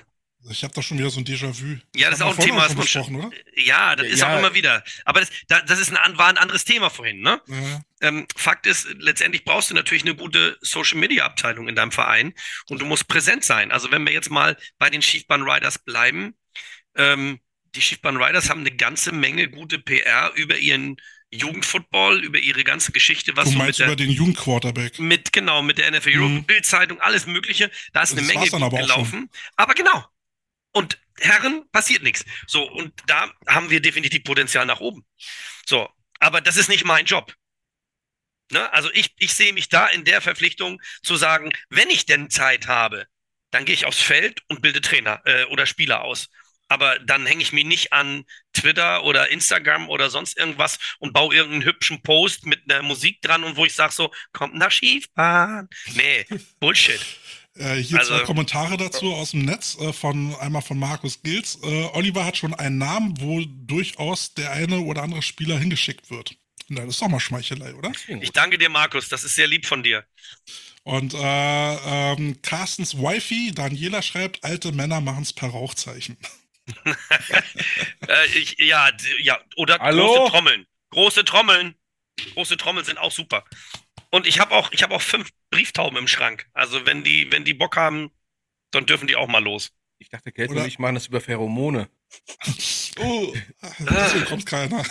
Ich 0.51 0.63
habe 0.63 0.73
da 0.73 0.83
schon 0.83 0.99
wieder 0.99 1.11
so 1.11 1.21
ein 1.21 1.25
Déjà-vu. 1.25 1.79
Ja, 1.97 2.11
das, 2.11 2.21
das 2.21 2.21
ist 2.21 2.23
auch 2.23 2.39
ein 2.39 2.45
Thema, 2.45 2.65
was 2.65 2.77
man 2.77 2.87
schon, 2.87 3.17
oder? 3.17 3.31
Ja, 3.57 3.97
das 3.97 4.07
ist 4.07 4.21
ja. 4.21 4.33
auch 4.33 4.39
immer 4.39 4.55
wieder. 4.55 4.85
Aber 5.05 5.21
das, 5.21 5.31
das 5.49 5.79
ist 5.79 5.93
ein, 5.93 6.17
war 6.17 6.29
ein 6.29 6.39
anderes 6.39 6.65
Thema 6.65 6.91
vorhin, 6.91 7.21
ne? 7.21 7.41
Ja. 7.49 7.81
Ähm, 8.01 8.27
Fakt 8.37 8.67
ist, 8.67 8.87
letztendlich 8.99 9.45
brauchst 9.45 9.71
du 9.71 9.75
natürlich 9.75 10.05
eine 10.05 10.15
gute 10.15 10.57
Social-Media-Abteilung 10.61 11.69
in 11.69 11.75
deinem 11.75 11.91
Verein 11.91 12.35
und 12.69 12.81
du 12.81 12.87
musst 12.87 13.09
präsent 13.09 13.45
sein. 13.45 13.73
Also 13.73 13.91
wenn 13.91 14.07
wir 14.07 14.13
jetzt 14.13 14.31
mal 14.31 14.57
bei 14.79 14.91
den 14.91 15.03
Schiefbahn 15.03 15.43
Riders 15.43 15.79
bleiben, 15.79 16.35
ähm, 16.95 17.41
die 17.75 17.83
Schiefbahn 17.83 18.17
Riders 18.17 18.49
haben 18.49 18.61
eine 18.61 18.71
ganze 18.71 19.13
Menge 19.13 19.49
gute 19.49 19.79
PR 19.79 20.33
über 20.35 20.57
ihren 20.57 20.97
Jugendfootball, 21.31 22.25
über 22.25 22.39
ihre 22.39 22.65
ganze 22.65 22.93
Geschichte, 22.93 23.37
was 23.37 23.51
du 23.51 23.59
meinst 23.59 23.79
so 23.79 23.85
mit 23.85 23.87
der, 23.87 23.87
über 23.87 23.97
den 23.97 24.11
Jugendquarterback. 24.11 24.99
Mit, 24.99 25.33
genau, 25.33 25.63
mit 25.63 25.79
der 25.79 25.91
NFL 25.91 26.11
Europe, 26.17 26.29
mhm. 26.29 26.45
Bildzeitung, 26.45 27.01
alles 27.01 27.27
Mögliche. 27.27 27.71
Da 27.93 28.03
ist 28.03 28.13
das 28.13 28.19
eine 28.19 28.27
Menge 28.27 28.49
gut 28.49 28.71
gelaufen. 28.71 29.31
Aber 29.57 29.75
genau. 29.75 30.05
Und 30.73 30.99
Herren, 31.21 31.69
passiert 31.71 32.03
nichts. 32.03 32.25
So, 32.47 32.63
und 32.71 32.93
da 33.07 33.31
haben 33.47 33.71
wir 33.71 33.81
definitiv 33.81 34.25
Potenzial 34.25 34.67
nach 34.67 34.81
oben. 34.81 35.05
So, 35.67 35.89
aber 36.21 36.41
das 36.41 36.57
ist 36.57 36.69
nicht 36.69 36.85
mein 36.85 37.05
Job. 37.05 37.35
Ne? 38.53 38.73
Also 38.73 38.91
ich, 38.93 39.15
ich 39.19 39.35
sehe 39.35 39.53
mich 39.53 39.69
da 39.69 39.87
in 39.89 40.05
der 40.05 40.21
Verpflichtung 40.21 40.81
zu 41.03 41.17
sagen, 41.17 41.51
wenn 41.69 41.91
ich 41.91 42.07
denn 42.07 42.31
Zeit 42.31 42.67
habe, 42.67 43.07
dann 43.51 43.65
gehe 43.65 43.75
ich 43.75 43.87
aufs 43.87 44.01
Feld 44.01 44.43
und 44.49 44.63
bilde 44.63 44.81
Trainer 44.81 45.21
äh, 45.25 45.45
oder 45.47 45.67
Spieler 45.67 46.03
aus. 46.03 46.29
Aber 46.69 46.99
dann 47.01 47.27
hänge 47.27 47.43
ich 47.43 47.53
mich 47.53 47.65
nicht 47.65 47.93
an 47.93 48.25
Twitter 48.53 49.05
oder 49.05 49.31
Instagram 49.31 49.89
oder 49.89 50.11
sonst 50.11 50.37
irgendwas 50.37 50.79
und 50.99 51.13
baue 51.13 51.35
irgendeinen 51.35 51.65
hübschen 51.65 52.03
Post 52.03 52.47
mit 52.47 52.71
einer 52.71 52.83
Musik 52.83 53.21
dran 53.23 53.45
und 53.45 53.57
wo 53.57 53.65
ich 53.65 53.75
sage 53.75 53.93
so, 53.93 54.11
kommt 54.33 54.55
nach 54.55 54.71
Schiefbahn. 54.71 55.69
Nee, 55.95 56.27
Bullshit. 56.61 57.01
Äh, 57.59 57.77
hier 57.77 57.99
also, 57.99 58.17
zwei 58.17 58.25
Kommentare 58.25 58.77
dazu 58.77 59.15
aus 59.15 59.33
dem 59.33 59.45
Netz, 59.45 59.77
äh, 59.81 59.93
von 59.93 60.35
einmal 60.37 60.63
von 60.63 60.79
Markus 60.79 61.23
Gils. 61.23 61.59
Äh, 61.63 61.89
Oliver 61.93 62.25
hat 62.25 62.37
schon 62.37 62.55
einen 62.55 62.79
Namen, 62.79 63.15
wo 63.21 63.43
durchaus 63.47 64.35
der 64.35 64.53
eine 64.53 64.81
oder 64.81 65.03
andere 65.03 65.23
Spieler 65.23 65.59
hingeschickt 65.59 66.11
wird. 66.11 66.37
Na, 66.69 66.83
das 66.83 66.95
ist 66.95 67.03
doch 67.03 67.09
mal 67.09 67.19
Schmeichelei, 67.19 67.75
oder? 67.75 67.93
Ich 68.21 68.31
danke 68.33 68.59
dir, 68.59 68.69
Markus. 68.69 69.09
Das 69.09 69.25
ist 69.25 69.35
sehr 69.35 69.47
lieb 69.47 69.67
von 69.67 69.83
dir. 69.83 70.05
Und 70.85 71.15
äh, 71.15 71.19
ähm, 71.19 72.41
Carstens 72.43 72.97
Wifi, 72.97 73.53
Daniela 73.55 74.03
schreibt, 74.03 74.45
alte 74.45 74.73
Männer 74.73 75.01
machen 75.01 75.23
es 75.23 75.33
per 75.33 75.49
Rauchzeichen. 75.51 76.17
äh, 78.09 78.27
ich, 78.35 78.59
ja, 78.59 78.91
ja, 79.21 79.39
oder 79.57 79.79
Hallo? 79.79 80.07
große 80.07 80.31
Trommeln. 80.31 80.67
Große 80.91 81.25
Trommeln. 81.25 81.75
Große 82.35 82.57
Trommeln 82.57 82.85
sind 82.85 82.99
auch 82.99 83.13
super. 83.13 83.45
Und 84.11 84.27
ich 84.27 84.41
habe 84.41 84.55
auch, 84.55 84.73
ich 84.73 84.83
habe 84.83 84.95
auch 84.95 85.03
fünf 85.03 85.31
Brieftauben 85.51 85.99
im 85.99 86.09
Schrank. 86.09 86.47
Also 86.53 86.87
wenn 86.87 87.05
die, 87.05 87.31
wenn 87.31 87.45
die 87.45 87.55
Bock 87.55 87.77
haben, 87.77 88.11
dann 88.71 88.87
dürfen 88.87 89.07
die 89.07 89.17
auch 89.17 89.29
mal 89.29 89.43
los. 89.43 89.73
Ich 89.99 90.09
dachte, 90.09 90.31
Kate 90.31 90.53
und 90.53 90.67
ich 90.67 90.79
machen 90.79 90.95
das 90.95 91.09
über 91.09 91.21
Pheromone. 91.21 91.91
oh, 93.01 93.35
deswegen 93.81 94.25
kommt 94.27 94.47
keiner. 94.47 94.85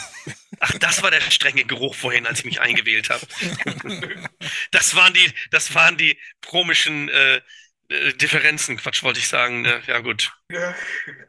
Ach, 0.60 0.78
das 0.80 1.02
war 1.02 1.12
der 1.12 1.22
strenge 1.22 1.64
Geruch 1.64 1.96
vorhin, 1.96 2.28
als 2.28 2.40
ich 2.40 2.46
mich 2.46 2.62
eingewählt 2.62 3.10
habe. 3.10 3.26
das 4.72 4.96
waren 4.96 5.14
die, 5.14 5.32
das 5.52 5.74
waren 5.74 5.98
die 5.98 6.20
komischen 6.46 7.10
äh, 7.10 7.42
äh, 7.90 8.14
Differenzen, 8.14 8.78
Quatsch 8.78 9.04
wollte 9.04 9.20
ich 9.20 9.28
sagen. 9.28 9.62
Ne? 9.62 9.82
Ja, 9.88 10.00
gut. 10.00 10.34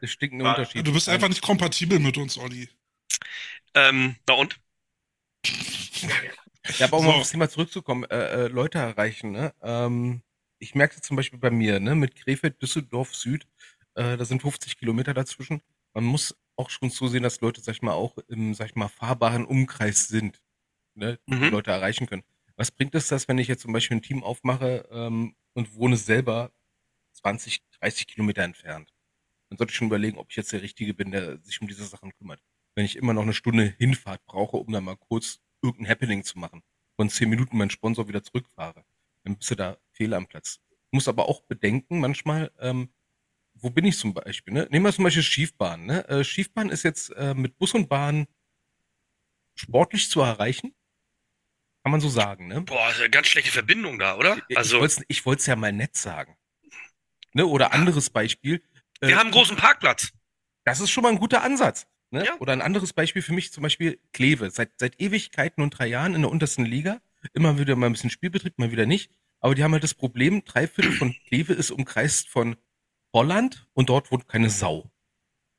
Das 0.01 0.11
stinkende 0.11 0.45
ah, 0.45 0.51
Unterschied. 0.51 0.87
Du 0.87 0.93
bist 0.93 1.09
einfach 1.09 1.27
nicht 1.27 1.41
kompatibel 1.41 1.99
mit 1.99 2.17
uns, 2.17 2.37
Olli. 2.37 2.69
Ähm, 3.73 4.15
na 4.27 4.35
und? 4.35 4.59
Ja, 6.77 6.85
aber 6.85 6.97
um 6.97 7.05
so. 7.05 7.11
auf 7.11 7.17
das 7.19 7.31
Thema 7.31 7.49
zurückzukommen, 7.49 8.03
äh, 8.03 8.45
äh, 8.45 8.47
Leute 8.47 8.77
erreichen, 8.77 9.31
ne? 9.31 9.55
Ähm, 9.63 10.21
ich 10.59 10.75
merke 10.75 10.95
es 10.95 11.01
zum 11.01 11.17
Beispiel 11.17 11.39
bei 11.39 11.49
mir, 11.49 11.79
ne, 11.79 11.95
mit 11.95 12.15
Krefeld, 12.15 12.61
Düsseldorf, 12.61 13.15
Süd, 13.15 13.47
äh, 13.95 14.17
da 14.17 14.23
sind 14.23 14.41
50 14.41 14.77
Kilometer 14.77 15.15
dazwischen. 15.15 15.61
Man 15.93 16.03
muss 16.03 16.37
auch 16.55 16.69
schon 16.69 16.91
zusehen, 16.91 17.23
dass 17.23 17.41
Leute, 17.41 17.61
sag 17.61 17.73
ich 17.73 17.81
mal, 17.81 17.93
auch 17.93 18.17
im, 18.27 18.53
sag 18.53 18.67
ich 18.67 18.75
mal, 18.75 18.87
fahrbaren 18.87 19.45
Umkreis 19.45 20.07
sind, 20.09 20.43
ne, 20.93 21.17
mhm. 21.25 21.41
die 21.41 21.49
Leute 21.49 21.71
erreichen 21.71 22.05
können. 22.05 22.23
Was 22.59 22.71
bringt 22.71 22.93
es 22.93 23.07
das, 23.07 23.29
wenn 23.29 23.37
ich 23.37 23.47
jetzt 23.47 23.61
zum 23.61 23.71
Beispiel 23.71 23.95
ein 23.95 24.01
Team 24.01 24.21
aufmache 24.21 24.85
ähm, 24.91 25.33
und 25.53 25.75
wohne 25.75 25.95
selber 25.95 26.51
20, 27.13 27.63
30 27.79 28.05
Kilometer 28.05 28.43
entfernt? 28.43 28.93
Dann 29.47 29.57
sollte 29.57 29.71
ich 29.71 29.77
schon 29.77 29.87
überlegen, 29.87 30.17
ob 30.17 30.29
ich 30.29 30.35
jetzt 30.35 30.51
der 30.51 30.61
Richtige 30.61 30.93
bin, 30.93 31.11
der 31.11 31.37
sich 31.41 31.61
um 31.61 31.69
diese 31.69 31.85
Sachen 31.85 32.13
kümmert. 32.17 32.41
Wenn 32.75 32.83
ich 32.83 32.97
immer 32.97 33.13
noch 33.13 33.21
eine 33.21 33.31
Stunde 33.31 33.63
Hinfahrt 33.77 34.25
brauche, 34.25 34.57
um 34.57 34.73
dann 34.73 34.83
mal 34.83 34.97
kurz 34.97 35.39
irgendein 35.61 35.89
Happening 35.89 36.25
zu 36.25 36.37
machen, 36.37 36.61
von 36.97 37.09
zehn 37.09 37.29
Minuten 37.29 37.57
meinen 37.57 37.69
Sponsor 37.69 38.09
wieder 38.09 38.23
zurückfahre, 38.23 38.83
dann 39.23 39.37
bist 39.37 39.49
du 39.51 39.55
da 39.55 39.77
fehl 39.93 40.13
am 40.13 40.27
Platz. 40.27 40.59
Muss 40.91 41.07
aber 41.07 41.29
auch 41.29 41.43
bedenken, 41.43 42.01
manchmal, 42.01 42.51
ähm, 42.59 42.89
wo 43.53 43.69
bin 43.69 43.85
ich 43.85 43.97
zum 43.97 44.13
Beispiel? 44.13 44.53
Ne? 44.53 44.67
Nehmen 44.69 44.83
wir 44.83 44.91
zum 44.91 45.05
Beispiel 45.05 45.23
Schiefbahn. 45.23 45.85
Ne? 45.85 46.05
Äh, 46.09 46.25
Schiefbahn 46.25 46.71
ist 46.71 46.83
jetzt 46.83 47.11
äh, 47.11 47.33
mit 47.33 47.57
Bus 47.57 47.73
und 47.73 47.87
Bahn 47.87 48.27
sportlich 49.55 50.09
zu 50.09 50.19
erreichen. 50.19 50.73
Kann 51.83 51.91
man 51.91 52.01
so 52.01 52.09
sagen, 52.09 52.47
ne? 52.47 52.61
Boah, 52.61 52.91
ganz 53.09 53.27
schlechte 53.27 53.51
Verbindung 53.51 53.99
da, 53.99 54.17
oder? 54.17 54.37
Also, 54.55 54.85
ich 55.07 55.25
wollte 55.25 55.39
es 55.39 55.45
ja 55.45 55.55
mal 55.55 55.71
nett 55.71 55.95
sagen. 55.95 56.35
Ne? 57.33 57.45
Oder 57.45 57.73
anderes 57.73 58.09
Beispiel. 58.09 58.61
Wir 58.99 59.09
äh, 59.09 59.13
haben 59.13 59.27
einen 59.27 59.31
großen 59.31 59.55
Parkplatz. 59.55 60.09
Das 60.65 60.81
ist 60.81 60.89
schon 60.89 61.03
mal 61.03 61.09
ein 61.09 61.19
guter 61.19 61.41
Ansatz. 61.41 61.87
Ne? 62.11 62.25
Ja. 62.25 62.35
Oder 62.39 62.53
ein 62.53 62.61
anderes 62.61 62.93
Beispiel 62.93 63.21
für 63.21 63.33
mich 63.33 63.53
zum 63.53 63.63
Beispiel 63.63 63.99
Kleve. 64.13 64.49
Seit, 64.49 64.71
seit 64.77 64.99
Ewigkeiten 64.99 65.63
und 65.63 65.71
drei 65.71 65.87
Jahren 65.87 66.15
in 66.15 66.21
der 66.21 66.31
untersten 66.31 66.65
Liga. 66.65 66.99
Immer 67.33 67.59
wieder 67.59 67.75
mal 67.75 67.85
ein 67.85 67.93
bisschen 67.93 68.09
Spielbetrieb, 68.09 68.57
mal 68.57 68.71
wieder 68.71 68.85
nicht. 68.85 69.11
Aber 69.39 69.55
die 69.55 69.63
haben 69.63 69.73
halt 69.73 69.83
das 69.83 69.93
Problem, 69.93 70.43
drei 70.43 70.67
Viertel 70.67 70.91
von 70.93 71.15
Kleve 71.27 71.53
ist 71.53 71.71
umkreist 71.71 72.27
von 72.27 72.57
Holland 73.13 73.67
und 73.73 73.89
dort 73.89 74.11
wohnt 74.11 74.27
keine 74.27 74.49
Sau. 74.49 74.91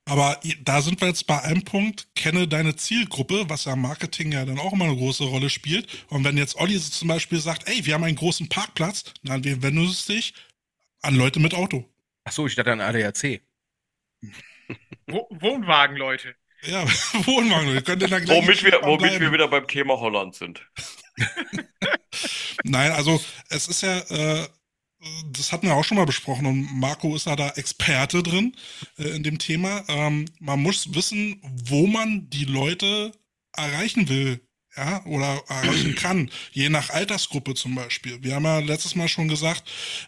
Aber 0.07 0.41
da 0.63 0.83
sind 0.83 1.01
wir 1.01 1.09
jetzt 1.09 1.27
bei 1.27 1.41
einem 1.43 1.63
Punkt, 1.63 2.09
kenne 2.17 2.49
deine 2.49 2.75
Zielgruppe, 2.75 3.49
was 3.49 3.67
ja 3.67 3.77
Marketing 3.77 4.33
ja 4.33 4.45
dann 4.45 4.59
auch 4.59 4.73
immer 4.73 4.87
eine 4.87 4.97
große 4.97 5.25
Rolle 5.25 5.51
spielt. 5.51 5.87
Und 6.09 6.25
wenn 6.25 6.37
jetzt 6.37 6.57
Olli 6.57 6.81
zum 6.81 7.09
Beispiel 7.09 7.39
sagt, 7.39 7.69
ey, 7.69 7.87
wir 7.87 7.95
haben 7.95 8.05
einen 8.05 8.17
großen 8.17 8.49
Parkplatz, 8.49 9.05
dann 9.23 9.45
wendest 9.45 10.09
du 10.09 10.15
dich 10.15 10.35
an 11.03 11.15
Leute 11.15 11.39
mit 11.39 11.55
Auto. 11.55 11.89
Ach 12.25 12.33
so, 12.33 12.47
ich 12.47 12.55
dachte 12.55 12.73
an 12.73 12.81
ADAC. 12.81 13.41
Wohnwagen, 15.07 15.97
Leute. 15.97 16.35
Ja, 16.63 16.85
Wohnwagen. 17.27 17.73
Wir 17.73 17.83
können 17.83 18.01
dann 18.01 18.29
womit 18.29 18.63
wir, 18.63 18.81
womit 18.83 19.21
wir 19.21 19.33
wieder 19.33 19.49
beim 19.49 19.67
Thema 19.67 19.99
Holland 19.99 20.35
sind. 20.35 20.67
Nein, 22.65 22.93
also 22.93 23.21
es 23.49 23.69
ist 23.69 23.83
ja, 23.83 23.99
äh, 23.99 24.49
das 25.33 25.53
hatten 25.53 25.67
wir 25.67 25.75
auch 25.75 25.85
schon 25.85 25.97
mal 25.97 26.07
besprochen 26.07 26.47
und 26.47 26.79
Marco 26.79 27.15
ist 27.17 27.27
ja 27.27 27.37
da 27.37 27.51
Experte 27.51 28.23
drin 28.23 28.55
äh, 28.99 29.09
in 29.09 29.23
dem 29.23 29.39
Thema. 29.39 29.85
Ähm, 29.89 30.27
man 30.39 30.61
muss 30.61 30.95
wissen, 30.95 31.41
wo 31.65 31.87
man 31.87 32.29
die 32.31 32.45
Leute 32.45 33.13
erreichen 33.57 34.09
will. 34.09 34.41
Ja, 34.77 35.05
oder 35.05 35.43
erreichen 35.49 35.97
kann, 35.97 36.31
je 36.53 36.69
nach 36.69 36.91
Altersgruppe 36.91 37.55
zum 37.55 37.75
Beispiel. 37.75 38.23
Wir 38.23 38.37
haben 38.37 38.45
ja 38.45 38.61
letztes 38.61 38.95
Mal 38.95 39.09
schon 39.09 39.27
gesagt, 39.27 39.65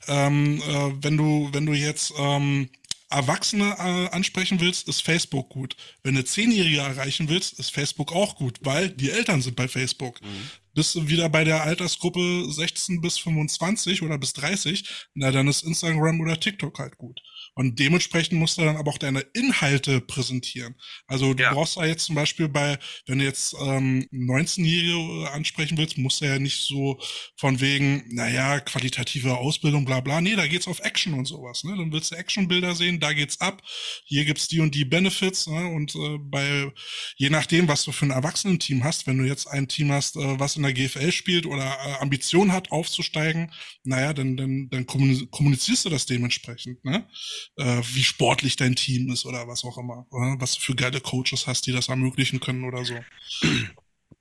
ähm, 0.07 0.63
äh, 0.63 0.93
wenn 1.03 1.17
du, 1.17 1.49
wenn 1.53 1.67
du 1.67 1.73
jetzt 1.73 2.15
ähm, 2.17 2.69
Erwachsene 3.13 3.77
äh, 3.79 4.09
ansprechen 4.15 4.61
willst, 4.61 4.89
ist 4.89 5.03
Facebook 5.03 5.49
gut. 5.51 5.77
Wenn 6.03 6.15
du 6.15 6.25
Zehnjährige 6.25 6.79
erreichen 6.79 7.29
willst, 7.29 7.59
ist 7.59 7.73
Facebook 7.73 8.13
auch 8.13 8.37
gut, 8.37 8.59
weil 8.63 8.91
die 8.91 9.11
Eltern 9.11 9.43
sind 9.43 9.57
bei 9.57 9.69
Facebook. 9.69 10.21
Mhm. 10.23 10.51
Bist 10.75 10.95
du 10.95 11.09
wieder 11.09 11.29
bei 11.29 11.45
der 11.45 11.63
Altersgruppe 11.63 12.47
16 12.51 13.01
bis 13.01 13.19
25 13.19 14.03
oder 14.03 14.17
bis 14.19 14.33
30, 14.33 14.85
na 15.15 15.31
dann 15.31 15.49
ist 15.49 15.63
Instagram 15.63 16.21
oder 16.21 16.41
TikTok 16.41 16.79
halt 16.79 16.97
gut. 16.97 17.21
Und 17.55 17.79
dementsprechend 17.79 18.39
musst 18.39 18.57
du 18.57 18.63
dann 18.63 18.77
aber 18.77 18.91
auch 18.91 18.99
deine 18.99 19.21
Inhalte 19.35 20.01
präsentieren. 20.01 20.75
Also 21.07 21.35
du 21.35 21.43
ja. 21.43 21.53
brauchst 21.53 21.77
da 21.77 21.85
jetzt 21.85 22.05
zum 22.05 22.15
Beispiel 22.15 22.49
bei, 22.49 22.79
wenn 23.07 23.19
du 23.19 23.25
jetzt 23.25 23.55
ähm, 23.61 24.07
19-Jährige 24.13 25.31
ansprechen 25.31 25.77
willst, 25.77 25.99
musst 25.99 26.21
du 26.21 26.27
ja 26.27 26.39
nicht 26.39 26.61
so 26.61 26.99
von 27.37 27.61
wegen, 27.61 28.05
naja, 28.15 28.61
qualitative 28.61 29.37
Ausbildung, 29.37 29.85
bla 29.85 30.01
bla. 30.01 30.21
Nee, 30.21 30.37
da 30.37 30.47
geht's 30.47 30.67
auf 30.69 30.81
Action 30.81 31.15
und 31.15 31.27
sowas. 31.27 31.65
Ne? 31.65 31.77
Dann 31.77 31.93
willst 31.93 32.11
du 32.11 32.17
Actionbilder 32.17 32.75
sehen, 32.75 33.01
da 33.01 33.13
geht's 33.13 33.41
ab. 33.41 33.63
Hier 34.05 34.25
gibt's 34.25 34.49
die 34.49 34.61
und 34.61 34.75
die 34.75 34.85
Benefits. 34.85 35.47
Ne? 35.47 35.67
Und 35.69 35.95
äh, 35.95 36.19
bei 36.19 36.73
je 37.17 37.31
nachdem, 37.31 37.69
was 37.69 37.85
du 37.85 37.93
für 37.93 38.07
ein 38.07 38.11
Erwachsenenteam 38.11 38.83
hast, 38.83 39.07
wenn 39.07 39.19
du 39.19 39.25
jetzt 39.25 39.47
ein 39.47 39.69
Team 39.69 39.93
hast, 39.93 40.17
äh, 40.17 40.41
was 40.41 40.57
in 40.57 40.63
der 40.63 40.73
GFL 40.73 41.13
spielt 41.13 41.47
oder 41.47 41.65
äh, 41.65 42.01
Ambition 42.01 42.53
hat, 42.53 42.71
aufzusteigen, 42.73 43.53
naja, 43.85 44.13
dann, 44.13 44.37
dann, 44.37 44.69
dann 44.71 44.87
kommunizierst 44.87 45.85
du 45.85 45.91
das 45.91 46.07
dementsprechend. 46.07 46.85
Ne? 46.85 47.07
Äh, 47.57 47.83
wie 47.93 48.05
sportlich 48.05 48.57
dein 48.57 48.77
Team 48.77 49.11
ist 49.11 49.25
oder 49.25 49.49
was 49.49 49.65
auch 49.65 49.79
immer. 49.79 50.07
Oder? 50.11 50.37
Was 50.39 50.55
du 50.55 50.61
für 50.61 50.75
geile 50.75 51.01
Coaches 51.01 51.47
hast, 51.47 51.67
die 51.67 51.73
das 51.73 51.89
ermöglichen 51.89 52.41
können 52.41 52.65
oder 52.65 52.85
so. 52.85 52.95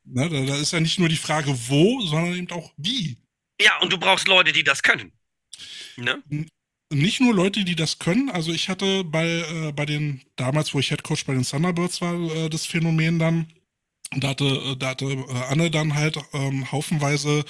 ne, 0.06 0.30
da, 0.30 0.46
da 0.46 0.56
ist 0.58 0.74
ja 0.74 0.80
nicht 0.80 1.00
nur 1.00 1.10
die 1.10 1.18
Frage, 1.18 1.56
wo, 1.68 2.02
sondern 2.02 2.36
eben 2.36 2.52
auch 2.52 2.72
wie. 2.78 3.18
Ja, 3.62 3.80
und 3.82 3.94
du 3.94 3.98
brauchst 3.98 4.28
Leute, 4.28 4.52
die 4.52 4.64
das 4.64 4.82
können. 4.82 5.12
Ne? 5.98 6.24
Nicht 6.92 7.22
nur 7.22 7.34
Leute, 7.34 7.64
die 7.64 7.76
das 7.76 8.00
können. 8.00 8.30
Also 8.30 8.52
ich 8.52 8.70
hatte 8.70 9.04
bei, 9.04 9.26
äh, 9.28 9.72
bei 9.72 9.86
den, 9.86 10.22
damals, 10.36 10.74
wo 10.74 10.80
ich 10.80 10.92
Headcoach 10.92 11.26
bei 11.26 11.34
den 11.34 11.44
Thunderbirds 11.44 12.02
war, 12.02 12.14
äh, 12.14 12.50
das 12.50 12.66
Phänomen 12.66 13.20
dann, 13.20 13.54
da 14.12 14.30
hatte, 14.30 14.46
äh, 14.46 14.76
da 14.76 14.90
hatte 14.90 15.06
äh, 15.06 15.34
Anne 15.50 15.72
dann 15.72 15.96
halt 15.96 16.18
ähm, 16.34 16.72
haufenweise 16.72 17.46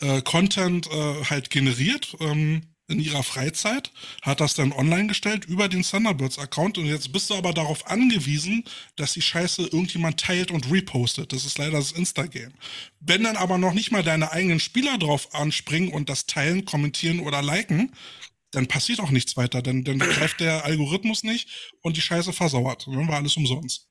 äh, 0.00 0.22
Content 0.22 0.86
äh, 0.88 1.24
halt 1.24 1.50
generiert. 1.50 2.16
Ähm, 2.20 2.62
in 2.88 3.00
ihrer 3.00 3.22
Freizeit, 3.22 3.92
hat 4.22 4.40
das 4.40 4.54
dann 4.54 4.72
online 4.72 5.06
gestellt 5.06 5.46
über 5.46 5.68
den 5.68 5.82
Thunderbirds-Account 5.82 6.78
und 6.78 6.86
jetzt 6.86 7.12
bist 7.12 7.30
du 7.30 7.34
aber 7.34 7.52
darauf 7.54 7.86
angewiesen, 7.86 8.64
dass 8.96 9.14
die 9.14 9.22
Scheiße 9.22 9.62
irgendjemand 9.62 10.20
teilt 10.20 10.50
und 10.50 10.70
repostet. 10.70 11.32
Das 11.32 11.46
ist 11.46 11.56
leider 11.56 11.78
das 11.78 11.92
Instagame. 11.92 12.52
Wenn 13.00 13.24
dann 13.24 13.36
aber 13.36 13.56
noch 13.56 13.72
nicht 13.72 13.90
mal 13.90 14.02
deine 14.02 14.32
eigenen 14.32 14.60
Spieler 14.60 14.98
drauf 14.98 15.34
anspringen 15.34 15.92
und 15.92 16.08
das 16.08 16.26
teilen, 16.26 16.66
kommentieren 16.66 17.20
oder 17.20 17.42
liken, 17.42 17.92
dann 18.50 18.66
passiert 18.66 19.00
auch 19.00 19.10
nichts 19.10 19.36
weiter. 19.36 19.62
Dann, 19.62 19.82
dann 19.84 19.98
greift 19.98 20.40
der 20.40 20.64
Algorithmus 20.64 21.24
nicht 21.24 21.76
und 21.80 21.96
die 21.96 22.02
Scheiße 22.02 22.32
versauert. 22.32 22.86
Dann 22.86 23.08
war 23.08 23.16
alles 23.16 23.36
umsonst. 23.36 23.88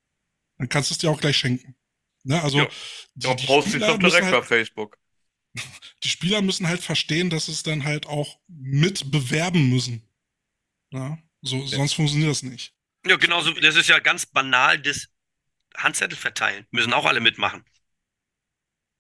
Dann 0.58 0.70
kannst 0.70 0.92
du 0.92 0.94
es 0.94 1.00
dir 1.00 1.10
auch 1.10 1.20
gleich 1.20 1.38
schenken. 1.38 1.76
Ne? 2.24 2.42
Also, 2.42 2.60
ja, 2.60 2.68
die, 3.16 3.28
ja, 3.28 3.34
brauchst 3.34 3.74
du 3.74 3.80
doch 3.80 3.98
direkt 3.98 4.26
halt, 4.26 4.34
bei 4.34 4.44
Facebook 4.44 4.98
die 6.04 6.10
Spieler 6.10 6.42
müssen 6.42 6.68
halt 6.68 6.82
verstehen, 6.82 7.30
dass 7.30 7.48
es 7.48 7.64
dann 7.64 7.84
halt 7.84 8.08
auch 8.08 8.40
mit 8.48 9.12
bewerben 9.12 9.70
müssen. 9.70 10.04
Ja, 10.92 11.18
so, 11.42 11.62
ja. 11.62 11.68
sonst 11.68 11.94
funktioniert 11.94 12.32
das 12.32 12.44
nicht. 12.44 12.76
Ja, 13.06 13.18
genauso, 13.18 13.52
das 13.54 13.76
ist 13.76 13.90
ja 13.90 14.00
ganz 14.00 14.26
banal, 14.26 14.80
das 14.80 15.08
Handzettel 15.76 16.18
verteilen. 16.18 16.68
Müssen 16.72 16.94
auch 16.94 17.06
alle 17.06 17.22
mitmachen. 17.22 17.66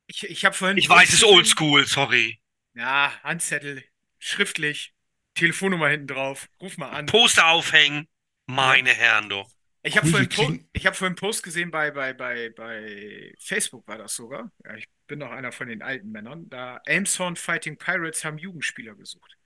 Ich, 0.07 0.23
ich 0.23 0.45
habe 0.45 0.55
vorhin. 0.55 0.77
Ich 0.77 0.89
weiß, 0.89 1.09
es 1.09 1.15
ist 1.15 1.23
oldschool, 1.23 1.87
sorry. 1.87 2.39
Ja, 2.75 3.13
Handzettel, 3.23 3.83
schriftlich, 4.19 4.93
Telefonnummer 5.35 5.89
hinten 5.89 6.07
drauf, 6.07 6.49
ruf 6.61 6.77
mal 6.77 6.89
an. 6.89 7.05
Poster 7.05 7.47
aufhängen, 7.47 8.07
meine 8.45 8.89
Herren, 8.91 9.29
doch. 9.29 9.49
Ich 9.83 9.97
habe 9.97 10.07
Cool, 10.07 10.27
vorhin, 10.29 10.59
Po- 10.59 10.65
ich 10.73 10.85
hab 10.85 10.95
vorhin 10.95 11.11
einen 11.11 11.15
Post 11.17 11.43
gesehen 11.43 11.69
bei, 11.71 11.91
bei, 11.91 12.13
bei, 12.13 12.49
bei 12.55 13.33
Facebook 13.39 13.87
war 13.87 13.97
das 13.97 14.15
sogar. 14.15 14.49
Ja, 14.65 14.75
ich 14.75 14.87
bin 15.13 15.19
noch 15.19 15.31
einer 15.31 15.51
von 15.51 15.67
den 15.67 15.83
alten 15.83 16.11
Männern. 16.11 16.49
Da 16.49 16.81
Elmshorn 16.85 17.35
Fighting 17.35 17.77
Pirates 17.77 18.25
haben 18.25 18.39
Jugendspieler 18.39 18.95
gesucht. 18.95 19.37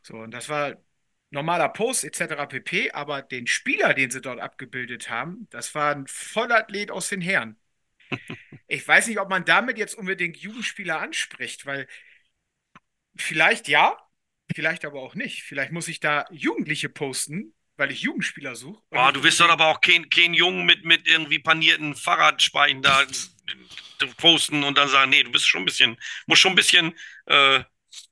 So, 0.00 0.14
und 0.14 0.30
das 0.30 0.48
war 0.48 0.76
normaler 1.30 1.70
Post 1.70 2.04
etc. 2.04 2.46
pp. 2.46 2.92
Aber 2.92 3.20
den 3.20 3.48
Spieler, 3.48 3.94
den 3.94 4.12
sie 4.12 4.20
dort 4.20 4.38
abgebildet 4.38 5.10
haben, 5.10 5.48
das 5.50 5.74
war 5.74 5.92
ein 5.92 6.06
Vollathlet 6.06 6.92
aus 6.92 7.08
den 7.08 7.20
Herren. 7.20 7.56
Ich 8.68 8.88
weiß 8.88 9.08
nicht, 9.08 9.18
ob 9.18 9.28
man 9.28 9.44
damit 9.44 9.76
jetzt 9.76 9.94
unbedingt 9.94 10.38
Jugendspieler 10.38 10.98
anspricht, 10.98 11.66
weil 11.66 11.86
vielleicht 13.16 13.68
ja, 13.68 13.98
vielleicht 14.54 14.86
aber 14.86 15.02
auch 15.02 15.14
nicht. 15.14 15.42
Vielleicht 15.42 15.72
muss 15.72 15.88
ich 15.88 16.00
da 16.00 16.24
Jugendliche 16.30 16.88
posten, 16.88 17.52
weil 17.76 17.90
ich 17.90 18.02
Jugendspieler 18.02 18.54
suche. 18.54 18.82
Oh, 18.90 19.10
du 19.12 19.22
wirst 19.22 19.40
doch 19.40 19.48
aber 19.48 19.66
auch 19.66 19.80
kein, 19.80 20.08
kein 20.10 20.34
Jungen 20.34 20.66
mit, 20.66 20.84
mit 20.84 21.06
irgendwie 21.06 21.38
panierten 21.38 21.94
Fahrradspeichen 21.94 22.82
da 22.82 23.04
posten 24.16 24.64
und 24.64 24.78
dann 24.78 24.88
sagen, 24.88 25.10
nee, 25.10 25.22
du 25.22 25.30
bist 25.30 25.46
schon 25.46 25.62
ein 25.62 25.66
bisschen, 25.66 25.96
musst 26.26 26.42
schon 26.42 26.52
ein 26.52 26.56
bisschen, 26.56 26.92
äh, 27.26 27.60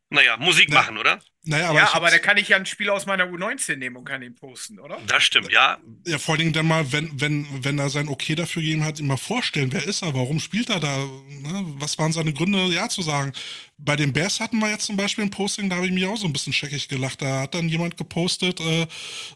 naja, 0.09 0.37
Musik 0.37 0.69
Na, 0.71 0.81
machen, 0.81 0.99
oder? 0.99 1.21
Naja, 1.43 1.71
aber, 1.71 1.79
ja, 1.79 1.95
aber 1.95 2.11
da 2.11 2.19
kann 2.19 2.37
ich 2.37 2.49
ja 2.49 2.57
ein 2.57 2.67
Spiel 2.67 2.91
aus 2.91 3.07
meiner 3.07 3.25
U19 3.25 3.77
nehmen 3.77 3.97
und 3.97 4.05
kann 4.05 4.23
ihn 4.23 4.35
posten, 4.35 4.79
oder? 4.79 5.01
Das 5.07 5.23
stimmt, 5.23 5.51
ja. 5.51 5.79
ja, 6.07 6.19
vor 6.19 6.35
allen 6.35 6.41
Dingen 6.41 6.53
dann 6.53 6.67
mal, 6.67 6.93
wenn, 6.93 7.19
wenn, 7.19 7.65
wenn 7.65 7.79
er 7.79 7.89
sein 7.89 8.09
Okay 8.09 8.35
dafür 8.35 8.61
gegeben 8.61 8.85
hat, 8.85 9.01
ihm 9.01 9.07
mal 9.07 9.17
vorstellen, 9.17 9.73
wer 9.73 9.85
ist 9.85 10.03
er, 10.03 10.13
warum 10.13 10.39
spielt 10.39 10.69
er 10.69 10.81
da, 10.81 10.99
ne? 10.99 11.65
was 11.79 11.97
waren 11.99 12.13
seine 12.13 12.33
Gründe, 12.35 12.59
ja 12.67 12.89
zu 12.89 13.03
sagen. 13.03 13.33
Bei 13.83 13.97
den 13.97 14.13
Bears 14.13 14.41
hatten 14.41 14.59
wir 14.59 14.69
jetzt 14.71 14.85
zum 14.85 14.97
Beispiel 14.97 15.25
ein 15.25 15.31
Posting, 15.31 15.71
da 15.71 15.77
habe 15.77 15.87
ich 15.87 15.93
mir 15.93 16.11
auch 16.11 16.17
so 16.19 16.27
ein 16.27 16.33
bisschen 16.35 16.53
scheckig 16.53 16.89
gelacht. 16.89 17.23
Da 17.23 17.41
hat 17.41 17.55
dann 17.55 17.69
jemand 17.69 17.97
gepostet, 17.97 18.61
äh, 18.61 18.87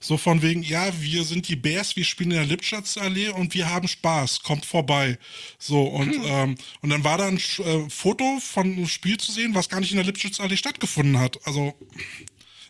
so 0.01 0.19
von 0.19 0.43
wegen, 0.43 0.62
ja, 0.62 0.93
wir 1.01 1.25
sind 1.25 1.49
die 1.49 1.57
Bears, 1.57 1.97
wir 1.97 2.05
spielen 2.05 2.31
in 2.33 2.37
der 2.37 2.47
Lipschatzallee 2.47 3.31
und 3.31 3.55
wir 3.55 3.71
haben 3.71 3.89
Spaß, 3.89 4.43
kommt 4.43 4.66
vorbei. 4.66 5.19
So, 5.59 5.83
und, 5.85 6.15
ähm, 6.27 6.57
und 6.83 6.91
dann 6.91 7.05
war 7.05 7.16
da 7.16 7.27
ein 7.29 7.39
äh, 7.39 7.89
Foto 7.89 8.39
von 8.41 8.66
einem 8.73 8.87
Spiel 8.87 9.16
zu 9.16 9.33
sehen, 9.33 9.55
was 9.55 9.69
gar 9.71 9.81
nicht 9.81 9.93
in 9.93 9.97
der 9.97 10.05
Lipschatzallee 10.07 10.57
stattgefunden 10.59 11.19
hat. 11.19 11.39
Also, 11.47 11.73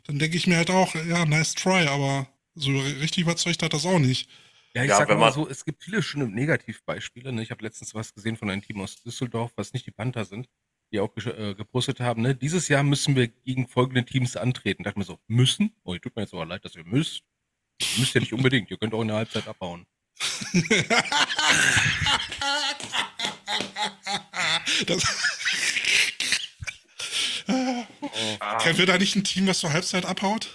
dann 0.06 0.18
denke 0.20 0.36
ich 0.36 0.46
mir 0.46 0.56
halt 0.58 0.70
auch, 0.70 0.94
ja, 0.94 1.24
nice 1.26 1.54
try, 1.54 1.86
aber 1.88 2.28
so 2.54 2.70
richtig 2.78 3.22
überzeugt 3.22 3.62
hat 3.64 3.72
das 3.72 3.84
auch 3.84 3.98
nicht. 3.98 4.28
Ja, 4.74 4.84
ich 4.84 4.90
Ja, 4.90 4.98
sag 4.98 5.08
wenn 5.08 5.18
mal 5.18 5.26
man- 5.26 5.34
so, 5.34 5.48
es 5.48 5.64
gibt 5.64 5.82
viele 5.82 6.02
schöne 6.02 6.28
Negativbeispiele. 6.28 7.32
Ne? 7.32 7.42
Ich 7.42 7.50
habe 7.50 7.64
letztens 7.64 7.94
was 7.94 8.14
gesehen 8.14 8.36
von 8.36 8.48
einem 8.50 8.62
Team 8.62 8.80
aus 8.80 9.02
Düsseldorf, 9.02 9.52
was 9.56 9.72
nicht 9.72 9.86
die 9.86 9.90
Panther 9.92 10.24
sind, 10.24 10.48
die 10.94 11.00
auch 11.00 11.10
äh, 11.16 11.54
gepostet 11.54 12.00
haben. 12.00 12.22
Ne? 12.22 12.34
Dieses 12.34 12.68
Jahr 12.68 12.82
müssen 12.84 13.16
wir 13.16 13.28
gegen 13.28 13.68
folgende 13.68 14.04
Teams 14.04 14.36
antreten. 14.36 14.84
Da 14.84 14.90
dachte 14.90 15.00
ich 15.00 15.08
mir 15.08 15.12
so, 15.12 15.18
müssen? 15.26 15.74
Oh, 15.82 15.94
tut 15.96 16.14
mir 16.16 16.22
jetzt 16.22 16.32
aber 16.32 16.46
leid, 16.46 16.64
dass 16.64 16.76
ihr 16.76 16.84
müsst. 16.84 17.22
Ihr 17.80 17.98
müsst 17.98 18.14
ja 18.14 18.20
nicht 18.20 18.32
unbedingt. 18.32 18.70
Ihr 18.70 18.78
könnt 18.78 18.94
auch 18.94 19.02
in 19.02 19.08
der 19.08 19.16
Halbzeit 19.18 19.46
abbauen. 19.48 19.86
Das 24.86 25.04
Kennen 27.46 28.78
wir 28.78 28.86
da 28.86 28.98
nicht 28.98 29.14
ein 29.16 29.24
Team, 29.24 29.46
was 29.46 29.60
zur 29.60 29.72
Halbzeit 29.72 30.06
abhaut? 30.06 30.50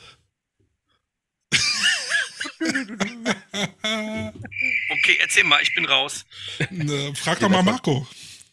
Okay, 4.90 5.18
erzähl 5.20 5.44
mal, 5.44 5.62
ich 5.62 5.74
bin 5.76 5.86
raus. 5.86 6.26
Ne, 6.70 7.14
frag 7.16 7.40
doch 7.40 7.50
mal 7.50 7.64
Marco. 7.64 8.08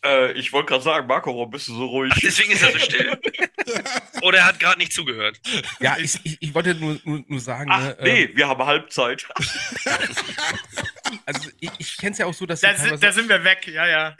Äh, 0.05 0.33
ich 0.33 0.53
wollte 0.53 0.69
gerade 0.69 0.85
sagen, 0.85 1.07
Marco, 1.07 1.31
warum 1.35 1.51
bist 1.51 1.69
du 1.69 1.75
so 1.75 1.87
ruhig? 1.87 2.13
Ach, 2.15 2.21
deswegen 2.23 2.53
ist 2.53 2.63
er 2.63 2.73
so 2.73 2.79
still. 2.79 3.19
Oder 4.23 4.39
er 4.39 4.45
hat 4.47 4.61
gerade 4.61 4.79
nicht 4.79 4.93
zugehört. 4.93 5.41
Ja, 5.81 5.97
ich, 5.99 6.19
ich, 6.25 6.37
ich 6.41 6.55
wollte 6.55 6.75
nur, 6.75 6.99
nur, 7.05 7.25
nur 7.27 7.41
sagen, 7.41 7.71
Ach, 7.73 7.81
ne, 7.81 7.97
nee, 8.03 8.23
ähm, 8.25 8.37
wir 8.37 8.49
haben 8.49 8.65
Halbzeit. 8.65 9.27
also 11.27 11.51
ich, 11.61 11.71
ich 11.79 11.97
kenne 11.97 12.13
es 12.13 12.19
ja 12.19 12.27
auch 12.27 12.35
so, 12.35 12.47
dass 12.47 12.61
Da, 12.61 12.75
sind- 12.77 13.03
da 13.03 13.13
sind 13.13 13.29
wir 13.29 13.43
weg, 13.45 13.67
ja, 13.67 13.87
ja. 13.87 14.17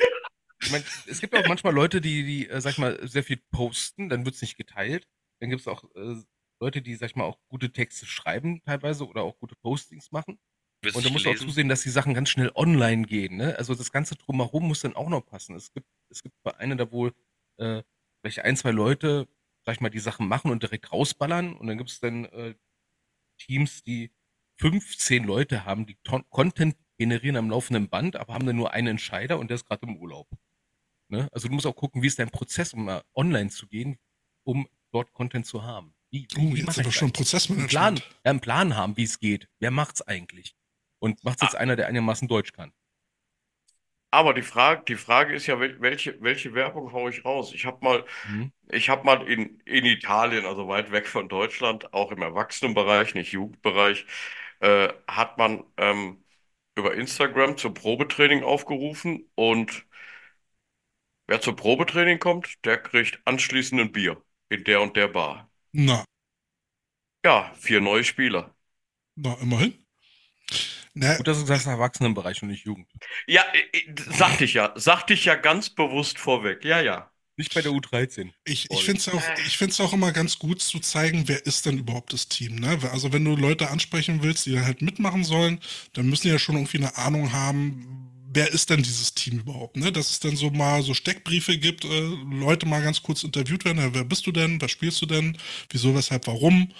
Ich 0.63 0.71
mein, 0.71 0.83
es 1.07 1.21
gibt 1.21 1.35
auch 1.35 1.47
manchmal 1.47 1.75
Leute, 1.75 2.01
die, 2.01 2.25
die, 2.25 2.49
äh, 2.49 2.61
sag 2.61 2.73
ich 2.73 2.79
mal, 2.79 2.99
sehr 3.07 3.23
viel 3.23 3.41
posten, 3.51 4.09
dann 4.09 4.25
wird's 4.25 4.41
nicht 4.41 4.57
geteilt. 4.57 5.07
Dann 5.41 5.51
gibt's 5.51 5.69
auch 5.69 5.85
äh, 5.95 6.17
Leute, 6.61 6.81
die, 6.81 6.95
sag 6.97 7.11
ich 7.11 7.17
mal, 7.17 7.25
auch 7.25 7.39
gute 7.49 7.71
Texte 7.73 8.07
schreiben 8.07 8.63
teilweise 8.65 9.07
oder 9.07 9.23
auch 9.23 9.39
gute 9.39 9.55
Postings 9.57 10.11
machen. 10.13 10.39
Wirst 10.83 10.97
Und 10.97 11.05
da 11.05 11.09
nicht 11.09 11.13
musst 11.15 11.27
du 11.27 11.31
auch 11.31 11.37
zusehen, 11.37 11.69
dass 11.69 11.83
die 11.83 11.91
Sachen 11.91 12.15
ganz 12.15 12.29
schnell 12.29 12.51
online 12.55 13.03
gehen. 13.07 13.37
Ne? 13.37 13.57
Also 13.59 13.75
das 13.75 13.91
ganze 13.93 14.15
drumherum 14.17 14.69
muss 14.69 14.81
dann 14.81 14.95
auch 14.95 15.09
noch 15.09 15.23
passen. 15.25 15.55
Es 15.57 15.73
gibt, 15.73 15.87
es 16.11 16.23
gibt 16.23 16.35
Vereine, 16.43 16.77
da 16.77 16.91
wohl 16.93 17.15
äh, 17.59 17.83
vielleicht 18.21 18.41
ein, 18.41 18.57
zwei 18.57 18.71
Leute, 18.73 19.27
sag 19.65 19.75
ich 19.77 19.81
mal, 19.81 19.91
die 19.91 19.99
Sachen 19.99 20.29
machen 20.29 20.51
und 20.51 20.63
direkt 20.63 20.93
rausballern. 20.93 21.55
Und 21.57 21.67
dann 21.67 21.79
gibt's 21.79 22.01
dann 22.01 22.27
äh, 22.27 22.55
Teams, 23.39 23.83
die 23.83 24.13
15 24.61 25.25
Leute 25.25 25.65
haben, 25.65 25.87
die 25.87 25.97
Ton 26.05 26.25
Content 26.31 26.77
generieren 26.99 27.37
am 27.37 27.51
laufenden 27.51 27.89
Band, 27.91 28.17
aber 28.17 28.33
haben 28.35 28.47
dann 28.47 28.57
nur 28.57 28.73
einen 28.73 28.89
Entscheider 28.89 29.39
und 29.39 29.49
der 29.49 29.57
ist 29.57 29.67
gerade 29.67 29.87
im 29.87 29.97
Urlaub. 29.97 30.29
Ne? 31.09 31.29
Also 31.33 31.49
du 31.49 31.55
musst 31.55 31.67
auch 31.67 31.77
gucken, 31.77 32.03
wie 32.03 32.07
ist 32.07 32.19
dein 32.19 32.31
Prozess, 32.31 32.73
um 32.73 32.85
mal 32.87 33.03
online 33.15 33.51
zu 33.51 33.67
gehen, 33.67 33.99
um 34.45 34.67
dort 34.93 35.13
Content 35.13 35.45
zu 35.47 35.63
haben. 35.63 35.95
Wie, 36.11 36.27
Oh, 36.37 36.41
wie 36.55 36.61
jetzt 36.61 36.75
sind 36.75 36.85
wir 36.85 36.89
ich 36.89 36.95
schon 36.97 37.13
das? 37.13 37.51
einen 37.51 37.67
Plan, 37.67 37.95
Prozessmanagement. 37.97 37.99
ja, 38.25 38.31
einen 38.31 38.41
Plan 38.41 38.77
haben, 38.77 38.97
wie 38.97 39.03
es 39.03 39.19
geht. 39.19 39.49
Wer 39.59 39.71
macht's 39.71 40.01
eigentlich? 40.03 40.57
Und 40.99 41.25
macht's 41.25 41.43
jetzt 41.43 41.57
einer, 41.57 41.77
der 41.77 41.87
einigermaßen 41.89 42.29
Deutsch 42.29 42.53
kann? 42.53 42.73
Aber 44.11 44.35
die 44.35 44.43
Frage, 44.43 44.85
die 44.89 44.95
Frage 44.97 45.35
ist 45.35 45.47
ja, 45.47 45.57
wel- 45.57 45.81
welche, 45.81 46.21
welche 46.23 46.55
Werbung 46.55 46.93
haue 46.93 47.11
ich 47.11 47.25
raus? 47.25 47.53
Ich 47.53 47.67
habe 47.67 47.85
mal, 47.85 48.05
Mhm. 48.25 48.51
ich 48.71 48.89
habe 48.89 49.05
mal 49.05 49.29
in, 49.29 49.61
in 49.67 49.85
Italien, 49.87 50.47
also 50.47 50.69
weit 50.69 50.93
weg 50.93 51.07
von 51.09 51.29
Deutschland, 51.29 51.93
auch 51.95 52.13
im 52.13 52.23
Erwachsenenbereich, 52.23 53.15
nicht 53.15 53.33
Jugendbereich, 53.33 54.07
äh, 54.61 54.89
hat 55.09 55.39
man 55.39 55.65
ähm, 55.77 56.25
über 56.77 56.95
Instagram 56.95 57.57
zum 57.59 57.75
Probetraining 57.75 58.45
aufgerufen 58.45 59.29
und 59.35 59.87
wer 61.29 61.41
zum 61.41 61.55
Probetraining 61.55 62.19
kommt, 62.19 62.65
der 62.65 62.79
kriegt 62.79 63.21
anschließend 63.25 63.81
ein 63.81 63.93
Bier 63.93 64.21
in 64.49 64.65
der 64.65 64.81
und 64.81 64.97
der 64.97 65.07
Bar. 65.07 65.49
Na, 65.75 66.05
Ja, 67.25 67.53
vier 67.57 67.81
neue 67.83 68.05
Spieler. 68.05 68.55
na, 69.17 69.35
immerhin. 69.43 69.86
Na, 70.95 71.17
Gut, 71.17 71.29
dass 71.29 71.39
du 71.39 71.47
sagst 71.47 71.67
Erwachsenenbereich 71.67 72.43
und 72.43 72.49
nicht 72.49 72.65
Jugend. 72.65 72.87
Ja, 73.27 73.43
äh, 73.53 73.79
äh, 73.79 73.95
sagte 74.17 74.45
ich 74.45 74.55
ja, 74.55 74.73
sagte 74.77 75.13
ich 75.15 75.27
ja 75.27 75.35
ganz 75.35 75.69
bewusst 75.69 76.19
vorweg. 76.19 76.65
Ja, 76.65 76.81
ja. 76.81 77.11
Nicht 77.39 77.53
bei 77.53 77.61
der 77.61 77.73
U13. 77.73 78.31
Ich, 78.45 78.71
ich 78.71 78.85
finde 78.85 79.01
es 79.01 79.09
auch, 79.09 79.23
ich 79.47 79.81
auch 79.83 79.93
immer 79.93 80.11
ganz 80.13 80.39
gut 80.39 80.63
zu 80.63 80.81
zeigen, 80.81 81.29
wer 81.29 81.45
ist 81.45 81.67
denn 81.67 81.77
überhaupt 81.77 82.15
das 82.15 82.29
Team. 82.29 82.57
Ne? 82.57 82.79
Also 82.91 83.13
wenn 83.13 83.27
du 83.27 83.37
Leute 83.37 83.69
ansprechen 83.69 84.23
willst, 84.23 84.47
die 84.47 84.53
dann 84.53 84.65
halt 84.65 84.81
mitmachen 84.81 85.23
sollen, 85.23 85.61
dann 85.93 86.09
müssen 86.09 86.23
die 86.23 86.33
ja 86.33 86.39
schon 86.39 86.55
irgendwie 86.55 86.79
eine 86.79 86.97
Ahnung 86.97 87.33
haben, 87.33 88.16
wer 88.33 88.51
ist 88.53 88.71
denn 88.71 88.83
dieses 88.83 89.15
Team 89.15 89.41
überhaupt. 89.41 89.77
Ne? 89.77 89.93
Dass 89.93 90.11
es 90.11 90.21
dann 90.21 90.37
so 90.37 90.51
mal 90.51 90.83
so 90.83 90.95
Steckbriefe 90.95 91.59
gibt, 91.59 91.85
äh, 91.85 92.01
Leute 92.31 92.67
mal 92.67 92.83
ganz 92.83 93.03
kurz 93.03 93.23
interviewt 93.25 93.65
werden, 93.65 93.79
ja, 93.79 93.95
wer 93.95 94.05
bist 94.05 94.27
du 94.27 94.33
denn, 94.33 94.61
was 94.61 94.71
spielst 94.71 95.01
du 95.03 95.07
denn, 95.07 95.37
wieso, 95.71 95.95
weshalb, 95.95 96.27
warum. 96.27 96.73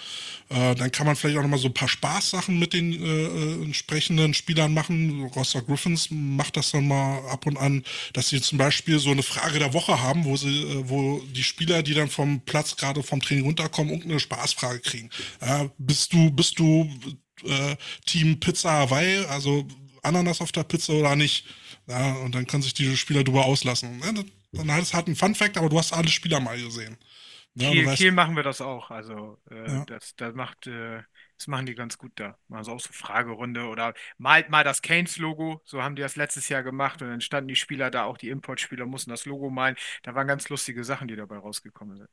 Äh, 0.49 0.75
dann 0.75 0.91
kann 0.91 1.05
man 1.05 1.15
vielleicht 1.15 1.37
auch 1.37 1.41
noch 1.41 1.49
mal 1.49 1.57
so 1.57 1.67
ein 1.67 1.73
paar 1.73 1.87
Spaßsachen 1.87 2.57
mit 2.57 2.73
den 2.73 2.93
äh, 2.93 3.05
äh, 3.05 3.63
entsprechenden 3.63 4.33
Spielern 4.33 4.73
machen. 4.73 5.23
Roster 5.35 5.61
Griffins 5.61 6.09
macht 6.11 6.57
das 6.57 6.71
dann 6.71 6.87
mal 6.87 7.19
ab 7.29 7.45
und 7.45 7.57
an, 7.57 7.83
dass 8.13 8.29
sie 8.29 8.41
zum 8.41 8.57
Beispiel 8.57 8.99
so 8.99 9.11
eine 9.11 9.23
Frage 9.23 9.59
der 9.59 9.73
Woche 9.73 10.01
haben, 10.01 10.25
wo 10.25 10.37
sie, 10.37 10.63
äh, 10.63 10.89
wo 10.89 11.21
die 11.33 11.43
Spieler, 11.43 11.83
die 11.83 11.93
dann 11.93 12.09
vom 12.09 12.41
Platz 12.41 12.75
gerade 12.75 13.03
vom 13.03 13.21
Training 13.21 13.45
runterkommen, 13.45 13.91
irgendeine 13.91 14.19
Spaßfrage 14.19 14.79
kriegen. 14.79 15.09
Bist 15.77 16.13
du, 16.13 16.31
bist 16.31 16.59
du 16.59 16.89
äh, 17.43 17.75
Team 18.05 18.39
Pizza 18.39 18.71
Hawaii, 18.71 19.25
also 19.25 19.67
Ananas 20.07 20.41
auf 20.41 20.51
der 20.51 20.63
Pizza 20.63 20.93
oder 20.93 21.15
nicht? 21.15 21.45
Ja, 21.87 22.13
und 22.15 22.33
dann 22.35 22.47
können 22.47 22.63
sich 22.63 22.73
die 22.73 22.95
Spieler 22.97 23.23
drüber 23.23 23.45
auslassen. 23.45 23.99
Ja, 24.03 24.11
dann 24.53 24.71
hat 24.71 24.83
es 24.83 24.93
halt 24.93 25.07
ein 25.07 25.15
Fun 25.15 25.35
Fact, 25.35 25.57
aber 25.57 25.69
du 25.69 25.77
hast 25.79 25.93
alle 25.93 26.07
Spieler 26.09 26.39
mal 26.39 26.57
gesehen. 26.61 26.97
Ja, 27.55 27.71
Kiel, 27.71 27.87
weißt- 27.87 27.95
Kiel 27.97 28.11
machen 28.11 28.35
wir 28.35 28.43
das 28.43 28.61
auch. 28.61 28.91
Also 28.91 29.39
äh, 29.49 29.67
Ja. 29.67 29.85
das, 29.85 30.15
das 30.15 30.33
macht, 30.35 30.67
äh, 30.67 31.01
das 31.37 31.47
machen 31.47 31.65
die 31.65 31.75
ganz 31.75 31.97
gut 31.97 32.11
da. 32.15 32.37
Machen 32.47 32.63
so 32.65 32.71
auch 32.73 32.79
so 32.79 32.91
Fragerunde 32.93 33.65
oder 33.67 33.93
malt 34.17 34.49
mal 34.49 34.63
das 34.63 34.81
Canes-Logo. 34.81 35.61
So 35.65 35.81
haben 35.81 35.95
die 35.95 36.01
das 36.03 36.15
letztes 36.15 36.49
Jahr 36.49 36.63
gemacht 36.63 37.01
und 37.01 37.09
dann 37.09 37.21
standen 37.21 37.47
die 37.47 37.55
Spieler 37.55 37.89
da, 37.91 38.03
auch 38.05 38.17
die 38.17 38.29
Importspieler 38.29 38.85
mussten 38.85 39.09
das 39.09 39.25
Logo 39.25 39.49
malen. 39.49 39.75
Da 40.03 40.13
waren 40.15 40.27
ganz 40.27 40.49
lustige 40.49 40.83
Sachen, 40.83 41.07
die 41.07 41.15
dabei 41.15 41.37
rausgekommen 41.37 41.97
sind. 41.97 42.09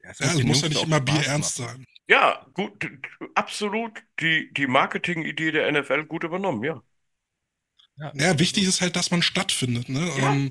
es 0.00 0.18
Ja, 0.18 0.32
es 0.34 0.42
muss 0.42 0.62
ja 0.62 0.68
nicht 0.68 0.82
immer 0.82 1.00
bierernst 1.00 1.60
machen. 1.60 1.76
sein. 1.76 1.86
Ja, 2.08 2.46
gut, 2.54 2.88
absolut 3.34 4.02
die, 4.20 4.52
die 4.54 4.66
Marketingidee 4.66 5.50
der 5.52 5.66
NFL 5.68 6.04
gut 6.04 6.24
übernommen, 6.24 6.62
ja. 6.64 6.82
Ja, 8.14 8.38
wichtig 8.38 8.64
ist 8.64 8.80
halt, 8.80 8.96
dass 8.96 9.10
man 9.10 9.22
stattfindet. 9.22 9.88
Ne? 9.88 10.10
Ja. 10.18 10.32
Ähm, 10.32 10.50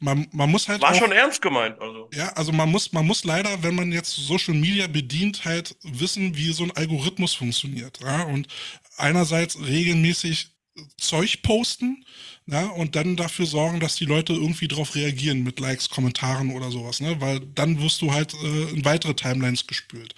man, 0.00 0.26
man 0.32 0.50
muss 0.50 0.68
halt 0.68 0.82
War 0.82 0.90
auch, 0.90 0.94
schon 0.94 1.12
ernst 1.12 1.40
gemeint, 1.40 1.80
also. 1.80 2.10
ja, 2.12 2.28
also 2.34 2.52
man 2.52 2.68
muss, 2.70 2.92
man 2.92 3.06
muss 3.06 3.24
leider, 3.24 3.62
wenn 3.62 3.74
man 3.74 3.92
jetzt 3.92 4.10
Social 4.14 4.54
Media 4.54 4.86
bedient, 4.86 5.44
halt 5.44 5.76
wissen, 5.82 6.36
wie 6.36 6.52
so 6.52 6.64
ein 6.64 6.72
Algorithmus 6.72 7.34
funktioniert. 7.34 8.00
Ja? 8.00 8.24
Und 8.24 8.48
einerseits 8.96 9.58
regelmäßig 9.60 10.50
Zeug 10.96 11.42
posten, 11.42 12.04
ja, 12.46 12.66
und 12.66 12.96
dann 12.96 13.16
dafür 13.16 13.46
sorgen, 13.46 13.80
dass 13.80 13.96
die 13.96 14.06
Leute 14.06 14.32
irgendwie 14.32 14.68
drauf 14.68 14.94
reagieren 14.94 15.44
mit 15.44 15.60
Likes, 15.60 15.88
Kommentaren 15.88 16.50
oder 16.50 16.70
sowas, 16.70 17.00
ne? 17.00 17.20
Weil 17.20 17.40
dann 17.40 17.80
wirst 17.80 18.02
du 18.02 18.12
halt 18.12 18.34
äh, 18.34 18.70
in 18.70 18.84
weitere 18.84 19.14
Timelines 19.14 19.66
gespült. 19.66 20.14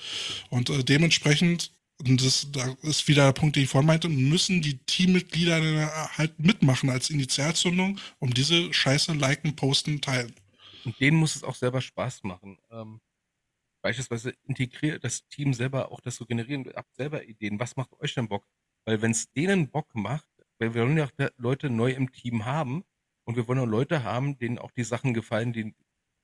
Und 0.49 0.71
äh, 0.71 0.83
dementsprechend 0.83 1.73
und 2.09 2.25
das, 2.25 2.51
da 2.51 2.75
ist 2.83 3.07
wieder 3.07 3.27
der 3.27 3.33
Punkt, 3.33 3.55
den 3.55 3.65
ich 3.65 3.69
vorhin 3.69 3.87
meinte, 3.87 4.09
müssen 4.09 4.61
die 4.61 4.79
Teammitglieder 4.79 6.17
halt 6.17 6.39
mitmachen 6.39 6.91
als 6.91 7.11
Initialzündung, 7.11 8.01
um 8.19 8.35
diese 8.35 8.73
Scheiße 8.73 9.13
liken, 9.13 9.55
posten, 9.55 10.01
teilen. 10.01 10.35
Und 10.85 10.99
denen 10.99 11.17
muss 11.17 11.37
es 11.37 11.45
auch 11.45 11.55
selber 11.55 11.81
Spaß 11.81 12.25
machen. 12.25 12.59
Ähm, 12.71 13.01
beispielsweise 13.83 14.35
integriert 14.45 15.05
das 15.05 15.29
Team 15.29 15.55
selber 15.55 15.93
auch 15.93 16.01
das 16.01 16.17
so 16.17 16.27
generieren, 16.27 16.69
habt 16.75 16.95
selber 16.97 17.25
Ideen. 17.25 17.61
Was 17.61 17.77
macht 17.77 17.93
euch 18.01 18.15
denn 18.15 18.29
Bock? 18.29 18.45
Weil 18.85 19.01
wenn 19.01 19.13
es 19.13 19.31
denen 19.31 19.71
Bock 19.71 19.95
macht, 19.95 20.27
weil 20.63 20.75
wir 20.75 20.83
wollen 20.83 20.97
ja 20.97 21.07
auch 21.07 21.31
Leute 21.39 21.71
neu 21.71 21.91
im 21.91 22.13
Team 22.13 22.45
haben 22.45 22.85
und 23.25 23.37
wir 23.37 23.49
wollen 23.49 23.59
auch 23.59 23.67
Leute 23.67 24.05
haben, 24.05 24.39
denen 24.39 24.59
auch 24.59 24.71
die 24.71 24.85
Sachen 24.85 25.13
gefallen, 25.13 25.53
denen 25.53 25.75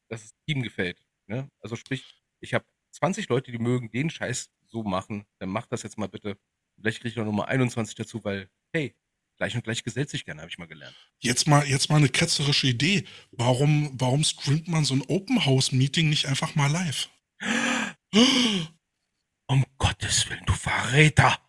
das 0.09 0.32
Team 0.47 0.62
gefällt. 0.62 1.05
Ne? 1.27 1.51
Also 1.60 1.74
sprich, 1.74 2.23
ich 2.40 2.55
habe 2.55 2.65
20 2.93 3.28
Leute, 3.28 3.51
die 3.51 3.59
mögen 3.59 3.90
den 3.90 4.10
Scheiß 4.10 4.51
so 4.66 4.85
machen, 4.85 5.27
dann 5.40 5.48
mach 5.48 5.66
das 5.66 5.82
jetzt 5.82 5.98
mal 5.98 6.09
bitte. 6.09 6.39
Vielleicht 6.77 7.01
kriege 7.01 7.10
ich 7.10 7.16
noch 7.16 7.24
Nummer 7.24 7.48
21 7.48 7.97
dazu, 7.97 8.23
weil, 8.23 8.48
hey, 8.73 8.94
gleich 9.36 9.56
und 9.56 9.65
gleich 9.65 9.82
gesellt 9.82 10.09
sich 10.09 10.24
gerne, 10.24 10.43
habe 10.43 10.51
ich 10.51 10.59
mal 10.59 10.69
gelernt. 10.69 10.94
Jetzt 11.19 11.48
mal, 11.48 11.66
jetzt 11.66 11.90
mal 11.90 11.97
eine 11.97 12.09
ketzerische 12.09 12.69
Idee. 12.69 13.05
Warum, 13.32 13.90
warum 13.94 14.23
streamt 14.23 14.69
man 14.69 14.85
so 14.85 14.94
ein 14.94 15.02
Open 15.09 15.44
House 15.47 15.73
Meeting 15.73 16.09
nicht 16.09 16.27
einfach 16.27 16.55
mal 16.55 16.70
live? 16.70 17.09
Um 19.51 19.65
Gottes 19.78 20.28
Willen, 20.28 20.44
du 20.44 20.52
Verräter! 20.52 21.48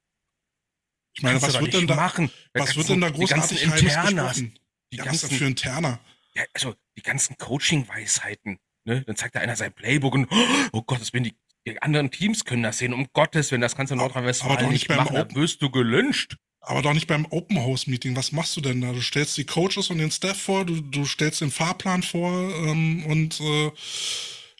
Ich 1.19 1.23
meine, 1.23 1.41
was 1.41 1.59
wird 1.59 1.73
denn 1.73 1.85
da 1.85 1.95
machen? 1.95 2.31
Was 2.53 2.77
wird 2.77 2.87
denn 2.87 3.01
da 3.01 3.09
großartig 3.09 3.59
die 3.59 3.65
ganzen 3.65 3.85
Internas, 3.87 4.35
die 4.37 4.51
ja, 4.91 5.03
ganzen, 5.03 5.29
was 5.29 5.37
für 5.37 5.45
Interner? 5.45 5.99
Ja, 6.33 6.43
also 6.53 6.75
die 6.97 7.01
ganzen 7.01 7.37
Coaching-Weisheiten. 7.37 8.57
Ne? 8.85 9.01
Dann 9.01 9.17
zeigt 9.17 9.35
da 9.35 9.41
einer 9.41 9.57
sein 9.57 9.73
Playbook 9.73 10.13
und 10.15 10.29
oh 10.71 10.81
Gottes 10.81 11.11
Willen, 11.11 11.25
die 11.25 11.35
die 11.67 11.81
anderen 11.81 12.09
Teams 12.09 12.45
können 12.45 12.63
das 12.63 12.77
sehen. 12.77 12.93
Um 12.93 13.07
Gottes 13.11 13.51
Willen, 13.51 13.61
das 13.61 13.75
kannst 13.75 13.91
du 13.91 13.95
in 13.95 13.99
Nordrhein-Westfalen 13.99 14.69
nicht, 14.69 14.87
nicht 14.87 14.97
machen. 14.97 15.13
Da 15.13 15.35
wirst 15.35 15.61
du 15.61 15.69
gelünscht. 15.69 16.37
Aber 16.61 16.81
doch 16.81 16.93
nicht 16.93 17.07
beim 17.07 17.27
Open 17.29 17.59
House 17.59 17.85
Meeting. 17.85 18.15
Was 18.15 18.31
machst 18.31 18.55
du 18.55 18.61
denn 18.61 18.79
da? 18.79 18.93
Du 18.93 19.01
stellst 19.01 19.35
die 19.37 19.45
Coaches 19.45 19.89
und 19.89 19.97
den 19.97 20.11
Staff 20.11 20.41
vor, 20.41 20.65
du, 20.65 20.79
du 20.79 21.03
stellst 21.05 21.41
den 21.41 21.51
Fahrplan 21.51 22.01
vor 22.01 22.31
ähm, 22.31 23.05
und, 23.05 23.41
äh, 23.41 23.71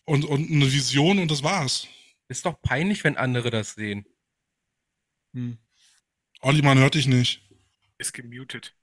und, 0.04 0.26
und 0.26 0.52
eine 0.52 0.72
Vision 0.74 1.20
und 1.20 1.32
das 1.32 1.42
war's. 1.42 1.88
Ist 2.28 2.46
doch 2.46 2.62
peinlich, 2.62 3.06
wenn 3.06 3.16
andere 3.16 3.50
das 3.50 3.76
sehen. 3.76 4.06
Hm. 5.34 5.58
Olli, 6.42 6.62
man 6.62 6.78
hört 6.78 6.96
dich 6.96 7.08
nicht. 7.08 7.42
Ist 7.98 8.14
gemutet. 8.14 8.74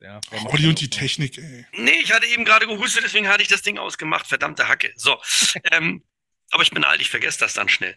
Ja, 0.00 0.20
Olli 0.46 0.68
und 0.68 0.80
die 0.80 0.90
Technik, 0.90 1.38
ey. 1.38 1.66
Nee, 1.72 1.98
ich 2.02 2.12
hatte 2.12 2.26
eben 2.26 2.44
gerade 2.44 2.66
gehustet, 2.66 3.04
deswegen 3.04 3.28
hatte 3.28 3.42
ich 3.42 3.48
das 3.48 3.62
Ding 3.62 3.78
ausgemacht. 3.78 4.26
Verdammte 4.26 4.68
Hacke. 4.68 4.92
So. 4.96 5.18
ähm, 5.72 6.02
aber 6.50 6.62
ich 6.62 6.70
bin 6.70 6.84
alt, 6.84 7.00
ich 7.00 7.08
vergesse 7.08 7.38
das 7.38 7.54
dann 7.54 7.68
schnell. 7.68 7.96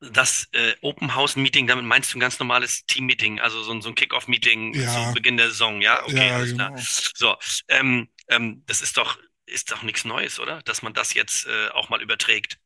Das 0.00 0.48
äh, 0.52 0.74
Open 0.80 1.14
House 1.14 1.36
Meeting, 1.36 1.66
damit 1.66 1.84
meinst 1.84 2.12
du 2.12 2.18
ein 2.18 2.20
ganz 2.20 2.38
normales 2.38 2.86
Team-Meeting, 2.86 3.40
also 3.40 3.62
so, 3.62 3.80
so 3.80 3.88
ein 3.88 3.94
Kick-Off-Meeting 3.94 4.74
ja. 4.74 5.08
zu 5.08 5.14
Beginn 5.14 5.36
der 5.36 5.48
Saison, 5.48 5.80
ja? 5.80 6.04
Okay, 6.04 6.28
ja, 6.28 6.44
genau. 6.44 6.76
So, 6.76 7.36
ähm, 7.68 8.08
ähm, 8.28 8.62
das 8.66 8.82
ist 8.82 8.96
doch, 8.96 9.18
ist 9.46 9.72
doch 9.72 9.82
nichts 9.82 10.04
Neues, 10.04 10.38
oder? 10.38 10.62
Dass 10.62 10.82
man 10.82 10.92
das 10.92 11.14
jetzt 11.14 11.46
äh, 11.46 11.68
auch 11.70 11.88
mal 11.88 12.00
überträgt. 12.00 12.58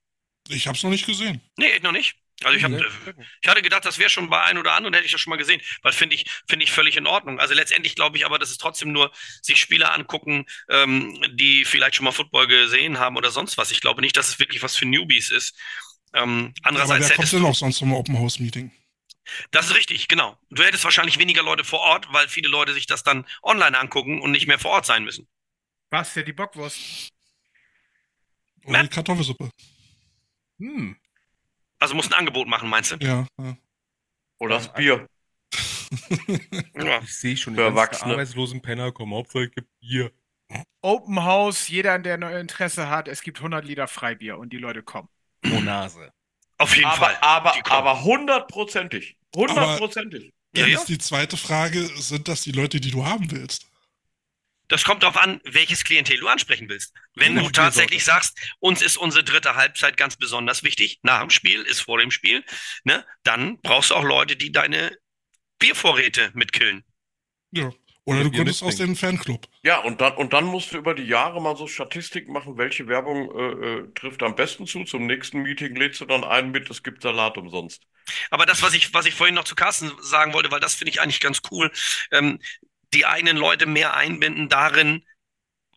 Ich 0.49 0.67
habe 0.67 0.77
es 0.77 0.83
noch 0.83 0.91
nicht 0.91 1.07
gesehen. 1.07 1.41
Nee, 1.57 1.79
noch 1.81 1.93
nicht. 1.93 2.20
Also 2.43 2.57
ich, 2.57 2.65
hab, 2.65 2.73
ich 2.73 3.49
hatte 3.49 3.63
gedacht, 3.63 3.85
das 3.85 3.99
wäre 3.99 4.09
schon 4.09 4.31
bei 4.31 4.43
ein 4.43 4.57
oder 4.57 4.73
anderen, 4.73 4.95
hätte 4.95 5.07
ich 5.07 5.13
das 5.13 5.21
schon 5.21 5.31
mal 5.31 5.37
gesehen, 5.37 5.61
weil 5.83 5.93
finde 5.93 6.15
ich, 6.15 6.25
finde 6.49 6.65
ich 6.65 6.73
völlig 6.73 6.97
in 6.97 7.07
Ordnung. 7.07 7.39
Also 7.39 7.55
letztendlich 7.55 7.95
glaube 7.95 8.17
ich 8.17 8.25
aber, 8.25 8.39
dass 8.39 8.51
es 8.51 8.59
trotzdem 8.59 8.93
nur 8.93 9.13
sich 9.43 9.61
Spieler 9.61 9.93
angucken, 9.93 10.47
ähm, 10.69 11.23
die 11.35 11.65
vielleicht 11.65 11.97
schon 11.97 12.05
mal 12.05 12.13
Football 12.13 12.47
gesehen 12.47 12.99
haben 12.99 13.17
oder 13.17 13.31
sonst 13.31 13.59
was. 13.59 13.71
Ich 13.71 13.81
glaube 13.81 14.01
nicht, 14.01 14.17
dass 14.17 14.29
es 14.29 14.39
wirklich 14.39 14.63
was 14.63 14.77
für 14.77 14.87
Newbies 14.87 15.31
ist. 15.31 15.55
Ähm, 16.15 16.55
andererseits 16.63 17.05
aber 17.05 17.09
wer 17.11 17.17
kommt 17.17 17.33
denn 17.33 17.45
auch 17.45 17.55
sonst 17.55 17.77
zum 17.77 17.93
Open 17.93 18.19
House 18.19 18.39
Meeting? 18.39 18.73
Das 19.51 19.67
ist 19.67 19.77
richtig, 19.77 20.09
genau. 20.09 20.39
Du 20.51 20.63
hättest 20.63 20.85
wahrscheinlich 20.85 21.19
weniger 21.19 21.43
Leute 21.43 21.65
vor 21.65 21.81
Ort, 21.81 22.09
weil 22.13 22.29
viele 22.29 22.49
Leute 22.49 22.73
sich 22.73 22.87
das 22.87 23.03
dann 23.03 23.27
online 23.43 23.79
angucken 23.79 24.21
und 24.21 24.31
nicht 24.31 24.47
mehr 24.47 24.59
vor 24.59 24.73
Ort 24.73 24.87
sein 24.87 25.05
müssen. 25.05 25.29
Was 25.91 26.11
für 26.11 26.25
die 26.25 26.33
Bockwurst? 26.33 27.11
Oder 28.65 28.83
die 28.83 28.89
Kartoffelsuppe. 28.89 29.51
Hm. 30.59 30.97
Also 31.81 31.95
muss 31.95 32.07
ein 32.07 32.15
Angebot 32.15 32.47
machen, 32.47 32.69
meinst 32.69 32.93
du? 32.93 32.97
Ja. 33.01 33.27
ja. 33.41 33.57
Oder 34.39 34.57
das 34.57 34.73
Bier. 34.73 35.09
ja. 36.77 37.01
Ich 37.03 37.19
sehe 37.19 37.37
schon, 37.37 37.55
die 37.55 37.63
arbeitslosen 37.63 38.63
Penner 38.63 38.93
kommen, 38.93 39.15
Hauptsache 39.15 39.49
gibt 39.49 39.69
Bier. 39.81 40.13
Open 40.83 41.23
House, 41.25 41.69
jeder, 41.69 41.99
der 41.99 42.21
Interesse 42.39 42.89
hat, 42.89 43.09
es 43.09 43.23
gibt 43.23 43.39
100 43.39 43.65
Liter 43.65 43.89
Freibier 43.89 44.39
und 44.39 44.53
die 44.53 44.59
Leute 44.59 44.83
kommen. 44.83 45.09
Pro 45.43 45.61
Nase. 45.61 46.13
Auf 46.59 46.75
jeden 46.75 46.89
aber, 46.89 46.97
Fall. 46.97 47.19
Aber, 47.21 47.55
aber 47.71 48.03
hundertprozentig. 48.03 49.17
Hundertprozentig. 49.35 50.33
Ja, 50.55 50.67
jetzt 50.67 50.89
die 50.89 50.99
zweite 50.99 51.37
Frage, 51.37 51.87
sind 51.97 52.29
das 52.29 52.43
die 52.43 52.53
Leute, 52.53 52.81
die 52.81 52.91
du 52.91 53.07
haben 53.07 53.31
willst? 53.31 53.70
Das 54.71 54.85
kommt 54.85 55.03
darauf 55.03 55.17
an, 55.17 55.41
welches 55.45 55.83
Klientel 55.83 56.19
du 56.19 56.29
ansprechen 56.29 56.69
willst. 56.69 56.95
Wenn 57.17 57.35
du 57.35 57.51
tatsächlich 57.51 58.05
sagst, 58.05 58.39
uns 58.61 58.83
ist 58.83 58.97
unsere 58.97 59.25
dritte 59.25 59.57
Halbzeit 59.57 59.97
ganz 59.97 60.17
besonders 60.17 60.63
wichtig, 60.63 61.01
nach 61.03 61.21
dem 61.21 61.31
Spiel 61.31 61.63
ist 61.63 61.81
vor 61.81 61.99
dem 61.99 62.13
Spiel, 62.13 62.45
ne, 62.85 63.05
dann 63.25 63.61
brauchst 63.63 63.91
du 63.91 63.97
auch 63.97 64.05
Leute, 64.05 64.37
die 64.37 64.53
deine 64.53 64.97
Biervorräte 65.59 66.31
mitkillen. 66.35 66.85
Ja. 67.51 67.73
Oder 68.05 68.25
du 68.25 68.31
gründest 68.31 68.63
aus 68.63 68.77
dem 68.77 68.97
Fanclub. 68.97 69.47
Ja, 69.63 69.79
und 69.81 70.01
dann, 70.01 70.15
und 70.15 70.33
dann 70.33 70.45
musst 70.45 70.73
du 70.73 70.79
über 70.79 70.95
die 70.95 71.05
Jahre 71.05 71.41
mal 71.43 71.57
so 71.57 71.67
Statistiken 71.67 72.33
machen, 72.33 72.57
welche 72.57 72.89
Werbung 72.89 73.31
äh, 73.37 73.43
äh, 73.43 73.93
trifft 73.95 74.23
am 74.23 74.35
besten 74.35 74.67
zu. 74.67 74.85
Zum 74.85 75.07
nächsten 75.07 75.43
Meeting 75.43 75.77
lädst 75.77 76.01
du 76.01 76.07
dann 76.07 76.25
einen 76.25 76.51
mit, 76.51 76.71
es 76.71 76.83
gibt 76.83 77.03
Salat 77.03 77.37
umsonst. 77.37 77.83
Aber 78.31 78.47
das, 78.47 78.63
was 78.63 78.75
ich, 78.75 78.95
was 78.95 79.07
ich 79.07 79.15
vorhin 79.15 79.35
noch 79.35 79.45
zu 79.45 79.55
Carsten 79.55 79.93
sagen 80.01 80.33
wollte, 80.33 80.51
weil 80.51 80.61
das 80.61 80.75
finde 80.75 80.91
ich 80.93 81.01
eigentlich 81.01 81.21
ganz 81.21 81.43
cool, 81.51 81.71
ähm, 82.11 82.41
die 82.95 83.07
eigenen 83.07 83.37
Leute 83.37 83.67
mehr 83.67 83.95
einbinden 83.95 84.49
darin, 84.49 85.05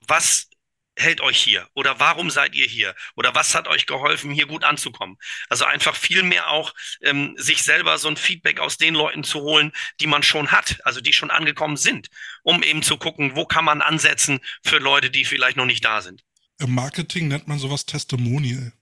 was 0.07 0.49
hält 0.95 1.21
euch 1.21 1.41
hier 1.41 1.67
oder 1.73 1.99
warum 1.99 2.29
seid 2.29 2.55
ihr 2.55 2.67
hier 2.67 2.95
oder 3.15 3.33
was 3.33 3.55
hat 3.55 3.67
euch 3.67 3.85
geholfen, 3.85 4.31
hier 4.31 4.45
gut 4.45 4.63
anzukommen. 4.63 5.17
Also 5.49 5.65
einfach 5.65 5.95
viel 5.95 6.23
mehr 6.23 6.49
auch 6.49 6.73
ähm, 7.01 7.35
sich 7.37 7.63
selber 7.63 7.97
so 7.97 8.07
ein 8.07 8.17
Feedback 8.17 8.59
aus 8.59 8.77
den 8.77 8.93
Leuten 8.93 9.23
zu 9.23 9.41
holen, 9.41 9.71
die 9.99 10.07
man 10.07 10.23
schon 10.23 10.51
hat, 10.51 10.79
also 10.83 11.01
die 11.01 11.13
schon 11.13 11.31
angekommen 11.31 11.77
sind, 11.77 12.09
um 12.43 12.61
eben 12.63 12.83
zu 12.83 12.97
gucken, 12.97 13.35
wo 13.35 13.45
kann 13.45 13.65
man 13.65 13.81
ansetzen 13.81 14.39
für 14.63 14.77
Leute, 14.77 15.09
die 15.09 15.25
vielleicht 15.25 15.57
noch 15.57 15.65
nicht 15.65 15.83
da 15.83 16.01
sind. 16.01 16.23
Im 16.59 16.75
Marketing 16.75 17.27
nennt 17.27 17.47
man 17.47 17.57
sowas 17.57 17.85
Testimonial. 17.85 18.73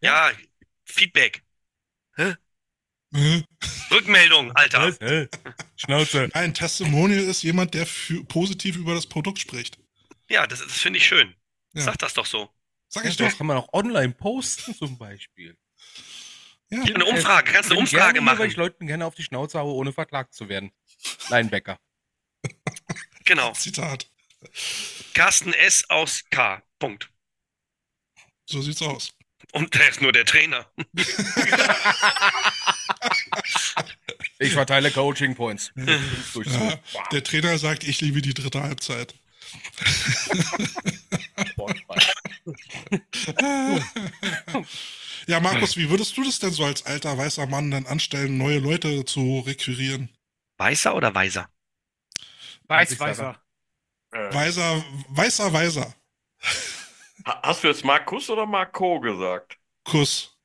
Ja, 0.00 0.32
Feedback. 0.84 1.42
Hä? 2.16 2.34
Rückmeldung, 3.90 4.52
Alter. 4.52 4.88
Was? 4.88 4.98
Hey, 5.00 5.28
Schnauze. 5.76 6.30
Ein 6.32 6.54
Testimonial 6.54 7.24
ist 7.24 7.42
jemand, 7.42 7.74
der 7.74 7.86
positiv 8.28 8.76
über 8.76 8.94
das 8.94 9.06
Produkt 9.06 9.38
spricht. 9.38 9.78
Ja, 10.28 10.46
das, 10.46 10.60
das 10.60 10.72
finde 10.72 10.98
ich 10.98 11.06
schön. 11.06 11.34
Ja. 11.74 11.82
Sag 11.82 11.98
das 11.98 12.14
doch 12.14 12.26
so. 12.26 12.48
Sag 12.88 13.04
ich 13.04 13.16
ja, 13.16 13.24
doch. 13.24 13.30
Das 13.30 13.38
kann 13.38 13.46
man 13.46 13.58
auch 13.58 13.72
online 13.72 14.12
posten 14.12 14.74
zum 14.74 14.96
Beispiel. 14.96 15.56
Ja. 16.70 16.82
Eine 16.82 17.04
Umfrage, 17.04 17.52
kannst 17.52 17.68
du 17.68 17.74
eine 17.74 17.80
Umfrage 17.80 18.14
gerne, 18.14 18.20
machen. 18.22 18.38
Weil 18.38 18.48
ich 18.48 18.56
Leuten 18.56 18.86
gerne 18.86 19.04
auf 19.04 19.14
die 19.14 19.24
Schnauze 19.24 19.58
haue, 19.58 19.74
ohne 19.74 19.92
verklagt 19.92 20.32
zu 20.32 20.48
werden. 20.48 20.72
Leinbecker. 21.28 21.78
genau. 23.26 23.52
Zitat. 23.52 24.08
Carsten 25.12 25.52
S. 25.52 25.88
aus 25.90 26.24
K. 26.30 26.62
Punkt. 26.78 27.10
So 28.46 28.62
sieht's 28.62 28.80
aus. 28.80 29.12
Und 29.52 29.74
der 29.74 29.90
ist 29.90 30.00
nur 30.00 30.12
der 30.12 30.24
Trainer. 30.24 30.66
ich 34.38 34.52
verteile 34.52 34.90
Coaching 34.90 35.34
Points. 35.34 35.72
Ja, 35.76 35.84
der 37.12 37.24
Trainer 37.24 37.58
sagt, 37.58 37.84
ich 37.84 38.00
liebe 38.00 38.22
die 38.22 38.34
dritte 38.34 38.62
Halbzeit. 38.62 39.14
ja, 45.26 45.40
Markus, 45.40 45.76
wie 45.76 45.90
würdest 45.90 46.16
du 46.16 46.24
das 46.24 46.38
denn 46.38 46.52
so 46.52 46.64
als 46.64 46.86
alter 46.86 47.18
weißer 47.18 47.46
Mann 47.46 47.70
dann 47.70 47.86
anstellen, 47.86 48.38
neue 48.38 48.58
Leute 48.58 49.04
zu 49.04 49.40
requirieren? 49.40 50.08
Weißer 50.56 50.94
oder 50.94 51.14
weiser? 51.14 51.50
Weiß, 52.68 52.98
weißer. 52.98 53.38
Äh, 54.12 54.34
Weiser, 54.34 54.84
weißer, 55.08 55.52
weiser. 55.52 55.94
hast 57.24 57.64
du 57.64 57.68
jetzt 57.68 57.84
Markus 57.84 58.28
oder 58.28 58.46
Marco 58.46 59.00
gesagt? 59.00 59.58
Kuss. 59.84 60.36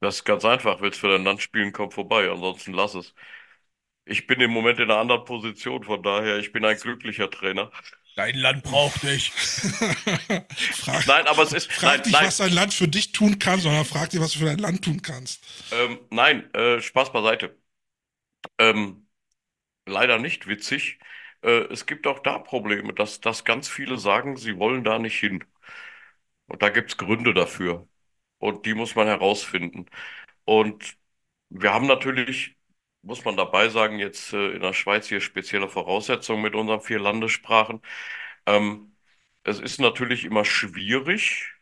Das 0.00 0.16
ist 0.16 0.24
ganz 0.24 0.44
einfach. 0.44 0.80
Willst 0.80 0.98
du 0.98 1.02
für 1.08 1.12
dein 1.12 1.24
Land 1.24 1.42
spielen, 1.42 1.72
komm 1.72 1.90
vorbei. 1.90 2.30
Ansonsten 2.30 2.72
lass 2.72 2.94
es. 2.94 3.14
Ich 4.06 4.26
bin 4.26 4.40
im 4.40 4.50
Moment 4.52 4.78
in 4.80 4.90
einer 4.90 5.00
anderen 5.00 5.24
Position, 5.24 5.84
von 5.84 6.02
daher, 6.02 6.38
ich 6.38 6.52
bin 6.52 6.64
ein 6.64 6.76
glücklicher 6.78 7.30
Trainer. 7.30 7.70
Dein 8.16 8.36
Land 8.36 8.62
braucht 8.64 9.02
dich. 9.02 9.32
frag, 10.72 11.04
Nein, 11.06 11.26
aber 11.26 11.42
es 11.42 11.52
ist. 11.52 11.70
frag 11.72 11.98
nein, 11.98 12.06
nicht, 12.06 12.12
nein, 12.12 12.26
was 12.26 12.36
dein 12.38 12.52
Land 12.52 12.74
für 12.74 12.88
dich 12.88 13.12
tun 13.12 13.38
kann, 13.38 13.60
sondern 13.60 13.84
frag 13.84 14.10
dich, 14.10 14.20
was 14.20 14.32
du 14.32 14.40
für 14.40 14.44
dein 14.46 14.58
Land 14.58 14.84
tun 14.84 15.00
kannst. 15.02 15.40
ähm, 15.70 15.98
nein, 16.10 16.52
äh, 16.54 16.80
Spaß 16.80 17.12
beiseite. 17.12 17.56
Ähm, 18.58 19.08
leider 19.86 20.18
nicht 20.20 20.46
witzig. 20.48 20.98
Äh, 21.42 21.64
es 21.72 21.86
gibt 21.86 22.06
auch 22.08 22.20
da 22.20 22.38
Probleme, 22.40 22.94
dass, 22.94 23.20
dass 23.22 23.44
ganz 23.44 23.68
viele 23.68 23.98
sagen, 23.98 24.36
sie 24.38 24.58
wollen 24.58 24.84
da 24.84 24.98
nicht 25.00 25.18
hin. 25.20 25.44
Und 26.48 26.60
da 26.62 26.68
gibt 26.68 26.90
es 26.90 26.96
Gründe 26.98 27.32
dafür. 27.34 27.88
Und 28.40 28.66
die 28.66 28.74
muss 28.74 28.96
man 28.96 29.08
herausfinden. 29.08 29.86
Und 30.46 30.98
wir 31.50 31.74
haben 31.74 31.86
natürlich, 31.88 32.56
muss 33.02 33.24
man 33.24 33.36
dabei 33.36 33.68
sagen, 33.70 33.98
jetzt 34.00 34.32
äh, 34.34 34.52
in 34.52 34.62
der 34.62 34.74
Schweiz 34.74 35.08
hier 35.08 35.20
spezielle 35.22 35.68
Voraussetzungen 35.68 36.42
mit 36.42 36.54
unseren 36.56 36.82
vier 36.82 37.00
Landessprachen. 37.00 37.82
Ähm, 38.46 38.96
es 39.44 39.60
ist 39.60 39.80
natürlich 39.80 40.24
immer 40.24 40.44
schwierig, 40.46 41.52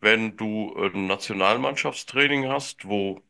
wenn 0.00 0.36
du 0.36 0.74
ein 0.76 1.06
Nationalmannschaftstraining 1.08 2.48
hast, 2.48 2.86
wo 2.88 3.22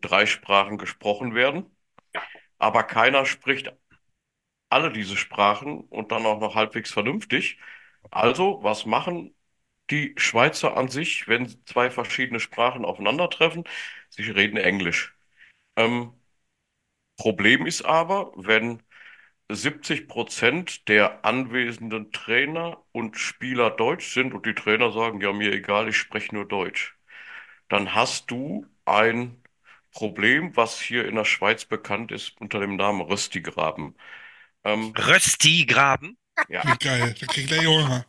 drei 0.00 0.26
Sprachen 0.26 0.78
gesprochen 0.78 1.34
werden, 1.34 1.66
aber 2.58 2.84
keiner 2.84 3.26
spricht 3.26 3.72
alle 4.70 4.92
diese 4.92 5.16
Sprachen 5.16 5.80
und 5.82 6.12
dann 6.12 6.26
auch 6.26 6.40
noch 6.40 6.54
halbwegs 6.54 6.92
vernünftig. 6.92 7.58
Also, 8.10 8.60
was 8.62 8.86
machen 8.86 9.34
die 9.90 10.14
Schweizer 10.16 10.76
an 10.76 10.88
sich, 10.88 11.28
wenn 11.28 11.48
zwei 11.66 11.90
verschiedene 11.90 12.40
Sprachen 12.40 12.84
aufeinandertreffen? 12.84 13.64
Sie 14.10 14.30
reden 14.30 14.56
Englisch. 14.56 15.14
Ähm, 15.76 16.12
Problem 17.16 17.66
ist 17.66 17.82
aber, 17.82 18.32
wenn 18.36 18.82
70 19.50 20.08
Prozent 20.08 20.88
der 20.88 21.24
anwesenden 21.24 22.12
Trainer 22.12 22.82
und 22.92 23.18
Spieler 23.18 23.70
Deutsch 23.70 24.12
sind 24.12 24.34
und 24.34 24.46
die 24.46 24.54
Trainer 24.54 24.90
sagen, 24.92 25.20
ja, 25.20 25.32
mir 25.32 25.52
egal, 25.52 25.88
ich 25.88 25.96
spreche 25.96 26.34
nur 26.34 26.46
Deutsch, 26.46 26.96
dann 27.68 27.94
hast 27.94 28.30
du 28.30 28.66
ein 28.84 29.42
Problem, 29.92 30.56
was 30.56 30.80
hier 30.80 31.06
in 31.06 31.14
der 31.14 31.24
Schweiz 31.24 31.64
bekannt 31.64 32.10
ist 32.10 32.40
unter 32.40 32.58
dem 32.60 32.76
Namen 32.76 33.02
Röstigraben. 33.02 33.94
Ähm, 34.64 34.92
Röstigraben? 34.96 36.16
Ja. 36.48 36.64
Wie 36.64 36.78
geil, 36.78 37.14
da 37.18 37.26
kriegt 37.26 37.50
der 37.50 37.62
Junge. 37.62 38.06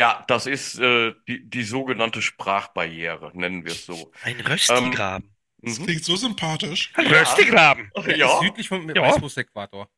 Ja, 0.00 0.24
das 0.28 0.46
ist 0.46 0.78
äh, 0.78 1.14
die, 1.26 1.48
die 1.48 1.62
sogenannte 1.62 2.20
Sprachbarriere, 2.20 3.30
nennen 3.34 3.64
wir 3.64 3.72
es 3.72 3.86
so. 3.86 4.12
Ein 4.22 4.40
Röstigraben. 4.40 5.24
Ähm, 5.24 5.34
das 5.62 5.82
klingt 5.82 6.04
so 6.04 6.16
sympathisch. 6.16 6.92
Ein 6.94 7.06
Röstigraben. 7.06 7.90
Ja. 8.06 8.16
ja. 8.16 8.40
Südlich 8.40 8.68
vom 8.68 8.88
ja. 8.94 9.02
Weißwurst-Äquator. 9.02 9.88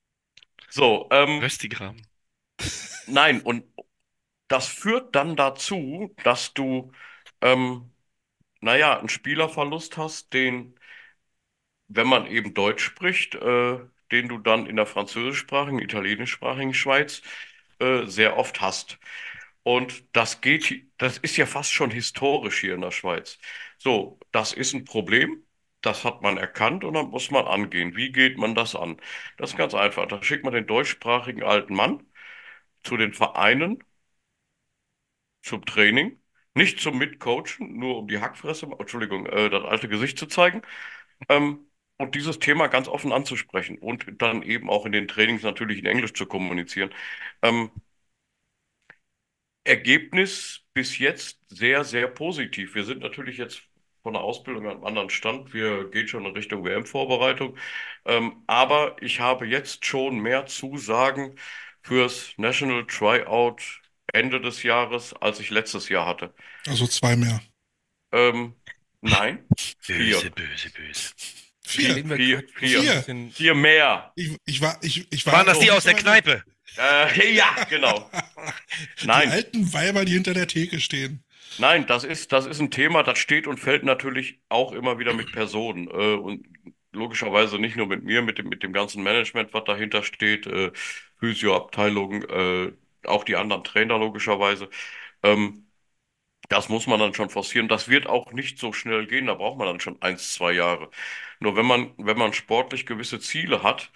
So, 0.69 1.09
ähm. 1.11 1.41
Röstigraben. 1.41 2.07
Nein, 3.07 3.41
und 3.41 3.65
das 4.49 4.69
führt 4.69 5.15
dann 5.15 5.37
dazu, 5.37 6.15
dass 6.23 6.55
du, 6.55 6.93
ähm, 7.41 7.91
naja, 8.61 8.99
einen 8.99 9.09
Spielerverlust 9.09 9.97
hast, 9.97 10.33
den, 10.33 10.79
wenn 11.89 12.07
man 12.07 12.27
eben 12.27 12.55
Deutsch 12.55 12.85
spricht, 12.85 13.35
äh, 13.35 13.79
den 14.13 14.29
du 14.29 14.39
dann 14.39 14.67
in 14.67 14.77
der 14.77 14.87
französischsprachigen, 14.87 15.81
italienischsprachigen 15.81 16.75
Schweiz 16.75 17.23
äh, 17.81 18.07
sehr 18.07 18.37
oft 18.37 18.61
hast. 18.61 18.99
Und 19.63 20.05
das 20.17 20.41
geht, 20.41 20.87
das 20.99 21.19
ist 21.19 21.37
ja 21.37 21.47
fast 21.47 21.73
schon 21.73 21.91
historisch 21.91 22.61
hier 22.61 22.75
in 22.75 22.81
der 22.81 22.91
Schweiz. 22.91 23.39
So, 23.79 24.19
das 24.33 24.53
ist 24.53 24.75
ein 24.75 24.85
Problem. 24.85 25.45
Das 25.83 26.05
hat 26.05 26.23
man 26.23 26.37
erkannt 26.39 26.85
und 26.85 26.95
dann 26.95 27.09
muss 27.11 27.31
man 27.31 27.47
angehen. 27.47 27.97
Wie 27.97 28.13
geht 28.13 28.37
man 28.39 28.55
das 28.55 28.75
an? 28.75 28.99
Das 29.39 29.51
ist 29.51 29.57
ganz 29.57 29.75
einfach. 29.75 30.07
Da 30.07 30.23
schickt 30.23 30.45
man 30.45 30.53
den 30.55 30.67
deutschsprachigen 30.67 31.43
alten 31.43 31.75
Mann 31.75 32.03
zu 32.85 32.97
den 32.99 33.15
Vereinen 33.15 33.83
zum 35.43 35.65
Training, 35.65 36.19
nicht 36.55 36.81
zum 36.81 36.99
Mitcoachen, 36.99 37.79
nur 37.79 37.99
um 37.99 38.09
die 38.09 38.21
Hackfresse, 38.21 38.67
Entschuldigung, 38.79 39.27
äh, 39.27 39.51
das 39.51 39.65
alte 39.65 39.89
Gesicht 39.89 40.19
zu 40.19 40.27
zeigen. 40.27 40.63
Ähm, 41.29 41.67
und 41.99 42.15
dieses 42.15 42.39
Thema 42.41 42.69
ganz 42.69 42.89
offen 42.89 43.13
anzusprechen 43.13 43.79
und 43.79 44.07
dann 44.23 44.43
eben 44.43 44.71
auch 44.71 44.87
in 44.87 44.93
den 44.93 45.09
Trainings 45.09 45.43
natürlich 45.43 45.79
in 45.81 45.87
Englisch 45.87 46.15
zu 46.15 46.27
kommunizieren. 46.27 46.91
Ähm, 47.43 47.71
Ergebnis 49.71 50.63
bis 50.75 50.99
jetzt 50.99 51.39
sehr, 51.49 51.85
sehr 51.85 52.09
positiv. 52.09 52.75
Wir 52.75 52.85
sind 52.85 53.01
natürlich 53.01 53.39
jetzt 53.39 53.63
von 54.03 54.15
der 54.15 54.23
Ausbildung 54.23 54.67
an 54.67 54.73
einem 54.73 54.85
anderen 54.85 55.11
Stand. 55.11 55.55
Wir 55.55 55.89
gehen 55.91 56.09
schon 56.09 56.27
in 56.27 56.33
Richtung 56.33 56.65
WM-Vorbereitung. 56.65 57.57
Ähm, 58.05 58.43
aber 58.47 58.97
ich 59.01 59.21
habe 59.21 59.47
jetzt 59.47 59.87
schon 59.87 60.19
mehr 60.19 60.47
Zusagen 60.47 61.37
fürs 61.83 62.33
National 62.37 62.85
Tryout 62.87 63.81
Ende 64.13 64.41
des 64.41 64.63
Jahres, 64.65 65.13
als 65.15 65.39
ich 65.39 65.51
letztes 65.51 65.89
Jahr 65.89 66.07
hatte. 66.07 66.35
Also 66.67 66.87
zwei 66.89 67.15
mehr. 67.15 67.41
Ähm, 68.13 68.55
nein. 69.01 69.47
Böse, 69.87 70.21
vier. 70.21 70.31
böse, 70.31 70.71
böse. 70.71 71.11
Vier. 71.65 71.95
Vier, 71.95 72.43
vier. 72.57 73.03
Vier. 73.05 73.31
Vier 73.33 73.55
mehr. 73.55 74.13
Ich, 74.17 74.37
ich 74.45 74.61
war, 74.61 74.77
ich, 74.83 75.07
ich 75.13 75.25
war 75.27 75.35
Waren 75.35 75.47
das 75.47 75.61
die 75.61 75.71
aus 75.71 75.85
der 75.85 75.95
Kneipe? 75.95 76.43
Äh, 76.79 77.35
ja, 77.35 77.47
genau. 77.69 78.11
Nein. 79.05 79.29
Die 79.29 79.33
alten 79.33 79.73
Weiber, 79.73 80.05
die 80.05 80.13
hinter 80.13 80.35
der 80.35 80.47
Theke 80.47 80.81
stehen. 80.81 81.23
Nein, 81.57 81.87
das 81.87 82.05
ist, 82.05 82.33
das 82.33 82.47
ist 82.47 82.61
ein 82.61 82.71
Thema, 82.71 83.03
das 83.03 83.19
steht 83.19 83.47
und 83.47 83.59
fällt 83.59 83.85
natürlich 83.85 84.41
auch 84.49 84.73
immer 84.73 84.99
wieder 84.99 85.13
mit 85.13 85.33
Personen. 85.33 85.89
Äh, 85.89 86.15
und 86.15 86.47
logischerweise 86.93 87.59
nicht 87.59 87.77
nur 87.77 87.87
mit 87.87 88.03
mir, 88.03 88.23
mit 88.23 88.39
dem, 88.39 88.49
mit 88.49 88.63
dem 88.63 88.73
ganzen 88.73 89.03
Management, 89.03 89.53
was 89.53 89.65
dahinter 89.65 90.03
steht, 90.03 90.47
äh, 90.47 90.73
Physioabteilung, 91.19 92.23
äh, 92.25 92.73
auch 93.05 93.25
die 93.25 93.37
anderen 93.37 93.65
Trainer 93.65 93.99
logischerweise. 93.99 94.69
Ähm, 95.23 95.67
das 96.49 96.69
muss 96.69 96.87
man 96.87 97.01
dann 97.01 97.15
schon 97.15 97.31
forcieren. 97.31 97.69
Das 97.69 97.89
wird 97.89 98.07
auch 98.07 98.33
nicht 98.33 98.59
so 98.59 98.73
schnell 98.73 99.07
gehen, 99.07 99.27
da 99.27 99.35
braucht 99.35 99.59
man 99.59 99.69
dann 99.69 99.81
schon 99.81 100.01
eins, 100.03 100.33
zwei 100.35 100.53
Jahre. 100.53 100.91
Nur 101.41 101.57
wenn 101.57 101.67
man, 101.67 101.93
wenn 101.99 102.19
man 102.19 102.33
sportlich 102.33 102.87
gewisse 102.87 103.21
Ziele 103.21 103.63
hat 103.63 103.93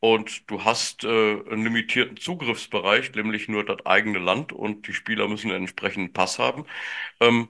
und 0.00 0.50
du 0.50 0.64
hast 0.64 1.04
äh, 1.04 1.08
einen 1.08 1.64
limitierten 1.64 2.16
Zugriffsbereich, 2.18 3.12
nämlich 3.14 3.48
nur 3.48 3.64
das 3.64 3.84
eigene 3.86 4.18
Land 4.18 4.52
und 4.52 4.86
die 4.88 4.92
Spieler 4.94 5.28
müssen 5.28 5.50
einen 5.50 5.62
entsprechenden 5.62 6.12
Pass 6.12 6.38
haben, 6.38 6.66
ähm, 7.20 7.48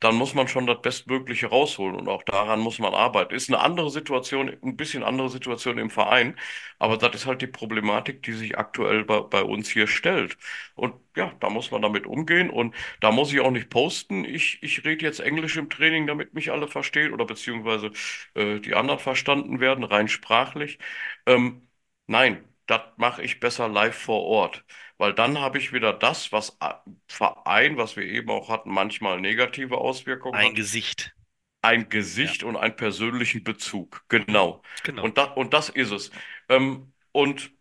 dann 0.00 0.14
muss 0.14 0.32
man 0.34 0.46
schon 0.46 0.66
das 0.68 0.80
Bestmögliche 0.80 1.48
rausholen 1.48 1.96
und 1.96 2.08
auch 2.08 2.22
daran 2.22 2.60
muss 2.60 2.78
man 2.78 2.94
arbeiten. 2.94 3.34
Ist 3.34 3.48
eine 3.50 3.58
andere 3.60 3.90
Situation, 3.90 4.48
ein 4.62 4.76
bisschen 4.76 5.02
andere 5.02 5.28
Situation 5.28 5.76
im 5.78 5.90
Verein, 5.90 6.36
aber 6.78 6.96
das 6.98 7.14
ist 7.16 7.26
halt 7.26 7.42
die 7.42 7.48
Problematik, 7.48 8.22
die 8.22 8.32
sich 8.32 8.56
aktuell 8.58 9.04
bei, 9.04 9.20
bei 9.22 9.42
uns 9.42 9.68
hier 9.70 9.88
stellt. 9.88 10.38
Und 10.76 10.94
ja, 11.16 11.32
da 11.40 11.50
muss 11.50 11.70
man 11.72 11.82
damit 11.82 12.06
umgehen 12.06 12.48
und 12.50 12.74
da 13.00 13.10
muss 13.10 13.32
ich 13.32 13.40
auch 13.40 13.50
nicht 13.50 13.70
posten. 13.70 14.24
Ich, 14.24 14.62
ich 14.62 14.84
rede 14.84 15.04
jetzt 15.04 15.18
Englisch 15.20 15.56
im 15.56 15.68
Training, 15.70 16.06
damit 16.06 16.32
mich 16.34 16.52
alle 16.52 16.68
verstehen 16.68 17.12
oder 17.12 17.24
beziehungsweise 17.26 17.90
äh, 18.34 18.60
die 18.60 18.74
anderen 18.74 19.00
verstanden 19.00 19.58
werden, 19.60 19.84
rein 19.84 20.06
sprachlich. 20.08 20.78
Ähm, 21.26 21.67
nein, 22.08 22.44
das 22.66 22.82
mache 22.96 23.22
ich 23.22 23.40
besser 23.40 23.68
live 23.68 23.96
vor 23.96 24.24
Ort. 24.24 24.64
Weil 24.98 25.14
dann 25.14 25.38
habe 25.38 25.58
ich 25.58 25.72
wieder 25.72 25.92
das, 25.92 26.32
was 26.32 26.58
Verein, 27.06 27.76
was 27.76 27.96
wir 27.96 28.04
eben 28.04 28.30
auch 28.30 28.48
hatten, 28.48 28.70
manchmal 28.70 29.20
negative 29.20 29.78
Auswirkungen 29.78 30.34
Ein 30.34 30.48
hat. 30.48 30.56
Gesicht. 30.56 31.14
Ein 31.62 31.88
Gesicht 31.88 32.42
und 32.42 32.56
einen 32.56 32.74
persönlichen 32.74 33.44
Bezug. 33.44 34.04
Genau. 34.08 34.62
Genau. 34.82 35.04
Und, 35.04 35.16
da, 35.16 35.24
und 35.24 35.54
das 35.54 35.68
ist 35.68 35.92
es. 35.92 36.10
Ähm, 36.48 36.92
und 37.12 37.52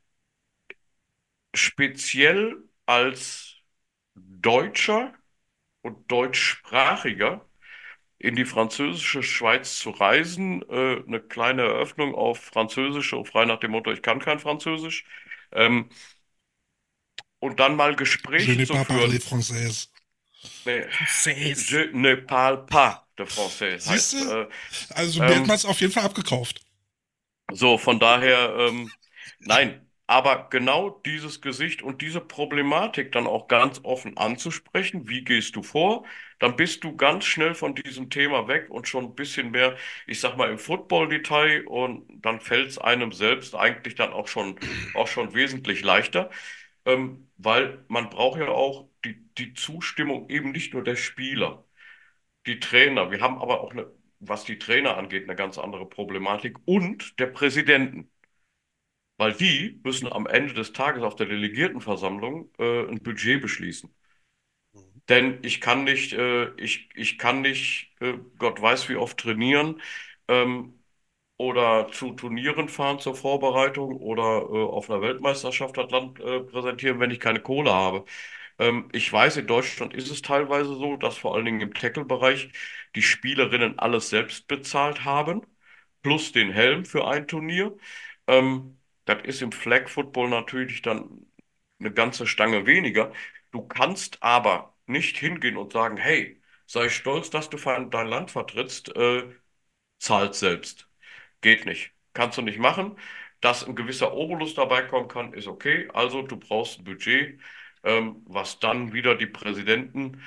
speziell 1.54 2.56
als 2.86 3.56
Deutscher 4.16 5.14
und 5.82 6.12
Deutschsprachiger 6.12 7.47
in 8.20 8.36
die 8.36 8.46
französische 8.46 9.24
Schweiz 9.24 9.78
zu 9.80 9.92
reisen, 9.92 10.62
äh, 10.70 11.04
eine 11.08 11.20
kleine 11.22 11.64
Eröffnung 11.64 12.16
auf 12.16 12.40
Französisch, 12.40 13.12
so 13.12 13.24
frei 13.26 13.46
nach 13.46 13.60
dem 13.60 13.72
Motto, 13.72 13.92
ich 13.92 14.02
kann 14.02 14.20
kein 14.20 14.40
Französisch. 14.40 15.06
Ähm, 15.52 15.90
und 17.40 17.60
dann 17.60 17.76
mal 17.76 17.96
Je 18.38 18.56
Gespräche 18.56 18.56
ne 18.56 18.66
zu 18.66 18.78
pas 18.78 18.86
führen. 18.86 19.20
parler 19.20 19.20
française. 19.20 19.90
Nee, 20.66 20.86
je 21.70 21.90
ne 21.94 22.16
parle 22.18 22.58
pas 22.66 23.08
de 23.18 23.26
français. 23.26 23.80
Siehst 23.80 24.12
Heißt, 24.12 24.14
du? 24.14 24.18
äh, 24.22 24.48
Also 24.92 25.22
Ähm, 25.22 25.24
mir 25.24 25.38
hat 25.38 25.48
man 25.48 25.56
es 25.56 25.66
auf 25.66 25.82
jeden 25.82 25.94
Fall 25.94 26.04
abgekauft. 26.04 26.62
so, 27.52 27.78
von 27.78 28.00
daher, 28.00 28.56
ähm, 28.58 28.94
nein, 29.40 29.90
aber 30.08 30.50
genau 30.50 30.90
dieses 31.06 31.42
Gesicht 31.42 31.82
und 31.82 32.02
diese 32.02 32.22
Problematik 32.22 33.12
dann 33.12 33.28
auch 33.28 33.48
ganz 33.48 33.82
offen 33.84 34.18
anzusprechen, 34.18 35.08
wie 35.10 35.24
gehst 35.24 35.56
du 35.56 35.64
vor, 35.64 36.06
dann 36.40 36.56
bist 36.56 36.84
du 36.84 36.96
ganz 36.96 37.26
schnell 37.26 37.56
von 37.56 37.76
diesem 37.76 38.10
Thema 38.10 38.48
weg 38.48 38.70
und 38.70 38.88
schon 38.88 39.06
ein 39.06 39.16
bisschen 39.16 39.52
mehr, 39.52 39.76
ich 40.06 40.20
sag 40.20 40.38
mal, 40.38 40.50
im 40.52 40.60
Football-Detail 40.60 41.66
und 41.68 42.06
dann 42.24 42.40
fällt 42.42 42.70
es 42.70 42.78
einem 42.78 43.12
selbst 43.12 43.56
eigentlich 43.56 43.96
dann 43.96 44.14
auch 44.14 44.28
schon, 44.28 44.60
auch 44.94 45.08
schon 45.08 45.34
wesentlich 45.34 45.84
leichter, 45.84 46.30
ähm, 46.86 47.30
weil 47.38 47.84
man 47.88 48.10
braucht 48.10 48.40
ja 48.40 48.48
auch 48.50 48.90
die, 49.06 49.16
die 49.38 49.54
Zustimmung 49.54 50.30
eben 50.30 50.52
nicht 50.52 50.74
nur 50.74 50.84
der 50.84 50.96
Spieler, 50.96 51.66
die 52.48 52.60
Trainer. 52.60 53.12
Wir 53.12 53.22
haben 53.22 53.40
aber 53.42 53.62
auch 53.62 53.72
eine, 53.72 53.88
was 54.20 54.46
die 54.46 54.60
Trainer 54.60 54.98
angeht, 54.98 55.24
eine 55.26 55.36
ganz 55.36 55.58
andere 55.58 55.88
Problematik 55.88 56.58
und 56.66 57.20
der 57.20 57.28
Präsidenten. 57.28 58.10
Weil 59.18 59.34
die 59.34 59.80
müssen 59.84 60.12
am 60.12 60.26
Ende 60.28 60.54
des 60.54 60.74
Tages 60.74 61.04
auf 61.04 61.16
der 61.16 61.26
Delegiertenversammlung 61.28 62.52
äh, 62.60 62.88
ein 62.88 63.02
Budget 63.04 63.42
beschließen. 63.42 63.94
Denn 65.10 65.40
ich 65.44 65.62
kann 65.62 65.84
nicht, 65.86 66.14
äh, 66.14 66.50
ich, 66.58 66.90
ich 66.96 67.18
kann 67.18 67.42
nicht, 67.42 67.92
äh, 68.02 68.14
Gott 68.38 68.62
weiß 68.62 68.90
wie 68.90 68.96
oft 68.98 69.18
trainieren 69.20 69.82
ähm, 70.28 70.74
oder 71.38 71.90
zu 71.92 72.14
Turnieren 72.14 72.70
fahren 72.70 73.00
zur 73.00 73.16
Vorbereitung 73.16 73.98
oder 73.98 74.42
äh, 74.44 74.66
auf 74.66 74.90
einer 74.90 75.02
Weltmeisterschaft 75.02 75.78
das 75.78 75.92
Land 75.92 76.20
äh, 76.20 76.42
präsentieren, 76.42 77.00
wenn 77.00 77.12
ich 77.12 77.20
keine 77.20 77.42
Kohle 77.42 77.74
habe. 77.74 78.06
Ähm, 78.60 78.90
ich 78.94 79.12
weiß, 79.12 79.38
in 79.38 79.48
Deutschland 79.48 79.94
ist 79.94 80.12
es 80.12 80.22
teilweise 80.22 80.76
so, 80.76 80.98
dass 80.98 81.18
vor 81.18 81.36
allen 81.36 81.46
Dingen 81.46 81.62
im 81.62 81.74
Tackle-Bereich 81.74 82.52
die 82.96 83.02
Spielerinnen 83.04 83.80
alles 83.80 84.10
selbst 84.10 84.48
bezahlt 84.48 85.06
haben, 85.06 85.42
plus 86.04 86.32
den 86.32 86.52
Helm 86.52 86.86
für 86.86 87.08
ein 87.08 87.28
Turnier. 87.28 87.78
Ähm, 88.28 88.80
das 89.06 89.24
ist 89.26 89.42
im 89.42 89.52
Flag 89.52 89.90
Football 89.90 90.30
natürlich 90.30 90.82
dann 90.82 91.28
eine 91.80 91.92
ganze 91.94 92.28
Stange 92.28 92.66
weniger. 92.66 93.12
Du 93.52 93.62
kannst 93.68 94.22
aber 94.24 94.76
nicht 94.88 95.18
hingehen 95.18 95.58
und 95.58 95.74
sagen, 95.74 95.98
hey, 95.98 96.42
sei 96.66 96.90
stolz, 96.90 97.30
dass 97.30 97.50
du 97.50 97.58
dein 97.58 98.08
Land 98.08 98.32
vertrittst, 98.32 98.96
äh, 98.96 99.24
zahlt 100.00 100.36
selbst. 100.36 100.90
Geht 101.42 101.66
nicht. 101.66 101.94
Kannst 102.14 102.38
du 102.38 102.42
nicht 102.42 102.60
machen. 102.60 102.98
Dass 103.42 103.66
ein 103.66 103.76
gewisser 103.76 104.14
Obolus 104.16 104.56
dabei 104.56 104.84
kommen 104.84 105.08
kann, 105.10 105.34
ist 105.34 105.48
okay. 105.48 105.90
Also 105.94 106.24
du 106.24 106.38
brauchst 106.38 106.80
ein 106.80 106.86
Budget, 106.86 107.40
ähm, 107.84 108.24
was 108.28 108.60
dann 108.60 108.94
wieder 108.94 109.16
die 109.16 109.28
Präsidenten 109.28 110.24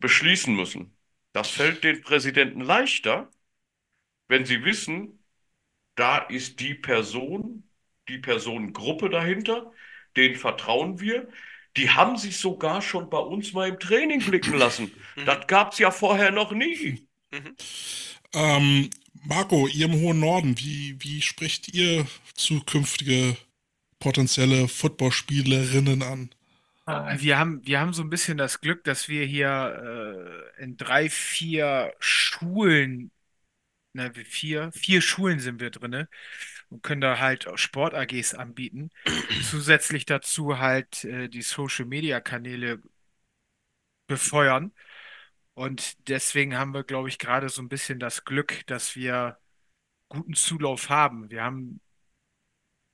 beschließen 0.00 0.54
müssen. 0.56 0.96
Das 1.32 1.50
fällt 1.50 1.84
den 1.84 2.02
Präsidenten 2.02 2.60
leichter, 2.62 3.30
wenn 4.28 4.44
sie 4.46 4.64
wissen, 4.64 5.22
da 5.96 6.18
ist 6.18 6.60
die 6.60 6.74
Person, 6.74 7.70
die 8.08 8.18
Personengruppe 8.18 9.10
dahinter, 9.10 9.72
denen 10.16 10.36
vertrauen 10.36 11.00
wir. 11.00 11.28
Die 11.78 11.90
haben 11.90 12.16
sich 12.16 12.36
sogar 12.36 12.82
schon 12.82 13.08
bei 13.08 13.18
uns 13.18 13.52
mal 13.52 13.68
im 13.68 13.78
Training 13.78 14.20
blicken 14.20 14.58
lassen. 14.58 14.90
Mhm. 15.16 15.24
Das 15.24 15.46
gab 15.46 15.72
es 15.72 15.78
ja 15.78 15.92
vorher 15.92 16.32
noch 16.32 16.50
nie. 16.50 17.06
Mhm. 17.30 17.56
Ähm, 18.34 18.90
Marco, 19.24 19.68
ihr 19.68 19.86
im 19.86 20.00
hohen 20.00 20.18
Norden, 20.18 20.58
wie, 20.58 20.96
wie 20.98 21.22
spricht 21.22 21.72
ihr 21.72 22.04
zukünftige 22.34 23.36
potenzielle 24.00 24.66
Footballspielerinnen 24.66 26.02
an? 26.02 26.30
Wir 27.18 27.38
haben, 27.38 27.66
wir 27.66 27.80
haben 27.80 27.92
so 27.92 28.02
ein 28.02 28.08
bisschen 28.08 28.38
das 28.38 28.60
Glück, 28.60 28.82
dass 28.84 29.08
wir 29.08 29.26
hier 29.26 30.54
äh, 30.58 30.62
in 30.62 30.78
drei, 30.78 31.10
vier 31.10 31.92
Schulen, 31.98 33.10
ne, 33.92 34.10
wie 34.14 34.24
vier, 34.24 34.72
vier 34.72 35.02
Schulen 35.02 35.38
sind 35.38 35.60
wir 35.60 35.70
drinne 35.70 36.08
und 36.70 36.82
können 36.82 37.00
da 37.00 37.18
halt 37.18 37.48
Sport-AGs 37.54 38.34
anbieten. 38.34 38.90
Zusätzlich 39.42 40.06
dazu 40.06 40.58
halt 40.58 41.04
äh, 41.04 41.28
die 41.28 41.42
Social-Media-Kanäle 41.42 42.80
befeuern. 44.06 44.72
Und 45.54 46.08
deswegen 46.08 46.56
haben 46.56 46.74
wir, 46.74 46.84
glaube 46.84 47.08
ich, 47.08 47.18
gerade 47.18 47.48
so 47.48 47.62
ein 47.62 47.68
bisschen 47.68 47.98
das 47.98 48.24
Glück, 48.24 48.66
dass 48.66 48.96
wir 48.96 49.38
guten 50.08 50.34
Zulauf 50.34 50.90
haben. 50.90 51.30
Wir 51.30 51.44
haben 51.44 51.80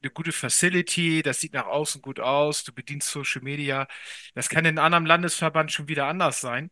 eine 0.03 0.11
gute 0.11 0.33
Facility, 0.33 1.23
das 1.23 1.41
sieht 1.41 1.55
nach 1.55 1.67
außen 1.67 2.03
gut 2.03 2.21
aus, 2.21 2.65
du 2.65 2.73
bedienst 2.73 3.09
Social 3.11 3.43
Media. 3.43 3.89
Das 4.35 4.49
kann 4.49 4.65
in 4.65 4.79
einem 4.79 4.85
anderen 4.85 5.07
Landesverband 5.07 5.73
schon 5.73 5.89
wieder 5.89 6.07
anders 6.07 6.41
sein 6.41 6.71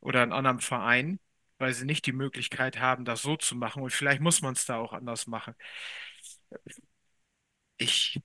oder 0.00 0.22
in 0.22 0.32
einem 0.32 0.38
anderen 0.38 0.60
Verein, 0.60 1.20
weil 1.58 1.72
sie 1.74 1.86
nicht 1.86 2.06
die 2.06 2.12
Möglichkeit 2.12 2.78
haben, 2.80 3.04
das 3.04 3.22
so 3.22 3.36
zu 3.36 3.56
machen. 3.56 3.82
Und 3.82 3.92
vielleicht 3.92 4.20
muss 4.20 4.42
man 4.42 4.54
es 4.54 4.66
da 4.66 4.76
auch 4.78 4.92
anders 4.92 5.26
machen. 5.26 5.54
Ich, 7.76 8.20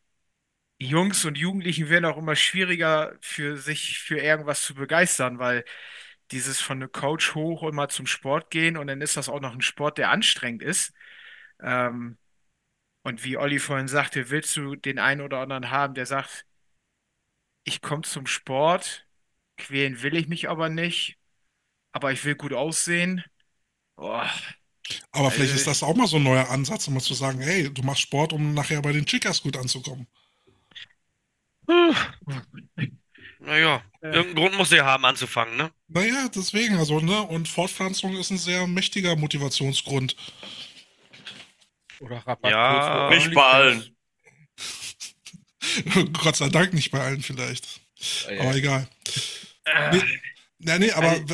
Jungs 0.79 1.25
und 1.25 1.37
Jugendlichen 1.37 1.89
werden 1.89 2.05
auch 2.05 2.17
immer 2.17 2.35
schwieriger 2.35 3.15
für 3.21 3.57
sich 3.57 3.99
für 3.99 4.19
irgendwas 4.19 4.63
zu 4.63 4.75
begeistern, 4.75 5.39
weil 5.39 5.65
dieses 6.31 6.61
von 6.61 6.77
einem 6.81 6.91
Coach 6.91 7.35
hoch 7.35 7.63
immer 7.63 7.89
zum 7.89 8.07
Sport 8.07 8.51
gehen 8.51 8.77
und 8.77 8.87
dann 8.87 9.01
ist 9.01 9.17
das 9.17 9.29
auch 9.29 9.41
noch 9.41 9.53
ein 9.53 9.61
Sport, 9.61 9.97
der 9.99 10.11
anstrengend 10.11 10.63
ist. 10.63 10.93
Ähm, 11.61 12.17
und 13.03 13.23
wie 13.25 13.37
Olli 13.37 13.59
vorhin 13.59 13.87
sagte, 13.89 14.29
willst 14.31 14.57
du 14.57 14.75
den 14.75 14.99
einen 14.99 15.21
oder 15.21 15.39
anderen 15.39 15.71
haben, 15.71 15.95
der 15.95 16.05
sagt, 16.07 16.45
ich 17.63 17.81
komme 17.81 18.03
zum 18.03 18.25
Sport, 18.27 19.07
quälen 19.57 20.01
will 20.01 20.15
ich 20.15 20.27
mich 20.27 20.49
aber 20.49 20.69
nicht, 20.69 21.17
aber 21.93 22.11
ich 22.11 22.25
will 22.25 22.35
gut 22.35 22.53
aussehen. 22.53 23.23
Boah, 23.95 24.29
Aber 25.11 25.31
vielleicht 25.31 25.51
Also- 25.53 25.61
ist 25.61 25.67
das 25.67 25.83
auch 25.83 25.95
mal 25.95 26.07
so 26.07 26.17
ein 26.17 26.23
neuer 26.23 26.49
Ansatz, 26.49 26.87
um 26.87 26.93
mal 26.95 26.99
zu 27.01 27.13
sagen, 27.13 27.39
hey, 27.39 27.69
du 27.73 27.81
machst 27.83 28.01
Sport, 28.01 28.33
um 28.33 28.53
nachher 28.53 28.81
bei 28.81 28.91
den 28.91 29.05
Chicas 29.05 29.41
gut 29.41 29.55
anzukommen. 29.57 30.07
Naja, 33.39 33.83
Äh. 34.01 34.07
irgendeinen 34.07 34.35
Grund 34.35 34.55
muss 34.57 34.71
er 34.71 34.85
haben, 34.85 35.05
anzufangen, 35.05 35.57
ne? 35.57 35.71
Naja, 35.87 36.29
deswegen, 36.33 36.77
also, 36.77 36.99
ne, 36.99 37.21
und 37.23 37.47
Fortpflanzung 37.47 38.15
ist 38.17 38.31
ein 38.31 38.37
sehr 38.37 38.67
mächtiger 38.67 39.15
Motivationsgrund. 39.15 40.15
Oder 41.99 42.17
Rabatt. 42.17 42.51
Ja. 42.51 43.09
Nicht 43.09 43.33
bei 43.33 43.41
allen. 43.45 43.95
Gott 46.13 46.35
sei 46.35 46.49
Dank 46.49 46.73
nicht 46.73 46.91
bei 46.91 46.99
allen 46.99 47.21
vielleicht. 47.21 47.65
Äh, 48.27 48.39
Aber 48.39 48.55
egal. 48.55 48.87
äh, 49.65 49.95
Nee, 49.95 50.03
ja, 50.59 50.79
nee, 50.79 50.91
aber 50.91 51.09
Also, 51.09 51.25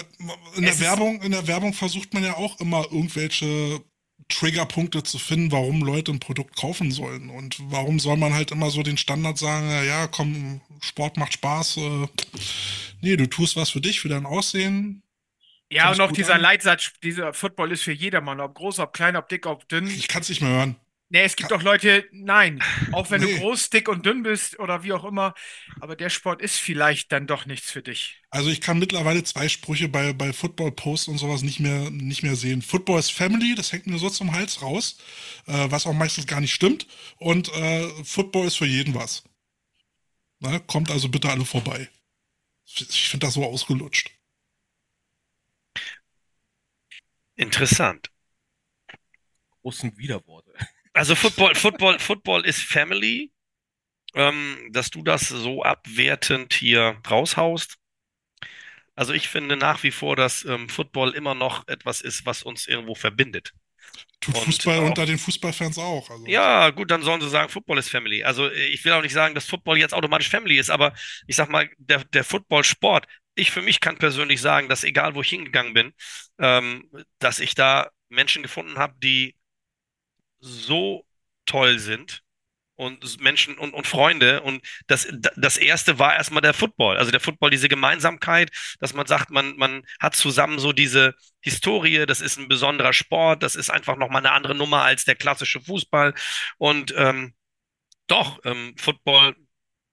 in 0.56 0.64
der 0.64 0.80
Werbung, 0.80 1.22
in 1.22 1.32
der 1.32 1.48
Werbung 1.48 1.74
versucht 1.74 2.14
man 2.14 2.24
ja 2.24 2.36
auch 2.36 2.60
immer 2.60 2.86
irgendwelche 2.91 3.82
Triggerpunkte 4.28 5.04
zu 5.04 5.18
finden, 5.18 5.52
warum 5.52 5.82
Leute 5.82 6.12
ein 6.12 6.20
Produkt 6.20 6.56
kaufen 6.56 6.91
sollen. 6.91 7.30
Und 7.30 7.58
warum 7.72 8.00
soll 8.00 8.18
man 8.18 8.34
halt 8.34 8.52
immer 8.52 8.70
so 8.70 8.84
den 8.84 8.98
Standard 8.98 9.38
sagen, 9.38 9.70
ja, 9.86 10.08
komm, 10.08 10.62
Sport 10.82 11.18
macht 11.18 11.34
Spaß. 11.34 11.78
Äh, 11.78 12.08
nee, 13.02 13.18
du 13.18 13.28
tust 13.28 13.56
was 13.56 13.70
für 13.72 13.82
dich, 13.82 14.00
für 14.00 14.10
dein 14.10 14.26
Aussehen. 14.26 15.04
ja, 15.72 15.91
und 15.91 16.00
auch 16.02 16.12
dieser 16.12 16.36
an. 16.36 16.41
Leitsatz, 16.41 16.91
dieser 17.04 17.34
Football 17.34 17.72
ist 17.72 17.84
für 17.84 17.91
jedermann, 17.91 18.40
ob 18.40 18.56
groß, 18.56 18.80
ob 18.80 18.94
klein, 18.94 19.16
ob 19.16 19.30
dick, 19.30 19.46
ob 19.46 19.68
dünn. 19.68 19.88
Ich 19.88 20.08
kann 20.08 20.22
es 20.22 20.30
nicht 20.30 20.41
mehr 20.41 20.52
hören. 20.52 20.76
Nee, 21.10 21.23
es 21.23 21.36
gibt 21.36 21.52
doch 21.52 21.64
Leute, 21.64 22.07
nein, 22.11 22.61
auch 22.91 23.10
wenn 23.10 23.22
Nee. 23.22 23.26
du 23.26 23.30
groß, 23.30 23.69
dick 23.72 23.90
und 23.90 24.06
dünn 24.06 24.22
bist 24.23 24.60
oder 24.60 24.84
wie 24.84 24.94
auch 24.94 25.03
immer, 25.06 25.34
aber 25.80 25.95
der 25.95 26.10
Sport 26.10 26.41
ist 26.41 26.57
vielleicht 26.57 27.11
dann 27.11 27.26
doch 27.27 27.45
nichts 27.45 27.72
für 27.72 27.81
dich. 27.81 28.22
Also 28.31 28.49
ich 28.52 28.61
kann 28.61 28.77
mittlerweile 28.80 29.23
zwei 29.23 29.49
Sprüche 29.49 29.88
bei, 29.90 30.14
bei 30.14 30.34
Football-Posts 30.34 31.07
und 31.10 31.18
sowas 31.18 31.41
nicht 31.41 31.60
mehr, 31.60 31.90
nicht 31.90 32.22
mehr 32.23 32.36
sehen. 32.36 32.61
Football 32.61 32.99
ist 32.99 33.11
Family, 33.11 33.56
das 33.56 33.72
hängt 33.72 33.88
mir 33.88 33.98
so 33.98 34.10
zum 34.10 34.34
Hals 34.34 34.61
raus, 34.61 34.98
äh, 35.48 35.72
was 35.72 35.88
auch 35.88 35.94
meistens 35.94 36.27
gar 36.27 36.40
nicht 36.41 36.53
stimmt. 36.53 36.86
Und 37.18 37.49
äh, 37.53 37.88
Football 38.03 38.45
ist 38.48 38.56
für 38.57 38.65
jeden 38.68 38.94
was. 38.94 39.23
Na, 40.41 40.60
kommt 40.60 40.91
also 40.91 41.07
bitte 41.07 41.30
alle 41.30 41.45
vorbei. 41.45 41.88
Ich 42.65 43.10
finde 43.10 43.27
das 43.27 43.36
so 43.36 43.45
ausgelutscht. 43.45 44.11
Interessant. 47.38 48.11
großen 49.61 49.98
Widerworte. 49.98 50.48
Also 50.99 51.15
Football, 51.15 51.55
Football, 51.55 51.97
Football 51.99 52.45
ist 52.45 52.61
Family. 52.61 53.31
Ähm, 54.15 54.57
dass 54.71 54.89
du 54.89 55.03
das 55.03 55.27
so 55.27 55.63
abwertend 55.63 56.53
hier 56.53 56.97
raushaust. 57.09 57.77
Also 58.95 59.13
ich 59.13 59.30
finde 59.30 59.55
nach 59.55 59.84
wie 59.84 59.91
vor, 59.91 60.15
dass 60.15 60.43
ähm, 60.45 60.67
Football 60.67 61.11
immer 61.11 61.35
noch 61.35 61.67
etwas 61.67 62.01
ist, 62.01 62.26
was 62.26 62.41
uns 62.41 62.67
irgendwo 62.67 62.95
verbindet. 62.95 63.53
Tut 64.19 64.35
Und 64.35 64.43
Fußball 64.45 64.80
unter 64.80 65.05
den 65.05 65.19
Fußballfans 65.19 65.77
auch. 65.77 66.09
Also. 66.09 66.26
Ja, 66.26 66.71
gut, 66.71 66.91
dann 66.91 67.03
sollen 67.03 67.21
sie 67.21 67.30
sagen, 67.30 67.49
Football 67.49 67.77
ist 67.77 67.89
Family. 67.89 68.23
Also 68.23 68.49
äh, 68.49 68.65
ich 68.65 68.84
will 68.84 68.91
auch 68.91 69.01
nicht 69.01 69.13
sagen, 69.13 69.35
dass 69.35 69.45
Football 69.45 69.77
jetzt 69.77 69.93
automatisch 69.93 70.30
Family 70.30 70.57
ist, 70.57 70.69
aber 70.69 70.93
ich 71.27 71.35
sag 71.35 71.49
mal, 71.49 71.69
der, 71.77 72.03
der 72.03 72.26
Football-Sport, 72.26 73.05
ich 73.35 73.51
für 73.51 73.61
mich 73.61 73.80
kann 73.80 73.97
persönlich 73.97 74.41
sagen, 74.41 74.67
dass 74.67 74.84
egal 74.84 75.15
wo 75.15 75.21
ich 75.21 75.30
hingegangen 75.30 75.73
bin, 75.73 75.93
ähm, 76.39 76.89
dass 77.19 77.39
ich 77.39 77.55
da 77.55 77.91
Menschen 78.09 78.43
gefunden 78.43 78.80
habe, 78.80 78.95
die 78.97 79.39
so 80.40 81.06
toll 81.45 81.80
sind 81.80 82.22
und 82.76 83.20
Menschen 83.20 83.57
und, 83.57 83.74
und 83.74 83.88
Freunde. 83.88 84.41
Und 84.41 84.61
das, 84.88 85.07
das 85.36 85.57
erste 85.57 85.99
war 85.99 86.16
erstmal 86.16 86.41
der 86.41 86.53
Football. 86.53 86.98
Also 86.98 87.11
der 87.11 87.20
Football, 87.20 87.49
diese 87.49 87.68
Gemeinsamkeit, 87.70 88.52
dass 88.80 88.94
man 88.94 89.06
sagt, 89.06 89.32
man, 89.32 89.57
man 89.57 89.84
hat 89.99 90.16
zusammen 90.16 90.60
so 90.60 90.72
diese 90.74 91.14
Historie, 91.41 92.06
das 92.06 92.22
ist 92.22 92.38
ein 92.38 92.48
besonderer 92.48 92.94
Sport, 92.94 93.44
das 93.44 93.56
ist 93.56 93.70
einfach 93.70 93.98
nochmal 93.98 94.22
eine 94.26 94.32
andere 94.32 94.56
Nummer 94.56 94.84
als 94.84 95.06
der 95.06 95.16
klassische 95.16 95.61
Fußball. 95.61 96.14
Und 96.57 96.94
ähm, 96.95 97.34
doch, 98.07 98.40
ähm, 98.45 98.76
Football 98.78 99.36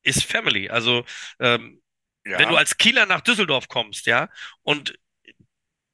ist 0.02 0.24
Family. 0.24 0.68
Also 0.70 1.04
ähm, 1.40 1.82
Ja. 2.24 2.38
wenn 2.38 2.48
du 2.48 2.56
als 2.56 2.76
Kieler 2.78 3.06
nach 3.06 3.20
Düsseldorf 3.20 3.68
kommst, 3.68 4.06
ja, 4.06 4.28
und 4.62 4.94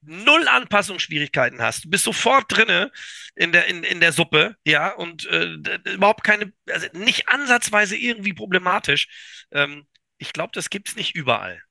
null 0.05 0.47
Anpassungsschwierigkeiten 0.47 1.61
hast, 1.61 1.85
du 1.85 1.89
bist 1.89 2.03
sofort 2.03 2.45
drinne 2.49 2.91
in 3.35 3.51
der, 3.51 3.65
in, 3.67 3.83
in 3.83 3.99
der 3.99 4.11
Suppe, 4.11 4.55
ja, 4.65 4.89
und 4.93 5.25
äh, 5.27 5.53
überhaupt 5.93 6.23
keine, 6.23 6.53
also 6.69 6.87
nicht 6.93 7.29
ansatzweise 7.29 7.95
irgendwie 7.95 8.33
problematisch. 8.33 9.07
Ähm, 9.51 9.85
ich 10.17 10.33
glaube, 10.33 10.51
das 10.53 10.69
gibt's 10.69 10.95
nicht 10.95 11.15
überall. 11.15 11.61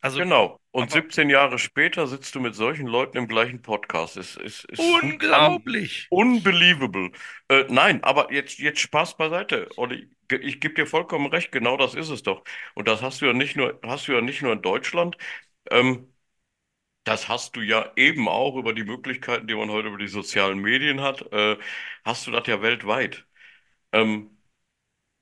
Also 0.00 0.18
Genau. 0.18 0.60
Und 0.70 0.84
aber- 0.84 0.92
17 0.92 1.28
Jahre 1.30 1.58
später 1.58 2.06
sitzt 2.06 2.34
du 2.34 2.40
mit 2.40 2.54
solchen 2.54 2.86
Leuten 2.86 3.18
im 3.18 3.28
gleichen 3.28 3.60
Podcast. 3.60 4.16
Es 4.16 4.36
ist, 4.36 4.64
ist 4.66 4.78
unglaublich. 4.78 6.06
Unbelievable. 6.10 7.10
Äh, 7.48 7.64
nein, 7.68 8.02
aber 8.04 8.32
jetzt, 8.32 8.58
jetzt 8.58 8.80
Spaß 8.80 9.16
beiseite. 9.16 9.68
Olli, 9.76 10.08
ich 10.30 10.60
gebe 10.60 10.74
dir 10.74 10.86
vollkommen 10.86 11.26
recht, 11.26 11.50
genau 11.52 11.76
das 11.76 11.94
ist 11.94 12.08
es 12.08 12.22
doch. 12.22 12.44
Und 12.74 12.88
das 12.88 13.02
hast 13.02 13.20
du 13.20 13.26
ja 13.26 13.32
nicht 13.32 13.56
nur, 13.56 13.78
hast 13.84 14.06
du 14.08 14.12
ja 14.12 14.20
nicht 14.20 14.42
nur 14.42 14.52
in 14.52 14.62
Deutschland. 14.62 15.16
Ähm, 15.70 16.12
das 17.10 17.28
hast 17.28 17.56
du 17.56 17.60
ja 17.62 17.92
eben 17.96 18.28
auch 18.28 18.56
über 18.56 18.72
die 18.74 18.84
Möglichkeiten, 18.84 19.46
die 19.48 19.54
man 19.54 19.70
heute 19.70 19.88
über 19.88 19.98
die 19.98 20.08
sozialen 20.08 20.60
Medien 20.60 21.00
hat, 21.00 21.22
äh, 21.32 21.56
hast 22.04 22.26
du 22.26 22.30
das 22.30 22.46
ja 22.46 22.62
weltweit. 22.62 23.26
Ähm, 23.92 24.38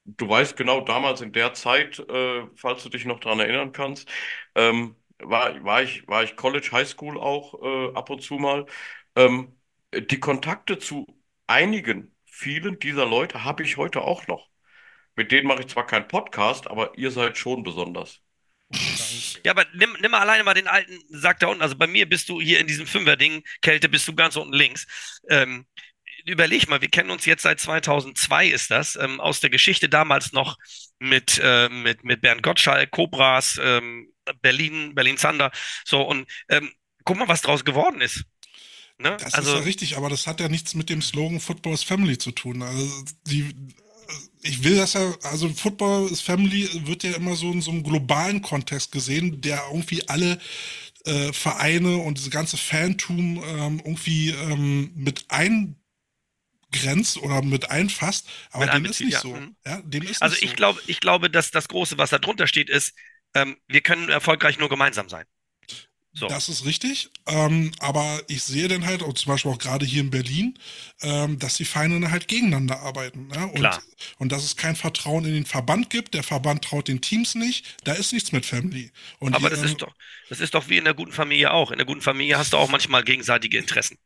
du 0.05 0.29
weißt 0.29 0.57
genau, 0.57 0.81
damals 0.83 1.21
in 1.21 1.33
der 1.33 1.55
Zeit, 1.55 1.99
äh, 2.01 2.47
falls 2.57 2.83
du 2.85 2.89
dich 2.91 3.05
noch 3.05 3.21
daran 3.21 3.41
erinnern 3.41 3.73
kannst, 3.73 4.11
ähm, 4.55 4.97
war, 5.19 5.63
war 5.65 5.83
ich, 5.83 6.07
war 6.09 6.23
ich 6.25 6.37
College, 6.37 6.71
High 6.73 6.89
School 6.89 7.19
auch 7.19 7.63
äh, 7.63 7.95
ab 7.97 8.11
und 8.11 8.23
zu 8.23 8.35
mal. 8.37 8.67
Ähm, 9.17 9.57
die 9.95 10.21
Kontakte 10.21 10.79
zu 10.79 11.07
einigen, 11.47 12.15
vielen 12.27 12.79
dieser 12.79 13.07
Leute 13.07 13.45
habe 13.45 13.63
ich 13.63 13.77
heute 13.77 14.03
auch 14.03 14.27
noch. 14.29 14.49
Mit 15.17 15.33
denen 15.33 15.49
mache 15.49 15.61
ich 15.63 15.69
zwar 15.69 15.87
keinen 15.87 16.09
Podcast, 16.09 16.69
aber 16.69 16.99
ihr 16.99 17.11
seid 17.13 17.39
schon 17.39 17.63
besonders. 17.65 18.23
Ja, 19.45 19.53
aber 19.53 19.67
nimm, 19.75 19.97
nimm 20.01 20.11
mal 20.11 20.21
alleine 20.21 20.45
mal 20.45 20.55
den 20.55 20.67
alten 20.67 21.01
Sack 21.09 21.41
da 21.41 21.47
unten. 21.47 21.63
Also 21.63 21.77
bei 21.77 21.87
mir 21.87 22.09
bist 22.09 22.29
du 22.29 22.41
hier 22.41 22.61
in 22.61 22.67
diesem 22.67 22.87
Fünfer-Ding, 22.87 23.43
Kälte 23.63 23.89
bist 23.89 24.07
du 24.07 24.15
ganz 24.15 24.37
unten 24.37 24.53
links. 24.53 24.87
Ähm, 25.29 25.67
überleg 26.27 26.69
mal, 26.69 26.81
wir 26.81 26.91
kennen 26.91 27.11
uns 27.11 27.25
jetzt 27.25 27.43
seit 27.43 27.61
2002 27.61 28.49
ist 28.49 28.71
das, 28.71 28.97
ähm, 28.97 29.21
aus 29.21 29.41
der 29.41 29.51
Geschichte 29.51 29.89
damals 29.89 30.33
noch 30.33 30.59
mit, 30.99 31.41
äh, 31.43 31.69
mit, 31.69 32.05
mit 32.05 32.21
Bernd 32.21 32.43
Gottschalk, 32.43 32.91
Cobras, 32.91 33.59
ähm, 33.63 34.13
Berlin, 34.43 34.95
Berlin 34.95 35.17
Zander. 35.17 35.51
So, 35.85 36.03
und 36.03 36.31
ähm, 36.51 36.71
guck 37.05 37.17
mal, 37.17 37.29
was 37.29 37.41
draus 37.41 37.65
geworden 37.65 38.01
ist. 38.01 38.25
Ne? 38.99 39.17
Das 39.21 39.35
also, 39.35 39.53
ist 39.53 39.59
ja 39.59 39.65
richtig, 39.65 39.97
aber 39.97 40.11
das 40.11 40.27
hat 40.27 40.41
ja 40.41 40.49
nichts 40.49 40.75
mit 40.75 40.91
dem 40.91 41.01
Slogan 41.01 41.41
Football 41.41 41.75
is 41.75 41.85
Family 41.85 42.19
zu 42.19 42.33
tun. 42.33 42.63
Also 42.63 43.05
die, 43.27 43.55
ich 44.43 44.65
will 44.65 44.77
das 44.77 44.93
ja, 44.95 45.15
also 45.23 45.49
Football 45.49 46.11
is 46.11 46.21
Family 46.21 46.69
wird 46.87 47.03
ja 47.03 47.13
immer 47.13 47.37
so 47.37 47.51
in 47.51 47.61
so 47.61 47.71
einem 47.71 47.83
globalen 47.83 48.43
Kontext 48.43 48.93
gesehen, 48.93 49.41
der 49.41 49.63
irgendwie 49.71 50.09
alle 50.09 50.39
äh, 51.05 51.33
Vereine 51.33 51.99
und 51.99 52.19
diese 52.19 52.31
ganze 52.31 52.57
Fantum 52.57 53.43
ähm, 53.45 53.81
irgendwie 53.85 54.31
ähm, 54.31 54.93
mit 54.95 55.25
eingrenzt 55.29 57.19
oder 57.19 57.43
mit 57.43 57.71
einfasst, 57.71 58.29
aber 58.51 58.67
mit 58.67 58.75
dem 58.75 58.85
ist 58.85 59.01
nicht 59.01 59.13
ja. 59.13 59.21
so. 59.21 59.35
Mhm. 59.35 59.57
Ja, 59.67 59.81
dem 59.83 60.03
ist 60.03 60.23
also 60.23 60.37
ich 60.41 60.51
so. 60.51 60.57
glaube, 60.57 60.81
ich 60.87 61.01
glaube, 61.01 61.31
dass 61.31 61.51
das 61.51 61.69
Große, 61.69 61.99
was 61.99 62.11
da 62.11 62.19
drunter 62.19 62.47
steht, 62.47 62.69
ist, 62.71 62.95
ähm, 63.35 63.57
wir 63.67 63.81
können 63.81 64.09
erfolgreich 64.09 64.59
nur 64.59 64.69
gemeinsam 64.69 65.09
sein. 65.09 65.25
So. 66.19 66.27
Das 66.27 66.49
ist 66.49 66.65
richtig. 66.65 67.11
Ähm, 67.27 67.71
aber 67.79 68.21
ich 68.27 68.43
sehe 68.43 68.67
dann 68.67 68.85
halt, 68.85 69.03
und 69.03 69.17
zum 69.19 69.33
Beispiel 69.33 69.53
auch 69.53 69.59
gerade 69.59 69.87
hier 69.87 70.01
in 70.01 70.11
Berlin, 70.11 70.59
ähm, 71.03 71.39
dass 71.39 71.55
die 71.55 71.65
Vereine 71.65 72.11
halt 72.11 72.27
gegeneinander 72.27 72.81
arbeiten. 72.81 73.29
Ne? 73.29 73.47
Und, 73.47 73.61
Klar. 73.61 73.83
und 74.19 74.33
dass 74.33 74.43
es 74.43 74.57
kein 74.57 74.75
Vertrauen 74.75 75.25
in 75.25 75.35
den 75.35 75.47
Verband 75.47 75.91
gibt. 75.91 76.15
Der 76.15 76.25
Verband 76.25 76.65
traut 76.65 76.89
den 76.89 77.01
Teams 77.01 77.35
nicht. 77.35 77.77
Da 77.85 77.93
ist 77.93 78.13
nichts 78.13 78.33
mit 78.33 78.47
Family. 78.47 78.91
Und 79.21 79.35
aber 79.35 79.49
die, 79.49 79.57
das, 79.57 79.65
ist 79.65 79.83
doch, 79.83 79.95
das 80.29 80.41
ist 80.41 80.55
doch 80.55 80.69
wie 80.69 80.79
in 80.79 80.85
der 80.85 80.95
guten 80.95 81.13
Familie 81.13 81.53
auch. 81.53 81.71
In 81.71 81.79
der 81.79 81.87
guten 81.87 82.03
Familie 82.03 82.37
hast 82.37 82.53
du 82.53 82.57
auch 82.57 82.69
manchmal 82.69 83.05
gegenseitige 83.05 83.59
Interessen. 83.59 83.99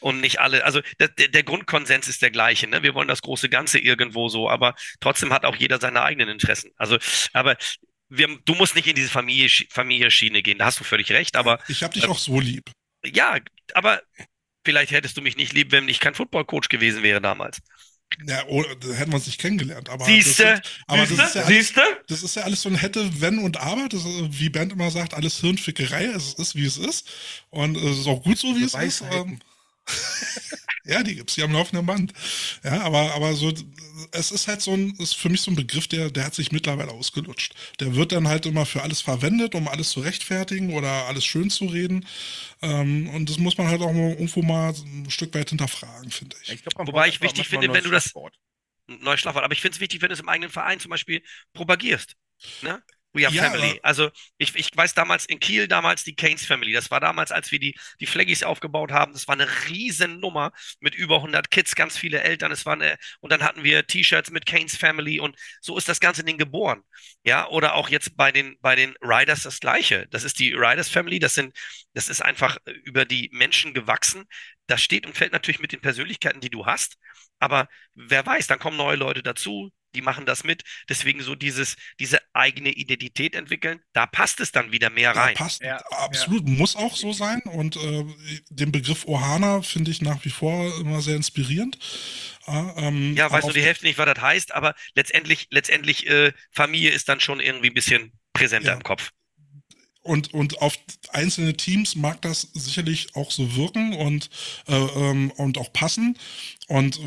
Und 0.00 0.20
nicht 0.20 0.38
alle, 0.38 0.64
also 0.64 0.80
der, 1.00 1.08
der 1.08 1.42
Grundkonsens 1.42 2.06
ist 2.06 2.22
der 2.22 2.30
gleiche. 2.30 2.68
Ne? 2.68 2.84
Wir 2.84 2.94
wollen 2.94 3.08
das 3.08 3.22
große 3.22 3.48
Ganze 3.48 3.80
irgendwo 3.80 4.28
so, 4.28 4.48
aber 4.48 4.76
trotzdem 5.00 5.32
hat 5.32 5.44
auch 5.44 5.56
jeder 5.56 5.80
seine 5.80 6.02
eigenen 6.02 6.28
Interessen. 6.28 6.70
Also, 6.76 6.98
aber 7.32 7.56
wir, 8.08 8.38
du 8.44 8.54
musst 8.54 8.74
nicht 8.74 8.86
in 8.86 8.94
diese 8.94 9.10
Familie, 9.10 9.48
Familie-Schiene 9.70 10.42
gehen, 10.42 10.58
da 10.58 10.66
hast 10.66 10.80
du 10.80 10.84
völlig 10.84 11.10
recht, 11.10 11.36
aber. 11.36 11.58
Ich 11.68 11.82
habe 11.82 11.94
dich 11.94 12.04
äh, 12.04 12.08
auch 12.08 12.18
so 12.18 12.40
lieb. 12.40 12.70
Ja, 13.04 13.38
aber 13.74 14.02
vielleicht 14.64 14.92
hättest 14.92 15.16
du 15.16 15.22
mich 15.22 15.36
nicht 15.36 15.52
lieb, 15.52 15.72
wenn 15.72 15.88
ich 15.88 16.00
kein 16.00 16.14
Football-Coach 16.14 16.68
gewesen 16.68 17.02
wäre 17.02 17.20
damals. 17.20 17.58
Ja, 18.26 18.42
oh, 18.48 18.62
da 18.62 18.88
hätten 18.94 19.12
wir 19.12 19.16
uns 19.16 19.26
nicht 19.26 19.40
kennengelernt. 19.40 19.88
Aber 19.90 20.04
Siehste? 20.04 20.62
Aber 20.86 21.06
Siehste? 21.06 21.22
Das, 21.22 21.34
ist 21.34 21.34
ja 21.34 21.42
alles, 21.44 22.06
das 22.06 22.22
ist 22.22 22.36
ja 22.36 22.42
alles 22.42 22.62
so 22.62 22.68
ein 22.70 22.74
hätte, 22.74 23.20
wenn 23.20 23.38
und 23.38 23.58
aber. 23.58 23.88
Das 23.88 24.04
ist, 24.04 24.40
wie 24.40 24.48
Bernd 24.48 24.72
immer 24.72 24.90
sagt, 24.90 25.14
alles 25.14 25.40
Hirnfickerei. 25.40 26.06
Es 26.06 26.34
ist, 26.34 26.54
wie 26.54 26.64
es 26.64 26.78
ist. 26.78 27.08
Und 27.50 27.76
es 27.76 27.98
ist 27.98 28.06
auch 28.06 28.22
gut 28.22 28.38
so, 28.38 28.56
wie 28.56 28.64
es 28.64 28.74
ist. 28.74 29.04
Ähm, 29.12 29.38
ja, 30.84 31.02
die 31.02 31.16
gibt's, 31.16 31.34
die 31.34 31.42
am 31.42 31.52
laufenden 31.52 31.86
Band. 31.86 32.12
Ja, 32.64 32.82
aber, 32.82 33.14
aber 33.14 33.34
so, 33.34 33.52
es 34.12 34.30
ist 34.30 34.48
halt 34.48 34.60
so 34.60 34.72
ein, 34.74 34.94
ist 34.98 35.16
für 35.16 35.28
mich 35.28 35.40
so 35.40 35.50
ein 35.50 35.56
Begriff, 35.56 35.86
der, 35.88 36.10
der 36.10 36.24
hat 36.24 36.34
sich 36.34 36.52
mittlerweile 36.52 36.90
ausgelutscht. 36.90 37.54
Der 37.80 37.94
wird 37.94 38.12
dann 38.12 38.28
halt 38.28 38.46
immer 38.46 38.66
für 38.66 38.82
alles 38.82 39.00
verwendet, 39.00 39.54
um 39.54 39.68
alles 39.68 39.90
zu 39.90 40.00
rechtfertigen 40.00 40.74
oder 40.74 41.06
alles 41.06 41.24
schön 41.24 41.50
zu 41.50 41.66
reden. 41.66 42.06
Ähm, 42.62 43.08
und 43.10 43.28
das 43.30 43.38
muss 43.38 43.58
man 43.58 43.68
halt 43.68 43.82
auch 43.82 43.92
mal 43.92 44.10
irgendwo 44.10 44.42
mal 44.42 44.72
ein 44.72 45.10
Stück 45.10 45.34
weit 45.34 45.50
hinterfragen, 45.50 46.10
finde 46.10 46.36
ich. 46.42 46.52
ich 46.52 46.62
glaub, 46.62 46.86
Wobei 46.86 47.08
ich 47.08 47.20
wichtig 47.20 47.48
finde, 47.48 47.72
wenn 47.72 47.84
du 47.84 47.90
das, 47.90 48.12
neues 48.86 49.20
Schlagwort, 49.20 49.44
aber 49.44 49.52
ich 49.52 49.60
finde 49.60 49.76
es 49.76 49.80
wichtig, 49.80 50.00
wenn 50.00 50.08
du 50.08 50.14
es 50.14 50.20
im 50.20 50.28
eigenen 50.28 50.50
Verein 50.50 50.80
zum 50.80 50.90
Beispiel 50.90 51.22
propagierst. 51.52 52.16
Ne? 52.62 52.82
We 53.14 53.26
are 53.26 53.34
ja, 53.34 53.42
Family. 53.42 53.80
Also 53.82 54.10
ich, 54.36 54.54
ich 54.54 54.70
weiß 54.74 54.94
damals 54.94 55.24
in 55.24 55.40
Kiel 55.40 55.66
damals 55.66 56.04
die 56.04 56.14
Keynes 56.14 56.44
Family. 56.44 56.72
Das 56.72 56.90
war 56.90 57.00
damals, 57.00 57.32
als 57.32 57.50
wir 57.50 57.58
die, 57.58 57.74
die 58.00 58.06
Flaggies 58.06 58.42
aufgebaut 58.42 58.92
haben. 58.92 59.12
Das 59.12 59.26
war 59.26 59.34
eine 59.34 59.48
riesen 59.68 60.20
Nummer 60.20 60.52
mit 60.80 60.94
über 60.94 61.16
100 61.16 61.50
Kids, 61.50 61.74
ganz 61.74 61.96
viele 61.96 62.20
Eltern. 62.20 62.52
Es 62.52 62.66
war 62.66 62.74
eine, 62.74 62.96
und 63.20 63.32
dann 63.32 63.42
hatten 63.42 63.64
wir 63.64 63.86
T-Shirts 63.86 64.30
mit 64.30 64.44
Keynes 64.46 64.76
Family 64.76 65.20
und 65.20 65.36
so 65.60 65.78
ist 65.78 65.88
das 65.88 66.00
ganze 66.00 66.22
Ding 66.22 66.36
geboren. 66.36 66.82
Ja, 67.24 67.48
oder 67.48 67.74
auch 67.74 67.88
jetzt 67.88 68.16
bei 68.16 68.30
den, 68.30 68.56
bei 68.60 68.76
den 68.76 68.94
Riders 69.00 69.42
das 69.42 69.60
Gleiche. 69.60 70.06
Das 70.10 70.24
ist 70.24 70.38
die 70.38 70.52
Riders 70.52 70.88
Family. 70.88 71.18
Das 71.18 71.34
sind, 71.34 71.56
das 71.98 72.08
ist 72.08 72.20
einfach 72.20 72.58
über 72.84 73.04
die 73.04 73.28
Menschen 73.32 73.74
gewachsen. 73.74 74.26
Das 74.68 74.80
steht 74.80 75.04
und 75.04 75.16
fällt 75.16 75.32
natürlich 75.32 75.58
mit 75.58 75.72
den 75.72 75.80
Persönlichkeiten, 75.80 76.40
die 76.40 76.48
du 76.48 76.64
hast. 76.64 76.96
Aber 77.40 77.68
wer 77.96 78.24
weiß, 78.24 78.46
dann 78.46 78.60
kommen 78.60 78.76
neue 78.76 78.94
Leute 78.94 79.20
dazu, 79.20 79.72
die 79.96 80.00
machen 80.00 80.24
das 80.24 80.44
mit. 80.44 80.62
Deswegen 80.88 81.22
so 81.22 81.34
dieses, 81.34 81.74
diese 81.98 82.20
eigene 82.34 82.68
Identität 82.68 83.34
entwickeln, 83.34 83.80
da 83.94 84.06
passt 84.06 84.38
es 84.38 84.52
dann 84.52 84.70
wieder 84.70 84.90
mehr 84.90 85.16
rein. 85.16 85.34
Ja, 85.34 85.42
passt, 85.42 85.60
ja, 85.60 85.76
absolut, 85.90 86.46
ja. 86.46 86.54
muss 86.54 86.76
auch 86.76 86.94
so 86.94 87.12
sein. 87.12 87.42
Und 87.46 87.74
äh, 87.74 88.04
den 88.48 88.70
Begriff 88.70 89.04
Ohana 89.06 89.62
finde 89.62 89.90
ich 89.90 90.00
nach 90.00 90.24
wie 90.24 90.30
vor 90.30 90.78
immer 90.78 91.00
sehr 91.00 91.16
inspirierend. 91.16 91.80
Ah, 92.46 92.74
ähm, 92.76 93.16
ja, 93.16 93.28
weiß 93.28 93.42
nur 93.42 93.54
die 93.54 93.62
Hälfte 93.62 93.86
nicht, 93.86 93.98
was 93.98 94.06
das 94.06 94.22
heißt, 94.22 94.54
aber 94.54 94.76
letztendlich, 94.94 95.48
letztendlich 95.50 96.06
äh, 96.06 96.32
Familie 96.52 96.92
ist 96.92 97.08
dann 97.08 97.18
schon 97.18 97.40
irgendwie 97.40 97.70
ein 97.70 97.74
bisschen 97.74 98.12
präsenter 98.34 98.74
im 98.74 98.84
Kopf. 98.84 99.10
Und, 100.08 100.32
und 100.32 100.62
auf 100.62 100.78
einzelne 101.10 101.54
Teams 101.54 101.94
mag 101.94 102.22
das 102.22 102.48
sicherlich 102.54 103.14
auch 103.14 103.30
so 103.30 103.56
wirken 103.56 103.92
und, 103.92 104.30
äh, 104.66 104.74
ähm, 104.74 105.30
und 105.32 105.58
auch 105.58 105.70
passen. 105.72 106.16
Und 106.66 106.98
äh, 106.98 107.02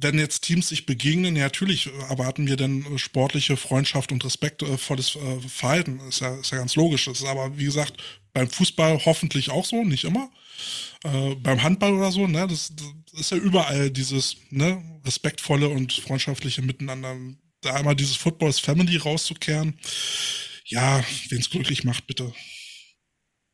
wenn 0.00 0.18
jetzt 0.18 0.40
Teams 0.40 0.68
sich 0.68 0.86
begegnen, 0.86 1.36
ja, 1.36 1.44
natürlich 1.44 1.90
erwarten 2.08 2.46
wir 2.46 2.56
dann 2.56 2.98
sportliche 2.98 3.58
Freundschaft 3.58 4.10
und 4.10 4.24
respektvolles 4.24 5.16
äh, 5.16 5.48
Verhalten. 5.48 6.00
Ist 6.08 6.20
ja, 6.20 6.34
ist 6.36 6.50
ja 6.50 6.58
ganz 6.58 6.76
logisch. 6.76 7.04
Das 7.04 7.20
ist 7.20 7.26
aber, 7.26 7.58
wie 7.58 7.66
gesagt, 7.66 8.02
beim 8.32 8.48
Fußball 8.48 9.04
hoffentlich 9.04 9.50
auch 9.50 9.66
so, 9.66 9.84
nicht 9.84 10.04
immer. 10.04 10.30
Äh, 11.04 11.34
beim 11.36 11.62
Handball 11.62 11.92
oder 11.92 12.10
so, 12.10 12.26
ne, 12.26 12.46
das, 12.48 12.72
das 13.10 13.20
ist 13.20 13.30
ja 13.32 13.36
überall 13.36 13.90
dieses 13.90 14.36
ne, 14.50 14.82
respektvolle 15.04 15.68
und 15.68 15.92
freundschaftliche 15.92 16.62
Miteinander. 16.62 17.16
Da 17.60 17.74
einmal 17.74 17.96
dieses 17.96 18.16
Footballs 18.16 18.58
Family 18.58 18.96
rauszukehren, 18.96 19.78
ja, 20.68 21.04
wenn 21.28 21.38
es 21.38 21.50
glücklich 21.50 21.84
macht, 21.84 22.06
bitte. 22.06 22.32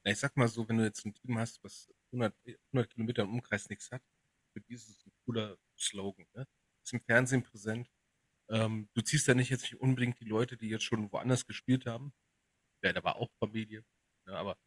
ich 0.05 0.19
sag 0.19 0.37
mal 0.37 0.49
so, 0.49 0.69
wenn 0.69 0.79
du 0.79 0.85
jetzt 0.85 1.05
ein 1.05 1.15
Team 1.15 1.39
hast, 1.39 1.63
was 1.63 1.91
100, 2.13 2.35
100 2.73 2.91
Kilometer 2.91 3.23
im 3.23 3.35
Umkreis 3.35 3.69
nichts 3.69 3.91
hat, 3.91 4.03
für 4.53 4.61
dieses 4.63 5.05
ein 5.05 5.13
cooler 5.25 5.59
Slogan. 5.79 6.27
Ne? 6.35 6.47
Ist 6.85 6.93
im 6.93 7.01
Fernsehen 7.01 7.43
präsent. 7.43 7.91
Ähm, 8.51 8.89
du 8.95 9.03
ziehst 9.03 9.27
ja 9.29 9.35
nicht 9.35 9.51
jetzt 9.51 9.63
nicht 9.63 9.81
unbedingt 9.81 10.21
die 10.21 10.25
Leute, 10.25 10.57
die 10.57 10.69
jetzt 10.69 10.85
schon 10.85 11.13
woanders 11.13 11.47
gespielt 11.47 11.87
haben. 11.87 12.13
Ja, 12.83 12.93
da 12.93 13.05
war 13.05 13.17
auch 13.17 13.31
Familie. 13.39 13.85
Ne? 14.27 14.37
Aber 14.37 14.59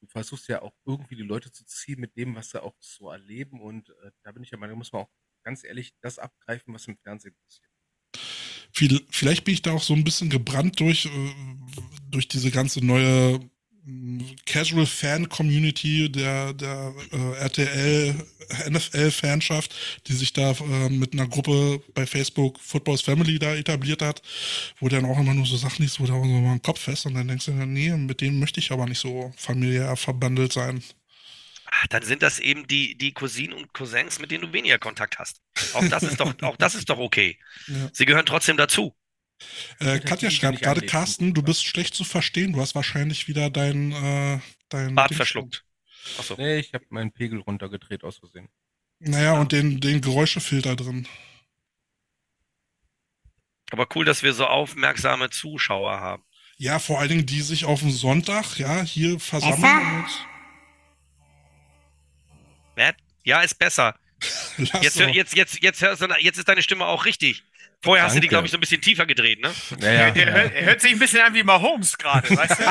du 0.00 0.06
versuchst 0.06 0.48
ja 0.48 0.62
auch 0.62 0.74
irgendwie 0.86 1.16
die 1.16 1.22
Leute 1.22 1.52
zu 1.52 1.64
ziehen 1.64 2.00
mit 2.00 2.16
dem, 2.16 2.34
was 2.34 2.50
sie 2.50 2.62
auch 2.62 2.76
so 2.80 3.10
erleben. 3.10 3.60
Und 3.60 3.90
äh, 3.90 4.12
da 4.22 4.32
bin 4.32 4.42
ich 4.42 4.50
ja 4.50 4.58
Meinung, 4.58 4.76
da 4.76 4.78
muss 4.78 4.92
man 4.92 5.02
auch 5.02 5.10
ganz 5.44 5.64
ehrlich 5.64 5.94
das 6.00 6.18
abgreifen, 6.18 6.74
was 6.74 6.88
im 6.88 6.98
Fernsehen 6.98 7.36
passiert. 7.44 7.69
Vielleicht 9.10 9.44
bin 9.44 9.54
ich 9.54 9.62
da 9.62 9.72
auch 9.72 9.82
so 9.82 9.94
ein 9.94 10.04
bisschen 10.04 10.30
gebrannt 10.30 10.80
durch, 10.80 11.06
äh, 11.06 11.10
durch 12.10 12.28
diese 12.28 12.50
ganze 12.50 12.84
neue 12.84 13.40
mm, 13.84 14.20
Casual 14.46 14.86
Fan 14.86 15.28
Community 15.28 16.10
der, 16.10 16.54
der 16.54 16.94
äh, 17.12 17.36
RTL, 17.38 18.14
NFL-Fanschaft, 18.68 19.74
die 20.06 20.12
sich 20.12 20.32
da 20.32 20.52
äh, 20.52 20.88
mit 20.88 21.12
einer 21.12 21.28
Gruppe 21.28 21.82
bei 21.94 22.06
Facebook 22.06 22.58
Footballs 22.60 23.02
Family 23.02 23.38
da 23.38 23.54
etabliert 23.54 24.02
hat, 24.02 24.22
wo 24.80 24.88
dann 24.88 25.04
auch 25.04 25.18
immer 25.18 25.34
nur 25.34 25.46
so 25.46 25.56
Sachen 25.56 25.82
nicht 25.82 25.92
so, 25.92 26.04
da 26.04 26.14
so 26.14 26.24
mal 26.24 26.54
im 26.54 26.62
Kopf 26.62 26.80
fest 26.80 27.06
und 27.06 27.14
dann 27.14 27.28
denkst 27.28 27.46
du, 27.46 27.52
nee, 27.52 27.90
mit 27.96 28.20
denen 28.20 28.38
möchte 28.38 28.60
ich 28.60 28.72
aber 28.72 28.86
nicht 28.86 28.98
so 28.98 29.32
familiär 29.36 29.94
verbandelt 29.96 30.52
sein. 30.52 30.82
Ach, 31.72 31.86
dann 31.86 32.02
sind 32.02 32.22
das 32.22 32.40
eben 32.40 32.66
die, 32.66 32.96
die 32.96 33.12
Cousinen 33.12 33.54
und 33.54 33.72
Cousins, 33.72 34.18
mit 34.18 34.30
denen 34.30 34.42
du 34.42 34.52
weniger 34.52 34.78
Kontakt 34.78 35.18
hast. 35.18 35.40
Auch 35.72 35.86
das 35.88 36.02
ist 36.02 36.18
doch, 36.18 36.34
auch 36.42 36.56
das 36.56 36.74
ist 36.74 36.90
doch 36.90 36.98
okay. 36.98 37.38
Ja. 37.68 37.88
Sie 37.92 38.04
gehören 38.04 38.26
trotzdem 38.26 38.56
dazu. 38.56 38.96
Äh, 39.78 40.00
Katja 40.00 40.30
schreibt 40.30 40.62
gerade, 40.62 40.84
Carsten, 40.84 41.34
du 41.34 41.42
bist 41.42 41.64
schlecht 41.64 41.94
zu 41.94 42.04
verstehen. 42.04 42.52
Du 42.52 42.60
hast 42.60 42.74
wahrscheinlich 42.74 43.28
wieder 43.28 43.48
dein, 43.50 43.92
äh, 43.92 44.40
dein 44.68 44.94
Bart 44.94 45.10
Ding 45.10 45.16
verschluckt. 45.16 45.64
Achso. 46.18 46.34
Nee, 46.36 46.58
ich 46.58 46.74
habe 46.74 46.84
meinen 46.88 47.12
Pegel 47.12 47.40
runtergedreht 47.40 48.02
aus 48.02 48.18
Versehen. 48.18 48.48
Naja, 48.98 49.34
und 49.34 49.52
den, 49.52 49.80
den 49.80 50.00
Geräuschefilter 50.00 50.74
drin. 50.76 51.06
Aber 53.70 53.86
cool, 53.94 54.04
dass 54.04 54.22
wir 54.22 54.32
so 54.32 54.46
aufmerksame 54.46 55.30
Zuschauer 55.30 56.00
haben. 56.00 56.24
Ja, 56.56 56.78
vor 56.78 56.98
allen 56.98 57.08
Dingen, 57.08 57.26
die 57.26 57.40
sich 57.40 57.64
auf 57.64 57.80
dem 57.80 57.90
Sonntag, 57.90 58.58
ja, 58.58 58.82
hier 58.82 59.20
versammeln. 59.20 60.04
Ja, 63.24 63.42
ist 63.42 63.58
besser. 63.58 63.94
Jetzt, 64.82 64.98
jetzt, 64.98 65.34
jetzt, 65.34 65.62
jetzt, 65.62 65.80
hörst 65.80 66.02
du, 66.02 66.06
jetzt 66.18 66.36
ist 66.36 66.46
deine 66.46 66.60
Stimme 66.60 66.84
auch 66.84 67.06
richtig. 67.06 67.42
Vorher 67.82 68.04
hast 68.04 68.16
du 68.16 68.20
die, 68.20 68.28
glaube 68.28 68.44
ich, 68.44 68.50
so 68.50 68.58
ein 68.58 68.60
bisschen 68.60 68.82
tiefer 68.82 69.06
gedreht, 69.06 69.40
ne? 69.40 69.50
Ja, 69.80 69.92
ja, 69.92 70.10
der, 70.10 70.34
hört, 70.34 70.54
er 70.54 70.66
hört 70.66 70.82
sich 70.82 70.92
ein 70.92 70.98
bisschen 70.98 71.20
an 71.20 71.32
wie 71.32 71.42
Mahomes 71.42 71.96
gerade, 71.96 72.28
weißt 72.28 72.58
du? 72.58 72.64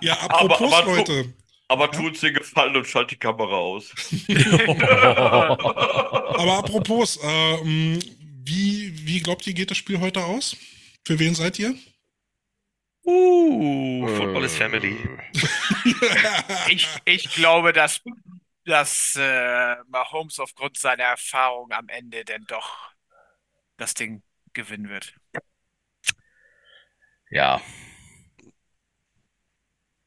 ja, 0.00 0.14
apropos, 0.20 0.72
aber, 0.72 0.78
aber, 0.78 0.96
Leute. 0.96 1.34
Aber 1.66 1.90
tu 1.90 2.06
uns 2.06 2.20
den 2.20 2.34
Gefallen 2.34 2.76
und 2.76 2.86
schalt 2.86 3.10
die 3.10 3.16
Kamera 3.16 3.56
aus. 3.56 3.92
aber 6.36 6.58
apropos, 6.58 7.16
äh, 7.16 7.56
wie, 7.64 8.92
wie 9.06 9.20
glaubt 9.20 9.44
ihr, 9.48 9.54
geht 9.54 9.72
das 9.72 9.78
Spiel 9.78 9.98
heute 9.98 10.22
aus? 10.22 10.56
Für 11.04 11.18
wen 11.18 11.34
seid 11.34 11.58
ihr? 11.58 11.74
Uh, 13.04 14.06
Football 14.16 14.44
is 14.44 14.56
Family. 14.56 14.96
ich, 16.68 16.88
ich 17.04 17.34
glaube, 17.34 17.72
dass, 17.72 18.00
dass 18.64 19.16
äh, 19.16 19.74
Mahomes 19.88 20.38
aufgrund 20.38 20.78
seiner 20.78 21.04
Erfahrung 21.04 21.72
am 21.72 21.88
Ende 21.88 22.24
denn 22.24 22.44
doch 22.46 22.92
das 23.76 23.94
Ding 23.94 24.22
gewinnen 24.52 24.88
wird. 24.88 25.14
Ja. 27.30 27.60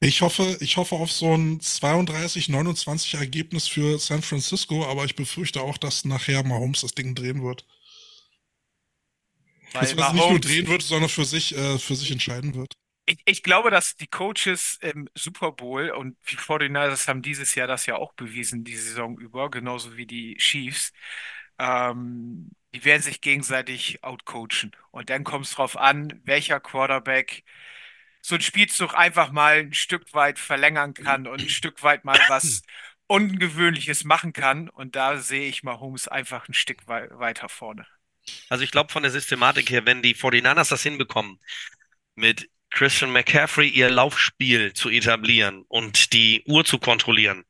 Ich 0.00 0.22
hoffe, 0.22 0.56
ich 0.60 0.76
hoffe 0.76 0.94
auf 0.94 1.10
so 1.10 1.34
ein 1.34 1.60
32-29 1.60 3.18
Ergebnis 3.18 3.66
für 3.66 3.98
San 3.98 4.22
Francisco, 4.22 4.86
aber 4.86 5.04
ich 5.04 5.16
befürchte 5.16 5.60
auch, 5.60 5.76
dass 5.76 6.04
nachher 6.04 6.44
Mahomes 6.44 6.82
das 6.82 6.92
Ding 6.92 7.14
drehen 7.14 7.42
wird. 7.42 7.66
Weil 9.72 9.82
dass 9.82 9.92
er 9.92 10.12
nicht 10.12 10.30
nur 10.30 10.40
drehen 10.40 10.68
wird, 10.68 10.82
sondern 10.82 11.10
für 11.10 11.24
sich, 11.24 11.54
äh, 11.56 11.78
für 11.78 11.96
sich 11.96 12.10
entscheiden 12.10 12.54
wird. 12.54 12.74
Ich, 13.06 13.22
ich, 13.24 13.42
glaube, 13.44 13.70
dass 13.70 13.96
die 13.96 14.08
Coaches 14.08 14.78
im 14.82 15.08
Super 15.14 15.52
Bowl 15.52 15.90
und 15.90 16.16
die 16.28 16.36
49ers 16.36 17.06
haben 17.06 17.22
dieses 17.22 17.54
Jahr 17.54 17.68
das 17.68 17.86
ja 17.86 17.96
auch 17.96 18.12
bewiesen, 18.14 18.64
die 18.64 18.76
Saison 18.76 19.16
über, 19.18 19.48
genauso 19.48 19.96
wie 19.96 20.06
die 20.06 20.36
Chiefs, 20.38 20.92
ähm, 21.58 22.50
die 22.74 22.84
werden 22.84 23.02
sich 23.02 23.20
gegenseitig 23.20 24.02
outcoachen. 24.02 24.72
Und 24.90 25.08
dann 25.08 25.24
kommt 25.24 25.46
es 25.46 25.52
drauf 25.52 25.76
an, 25.76 26.20
welcher 26.24 26.60
Quarterback 26.60 27.44
so 28.20 28.34
ein 28.34 28.40
Spielzug 28.40 28.94
einfach 28.94 29.30
mal 29.30 29.60
ein 29.60 29.72
Stück 29.72 30.12
weit 30.12 30.38
verlängern 30.40 30.92
kann 30.92 31.28
und 31.28 31.40
ein 31.40 31.48
Stück 31.48 31.82
weit 31.84 32.04
mal 32.04 32.18
was 32.28 32.62
Ungewöhnliches 33.06 34.02
machen 34.02 34.32
kann. 34.32 34.68
Und 34.68 34.96
da 34.96 35.18
sehe 35.18 35.48
ich 35.48 35.62
Mahomes 35.62 36.08
einfach 36.08 36.48
ein 36.48 36.54
Stück 36.54 36.88
wei 36.88 37.08
weiter 37.12 37.48
vorne. 37.48 37.86
Also 38.48 38.64
ich 38.64 38.72
glaube 38.72 38.92
von 38.92 39.04
der 39.04 39.12
Systematik 39.12 39.70
her, 39.70 39.86
wenn 39.86 40.02
die 40.02 40.16
49ers 40.16 40.70
das 40.70 40.82
hinbekommen, 40.82 41.38
mit 42.16 42.50
Christian 42.70 43.12
McCaffrey 43.12 43.68
ihr 43.68 43.90
Laufspiel 43.90 44.72
zu 44.72 44.88
etablieren 44.90 45.64
und 45.68 46.12
die 46.12 46.42
Uhr 46.46 46.64
zu 46.64 46.78
kontrollieren 46.78 47.44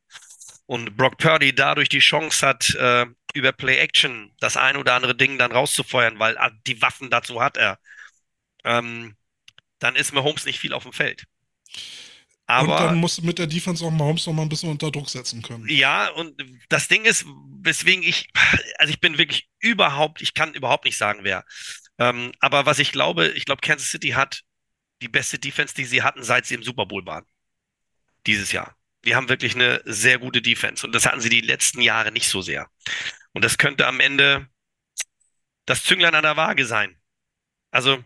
und 0.67 0.97
Brock 0.97 1.17
Purdy 1.17 1.55
dadurch 1.55 1.89
die 1.89 1.99
Chance 1.99 2.45
hat, 2.45 2.75
äh, 2.75 3.05
über 3.33 3.51
Play 3.51 3.77
Action 3.77 4.33
das 4.39 4.57
ein 4.57 4.77
oder 4.77 4.93
andere 4.93 5.15
Ding 5.15 5.37
dann 5.37 5.51
rauszufeuern, 5.51 6.19
weil 6.19 6.37
ah, 6.37 6.51
die 6.67 6.81
Waffen 6.81 7.09
dazu 7.09 7.41
hat 7.41 7.57
er, 7.57 7.79
ähm, 8.63 9.15
dann 9.79 9.95
ist 9.95 10.13
Mahomes 10.13 10.45
nicht 10.45 10.59
viel 10.59 10.73
auf 10.73 10.83
dem 10.83 10.93
Feld. 10.93 11.23
Aber, 12.49 12.79
und 12.79 12.85
dann 12.85 12.95
musst 12.97 13.17
du 13.17 13.23
mit 13.23 13.39
der 13.39 13.47
Defense 13.47 13.83
auch 13.83 13.91
Mahomes 13.91 14.25
noch 14.25 14.33
mal 14.33 14.43
ein 14.43 14.49
bisschen 14.49 14.69
unter 14.69 14.91
Druck 14.91 15.09
setzen 15.09 15.41
können. 15.41 15.67
Ja, 15.67 16.09
und 16.09 16.33
das 16.69 16.87
Ding 16.87 17.03
ist, 17.03 17.25
weswegen 17.61 18.03
ich, 18.03 18.29
also 18.77 18.91
ich 18.91 19.01
bin 19.01 19.17
wirklich 19.17 19.49
überhaupt, 19.59 20.21
ich 20.21 20.33
kann 20.33 20.53
überhaupt 20.53 20.85
nicht 20.85 20.97
sagen, 20.97 21.19
wer. 21.23 21.43
Ähm, 21.97 22.31
aber 22.39 22.65
was 22.65 22.79
ich 22.79 22.91
glaube, 22.91 23.29
ich 23.29 23.45
glaube, 23.45 23.61
Kansas 23.61 23.89
City 23.89 24.09
hat 24.09 24.43
die 25.01 25.07
beste 25.07 25.39
Defense, 25.39 25.75
die 25.75 25.85
sie 25.85 26.01
hatten, 26.01 26.23
seit 26.23 26.45
sie 26.45 26.55
im 26.55 26.63
Super 26.63 26.85
Bowl 26.85 27.05
waren. 27.05 27.25
Dieses 28.25 28.51
Jahr. 28.51 28.75
Die 29.05 29.15
haben 29.15 29.29
wirklich 29.29 29.55
eine 29.55 29.81
sehr 29.85 30.17
gute 30.17 30.41
Defense 30.41 30.85
und 30.85 30.93
das 30.93 31.05
hatten 31.05 31.21
sie 31.21 31.29
die 31.29 31.41
letzten 31.41 31.81
Jahre 31.81 32.11
nicht 32.11 32.27
so 32.27 32.41
sehr. 32.41 32.69
Und 33.33 33.45
das 33.45 33.57
könnte 33.57 33.87
am 33.87 33.99
Ende 33.99 34.49
das 35.65 35.83
Zünglein 35.83 36.15
an 36.15 36.23
der 36.23 36.37
Waage 36.37 36.65
sein. 36.65 36.99
Also, 37.71 38.03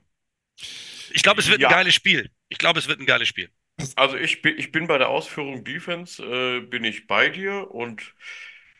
ich 1.12 1.24
glaube, 1.24 1.42
es 1.42 1.48
wird 1.48 1.62
ja. 1.62 1.70
ein 1.70 1.74
geiles 1.74 1.96
Spiel. 1.96 2.30
Ich 2.50 2.58
glaube, 2.58 2.80
es 2.80 2.88
wird 2.88 3.00
ein 3.00 3.06
geiles 3.06 3.28
Spiel. 3.28 3.50
Also 3.96 4.18
ich 4.18 4.42
bin, 4.42 4.58
ich 4.60 4.72
bin 4.72 4.88
bei 4.88 4.98
der 4.98 5.10
Ausführung 5.10 5.64
Defense, 5.64 6.24
äh, 6.24 6.60
bin 6.62 6.84
ich 6.84 7.08
bei 7.08 7.30
dir 7.30 7.72
und 7.72 8.14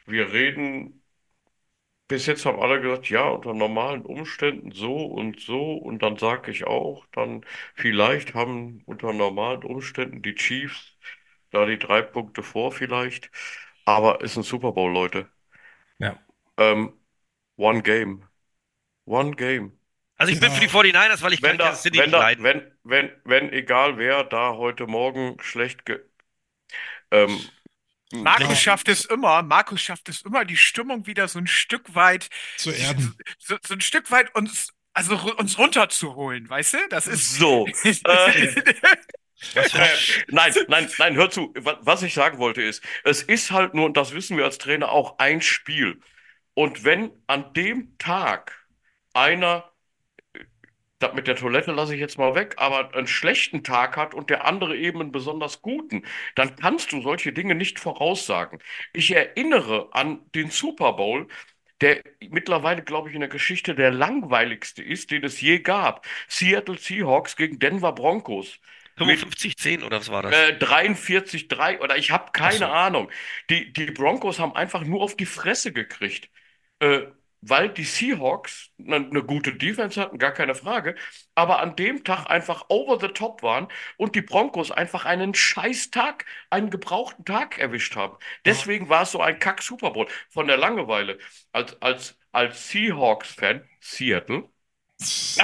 wir 0.06 0.32
reden, 0.32 1.01
bis 2.12 2.26
jetzt 2.26 2.46
haben 2.46 2.60
alle 2.60 2.82
gesagt, 2.82 3.10
ja, 3.10 3.30
unter 3.30 3.54
normalen 3.54 4.02
Umständen 4.02 4.74
so 4.74 5.06
und 5.06 5.40
so 5.40 5.76
und 5.76 6.04
dann 6.04 6.18
sage 6.18 6.52
ich 6.52 6.66
auch, 6.66 7.06
dann 7.14 7.46
vielleicht 7.74 8.34
haben 8.34 8.84
unter 8.86 9.14
normalen 9.14 9.64
Umständen 9.64 10.22
die 10.22 10.36
Chiefs 10.36 10.98
da 11.52 11.66
die 11.66 11.80
drei 11.80 12.02
Punkte 12.02 12.44
vor 12.44 12.74
vielleicht, 12.74 13.32
aber 13.86 14.20
ist 14.20 14.36
ein 14.36 14.44
Super 14.44 14.74
Bowl, 14.74 14.92
Leute. 14.92 15.30
Ja. 16.00 16.20
Ähm, 16.58 16.92
one 17.56 17.82
Game. 17.82 18.24
One 19.06 19.32
Game. 19.32 19.80
Also 20.18 20.34
ich 20.34 20.40
bin 20.42 20.52
für 20.52 20.60
die 20.60 20.68
49ers, 20.68 21.22
weil 21.22 21.32
ich 21.32 21.42
wenn 21.42 21.52
kann 21.52 21.60
Kansas 21.60 21.84
City 21.84 22.00
wenn 22.00 22.10
nicht 22.10 22.20
leiden. 22.20 22.44
Wenn, 22.44 22.72
wenn, 22.84 23.12
wenn, 23.24 23.54
egal 23.54 23.98
wer 23.98 24.26
da 24.26 24.58
heute 24.58 24.86
Morgen 24.86 25.38
schlecht 25.40 25.86
ge 25.86 26.02
ähm, 27.10 27.40
Markus 28.12 28.50
ja. 28.50 28.56
schafft 28.56 28.88
es 28.88 29.06
immer, 29.06 29.42
Markus 29.44 29.82
schafft 29.82 30.10
es 30.10 30.22
immer, 30.22 30.46
die 30.46 30.58
Stimmung 30.58 31.08
wieder 31.08 31.28
so 31.28 31.40
ein 31.40 31.48
Stück 31.48 31.96
weit 31.96 32.30
zu 32.58 32.72
erden. 32.72 33.16
So, 33.40 33.58
so 33.66 33.74
ein 33.74 33.82
Stück 33.82 34.12
weit 34.12 34.34
uns, 34.36 34.74
also 34.94 35.16
uns 35.38 35.58
runterzuholen, 35.58 36.50
weißt 36.50 36.74
du? 36.74 36.78
Das 36.90 37.08
ist 37.08 37.36
so. 37.36 37.68
äh, 37.84 38.56
nein, 40.28 40.54
nein, 40.68 40.90
nein, 40.98 41.16
hör 41.16 41.30
zu. 41.30 41.54
Was 41.56 42.04
ich 42.04 42.14
sagen 42.14 42.38
wollte 42.38 42.62
ist, 42.62 42.84
es 43.04 43.24
ist 43.24 43.52
halt 43.52 43.74
nur, 43.74 43.86
und 43.86 43.98
das 43.98 44.14
wissen 44.14 44.38
wir 44.38 44.46
als 44.46 44.58
Trainer 44.58 44.90
auch, 44.90 45.18
ein 45.20 45.42
Spiel. 45.42 46.00
Und 46.54 46.84
wenn 46.84 47.12
an 47.28 47.54
dem 47.54 47.98
Tag 47.98 48.66
einer 49.14 49.71
das 51.02 51.14
mit 51.14 51.28
der 51.28 51.36
Toilette 51.36 51.72
lasse 51.72 51.94
ich 51.94 52.00
jetzt 52.00 52.18
mal 52.18 52.36
weg, 52.36 52.56
aber 52.58 52.94
einen 52.96 53.08
schlechten 53.08 53.64
Tag 53.64 53.98
hat 53.98 54.14
und 54.14 54.30
der 54.30 54.46
andere 54.46 54.78
eben 54.78 55.02
einen 55.02 55.12
besonders 55.12 55.62
guten, 55.62 56.04
dann 56.36 56.56
kannst 56.56 56.92
du 56.92 57.02
solche 57.02 57.34
Dinge 57.34 57.56
nicht 57.56 57.80
voraussagen. 57.80 58.60
Ich 58.94 59.12
erinnere 59.16 59.90
an 59.94 60.22
den 60.36 60.50
Super 60.50 60.94
Bowl, 60.94 61.28
der 61.82 62.02
mittlerweile, 62.30 62.84
glaube 62.84 63.10
ich, 63.10 63.16
in 63.16 63.22
der 63.22 63.30
Geschichte 63.30 63.74
der 63.76 63.92
langweiligste 63.92 64.84
ist, 64.84 65.12
den 65.12 65.24
es 65.24 65.42
je 65.42 65.60
gab. 65.60 66.06
Seattle 66.28 66.78
Seahawks 66.78 67.36
gegen 67.36 67.60
Denver 67.60 67.92
Broncos. 67.92 68.60
55-10 68.98 69.84
oder 69.84 69.98
was 69.98 70.10
war 70.12 70.22
das? 70.22 70.34
Äh, 70.34 70.58
43-3 70.60 71.80
oder 71.80 71.98
ich 71.98 72.12
habe 72.12 72.32
keine 72.34 72.58
so. 72.58 72.66
Ahnung. 72.66 73.10
Die, 73.50 73.74
die 73.74 73.86
Broncos 73.86 74.40
haben 74.40 74.56
einfach 74.56 74.84
nur 74.84 75.02
auf 75.02 75.16
die 75.18 75.26
Fresse 75.26 75.72
gekriegt. 75.72 76.30
Äh, 76.80 77.08
weil 77.42 77.70
die 77.70 77.84
Seahawks 77.84 78.70
eine, 78.80 78.98
eine 78.98 79.24
gute 79.24 79.54
Defense 79.56 80.00
hatten, 80.00 80.18
gar 80.20 80.32
keine 80.32 80.56
Frage, 80.56 80.96
aber 81.36 81.60
an 81.60 81.76
dem 81.76 82.04
Tag 82.04 82.28
einfach 82.30 82.66
over 82.70 83.00
the 83.00 83.08
top 83.14 83.42
waren 83.44 83.68
und 83.98 84.16
die 84.16 84.22
Broncos 84.22 84.72
einfach 84.72 85.06
einen 85.06 85.34
scheiß 85.34 85.92
Tag, 85.92 86.26
einen 86.50 86.70
gebrauchten 86.70 87.26
Tag 87.26 87.58
erwischt 87.58 87.96
haben. 87.96 88.18
Deswegen 88.46 88.90
war 88.90 89.04
es 89.04 89.12
so 89.12 89.22
ein 89.22 89.40
Kack 89.40 89.62
Super 89.62 89.92
Bowl 89.92 90.08
von 90.30 90.48
der 90.48 90.58
Langeweile. 90.58 91.18
Als, 91.52 91.82
als, 91.82 92.18
als 92.32 92.70
Seahawks-Fan, 92.70 93.68
Seattle, 93.80 94.50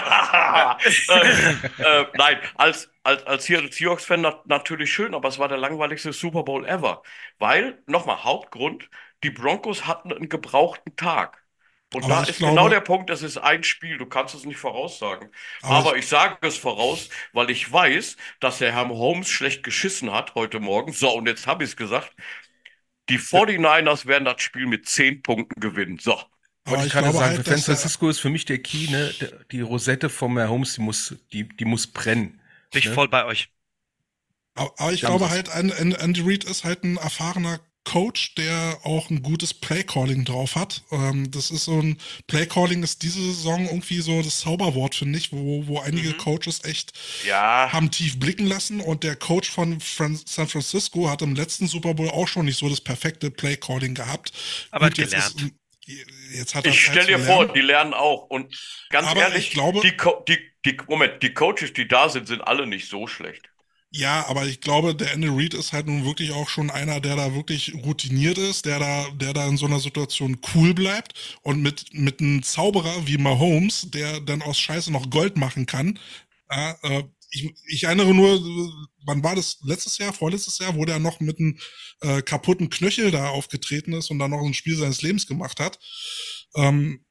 äh, 1.07 1.53
äh, 1.77 2.07
nein, 2.17 2.39
als, 2.55 2.89
als, 3.03 3.23
als 3.25 3.45
Seahawks-Fan 3.45 4.21
natürlich 4.45 4.91
schön, 4.93 5.13
aber 5.15 5.29
es 5.29 5.39
war 5.39 5.47
der 5.47 5.57
langweiligste 5.57 6.13
Super 6.13 6.43
Bowl 6.43 6.65
ever. 6.65 7.01
Weil, 7.39 7.81
nochmal, 7.87 8.23
Hauptgrund, 8.23 8.89
die 9.23 9.31
Broncos 9.31 9.87
hatten 9.87 10.11
einen 10.13 10.29
gebrauchten 10.29 10.95
Tag. 10.95 11.43
Und 11.93 12.03
aber 12.03 12.15
da 12.15 12.23
ist 12.23 12.37
glaube, 12.37 12.53
genau 12.53 12.69
der 12.69 12.81
Punkt, 12.81 13.09
das 13.09 13.21
ist 13.21 13.37
ein 13.37 13.63
Spiel, 13.63 13.97
du 13.97 14.05
kannst 14.05 14.35
es 14.35 14.43
nicht 14.43 14.57
voraussagen. 14.57 15.29
Aber, 15.61 15.75
aber 15.75 15.91
ich, 15.93 16.03
ich 16.03 16.07
sage 16.09 16.37
es 16.41 16.57
voraus, 16.57 17.09
weil 17.31 17.49
ich 17.49 17.71
weiß, 17.71 18.17
dass 18.41 18.57
der 18.57 18.73
Herr 18.73 18.89
Holmes 18.89 19.29
schlecht 19.29 19.63
geschissen 19.63 20.11
hat 20.11 20.35
heute 20.35 20.59
Morgen. 20.59 20.91
So, 20.91 21.09
und 21.15 21.27
jetzt 21.27 21.47
habe 21.47 21.63
ich 21.63 21.71
es 21.71 21.77
gesagt. 21.77 22.13
Die 23.09 23.19
49ers 23.19 24.05
werden 24.05 24.25
das 24.25 24.41
Spiel 24.41 24.67
mit 24.67 24.85
10 24.85 25.21
Punkten 25.21 25.61
gewinnen. 25.61 25.97
So. 25.97 26.19
Aber 26.65 26.79
ich, 26.79 26.87
ich 26.87 26.91
gerade 26.91 27.13
sagen, 27.13 27.37
halt, 27.37 27.45
San 27.45 27.59
Francisco 27.59 28.09
ist 28.09 28.19
für 28.19 28.29
mich 28.29 28.43
der 28.43 28.59
Key, 28.59 28.89
ne? 28.89 29.13
Die 29.51 29.61
Rosette 29.61 30.09
vom 30.09 30.37
Herr 30.37 30.49
Holmes, 30.49 30.73
die 30.73 30.81
muss, 30.81 31.15
die, 31.31 31.47
die 31.47 31.63
muss 31.63 31.87
brennen. 31.87 32.41
Bin 32.71 32.79
ich 32.79 32.85
ne? 32.87 32.93
voll 32.93 33.07
bei 33.07 33.23
euch. 33.23 33.49
Aber 34.55 34.91
ich 34.91 35.01
glaube 35.01 35.29
halt, 35.29 35.49
Andy 35.53 36.21
Reid 36.21 36.43
ist 36.43 36.65
halt 36.65 36.83
ein 36.83 36.97
erfahrener 36.97 37.59
Coach, 37.87 38.35
der 38.35 38.79
auch 38.83 39.09
ein 39.09 39.21
gutes 39.23 39.53
Playcalling 39.53 40.25
drauf 40.25 40.55
hat. 40.57 40.83
Ähm, 40.91 41.31
das 41.31 41.51
ist 41.51 41.63
so 41.63 41.79
ein 41.79 41.97
Playcalling 42.27 42.83
ist 42.83 43.01
diese 43.01 43.21
Saison 43.21 43.65
irgendwie 43.65 44.01
so 44.01 44.21
das 44.21 44.41
Zauberwort, 44.41 44.93
finde 44.93 45.17
ich, 45.17 45.31
wo, 45.31 45.65
wo 45.67 45.79
einige 45.79 46.09
mhm. 46.09 46.17
Coaches 46.17 46.65
echt 46.65 46.91
ja. 47.25 47.71
haben 47.71 47.89
tief 47.89 48.19
blicken 48.19 48.45
lassen. 48.45 48.81
Und 48.81 49.03
der 49.03 49.15
Coach 49.15 49.49
von 49.49 49.79
Fran 49.79 50.19
San 50.25 50.49
Francisco 50.49 51.09
hat 51.09 51.21
im 51.21 51.33
letzten 51.33 51.67
Super 51.67 51.93
Bowl 51.93 52.09
auch 52.09 52.27
schon 52.27 52.45
nicht 52.45 52.59
so 52.59 52.67
das 52.67 52.81
perfekte 52.81 53.31
Playcalling 53.31 53.95
gehabt. 53.95 54.33
Aber 54.71 54.89
Gut, 54.89 54.97
gelernt. 54.97 55.53
Jetzt 56.33 56.55
hat 56.55 56.67
ich 56.67 56.81
stell 56.81 57.05
dir 57.05 57.19
vor, 57.19 57.53
die 57.53 57.61
lernen 57.61 57.93
auch. 57.93 58.23
Und 58.23 58.53
ganz 58.89 59.07
Aber 59.07 59.21
ehrlich, 59.21 59.47
ich 59.47 59.51
glaube, 59.51 59.79
die, 59.79 59.95
die, 60.27 60.39
die, 60.65 60.77
Moment, 60.89 61.23
die 61.23 61.33
Coaches, 61.33 61.71
die 61.71 61.87
da 61.87 62.09
sind, 62.09 62.27
sind 62.27 62.41
alle 62.41 62.67
nicht 62.67 62.89
so 62.89 63.07
schlecht. 63.07 63.49
Ja, 63.89 64.27
aber 64.27 64.45
ich 64.45 64.59
glaube, 64.59 64.93
der 64.93 65.13
Andy 65.13 65.27
Reid 65.29 65.53
ist 65.53 65.71
halt 65.71 65.87
nun 65.87 66.05
wirklich 66.05 66.31
auch 66.31 66.49
schon 66.49 66.69
einer, 66.69 66.99
der 66.99 67.15
da 67.15 67.33
wirklich 67.33 67.73
routiniert 67.73 68.37
ist, 68.37 68.65
der 68.65 68.79
da, 68.79 69.09
der 69.11 69.33
da 69.33 69.47
in 69.47 69.57
so 69.57 69.65
einer 69.65 69.79
Situation 69.79 70.37
cool 70.53 70.73
bleibt 70.73 71.13
und 71.41 71.61
mit, 71.61 71.93
mit 71.93 72.19
einem 72.19 72.43
Zauberer 72.43 73.07
wie 73.07 73.17
Mahomes, 73.17 73.89
der 73.91 74.19
dann 74.19 74.41
aus 74.41 74.59
Scheiße 74.59 74.91
noch 74.91 75.09
Gold 75.09 75.37
machen 75.37 75.65
kann. 75.65 75.99
Ja, 76.51 76.77
äh, 76.83 77.03
ich, 77.31 77.53
ich 77.67 77.83
erinnere 77.85 78.13
nur, 78.13 78.41
wann 79.05 79.23
war 79.23 79.35
das 79.35 79.59
letztes 79.63 79.97
Jahr, 79.97 80.13
vorletztes 80.13 80.59
Jahr, 80.59 80.75
wo 80.75 80.85
der 80.85 80.99
noch 80.99 81.19
mit 81.19 81.39
einem 81.39 81.57
äh, 82.01 82.21
kaputten 82.21 82.69
Knöchel 82.69 83.11
da 83.11 83.29
aufgetreten 83.29 83.93
ist 83.93 84.11
und 84.11 84.19
dann 84.19 84.31
noch 84.31 84.43
ein 84.45 84.53
Spiel 84.53 84.75
seines 84.75 85.01
Lebens 85.01 85.27
gemacht 85.27 85.59
hat. 85.59 85.79
Ähm, 86.55 87.05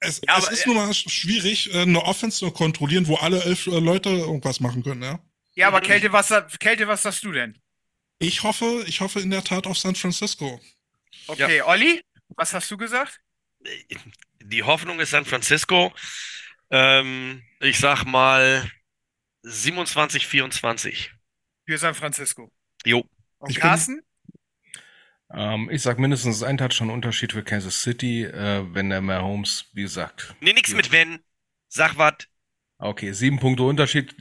es, 0.00 0.20
Ja, 0.26 0.38
es 0.38 0.48
ist 0.48 0.66
nun 0.66 0.76
mal 0.76 0.92
schwierig, 0.94 1.72
äh, 1.74 1.82
eine 1.82 2.02
Offense 2.02 2.38
zu 2.38 2.50
kontrollieren, 2.50 3.06
wo 3.08 3.16
alle 3.16 3.42
elf 3.44 3.66
äh, 3.66 3.78
Leute 3.78 4.10
irgendwas 4.10 4.60
machen 4.60 4.82
können, 4.82 5.02
ja. 5.02 5.20
Ja, 5.54 5.68
aber 5.68 5.80
Kälte, 5.80 6.12
was, 6.12 6.32
Kälte, 6.58 6.88
was 6.88 7.02
sagst 7.02 7.24
du 7.24 7.32
denn? 7.32 7.58
Ich 8.18 8.42
hoffe, 8.42 8.84
ich 8.86 9.00
hoffe 9.00 9.20
in 9.20 9.30
der 9.30 9.44
Tat 9.44 9.66
auf 9.66 9.78
San 9.78 9.94
Francisco. 9.94 10.60
Okay, 11.26 11.60
Olli, 11.62 12.02
was 12.36 12.54
hast 12.54 12.70
du 12.70 12.76
gesagt? 12.76 13.20
Die 14.42 14.62
Hoffnung 14.62 14.98
ist 15.00 15.10
San 15.10 15.24
Francisco. 15.24 15.92
Ähm, 16.70 17.42
ich 17.60 17.78
sag 17.78 18.04
mal 18.04 18.68
27, 19.42 20.26
24. 20.26 21.12
Für 21.66 21.78
San 21.78 21.94
Francisco. 21.94 22.50
Jo. 22.84 23.04
Und 23.38 23.50
Ich 23.50 23.56
bin- 23.56 23.62
Carsten? 23.62 24.00
Ähm, 25.34 25.68
ich 25.70 25.82
sag 25.82 25.98
mindestens 25.98 26.42
ein 26.42 26.58
Touchdown 26.58 26.90
Unterschied 26.90 27.32
für 27.32 27.42
Kansas 27.42 27.82
City, 27.82 28.24
äh, 28.24 28.64
wenn 28.74 28.90
der 28.90 29.00
Mahomes, 29.00 29.66
wie 29.72 29.82
gesagt. 29.82 30.34
Nee, 30.40 30.52
nix 30.52 30.70
Ja. 30.70 30.76
mit 30.76 30.92
wenn. 30.92 31.20
Sag 31.68 31.96
wat. 31.98 32.28
Okay, 32.82 33.12
sieben 33.12 33.38
Punkte 33.38 33.62
Unterschied. 33.62 34.16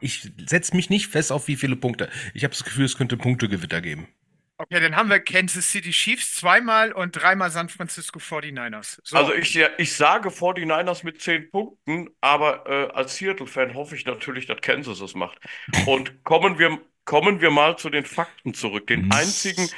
Ich 0.00 0.30
setze 0.46 0.74
mich 0.74 0.88
nicht 0.88 1.08
fest 1.08 1.30
auf 1.30 1.48
wie 1.48 1.56
viele 1.56 1.76
Punkte. 1.76 2.08
Ich 2.32 2.44
habe 2.44 2.52
das 2.52 2.64
Gefühl, 2.64 2.86
es 2.86 2.96
könnte 2.96 3.18
Punktegewitter 3.18 3.82
geben. 3.82 4.08
Okay, 4.56 4.80
dann 4.80 4.96
haben 4.96 5.10
wir 5.10 5.20
Kansas 5.20 5.70
City 5.70 5.90
Chiefs 5.90 6.34
zweimal 6.34 6.92
und 6.92 7.12
dreimal 7.12 7.50
San 7.50 7.68
Francisco 7.68 8.20
49ers. 8.20 9.00
So. 9.02 9.16
Also 9.16 9.34
ich, 9.34 9.58
ich 9.76 9.94
sage 9.94 10.30
49ers 10.30 11.04
mit 11.04 11.20
10 11.20 11.50
Punkten, 11.50 12.08
aber 12.22 12.64
äh, 12.66 12.92
als 12.94 13.16
Seattle-Fan 13.16 13.74
hoffe 13.74 13.96
ich 13.96 14.06
natürlich, 14.06 14.46
dass 14.46 14.60
Kansas 14.62 15.00
es 15.00 15.14
macht. 15.14 15.38
Und 15.84 16.22
kommen 16.24 16.58
wir, 16.58 16.78
kommen 17.04 17.42
wir 17.42 17.50
mal 17.50 17.76
zu 17.76 17.90
den 17.90 18.06
Fakten 18.06 18.54
zurück. 18.54 18.86
Den 18.86 19.12
einzigen, 19.12 19.68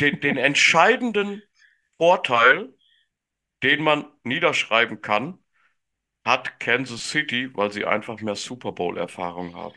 den, 0.00 0.20
den 0.20 0.38
entscheidenden 0.38 1.42
Vorteil, 1.98 2.70
den 3.62 3.82
man 3.82 4.06
niederschreiben 4.24 5.02
kann, 5.02 5.38
hat 6.24 6.60
Kansas 6.60 7.10
City, 7.10 7.50
weil 7.54 7.72
sie 7.72 7.84
einfach 7.84 8.20
mehr 8.20 8.36
Super 8.36 8.72
Bowl-Erfahrung 8.72 9.54
haben. 9.56 9.74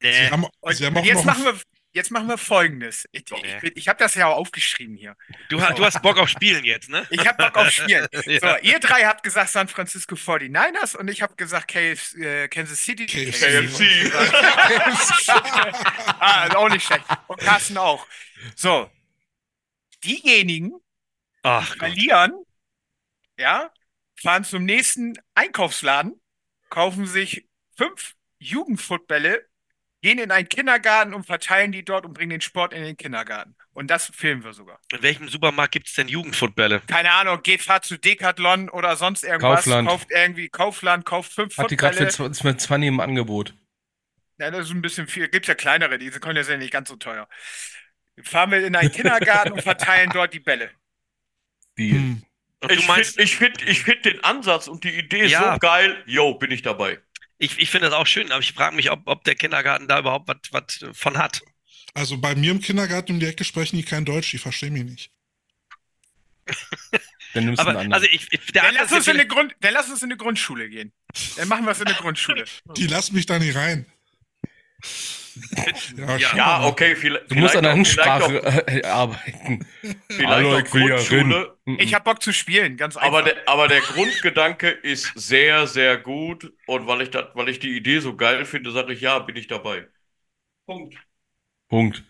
Sie 0.00 0.08
Nee. 0.08 0.30
haben, 0.30 0.44
haben 0.44 1.04
jetzt 1.04 1.24
machen 1.24 1.44
wir, 1.44 1.58
jetzt 1.92 2.10
machen 2.10 2.28
wir 2.28 2.38
Folgendes. 2.38 3.08
Ich, 3.10 3.24
ich, 3.62 3.76
ich 3.76 3.88
habe 3.88 3.98
das 3.98 4.14
ja 4.14 4.26
auch 4.28 4.36
aufgeschrieben 4.36 4.96
hier. 4.96 5.16
Du, 5.48 5.60
ha- 5.60 5.72
du 5.72 5.84
hast 5.84 6.00
Bock 6.02 6.18
auf 6.18 6.28
Spielen 6.28 6.64
jetzt, 6.64 6.88
ne? 6.90 7.06
Ich 7.10 7.26
habe 7.26 7.42
Bock 7.42 7.56
auf 7.56 7.70
Spielen. 7.70 8.06
Ja. 8.26 8.40
So, 8.40 8.56
ihr 8.62 8.78
drei 8.78 9.04
habt 9.06 9.22
gesagt 9.24 9.50
San 9.50 9.66
Francisco 9.68 10.14
49ers 10.14 10.96
und 10.96 11.08
ich 11.08 11.22
habe 11.22 11.34
gesagt 11.36 11.68
KF, 11.68 12.14
äh, 12.16 12.48
Kansas 12.48 12.80
City. 12.84 13.06
KFC. 13.06 14.12
ah, 16.20 16.46
ist 16.46 16.56
auch 16.56 16.68
nicht 16.68 16.84
schlecht. 16.86 17.04
Und 17.26 17.40
Carsten 17.40 17.78
auch. 17.78 18.06
So, 18.54 18.90
diejenigen, 20.04 20.72
Ach 21.42 21.68
Gott. 21.70 21.78
verlieren, 21.78 22.32
ja, 23.38 23.70
fahren 24.20 24.44
zum 24.44 24.64
nächsten 24.64 25.14
Einkaufsladen, 25.34 26.20
kaufen 26.70 27.06
sich 27.06 27.46
fünf 27.76 28.14
Jugendfootbälle, 28.38 29.46
gehen 30.02 30.18
in 30.18 30.30
einen 30.30 30.48
Kindergarten 30.48 31.12
und 31.14 31.24
verteilen 31.24 31.72
die 31.72 31.84
dort 31.84 32.06
und 32.06 32.12
bringen 32.12 32.30
den 32.30 32.40
Sport 32.40 32.72
in 32.72 32.82
den 32.84 32.96
Kindergarten. 32.96 33.56
Und 33.72 33.88
das 33.90 34.06
filmen 34.14 34.44
wir 34.44 34.52
sogar. 34.52 34.80
In 34.92 35.02
welchem 35.02 35.28
Supermarkt 35.28 35.72
gibt's 35.72 35.94
denn 35.94 36.08
Jugendfootbälle? 36.08 36.80
Keine 36.86 37.12
Ahnung, 37.12 37.42
geht, 37.42 37.62
fahrt 37.62 37.84
zu 37.84 37.96
Decathlon 37.98 38.68
oder 38.68 38.96
sonst 38.96 39.24
irgendwas, 39.24 39.64
Kaufland. 39.64 39.88
kauft 39.88 40.08
irgendwie 40.10 40.48
Kaufland, 40.48 41.04
kauft 41.04 41.32
fünf 41.32 41.56
Hat 41.58 41.70
die 41.70 41.76
gerade 41.76 41.96
für, 41.96 42.10
Footbälle. 42.10 42.30
zw- 42.34 42.42
für 42.42 42.56
20 42.56 42.88
im 42.88 43.00
Angebot. 43.00 43.54
Ja, 44.38 44.50
das 44.52 44.66
ist 44.66 44.72
ein 44.72 44.82
bisschen 44.82 45.08
viel. 45.08 45.28
Gibt 45.28 45.46
ja 45.48 45.54
kleinere, 45.54 45.98
die 45.98 46.10
können 46.10 46.36
ja 46.36 46.44
sehr 46.44 46.58
nicht 46.58 46.72
ganz 46.72 46.88
so 46.88 46.96
teuer. 46.96 47.28
Fahren 48.22 48.50
wir 48.52 48.64
in 48.64 48.76
einen 48.76 48.90
Kindergarten 48.92 49.52
und 49.52 49.62
verteilen 49.62 50.10
dort 50.12 50.32
die 50.34 50.40
Bälle. 50.40 50.70
Die, 51.76 51.92
Hm. 51.92 52.22
Ich 52.68 52.86
meinst, 52.88 53.14
finde 53.14 53.22
ich 53.24 53.36
find, 53.36 53.62
ich 53.62 53.82
find 53.82 54.04
den 54.04 54.22
Ansatz 54.24 54.66
und 54.68 54.82
die 54.84 54.90
Idee 54.90 55.26
Ja. 55.26 55.54
so 55.54 55.58
geil. 55.60 56.02
Yo, 56.06 56.34
bin 56.34 56.50
ich 56.50 56.62
dabei. 56.62 56.98
ich, 57.38 57.58
ich 57.58 57.70
finde 57.70 57.88
das 57.88 57.94
auch 57.94 58.06
schön, 58.06 58.32
aber 58.32 58.40
ich 58.42 58.52
frage 58.52 58.74
mich, 58.74 58.90
ob, 58.90 59.02
ob 59.06 59.24
der 59.24 59.36
Kindergarten 59.36 59.86
da 59.86 60.00
überhaupt 60.00 60.28
was 60.52 60.84
von 60.92 61.18
hat. 61.18 61.40
Also 61.94 62.18
bei 62.18 62.34
mir 62.34 62.50
im 62.50 62.60
Kindergarten 62.60 63.12
um 63.12 63.20
die 63.20 63.26
Ecke 63.26 63.44
sprechen 63.44 63.76
die 63.76 63.84
kein 63.84 64.04
Deutsch, 64.04 64.30
die 64.30 64.38
verstehen 64.38 64.72
mich 64.72 64.84
nicht. 64.84 65.10
dann 67.34 67.44
nimmst 67.44 67.60
du 67.60 67.66
Aber 67.66 67.78
einen 67.78 67.92
also 67.92 68.06
anderen. 68.06 68.26
ich, 68.30 68.32
ich 68.32 68.52
der 68.52 68.62
Dann 68.62 68.74
lass, 68.74 68.92
uns 68.92 69.06
in 69.06 69.14
eine 69.14 69.26
Grund, 69.26 69.54
dann 69.60 69.72
lass 69.74 69.88
uns 69.90 70.02
in 70.02 70.06
eine 70.08 70.16
Grundschule 70.16 70.68
gehen. 70.68 70.92
Dann 71.36 71.48
machen 71.48 71.64
wir 71.64 71.72
es 71.72 71.80
in 71.80 71.86
eine 71.86 71.96
Grundschule. 71.96 72.44
Die 72.76 72.86
lassen 72.86 73.14
mich 73.14 73.26
da 73.26 73.38
nicht 73.38 73.54
rein. 73.54 73.86
Ja. 75.96 76.16
Ja, 76.34 76.58
mal. 76.58 76.68
okay, 76.68 76.96
vielleicht. 76.96 77.30
Du 77.30 77.34
musst 77.36 77.56
an 77.56 77.64
der 77.64 77.72
Ansprache 77.72 78.38
äh, 78.66 78.84
arbeiten. 78.84 79.66
Vielleicht 80.08 80.28
Hallo, 80.28 80.54
auch 80.54 80.58
ich 80.58 80.64
ja 80.64 80.70
Grundschule. 80.70 81.56
rennen. 81.64 81.78
Ich 81.80 81.94
habe 81.94 82.04
Bock 82.04 82.22
zu 82.22 82.32
spielen, 82.32 82.76
ganz 82.76 82.96
einfach. 82.96 83.08
Aber 83.08 83.22
der, 83.22 83.36
aber 83.46 83.68
der 83.68 83.80
Grundgedanke 83.80 84.68
ist 84.68 85.12
sehr, 85.14 85.66
sehr 85.66 85.98
gut. 85.98 86.52
Und 86.66 86.86
weil 86.86 87.02
ich, 87.02 87.10
das, 87.10 87.26
weil 87.34 87.48
ich 87.48 87.58
die 87.58 87.76
Idee 87.76 88.00
so 88.00 88.16
geil 88.16 88.44
finde, 88.44 88.70
sage 88.70 88.92
ich 88.92 89.00
ja, 89.00 89.18
bin 89.18 89.36
ich 89.36 89.46
dabei. 89.46 89.86
Punkt. 90.66 90.96
Punkt. 91.68 92.04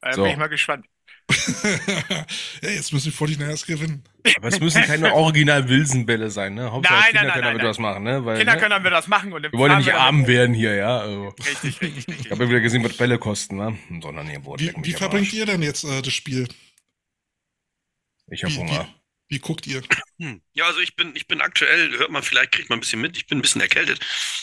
äh, 0.00 0.12
so. 0.12 0.22
bin 0.22 0.32
ich 0.32 0.38
mal 0.38 0.48
gespannt. 0.48 0.86
ja, 2.62 2.70
jetzt 2.70 2.92
müssen 2.92 3.10
die 3.10 3.16
49ers 3.16 3.66
gewinnen. 3.66 4.02
Aber 4.36 4.48
es 4.48 4.60
müssen 4.60 4.82
keine 4.82 5.12
original 5.12 5.68
Wilson-Bälle 5.68 6.30
sein, 6.30 6.54
ne? 6.54 6.72
Hauptsache 6.72 6.94
Nein, 6.94 7.04
Kinder 7.04 7.22
nein, 7.22 7.32
können 7.32 7.44
nein, 7.44 7.48
damit 7.50 7.62
nein. 7.62 7.70
was 7.70 7.78
machen, 7.78 8.02
ne? 8.02 8.24
Weil, 8.24 8.38
Kinder 8.38 8.54
ne? 8.54 8.60
können 8.60 8.70
dann 8.70 8.84
wir 8.84 8.90
das 8.90 9.08
machen 9.08 9.32
und 9.32 9.42
Wir 9.42 9.52
wollen 9.52 9.72
ja 9.72 9.78
nicht 9.78 9.92
arm 9.94 10.26
werden 10.26 10.54
hier, 10.54 10.74
ja. 10.74 10.98
Also, 11.00 11.28
Richtig, 11.46 11.80
richtig, 11.82 11.98
ich 11.98 12.08
richtig. 12.08 12.30
habe 12.30 12.44
ja 12.44 12.50
wieder 12.50 12.60
gesehen, 12.60 12.82
was 12.84 12.96
Bälle 12.96 13.18
kosten, 13.18 13.56
ne? 13.56 13.78
Sondern 14.02 14.42
boah, 14.42 14.58
Wie, 14.58 14.72
wie 14.82 14.92
verbringt 14.92 15.32
ihr 15.34 15.44
denn 15.44 15.62
jetzt 15.62 15.84
äh, 15.84 16.00
das 16.00 16.14
Spiel? 16.14 16.48
Ich 18.30 18.44
hab 18.44 18.50
Wie, 18.50 18.56
Hunger. 18.56 18.88
wie, 19.28 19.36
wie 19.36 19.38
guckt 19.38 19.66
ihr? 19.66 19.82
Hm. 20.20 20.40
Ja, 20.52 20.66
also 20.66 20.80
ich 20.80 20.96
bin, 20.96 21.14
ich 21.14 21.28
bin 21.28 21.40
aktuell, 21.40 21.96
hört 21.98 22.10
man 22.10 22.22
vielleicht, 22.22 22.52
kriegt 22.52 22.70
man 22.70 22.78
ein 22.78 22.80
bisschen 22.80 23.00
mit, 23.00 23.16
ich 23.16 23.26
bin 23.26 23.38
ein 23.38 23.42
bisschen 23.42 23.60
erkältet. 23.60 24.00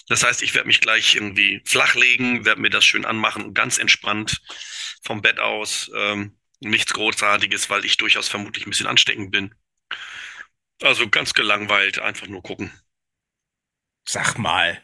Das 0.07 0.23
heißt, 0.23 0.41
ich 0.43 0.53
werde 0.53 0.67
mich 0.67 0.81
gleich 0.81 1.15
irgendwie 1.15 1.61
flachlegen, 1.65 2.45
werde 2.45 2.61
mir 2.61 2.69
das 2.69 2.85
schön 2.85 3.05
anmachen, 3.05 3.53
ganz 3.53 3.77
entspannt 3.79 4.41
vom 5.03 5.21
Bett 5.21 5.39
aus. 5.39 5.91
Ähm, 5.95 6.37
nichts 6.69 6.93
Großartiges, 6.93 7.69
weil 7.69 7.85
ich 7.85 7.97
durchaus 7.97 8.27
vermutlich 8.27 8.65
ein 8.65 8.69
bisschen 8.69 8.87
ansteckend 8.87 9.31
bin. 9.31 9.53
Also 10.81 11.09
ganz 11.09 11.33
gelangweilt, 11.33 11.99
einfach 11.99 12.27
nur 12.27 12.43
gucken. 12.43 12.71
Sag 14.07 14.37
mal. 14.37 14.81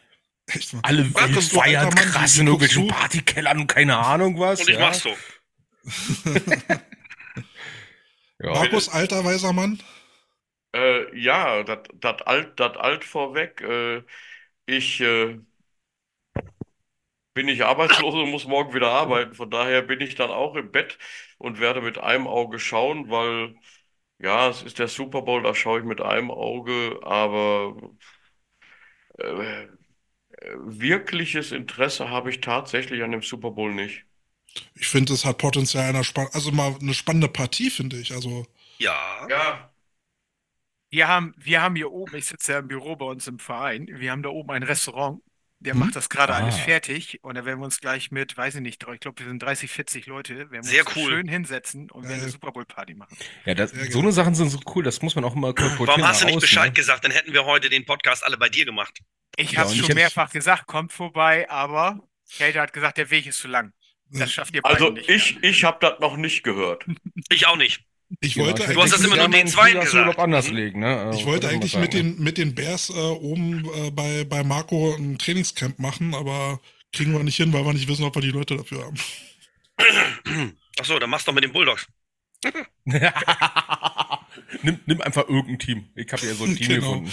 Alle 0.82 1.04
du 1.04 1.40
feiern 1.40 1.94
krass 1.94 2.38
in 2.38 2.46
irgendwelchen? 2.46 2.88
Partykellern 2.88 3.60
und 3.60 3.66
keine 3.68 3.96
Ahnung 3.98 4.38
was. 4.38 4.60
Und 4.60 4.70
ich 4.70 4.76
ja? 4.76 4.80
mach's 4.80 5.02
so. 5.02 5.16
Ja. 8.42 8.50
Markus, 8.54 8.88
alter 8.88 9.24
weiser 9.24 9.52
Mann? 9.52 9.80
Äh, 10.74 11.16
ja, 11.18 11.62
das 11.62 12.22
alt, 12.22 12.58
dat 12.58 12.76
alt 12.76 13.04
vorweg. 13.04 13.60
Äh, 13.60 14.02
ich 14.66 15.00
äh, 15.00 15.38
bin 17.34 17.46
nicht 17.46 17.62
arbeitslos 17.62 18.14
und 18.14 18.30
muss 18.30 18.46
morgen 18.46 18.74
wieder 18.74 18.90
arbeiten. 18.90 19.34
Von 19.34 19.50
daher 19.50 19.82
bin 19.82 20.00
ich 20.00 20.14
dann 20.14 20.30
auch 20.30 20.54
im 20.56 20.70
Bett 20.70 20.98
und 21.38 21.60
werde 21.60 21.80
mit 21.82 21.98
einem 21.98 22.26
Auge 22.28 22.58
schauen, 22.58 23.10
weil 23.10 23.54
ja, 24.20 24.48
es 24.50 24.62
ist 24.62 24.78
der 24.78 24.88
Super 24.88 25.22
Bowl, 25.22 25.42
da 25.42 25.54
schaue 25.54 25.80
ich 25.80 25.84
mit 25.86 26.00
einem 26.00 26.30
Auge, 26.30 27.00
aber 27.02 27.76
äh, 29.18 29.68
wirkliches 30.56 31.52
Interesse 31.52 32.10
habe 32.10 32.30
ich 32.30 32.40
tatsächlich 32.40 33.02
an 33.02 33.12
dem 33.12 33.22
Super 33.22 33.50
Bowl 33.52 33.74
nicht. 33.74 34.06
Ich 34.74 34.88
finde, 34.88 35.14
es 35.14 35.24
hat 35.24 35.38
Potenzial 35.38 35.88
einer 35.88 36.04
spann 36.04 36.28
also 36.32 36.50
mal 36.52 36.76
eine 36.80 36.92
spannende 36.94 37.28
Partie, 37.28 37.70
finde 37.70 37.98
ich. 37.98 38.12
Also 38.12 38.46
Ja. 38.78 39.28
Ja, 39.28 39.72
Wir 40.90 41.08
haben, 41.08 41.34
wir 41.38 41.62
haben 41.62 41.74
hier 41.76 41.90
oben, 41.90 42.14
ich 42.16 42.26
sitze 42.26 42.52
ja 42.52 42.58
im 42.58 42.68
Büro 42.68 42.96
bei 42.96 43.06
uns 43.06 43.26
im 43.26 43.38
Verein, 43.38 43.86
wir 43.88 44.10
haben 44.12 44.22
da 44.22 44.28
oben 44.28 44.50
ein 44.50 44.62
Restaurant, 44.62 45.22
der 45.62 45.74
Hm? 45.74 45.80
macht 45.80 45.96
das 45.96 46.08
gerade 46.08 46.34
alles 46.34 46.54
Ah. 46.56 46.58
fertig 46.58 47.18
und 47.22 47.34
da 47.36 47.44
werden 47.44 47.60
wir 47.60 47.64
uns 47.64 47.80
gleich 47.80 48.10
mit, 48.10 48.36
weiß 48.36 48.56
ich 48.56 48.60
nicht, 48.60 48.82
ich 48.92 49.00
glaube, 49.00 49.18
wir 49.20 49.26
sind 49.28 49.42
30, 49.42 49.70
40 49.70 50.06
Leute, 50.06 50.50
werden 50.50 50.50
wir 50.52 50.62
Sehr 50.64 50.86
uns 50.86 50.96
cool. 50.96 51.10
schön 51.10 51.28
hinsetzen 51.28 51.90
und 51.90 52.02
werden 52.04 52.14
eine 52.14 52.22
Geil. 52.22 52.30
Super 52.30 52.52
Bowl 52.52 52.64
Party 52.64 52.94
machen. 52.94 53.16
Ja, 53.44 53.54
das, 53.54 53.70
so 53.72 54.00
eine 54.00 54.12
Sachen 54.12 54.34
sind 54.34 54.48
so 54.50 54.60
cool, 54.74 54.82
das 54.82 55.02
muss 55.02 55.14
man 55.14 55.24
auch 55.24 55.34
immer 55.34 55.54
kolportieren 55.54 55.86
Warum 55.88 56.04
hast 56.06 56.22
du 56.22 56.26
nicht 56.26 56.36
außen, 56.36 56.40
Bescheid 56.46 56.66
ne? 56.68 56.72
gesagt? 56.72 57.04
Dann 57.04 57.12
hätten 57.12 57.32
wir 57.32 57.44
heute 57.44 57.68
den 57.70 57.84
Podcast 57.84 58.24
alle 58.24 58.36
bei 58.36 58.48
dir 58.48 58.64
gemacht. 58.64 58.98
Ich 59.36 59.52
Ja, 59.52 59.60
habe 59.60 59.70
es 59.70 59.76
ich 59.76 59.86
schon 59.86 59.94
mehrfach 59.94 60.30
gesagt, 60.30 60.66
kommt 60.66 60.92
vorbei, 60.92 61.48
aber 61.48 62.00
Kälte 62.36 62.60
hat 62.60 62.72
gesagt, 62.72 62.98
der 62.98 63.10
Weg 63.10 63.26
ist 63.26 63.38
zu 63.38 63.48
lang. 63.48 63.72
Das 64.10 64.30
schafft 64.32 64.54
ihr 64.54 64.64
also 64.64 64.90
beiden 64.92 64.94
nicht. 65.06 65.08
ich, 65.08 65.42
ich 65.42 65.64
habe 65.64 65.78
das 65.80 65.98
noch 66.00 66.16
nicht 66.16 66.42
gehört. 66.42 66.84
Ich 67.30 67.46
auch 67.46 67.56
nicht. 67.56 67.82
Ich 68.20 68.34
Genau, 68.34 68.46
wollte 68.46 68.62
Du 68.72 68.80
hast 68.82 68.92
das 68.92 69.00
eigentlich, 69.00 69.12
immer 69.12 69.28
nur 69.28 69.28
den 69.28 69.48
Frühjahrsurlaub 69.48 70.06
gesagt. 70.10 70.18
anders 70.18 70.48
Mhm. 70.48 70.56
legen, 70.56 70.80
ne? 70.80 71.10
ich 71.14 71.24
wollte 71.26 71.48
eigentlich 71.48 71.72
sagen, 71.72 71.82
mit 71.82 71.94
den, 71.94 72.18
mit 72.20 72.38
den 72.38 72.54
Bears 72.54 72.90
äh, 72.90 72.92
oben 72.92 73.64
äh, 73.74 73.90
bei, 73.90 74.24
bei 74.24 74.44
Marco 74.44 74.94
ein 74.94 75.18
Trainingscamp 75.18 75.78
machen, 75.78 76.14
aber 76.14 76.60
Kriegen 76.94 77.12
wir 77.14 77.22
nicht 77.24 77.36
hin, 77.36 77.52
weil 77.54 77.64
wir 77.64 77.72
nicht 77.72 77.88
wissen, 77.88 78.04
ob 78.04 78.14
wir 78.14 78.20
die 78.20 78.30
Leute 78.32 78.54
dafür 78.54 78.84
haben. 78.84 78.98
Achso, 80.78 80.98
dann 80.98 81.08
machst 81.08 81.26
du 81.26 81.30
doch 81.30 81.34
mit 81.34 81.42
den 81.44 81.52
Bulldogs. 81.52 81.86
nimm, 82.84 84.78
nimm 84.84 85.00
einfach 85.00 85.26
irgendein 85.28 85.58
Team. 85.58 85.88
Ich 85.94 86.12
habe 86.12 86.26
ja 86.26 86.34
so 86.34 86.44
ein 86.44 86.54
Team 86.54 86.68
Genau. 86.68 87.00
gefunden. 87.00 87.12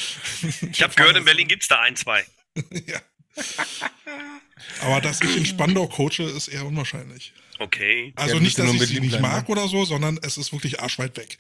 Ich 0.74 0.84
habe 0.84 0.94
gehört, 0.96 1.16
in 1.16 1.24
Berlin 1.24 1.48
gibt's 1.48 1.70
da 1.70 1.80
ein, 1.80 1.96
zwei. 1.96 2.26
ja. 2.88 3.00
Aber 4.82 5.00
dass 5.00 5.22
ich 5.22 5.38
in 5.38 5.46
Spandau 5.46 5.88
coache, 5.88 6.24
ist 6.24 6.50
eher 6.50 6.66
unwahrscheinlich. 6.66 7.32
Okay. 7.60 8.14
Also 8.16 8.36
Ja, 8.36 8.42
nicht, 8.42 8.58
dass 8.58 8.74
ich 8.74 8.88
sie 8.88 9.00
nicht 9.02 9.20
mag 9.20 9.48
ne? 9.48 9.52
oder 9.56 9.68
so, 9.68 9.86
sondern 9.86 10.18
es 10.24 10.38
ist 10.38 10.52
wirklich 10.54 10.80
arschweit 10.82 11.18
weg. 11.18 11.38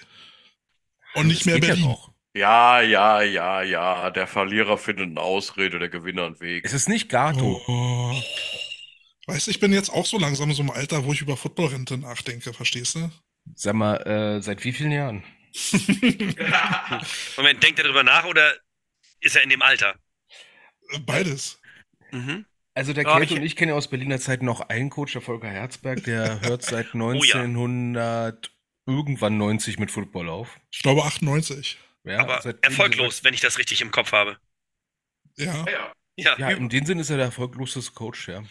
Und 1.15 1.27
nicht 1.27 1.41
Das 1.41 1.45
mehr 1.47 1.59
Berlin. 1.59 1.95
Ja, 2.35 2.81
ja, 2.81 3.21
ja, 3.21 3.61
ja. 3.63 4.11
Der 4.11 4.27
Verlierer 4.27 4.77
findet 4.77 5.07
eine 5.07 5.21
Ausrede, 5.21 5.79
der 5.79 5.89
Gewinner 5.89 6.27
einen 6.27 6.39
Weg. 6.39 6.63
Es 6.65 6.73
ist 6.73 6.87
nicht 6.89 7.09
Gato. 7.09 7.61
Oh. 7.67 8.21
Weißt 9.25 9.47
du, 9.47 9.51
ich 9.51 9.59
bin 9.59 9.73
jetzt 9.73 9.89
auch 9.89 10.05
so 10.05 10.19
langsam 10.19 10.49
in 10.49 10.55
so 10.55 10.61
einem 10.61 10.71
Alter, 10.71 11.05
wo 11.05 11.13
ich 11.13 11.21
über 11.21 11.37
Footballrente 11.37 11.97
nachdenke, 11.97 12.53
verstehst 12.53 12.95
du? 12.95 13.11
Sag 13.55 13.73
mal, 13.75 13.95
äh, 13.97 14.41
seit 14.41 14.63
wie 14.63 14.73
vielen 14.73 14.91
Jahren? 14.91 15.23
Moment, 17.37 17.63
denkt 17.63 17.79
er 17.79 17.83
darüber 17.83 18.03
nach 18.03 18.25
oder 18.25 18.55
ist 19.21 19.35
er 19.35 19.43
in 19.43 19.49
dem 19.49 19.61
Alter? 19.61 19.95
Beides. 21.05 21.59
Mhm. 22.11 22.45
Also 22.79 22.93
der 22.93 23.03
Ja, 23.03 23.11
Kate 23.13 23.25
ich- 23.25 23.31
und 23.39 23.43
ich 23.43 23.55
kennen 23.55 23.69
ja 23.69 23.75
aus 23.75 23.87
Berliner 23.89 24.19
Zeiten 24.19 24.45
noch 24.45 24.61
einen 24.69 24.89
Coach, 24.89 25.13
der 25.13 25.21
Volker 25.21 25.49
Herzberg, 25.49 26.03
der 26.03 26.41
hört 26.41 26.63
seit 26.63 26.93
Oh 26.95 27.13
ja. 27.23 27.35
1900 27.41 28.51
irgendwann 28.87 29.37
90 29.37 29.77
mit 29.79 29.91
Football 29.91 30.29
auf. 30.29 30.59
Ich 30.71 30.79
glaube 30.81 31.03
98. 31.03 31.77
Ja, 32.05 32.19
Aber 32.19 32.41
erfolglos, 32.61 33.23
wenn 33.23 33.33
ich 33.33 33.41
das 33.41 33.57
richtig 33.59 33.81
im 33.81 33.91
Kopf 33.91 34.11
habe. 34.13 34.37
Ja. 35.37 35.65
Ja. 35.69 35.93
Ja. 36.17 36.35
Ja, 36.37 36.49
in 36.49 36.67
dem 36.69 36.85
Sinne 36.85 37.01
ist 37.01 37.09
er 37.09 37.17
der 37.17 37.27
erfolgloseste 37.27 37.91
Coach, 37.93 38.27
ja. 38.27 38.41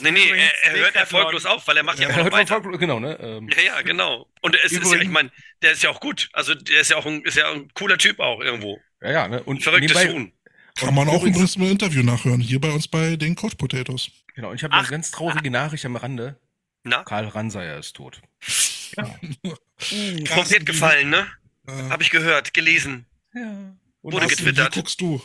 Nee, 0.00 0.10
nee, 0.10 0.28
er, 0.28 0.50
er 0.74 0.78
hört 0.78 0.94
erfolglos 0.94 1.46
auf, 1.46 1.66
weil 1.66 1.76
er 1.76 1.82
macht 1.82 1.98
ja, 1.98 2.04
Er 2.04 2.08
immer 2.10 2.16
noch 2.18 2.24
hört 2.24 2.32
weiter. 2.34 2.54
erfolglos, 2.54 2.78
genau, 2.78 3.00
ne? 3.00 3.18
Ähm, 3.18 3.48
Ja, 3.48 3.62
ja, 3.62 3.82
genau. 3.82 4.28
Und 4.42 4.54
es 4.62 4.72
ist 4.72 4.92
ja, 4.92 5.00
ich 5.00 5.08
meine, 5.08 5.30
der 5.62 5.72
ist 5.72 5.82
ja 5.82 5.90
auch 5.90 6.00
gut. 6.00 6.28
Also 6.34 6.54
der 6.54 6.80
ist 6.82 6.90
ja 6.90 6.96
auch 6.98 7.06
ein, 7.06 7.22
ist 7.22 7.36
ja 7.36 7.50
ein 7.50 7.68
cooler 7.74 7.96
Typ 7.96 8.20
auch 8.20 8.40
irgendwo. 8.40 8.78
ja, 9.00 9.10
ja, 9.10 9.28
ne? 9.28 9.42
Und 9.42 9.62
Verrücktes 9.62 9.96
nebenbei- 9.96 10.12
Huhn. 10.12 10.32
Kann 10.76 10.94
man 10.94 11.08
auch 11.08 11.22
übrigens- 11.24 11.56
im 11.56 11.62
Interview 11.62 12.02
nachhören, 12.02 12.40
hier 12.40 12.60
bei 12.60 12.70
uns 12.70 12.88
bei 12.88 13.16
den 13.16 13.34
Coach 13.34 13.56
Potatoes. 13.56 14.10
Genau, 14.34 14.50
und 14.50 14.56
ich 14.56 14.64
habe 14.64 14.74
eine 14.74 14.86
ganz 14.88 15.10
traurige 15.10 15.50
Nachricht 15.50 15.84
am 15.84 15.96
Rande. 15.96 16.38
Na, 16.84 17.02
Karl 17.04 17.26
Ranseier 17.28 17.78
ist 17.78 17.94
tot. 17.96 18.20
Punkt 18.98 20.54
hat 20.54 20.66
gefallen, 20.66 21.10
ne? 21.10 21.26
Äh, 21.66 21.72
Habe 21.90 22.02
ich 22.02 22.10
gehört, 22.10 22.54
gelesen. 22.54 23.06
Ja. 23.34 23.74
Wurde 24.02 24.18
Carsten, 24.18 24.44
getwittert. 24.44 24.74
Wie 24.74 24.80
guckst 24.80 25.00
du? 25.00 25.22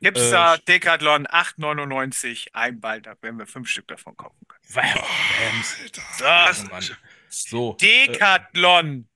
Gibt's 0.00 0.30
Äh, 0.30 0.58
Decathlon 0.68 1.26
8,99 1.26 2.48
ein 2.52 2.80
Ball, 2.80 3.00
da 3.00 3.14
werden 3.22 3.38
wir 3.38 3.46
fünf 3.46 3.68
Stück 3.70 3.88
davon 3.88 4.14
kaufen 4.16 4.36
können. 4.46 4.62
Bams. 4.74 5.76
Alter. 5.82 6.02
Das, 6.18 6.64
Oh. 6.70 6.94
So. 7.30 7.76
äh, 7.80 8.06
Decathlon! 8.08 9.08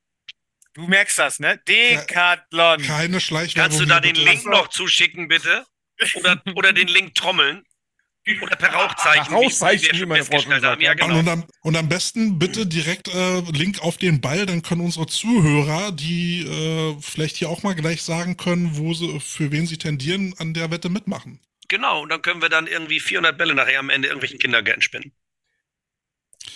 Du 0.81 0.89
merkst 0.89 1.19
das, 1.19 1.41
ne? 1.41 1.61
Decathlon! 1.69 2.81
Keine 2.83 3.21
Schleichwerbung. 3.21 3.71
kannst 3.71 3.81
du 3.81 3.85
da 3.87 4.01
den. 4.01 4.15
Link 4.15 4.47
noch 4.47 4.69
zuschicken, 4.69 5.29
bitte? 5.29 5.67
Oder, 6.15 6.43
oder 6.55 6.73
den 6.73 6.89
Link 6.89 7.15
trommeln? 7.15 7.65
Oder 8.43 8.57
per 8.57 8.73
Rauchzeichen, 8.73 9.35
Rauchzeichen, 9.35 9.93
wir 9.93 10.01
wie 10.01 10.07
meine 10.07 10.25
Frau 10.25 10.39
schon 10.39 10.53
festgestellt 10.53 10.65
haben. 10.65 10.81
Ja, 10.81 10.95
Ja, 10.97 11.05
Und, 11.05 11.15
genau. 11.15 11.33
am, 11.33 11.45
und 11.63 11.77
am 11.77 11.89
besten 11.89 12.39
bitte 12.39 12.67
direkt 12.67 13.09
äh, 13.09 13.41
Link 13.53 13.81
auf 13.81 13.99
den 13.99 14.21
Ball, 14.21 14.47
dann 14.47 14.63
können 14.63 14.83
unsere 14.83 15.07
Zuhörer, 15.07 15.93
die 15.93 16.47
äh, 16.47 16.97
vielleicht 17.01 17.37
hier 17.37 17.49
auch 17.51 17.63
mal 17.63 17.75
gleich 17.75 18.03
sagen 18.03 18.37
können, 18.37 18.77
wo 18.77 18.95
sie, 18.95 19.21
für 19.21 19.51
wen 19.53 19.67
sie 19.67 19.79
tendieren, 19.79 20.35
an 20.39 20.55
der 20.55 20.71
Wette 20.71 20.89
mitmachen. 20.89 21.41
Genau, 21.69 22.03
und 22.03 22.09
dann 22.09 22.23
können 22.23 22.41
wir 22.41 22.49
dann 22.49 22.67
irgendwie 22.67 23.01
400 23.01 23.37
Bälle 23.37 23.55
nachher 23.55 23.81
am 23.81 23.91
Ende 23.91 24.09
irgendwelchen 24.09 24.39
Kindergärten 24.39 24.83
spenden. 24.83 25.13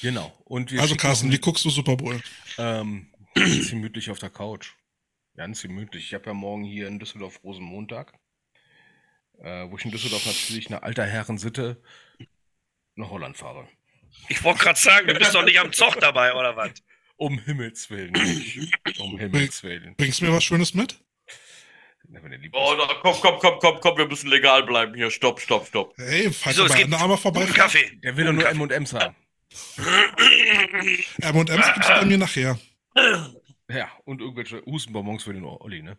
Genau. 0.02 0.32
Und 0.44 0.70
wir 0.70 0.80
Also 0.80 0.96
Carsten, 0.96 1.30
wie 1.32 1.38
guckst 1.38 1.64
du 1.64 1.70
Super 1.70 1.96
Bowl? 1.96 2.20
Ähm, 2.58 3.06
ganz 3.34 3.70
gemütlich 3.70 4.10
auf 4.10 4.18
der 4.18 4.30
Couch. 4.30 4.72
Ganz 5.36 5.62
gemütlich. 5.62 6.06
Ich 6.06 6.14
habe 6.14 6.26
ja 6.26 6.34
morgen 6.34 6.64
hier 6.64 6.86
in 6.88 6.98
Düsseldorf 6.98 7.42
Rosenmontag, 7.42 8.12
äh, 9.40 9.68
wo 9.68 9.76
ich 9.76 9.84
in 9.84 9.90
Düsseldorf 9.90 10.24
natürlich 10.26 10.70
nach 10.70 10.82
alter 10.82 11.04
Herren 11.04 11.38
Sitte 11.38 11.82
nach 12.94 13.10
Holland 13.10 13.36
fahre. 13.36 13.68
Ich 14.28 14.42
wollte 14.44 14.60
gerade 14.60 14.78
sagen, 14.78 15.08
du 15.08 15.14
bist 15.14 15.34
doch 15.34 15.44
nicht 15.44 15.58
am 15.58 15.72
Zoch 15.72 15.96
dabei, 15.96 16.34
oder 16.34 16.56
was? 16.56 16.70
Um 17.16 17.38
Himmels 17.40 17.90
Willen. 17.90 18.12
nicht. 18.12 18.70
um 19.00 19.18
Himmels 19.18 19.62
Willen. 19.62 19.94
Bringst 19.96 20.20
du 20.20 20.26
mir 20.26 20.32
was 20.32 20.44
Schönes 20.44 20.74
mit? 20.74 21.00
Na, 22.08 22.20
Oh, 22.52 22.76
da, 22.76 22.94
komm, 23.02 23.14
komm, 23.20 23.38
komm, 23.40 23.58
komm, 23.60 23.80
komm, 23.80 23.96
wir 23.98 24.06
müssen 24.06 24.28
legal 24.28 24.62
bleiben 24.64 24.94
hier. 24.94 25.10
Stopp, 25.10 25.40
stopp, 25.40 25.66
stopp. 25.66 25.94
Hey, 25.96 26.30
falls 26.30 26.56
Wieso, 26.58 26.86
du 26.86 26.96
Armour 26.96 27.18
vorbei 27.18 27.46
Kaffee. 27.46 27.98
Der 28.02 28.16
will 28.16 28.26
doch 28.26 28.32
nur 28.32 28.48
M&M's 28.48 28.92
haben. 28.92 29.16
M&M's 31.18 31.74
gibt's 31.74 31.88
bei 31.88 32.04
mir 32.04 32.18
nachher. 32.18 32.58
Ja, 33.68 33.90
und 34.04 34.20
irgendwelche 34.20 34.62
Hustenbonbons 34.66 35.24
für 35.24 35.32
den 35.32 35.44
Olli, 35.44 35.82
ne? 35.82 35.98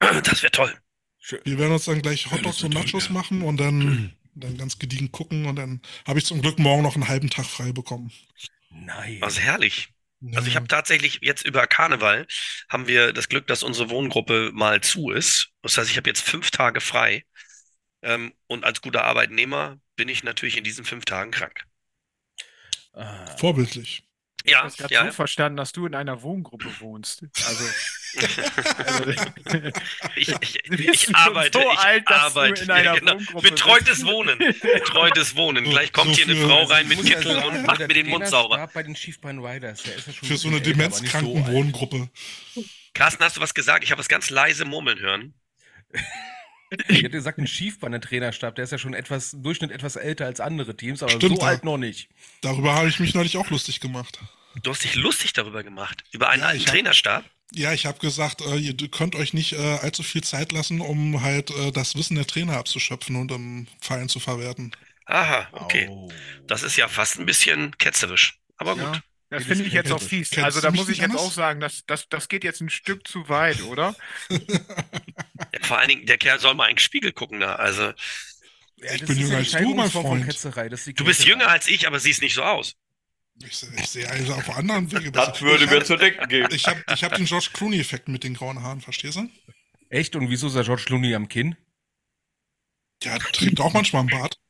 Das 0.00 0.42
wäre 0.42 0.50
toll. 0.50 0.74
Schön. 1.18 1.40
Wir 1.44 1.58
werden 1.58 1.72
uns 1.72 1.84
dann 1.84 2.02
gleich 2.02 2.30
Hotdogs 2.30 2.62
und 2.62 2.74
Nachos 2.74 3.10
machen 3.10 3.42
und 3.42 3.58
dann, 3.58 4.16
dann 4.34 4.56
ganz 4.56 4.78
gediegen 4.78 5.10
gucken 5.10 5.46
und 5.46 5.56
dann 5.56 5.82
habe 6.06 6.18
ich 6.18 6.24
zum 6.24 6.40
Glück 6.42 6.58
morgen 6.58 6.82
noch 6.82 6.94
einen 6.94 7.08
halben 7.08 7.30
Tag 7.30 7.46
frei 7.46 7.72
bekommen. 7.72 8.12
Nein. 8.70 9.22
Also 9.22 9.40
herrlich. 9.40 9.88
Ja. 10.20 10.38
Also 10.38 10.48
ich 10.48 10.56
habe 10.56 10.66
tatsächlich 10.66 11.20
jetzt 11.22 11.44
über 11.44 11.66
Karneval 11.66 12.26
haben 12.68 12.88
wir 12.88 13.12
das 13.12 13.28
Glück, 13.28 13.46
dass 13.46 13.62
unsere 13.62 13.90
Wohngruppe 13.90 14.50
mal 14.52 14.80
zu 14.80 15.10
ist. 15.10 15.50
Das 15.62 15.78
heißt, 15.78 15.90
ich 15.90 15.96
habe 15.96 16.10
jetzt 16.10 16.22
fünf 16.22 16.50
Tage 16.50 16.80
frei. 16.80 17.24
Ähm, 18.02 18.32
und 18.46 18.64
als 18.64 18.80
guter 18.80 19.04
Arbeitnehmer 19.04 19.80
bin 19.96 20.08
ich 20.08 20.24
natürlich 20.24 20.56
in 20.56 20.64
diesen 20.64 20.84
fünf 20.84 21.04
Tagen 21.04 21.30
krank. 21.30 21.64
Ah, 22.92 23.36
Vorbildlich. 24.48 24.50
Ich 24.50 24.52
Ja, 24.52 24.62
habe 24.62 24.76
gerade 24.76 24.94
ja. 24.94 25.04
so 25.06 25.12
verstanden, 25.12 25.56
dass 25.56 25.72
du 25.72 25.86
in 25.86 25.94
einer 25.94 26.22
Wohngruppe 26.22 26.68
wohnst. 26.80 27.22
Also, 27.46 27.64
also 28.84 29.04
Ich, 30.16 30.28
ich, 30.40 30.58
ich 30.70 31.14
arbeite, 31.14 31.58
so 31.60 31.70
ich 31.72 31.78
alt, 31.78 32.10
dass 32.10 32.16
du 32.34 32.40
arbeite. 32.40 32.64
in 32.64 32.70
einer 32.70 32.84
ja, 32.84 32.94
genau. 32.98 33.12
Wohngruppe 33.14 33.50
Betreutes 33.50 33.86
bist. 34.00 34.06
Wohnen. 34.06 34.38
Betreutes 34.62 35.36
Wohnen. 35.36 35.64
So- 35.64 35.70
Gleich 35.70 35.92
kommt 35.92 36.14
so 36.14 36.22
hier 36.22 36.34
eine 36.34 36.46
Frau 36.46 36.62
rein 36.64 36.90
ich 36.90 36.96
mit 36.98 37.08
ja 37.08 37.16
Kittel 37.18 37.34
sagen, 37.34 37.48
und 37.56 37.66
macht 37.66 37.78
mir 37.80 37.88
den 37.88 38.08
Mund 38.08 38.26
sauber. 38.26 38.68
Bei 38.72 38.82
den 38.82 38.96
Schiefbein 38.96 39.38
Riders, 39.38 39.82
der 39.84 39.96
ist 39.96 40.06
ja 40.06 40.12
schon 40.12 40.28
Für 40.28 40.36
so 40.36 40.48
ein 40.48 40.54
eine 40.54 40.62
demenzkranken. 40.62 41.46
Wohngruppe. 41.46 42.08
Carsten, 42.94 43.22
hast 43.22 43.36
du 43.36 43.40
was 43.40 43.54
gesagt? 43.54 43.84
Ich 43.84 43.90
habe 43.92 44.00
es 44.00 44.08
ganz 44.08 44.30
leise 44.30 44.64
murmeln 44.64 44.98
hören. 44.98 45.34
Ich 46.88 46.98
hätte 46.98 47.10
gesagt, 47.10 47.38
ein 47.38 47.46
Schiefbein, 47.46 47.92
der 47.92 48.00
Trainerstab, 48.02 48.54
der 48.54 48.64
ist 48.64 48.72
ja 48.72 48.78
schon 48.78 48.92
etwas, 48.92 49.32
im 49.32 49.42
Durchschnitt 49.42 49.70
etwas 49.70 49.96
älter 49.96 50.26
als 50.26 50.38
andere 50.40 50.76
Teams, 50.76 51.02
aber 51.02 51.12
Stimmt, 51.12 51.36
so 51.36 51.42
ja. 51.42 51.48
alt 51.48 51.64
noch 51.64 51.78
nicht. 51.78 52.10
Darüber 52.42 52.74
habe 52.74 52.88
ich 52.88 53.00
mich 53.00 53.14
neulich 53.14 53.38
auch 53.38 53.48
lustig 53.48 53.80
gemacht. 53.80 54.18
Du 54.54 54.70
hast 54.70 54.84
dich 54.84 54.94
lustig 54.94 55.32
darüber 55.32 55.62
gemacht. 55.64 56.04
Über 56.12 56.28
einen 56.28 56.42
Ja, 56.42 56.48
alten 56.48 56.66
Trainerstab. 56.66 57.24
Ja, 57.52 57.72
ich 57.72 57.86
habe 57.86 57.98
gesagt, 57.98 58.40
äh, 58.42 58.56
ihr 58.56 58.74
könnt 58.90 59.14
euch 59.14 59.32
nicht 59.34 59.52
äh, 59.54 59.78
allzu 59.78 60.02
viel 60.02 60.22
Zeit 60.22 60.52
lassen, 60.52 60.80
um 60.80 61.22
halt 61.22 61.50
äh, 61.50 61.72
das 61.72 61.94
Wissen 61.96 62.14
der 62.16 62.26
Trainer 62.26 62.56
abzuschöpfen 62.58 63.16
und 63.16 63.30
im 63.32 63.66
Verein 63.80 64.08
zu 64.08 64.20
verwerten. 64.20 64.72
Aha, 65.06 65.48
okay. 65.52 65.88
Oh. 65.90 66.08
Das 66.46 66.62
ist 66.62 66.76
ja 66.76 66.88
fast 66.88 67.18
ein 67.18 67.26
bisschen 67.26 67.76
ketzerisch. 67.78 68.38
Aber 68.56 68.76
gut. 68.76 68.96
Ja, 68.96 69.02
das 69.30 69.44
Wie 69.44 69.48
finde 69.48 69.64
das 69.64 69.68
ich 69.68 69.72
jetzt 69.72 69.92
auch 69.92 70.02
fies. 70.02 70.30
Kennst 70.30 70.44
Also 70.44 70.60
da 70.60 70.70
muss 70.70 70.88
ich 70.88 71.00
jetzt 71.00 71.04
anders? 71.12 71.22
auch 71.22 71.32
sagen, 71.32 71.60
das, 71.60 71.84
das, 71.86 72.08
das 72.08 72.28
geht 72.28 72.44
jetzt 72.44 72.60
ein 72.60 72.70
Stück 72.70 73.06
zu 73.08 73.28
weit, 73.28 73.62
oder? 73.62 73.96
Ja, 75.52 75.60
vor 75.62 75.78
allen 75.78 75.88
Dingen, 75.88 76.06
der 76.06 76.18
Kerl 76.18 76.38
soll 76.40 76.54
mal 76.54 76.68
in 76.68 76.74
den 76.76 76.80
Spiegel 76.80 77.12
gucken 77.12 77.40
da. 77.40 77.54
Also, 77.56 77.92
Ja, 78.76 78.94
Ich 78.94 79.00
das 79.00 79.08
bin 79.08 79.18
jünger 79.18 79.32
ja 79.32 79.38
als 79.38 79.50
du, 79.52 79.74
mein 79.74 79.90
Freund. 79.90 80.26
Das 80.28 80.84
du 80.84 81.04
bist 81.04 81.24
jünger 81.24 81.48
als 81.48 81.66
ich, 81.68 81.86
aber 81.86 81.98
siehst 82.00 82.22
nicht 82.22 82.34
so 82.34 82.42
aus. 82.42 82.74
Ich, 83.44 83.62
ich 83.76 83.86
sehe 83.88 84.08
also 84.10 84.34
auf 84.34 84.50
anderen 84.56 84.90
Wege. 84.90 85.12
Das 85.12 85.40
würde 85.40 85.64
ich 85.64 85.70
mir 85.70 85.78
hab- 85.78 85.86
zu 85.86 85.96
denken 85.96 86.28
geben. 86.28 86.48
Ich 86.52 86.66
habe 86.66 86.82
ich 86.92 87.04
hab 87.04 87.14
den 87.14 87.24
George 87.26 87.50
Clooney-Effekt 87.52 88.08
mit 88.08 88.24
den 88.24 88.34
grauen 88.34 88.62
Haaren, 88.62 88.80
verstehst 88.80 89.16
du? 89.16 89.28
Echt? 89.90 90.16
Und 90.16 90.28
wieso 90.30 90.48
ist 90.48 90.56
der 90.56 90.64
George 90.64 90.82
Clooney 90.86 91.14
am 91.14 91.28
Kinn? 91.28 91.56
Der 93.04 93.18
trägt 93.18 93.60
auch 93.60 93.72
manchmal 93.72 94.00
einen 94.00 94.10
Bart. 94.10 94.40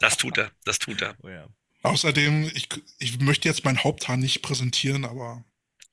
Das 0.00 0.16
tut 0.18 0.36
er, 0.38 0.52
das 0.64 0.78
tut 0.78 1.00
er. 1.02 1.16
Oh 1.22 1.28
ja. 1.28 1.48
Außerdem, 1.82 2.50
ich, 2.54 2.68
ich 2.98 3.18
möchte 3.20 3.48
jetzt 3.48 3.64
mein 3.64 3.82
Haupthaar 3.82 4.16
nicht 4.16 4.42
präsentieren, 4.42 5.04
aber 5.04 5.44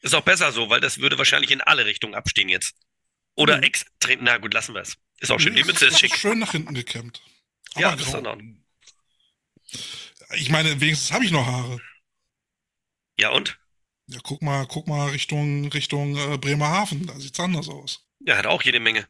Ist 0.01 0.13
auch 0.13 0.21
besser 0.21 0.51
so, 0.51 0.69
weil 0.69 0.81
das 0.81 0.97
würde 0.99 1.17
wahrscheinlich 1.17 1.51
in 1.51 1.61
alle 1.61 1.85
Richtungen 1.85 2.15
abstehen 2.15 2.49
jetzt. 2.49 2.75
Oder 3.35 3.57
Mhm. 3.57 3.63
extrem. 3.63 4.19
Na 4.23 4.37
gut, 4.37 4.53
lassen 4.53 4.73
wir 4.73 4.81
es. 4.81 4.97
Ist 5.19 5.31
auch 5.31 5.39
schön. 5.39 5.55
Die 5.55 5.61
es 5.61 5.67
Mütze 5.67 5.85
ist 5.87 5.99
schick. 5.99 6.15
schön 6.17 6.39
nach 6.39 6.51
hinten 6.51 6.73
gekämmt. 6.73 7.21
Aber 7.73 7.81
Ja, 7.81 7.95
das 7.95 8.07
ist 8.07 8.11
grau. 8.13 8.37
Ich 10.33 10.49
meine, 10.49 10.79
wenigstens 10.81 11.11
habe 11.11 11.25
ich 11.25 11.31
noch 11.31 11.45
Haare. 11.45 11.79
Ja, 13.19 13.29
und? 13.29 13.59
Ja, 14.07 14.19
guck 14.23 14.41
mal, 14.41 14.65
guck 14.67 14.87
mal 14.87 15.09
Richtung, 15.09 15.67
Richtung 15.71 16.15
äh, 16.17 16.37
Bremerhaven, 16.37 17.07
da 17.07 17.19
sieht's 17.19 17.39
anders 17.39 17.69
aus. 17.69 18.05
Ja, 18.19 18.37
hat 18.37 18.45
auch 18.45 18.61
jede 18.61 18.79
Menge. 18.79 19.07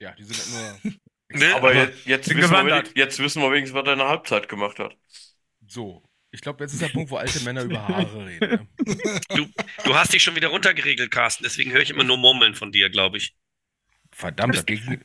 Ja, 0.00 0.12
die 0.14 0.24
sind 0.24 0.36
halt 0.36 0.84
nur 0.84 0.92
Ne? 1.34 1.54
Aber 1.54 1.74
jetzt, 1.74 2.04
jetzt, 2.04 2.28
wissen 2.28 2.50
wir, 2.66 2.84
jetzt 2.94 3.18
wissen 3.18 3.40
wir 3.40 3.50
wenigstens, 3.50 3.74
was 3.78 3.86
er 3.86 3.94
in 3.94 4.00
der 4.00 4.08
Halbzeit 4.08 4.48
gemacht 4.48 4.78
hat. 4.78 4.96
so. 5.66 6.02
Ich 6.34 6.40
glaube, 6.40 6.64
jetzt 6.64 6.72
ist 6.72 6.80
der 6.80 6.88
Punkt, 6.88 7.10
wo 7.10 7.16
alte 7.16 7.40
Männer 7.40 7.62
über 7.62 7.86
Haare 7.86 8.26
reden. 8.26 8.68
Ne? 9.28 9.48
Du 9.84 9.94
hast 9.94 10.14
dich 10.14 10.22
schon 10.22 10.34
wieder 10.34 10.48
runtergeregelt, 10.48 11.10
Carsten. 11.10 11.44
Deswegen 11.44 11.72
höre 11.72 11.82
ich 11.82 11.90
immer 11.90 12.04
nur 12.04 12.16
Murmeln 12.16 12.54
von 12.54 12.72
dir, 12.72 12.88
glaube 12.88 13.18
ich. 13.18 13.34
Verdammt, 14.12 14.56
dagegen, 14.56 15.04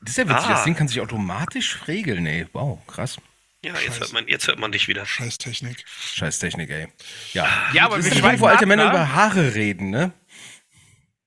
Das 0.00 0.10
ist 0.10 0.18
ja 0.18 0.28
witzig, 0.28 0.44
Ah. 0.46 0.50
das 0.52 0.64
Ding 0.64 0.76
kann 0.76 0.86
sich 0.86 1.00
automatisch 1.00 1.86
regeln, 1.88 2.26
ey. 2.26 2.46
Wow, 2.52 2.84
krass. 2.86 3.18
Ja, 3.64 3.74
jetzt 3.80 3.98
hört, 3.98 4.12
man, 4.12 4.28
jetzt 4.28 4.46
hört 4.46 4.58
man 4.60 4.70
dich 4.70 4.86
wieder. 4.86 5.04
Scheiß 5.04 5.38
Technik. 5.38 5.84
Scheiß 5.88 6.38
Technik, 6.38 6.70
ey. 6.70 6.88
Ja, 7.32 7.48
Ja, 7.72 7.86
aber 7.86 8.02
wir 8.04 8.12
schweifen 8.14 8.40
wo 8.40 8.46
alte 8.46 8.62
ab, 8.62 8.68
Männer 8.68 8.84
ne? 8.84 8.90
über 8.90 9.14
Haare 9.14 9.54
reden, 9.54 9.90
ne? 9.90 10.12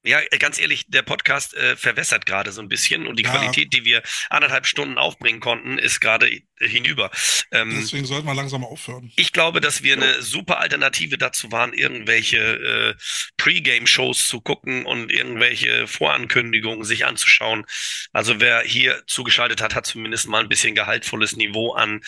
Ja, 0.04 0.20
äh, 0.32 0.38
ganz 0.40 0.60
ehrlich, 0.60 0.86
der 0.88 1.04
Podcast 1.04 1.54
äh, 1.54 1.76
verwässert 1.76 2.26
gerade 2.26 2.52
so 2.52 2.62
ein 2.62 2.70
bisschen 2.70 3.06
und 3.06 3.20
die 3.20 3.24
Ja. 3.24 3.32
Qualität, 3.32 3.72
die 3.74 3.86
wir 3.86 4.02
anderthalb 4.30 4.66
Stunden 4.66 4.98
aufbringen 4.98 5.40
konnten, 5.42 5.78
ist 5.78 6.00
gerade 6.00 6.28
äh, 6.32 6.42
hinüber. 6.60 7.12
Ähm, 7.52 7.78
Deswegen 7.80 8.06
sollten 8.06 8.26
wir 8.26 8.34
langsam 8.34 8.64
aufhören. 8.64 9.12
ich 9.16 9.32
glaube, 9.32 9.62
dass 9.62 9.84
wir 9.84 9.94
eine 9.96 10.22
super 10.24 10.60
Alternative 10.60 11.18
dazu 11.20 11.52
waren, 11.52 11.74
irgendwelche 11.74 12.38
äh, 12.40 12.96
Pre-Game-Shows 13.38 14.28
zu 14.28 14.42
gucken 14.42 14.86
und 14.86 15.12
irgendwelche 15.12 15.88
Vorankündigungen 15.88 16.84
sich 16.84 17.06
anzuschauen. 17.06 17.66
Also 18.12 18.40
wer 18.40 18.62
hier 18.62 19.04
zugeschaltet 19.08 19.62
hat, 19.62 19.76
hat 19.76 19.86
zumindest 19.86 20.28
mal 20.28 20.42
ein 20.42 20.50
bisschen 20.50 20.74
gehaltvolles 20.76 21.36
Niveau 21.36 21.74
an 21.74 22.02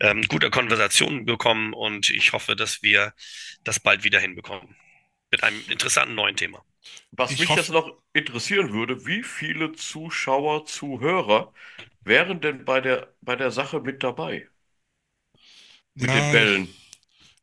ähm, 0.00 0.22
guter 0.28 0.50
Konversation 0.50 1.24
bekommen 1.26 1.74
und 1.74 2.10
ich 2.10 2.32
hoffe, 2.32 2.56
dass 2.56 2.82
wir 2.82 3.14
das 3.62 3.78
bald 3.78 4.02
wieder 4.04 4.18
hinbekommen. 4.18 4.74
Mit 5.30 5.42
einem 5.42 5.62
interessanten 5.68 6.14
neuen 6.14 6.36
Thema. 6.36 6.64
Was 7.12 7.32
Ich 7.32 7.40
mich 7.40 7.48
hoffe- 7.50 7.60
jetzt 7.62 7.70
noch 7.70 7.90
interessieren 8.12 8.72
würde, 8.72 9.06
wie 9.06 9.22
viele 9.22 9.72
Zuschauer, 9.72 10.66
Zuhörer 10.66 11.52
wären 12.04 12.40
denn 12.40 12.64
bei 12.64 12.80
der, 12.80 13.14
bei 13.20 13.36
der 13.36 13.50
Sache 13.50 13.80
mit 13.80 14.02
dabei? 14.02 14.48
Mit 15.94 16.10
den 16.10 16.32
Bällen. 16.32 16.68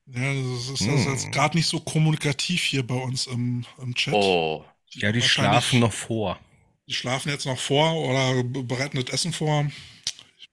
Ja, 0.05 0.33
das 0.33 0.69
ist, 0.69 0.81
das 0.81 0.87
ist 0.87 1.05
jetzt 1.05 1.31
gerade 1.31 1.57
nicht 1.57 1.67
so 1.67 1.79
kommunikativ 1.79 2.61
hier 2.63 2.85
bei 2.85 2.95
uns 2.95 3.27
im, 3.27 3.65
im 3.81 3.95
Chat. 3.95 4.13
Oh, 4.15 4.65
Ja, 4.95 5.11
die 5.11 5.21
schlafen 5.21 5.79
noch 5.79 5.93
vor. 5.93 6.39
Die 6.87 6.93
schlafen 6.93 7.29
jetzt 7.29 7.45
noch 7.45 7.59
vor 7.59 7.93
oder 7.95 8.43
be- 8.43 8.63
bereiten 8.63 8.97
das 9.03 9.13
Essen 9.13 9.33
vor. 9.33 9.69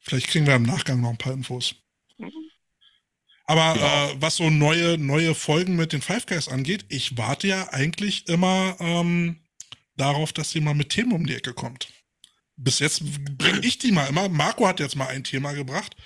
Vielleicht 0.00 0.28
kriegen 0.28 0.46
wir 0.46 0.56
im 0.56 0.64
Nachgang 0.64 1.00
noch 1.00 1.10
ein 1.10 1.18
paar 1.18 1.32
Infos. 1.34 1.76
Aber 3.50 3.74
äh, 3.80 4.14
was 4.20 4.36
so 4.36 4.48
neue, 4.48 4.96
neue 4.96 5.34
Folgen 5.34 5.74
mit 5.74 5.92
den 5.92 6.02
Five 6.02 6.26
Guys 6.26 6.46
angeht, 6.46 6.84
ich 6.88 7.18
warte 7.18 7.48
ja 7.48 7.68
eigentlich 7.72 8.28
immer 8.28 8.76
ähm, 8.78 9.40
darauf, 9.96 10.32
dass 10.32 10.52
sie 10.52 10.60
mal 10.60 10.74
mit 10.74 10.90
Themen 10.90 11.10
um 11.10 11.26
die 11.26 11.34
Ecke 11.34 11.52
kommt. 11.52 11.88
Bis 12.56 12.78
jetzt 12.78 13.02
bringe 13.38 13.58
ich 13.66 13.78
die 13.78 13.90
mal 13.90 14.06
immer. 14.06 14.28
Marco 14.28 14.68
hat 14.68 14.78
jetzt 14.78 14.94
mal 14.94 15.08
ein 15.08 15.24
Thema 15.24 15.52
gebracht, 15.52 15.96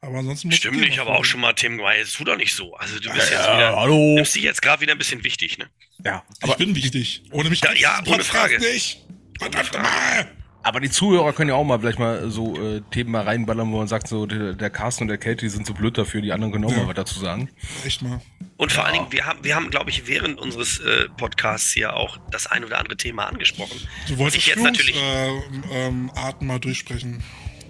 aber 0.00 0.16
ansonsten 0.20 0.48
muss 0.48 0.56
Stimmt 0.56 0.80
noch 0.80 0.98
aber 0.98 1.18
auch 1.18 1.26
schon 1.26 1.40
mal 1.40 1.52
Tim 1.52 1.76
Guy, 1.76 2.02
tu 2.04 2.24
doch 2.24 2.38
nicht 2.38 2.54
so. 2.54 2.74
Also 2.76 2.98
du 2.98 3.10
bist 3.12 3.30
jetzt 3.30 3.32
Ja, 3.32 3.54
wieder, 3.54 3.76
hallo. 3.76 4.14
nimmst 4.14 4.34
dich 4.34 4.42
jetzt 4.44 4.62
gerade 4.62 4.80
wieder 4.80 4.92
ein 4.92 4.98
bisschen 4.98 5.24
wichtig, 5.24 5.58
ne? 5.58 5.68
Ja, 6.06 6.24
Ich 6.38 6.44
aber, 6.44 6.56
bin 6.56 6.74
wichtig. 6.74 7.24
Ohne 7.32 7.50
mich 7.50 7.60
Ja, 7.60 7.74
ja, 7.74 8.02
ohne 8.06 8.24
Frage. 8.24 8.58
nicht. 8.60 9.02
Verdammt 9.38 9.74
mal. 9.74 10.30
Aber 10.64 10.80
die 10.80 10.90
Zuhörer 10.90 11.32
können 11.32 11.50
ja 11.50 11.56
auch 11.56 11.64
mal 11.64 11.78
vielleicht 11.78 11.98
mal 11.98 12.30
so 12.30 12.56
äh, 12.60 12.80
Themen 12.90 13.10
mal 13.12 13.22
reinballern, 13.22 13.70
wo 13.70 13.78
man 13.78 13.86
sagt, 13.88 14.08
so 14.08 14.26
der, 14.26 14.54
der 14.54 14.70
Carsten 14.70 15.04
und 15.04 15.08
der 15.08 15.18
Kate, 15.18 15.36
die 15.36 15.48
sind 15.48 15.66
so 15.66 15.74
blöd 15.74 15.96
dafür, 15.96 16.20
die 16.22 16.32
anderen 16.32 16.52
können 16.52 16.64
auch 16.64 16.70
Ja. 16.72 16.78
mal 16.78 16.88
was 16.88 16.94
dazu 16.96 17.20
sagen. 17.20 17.48
Echt 17.84 18.02
mal. 18.02 18.20
Und 18.56 18.72
vor 18.72 18.84
allen 18.84 18.94
Dingen, 18.94 19.06
wir 19.10 19.26
haben, 19.26 19.38
wir 19.42 19.54
haben, 19.54 19.70
glaube 19.70 19.90
ich, 19.90 20.06
während 20.06 20.40
unseres 20.40 20.78
äh, 20.80 21.08
Podcasts 21.16 21.70
hier 21.72 21.94
auch 21.96 22.18
das 22.30 22.46
ein 22.46 22.64
oder 22.64 22.78
andere 22.78 22.96
Thema 22.96 23.26
angesprochen. 23.26 23.76
Du 24.08 24.18
wolltest 24.18 24.38
ich 24.38 24.46
jetzt 24.46 24.62
natürlich- 24.62 24.96
Führungsarten 24.96 25.64
äh, 25.70 25.86
ähm, 25.86 26.10
Arten 26.16 26.46
mal 26.46 26.58
durchsprechen. 26.58 27.22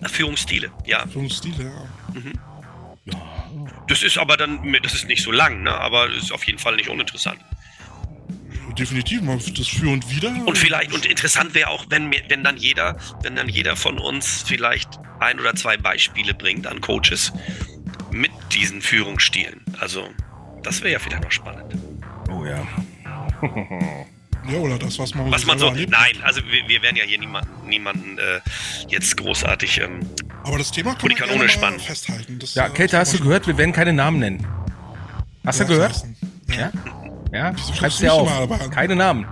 Führungsstile, 0.06 0.70
ja. 0.86 1.06
Führungsstile, 1.06 1.64
ja. 1.64 3.12
Das 3.88 4.02
ist 4.02 4.18
aber 4.18 4.36
dann, 4.36 4.60
das 4.82 4.94
ist 4.94 5.06
nicht 5.08 5.22
so 5.22 5.30
lang, 5.30 5.62
ne? 5.62 5.72
aber 5.72 6.10
ist 6.10 6.32
auf 6.32 6.44
jeden 6.46 6.58
Fall 6.58 6.76
nicht 6.76 6.88
uninteressant. 6.88 7.38
Definitiv 8.78 9.22
mal 9.22 9.38
das 9.38 9.68
Für 9.68 9.88
und 9.88 10.10
Wider. 10.10 10.34
Und 10.46 10.58
vielleicht, 10.58 10.92
und 10.92 11.06
interessant 11.06 11.54
wäre 11.54 11.68
auch, 11.68 11.84
wenn, 11.90 12.10
wenn 12.28 12.42
dann 12.42 12.56
jeder, 12.56 12.96
wenn 13.22 13.36
dann 13.36 13.48
jeder 13.48 13.76
von 13.76 13.98
uns 13.98 14.42
vielleicht 14.46 14.98
ein 15.20 15.38
oder 15.38 15.54
zwei 15.54 15.76
Beispiele 15.76 16.34
bringt 16.34 16.66
an 16.66 16.80
Coaches 16.80 17.32
mit 18.10 18.32
diesen 18.52 18.82
Führungsstilen. 18.82 19.60
Also, 19.78 20.08
das 20.62 20.80
wäre 20.82 20.92
ja 20.94 20.98
vielleicht 20.98 21.22
noch 21.22 21.30
spannend. 21.32 21.74
Oh 22.30 22.44
ja. 22.44 22.66
Ja, 24.46 24.58
oder 24.58 24.78
das, 24.78 24.98
was 24.98 25.14
man, 25.14 25.30
Was 25.30 25.46
man 25.46 25.58
so, 25.58 25.68
erlebt 25.68 25.90
nein, 25.90 26.16
also 26.22 26.42
wir, 26.44 26.68
wir 26.68 26.82
werden 26.82 26.96
ja 26.96 27.04
hier 27.04 27.18
niemanden, 27.18 27.66
niemanden 27.66 28.18
äh, 28.18 28.40
jetzt 28.90 29.16
großartig, 29.16 29.80
ähm. 29.80 30.00
Aber 30.42 30.58
das 30.58 30.70
Thema 30.70 30.90
kann 30.94 31.08
die 31.08 31.14
man 31.14 31.16
Kanone 31.16 31.38
gerne 31.38 31.44
mal 31.44 31.48
spannen. 31.48 31.80
festhalten. 31.80 32.38
Das, 32.38 32.54
Ja, 32.54 32.66
äh, 32.66 32.68
Kate, 32.68 32.98
hast 32.98 33.14
du 33.14 33.18
man 33.20 33.28
gehört? 33.28 33.46
Wir 33.46 33.56
werden 33.56 33.72
keine 33.72 33.94
Namen 33.94 34.18
nennen. 34.18 34.46
Hast 35.46 35.56
schon- 35.56 35.66
du 35.68 35.72
gehört? 35.76 35.94
Ja. 36.50 36.54
Ja? 36.56 36.72
Ja? 37.34 37.52
Wieso 37.54 37.74
Schreib's 37.74 37.98
du 37.98 38.04
dir 38.04 38.22
mich 38.22 38.30
auf. 38.30 38.70
Keine 38.70 38.94
Namen. 38.94 39.26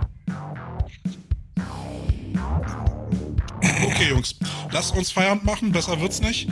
Okay, 3.85 4.09
Jungs, 4.09 4.35
lasst 4.71 4.95
uns 4.95 5.11
Feierabend 5.11 5.45
machen, 5.45 5.71
besser 5.71 5.99
wird's 6.01 6.19
nicht. 6.19 6.49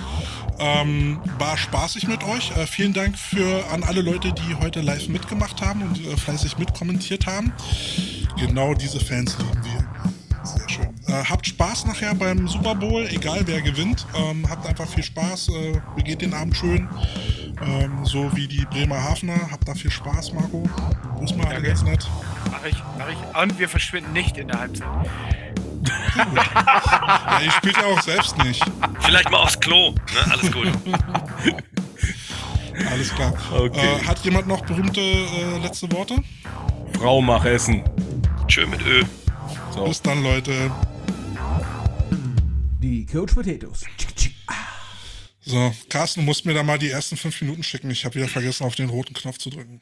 Ähm, 0.59 1.19
war 1.39 1.57
spaßig 1.57 2.07
mit 2.07 2.23
euch. 2.23 2.55
Äh, 2.55 2.67
vielen 2.67 2.93
Dank 2.93 3.17
für 3.17 3.65
an 3.71 3.83
alle 3.83 4.01
Leute, 4.01 4.31
die 4.31 4.55
heute 4.55 4.81
live 4.81 5.09
mitgemacht 5.09 5.61
haben 5.61 5.81
und 5.81 6.05
äh, 6.05 6.15
fleißig 6.15 6.57
mitkommentiert 6.57 7.25
haben. 7.25 7.51
Genau 8.37 8.73
diese 8.73 8.99
Fans 8.99 9.37
lieben 9.37 9.65
wir. 9.65 10.00
Sehr 10.43 10.69
schön. 10.69 10.95
Äh, 11.07 11.23
habt 11.29 11.45
Spaß 11.45 11.85
nachher 11.85 12.15
beim 12.15 12.47
Super 12.47 12.75
Bowl, 12.75 13.07
egal 13.11 13.41
wer 13.45 13.61
gewinnt. 13.61 14.05
Ähm, 14.15 14.49
habt 14.49 14.65
einfach 14.65 14.87
viel 14.87 15.03
Spaß. 15.03 15.49
Äh, 15.49 15.81
begeht 15.95 16.21
den 16.21 16.33
Abend 16.33 16.55
schön. 16.55 16.87
Ähm, 17.61 18.05
so 18.05 18.35
wie 18.35 18.47
die 18.47 18.65
Bremer 18.65 19.03
Hafner. 19.03 19.51
Habt 19.51 19.67
da 19.67 19.75
viel 19.75 19.91
Spaß, 19.91 20.33
Marco. 20.33 20.63
Grüß 21.17 21.35
mal 21.35 21.47
alle 21.47 21.61
ganz 21.61 21.83
nett. 21.83 22.09
Mach 22.51 22.65
ich, 22.65 22.75
mach 22.97 23.07
ich. 23.09 23.41
Und 23.41 23.59
wir 23.59 23.69
verschwinden 23.69 24.13
nicht 24.13 24.37
in 24.37 24.47
der 24.47 24.59
Halbzeit. 24.59 24.87
Ja, 26.15 27.39
ihr 27.43 27.51
spielt 27.51 27.77
ja 27.77 27.85
auch 27.85 28.01
selbst 28.01 28.37
nicht. 28.39 28.63
vielleicht 28.99 29.29
mal 29.29 29.37
aufs 29.37 29.59
Klo. 29.59 29.91
Ne? 29.91 30.31
Alles 30.31 30.51
gut. 30.51 30.71
Alles 32.89 33.13
klar. 33.15 33.33
Okay. 33.53 33.79
Äh, 33.79 34.05
hat 34.05 34.19
jemand 34.19 34.47
noch 34.47 34.61
berühmte 34.65 35.01
äh, 35.01 35.59
letzte 35.61 35.91
Worte? 35.91 36.15
Frau, 36.97 37.21
mach 37.21 37.45
Essen. 37.45 37.83
Schön 38.47 38.69
mit 38.69 38.81
Ö. 38.81 39.03
So. 39.73 39.85
Bis 39.85 40.01
dann, 40.01 40.21
Leute. 40.23 40.71
Die 42.81 43.05
Coach 43.05 43.33
Potatoes. 43.33 43.85
So, 45.43 45.73
Carsten, 45.89 46.21
du 46.21 46.25
musst 46.25 46.45
mir 46.45 46.53
da 46.53 46.61
mal 46.61 46.77
die 46.77 46.89
ersten 46.89 47.17
fünf 47.17 47.41
Minuten 47.41 47.63
schicken. 47.63 47.89
Ich 47.89 48.05
habe 48.05 48.15
wieder 48.15 48.27
vergessen, 48.27 48.65
auf 48.65 48.75
den 48.75 48.89
roten 48.89 49.13
Knopf 49.13 49.37
zu 49.37 49.49
drücken. 49.49 49.81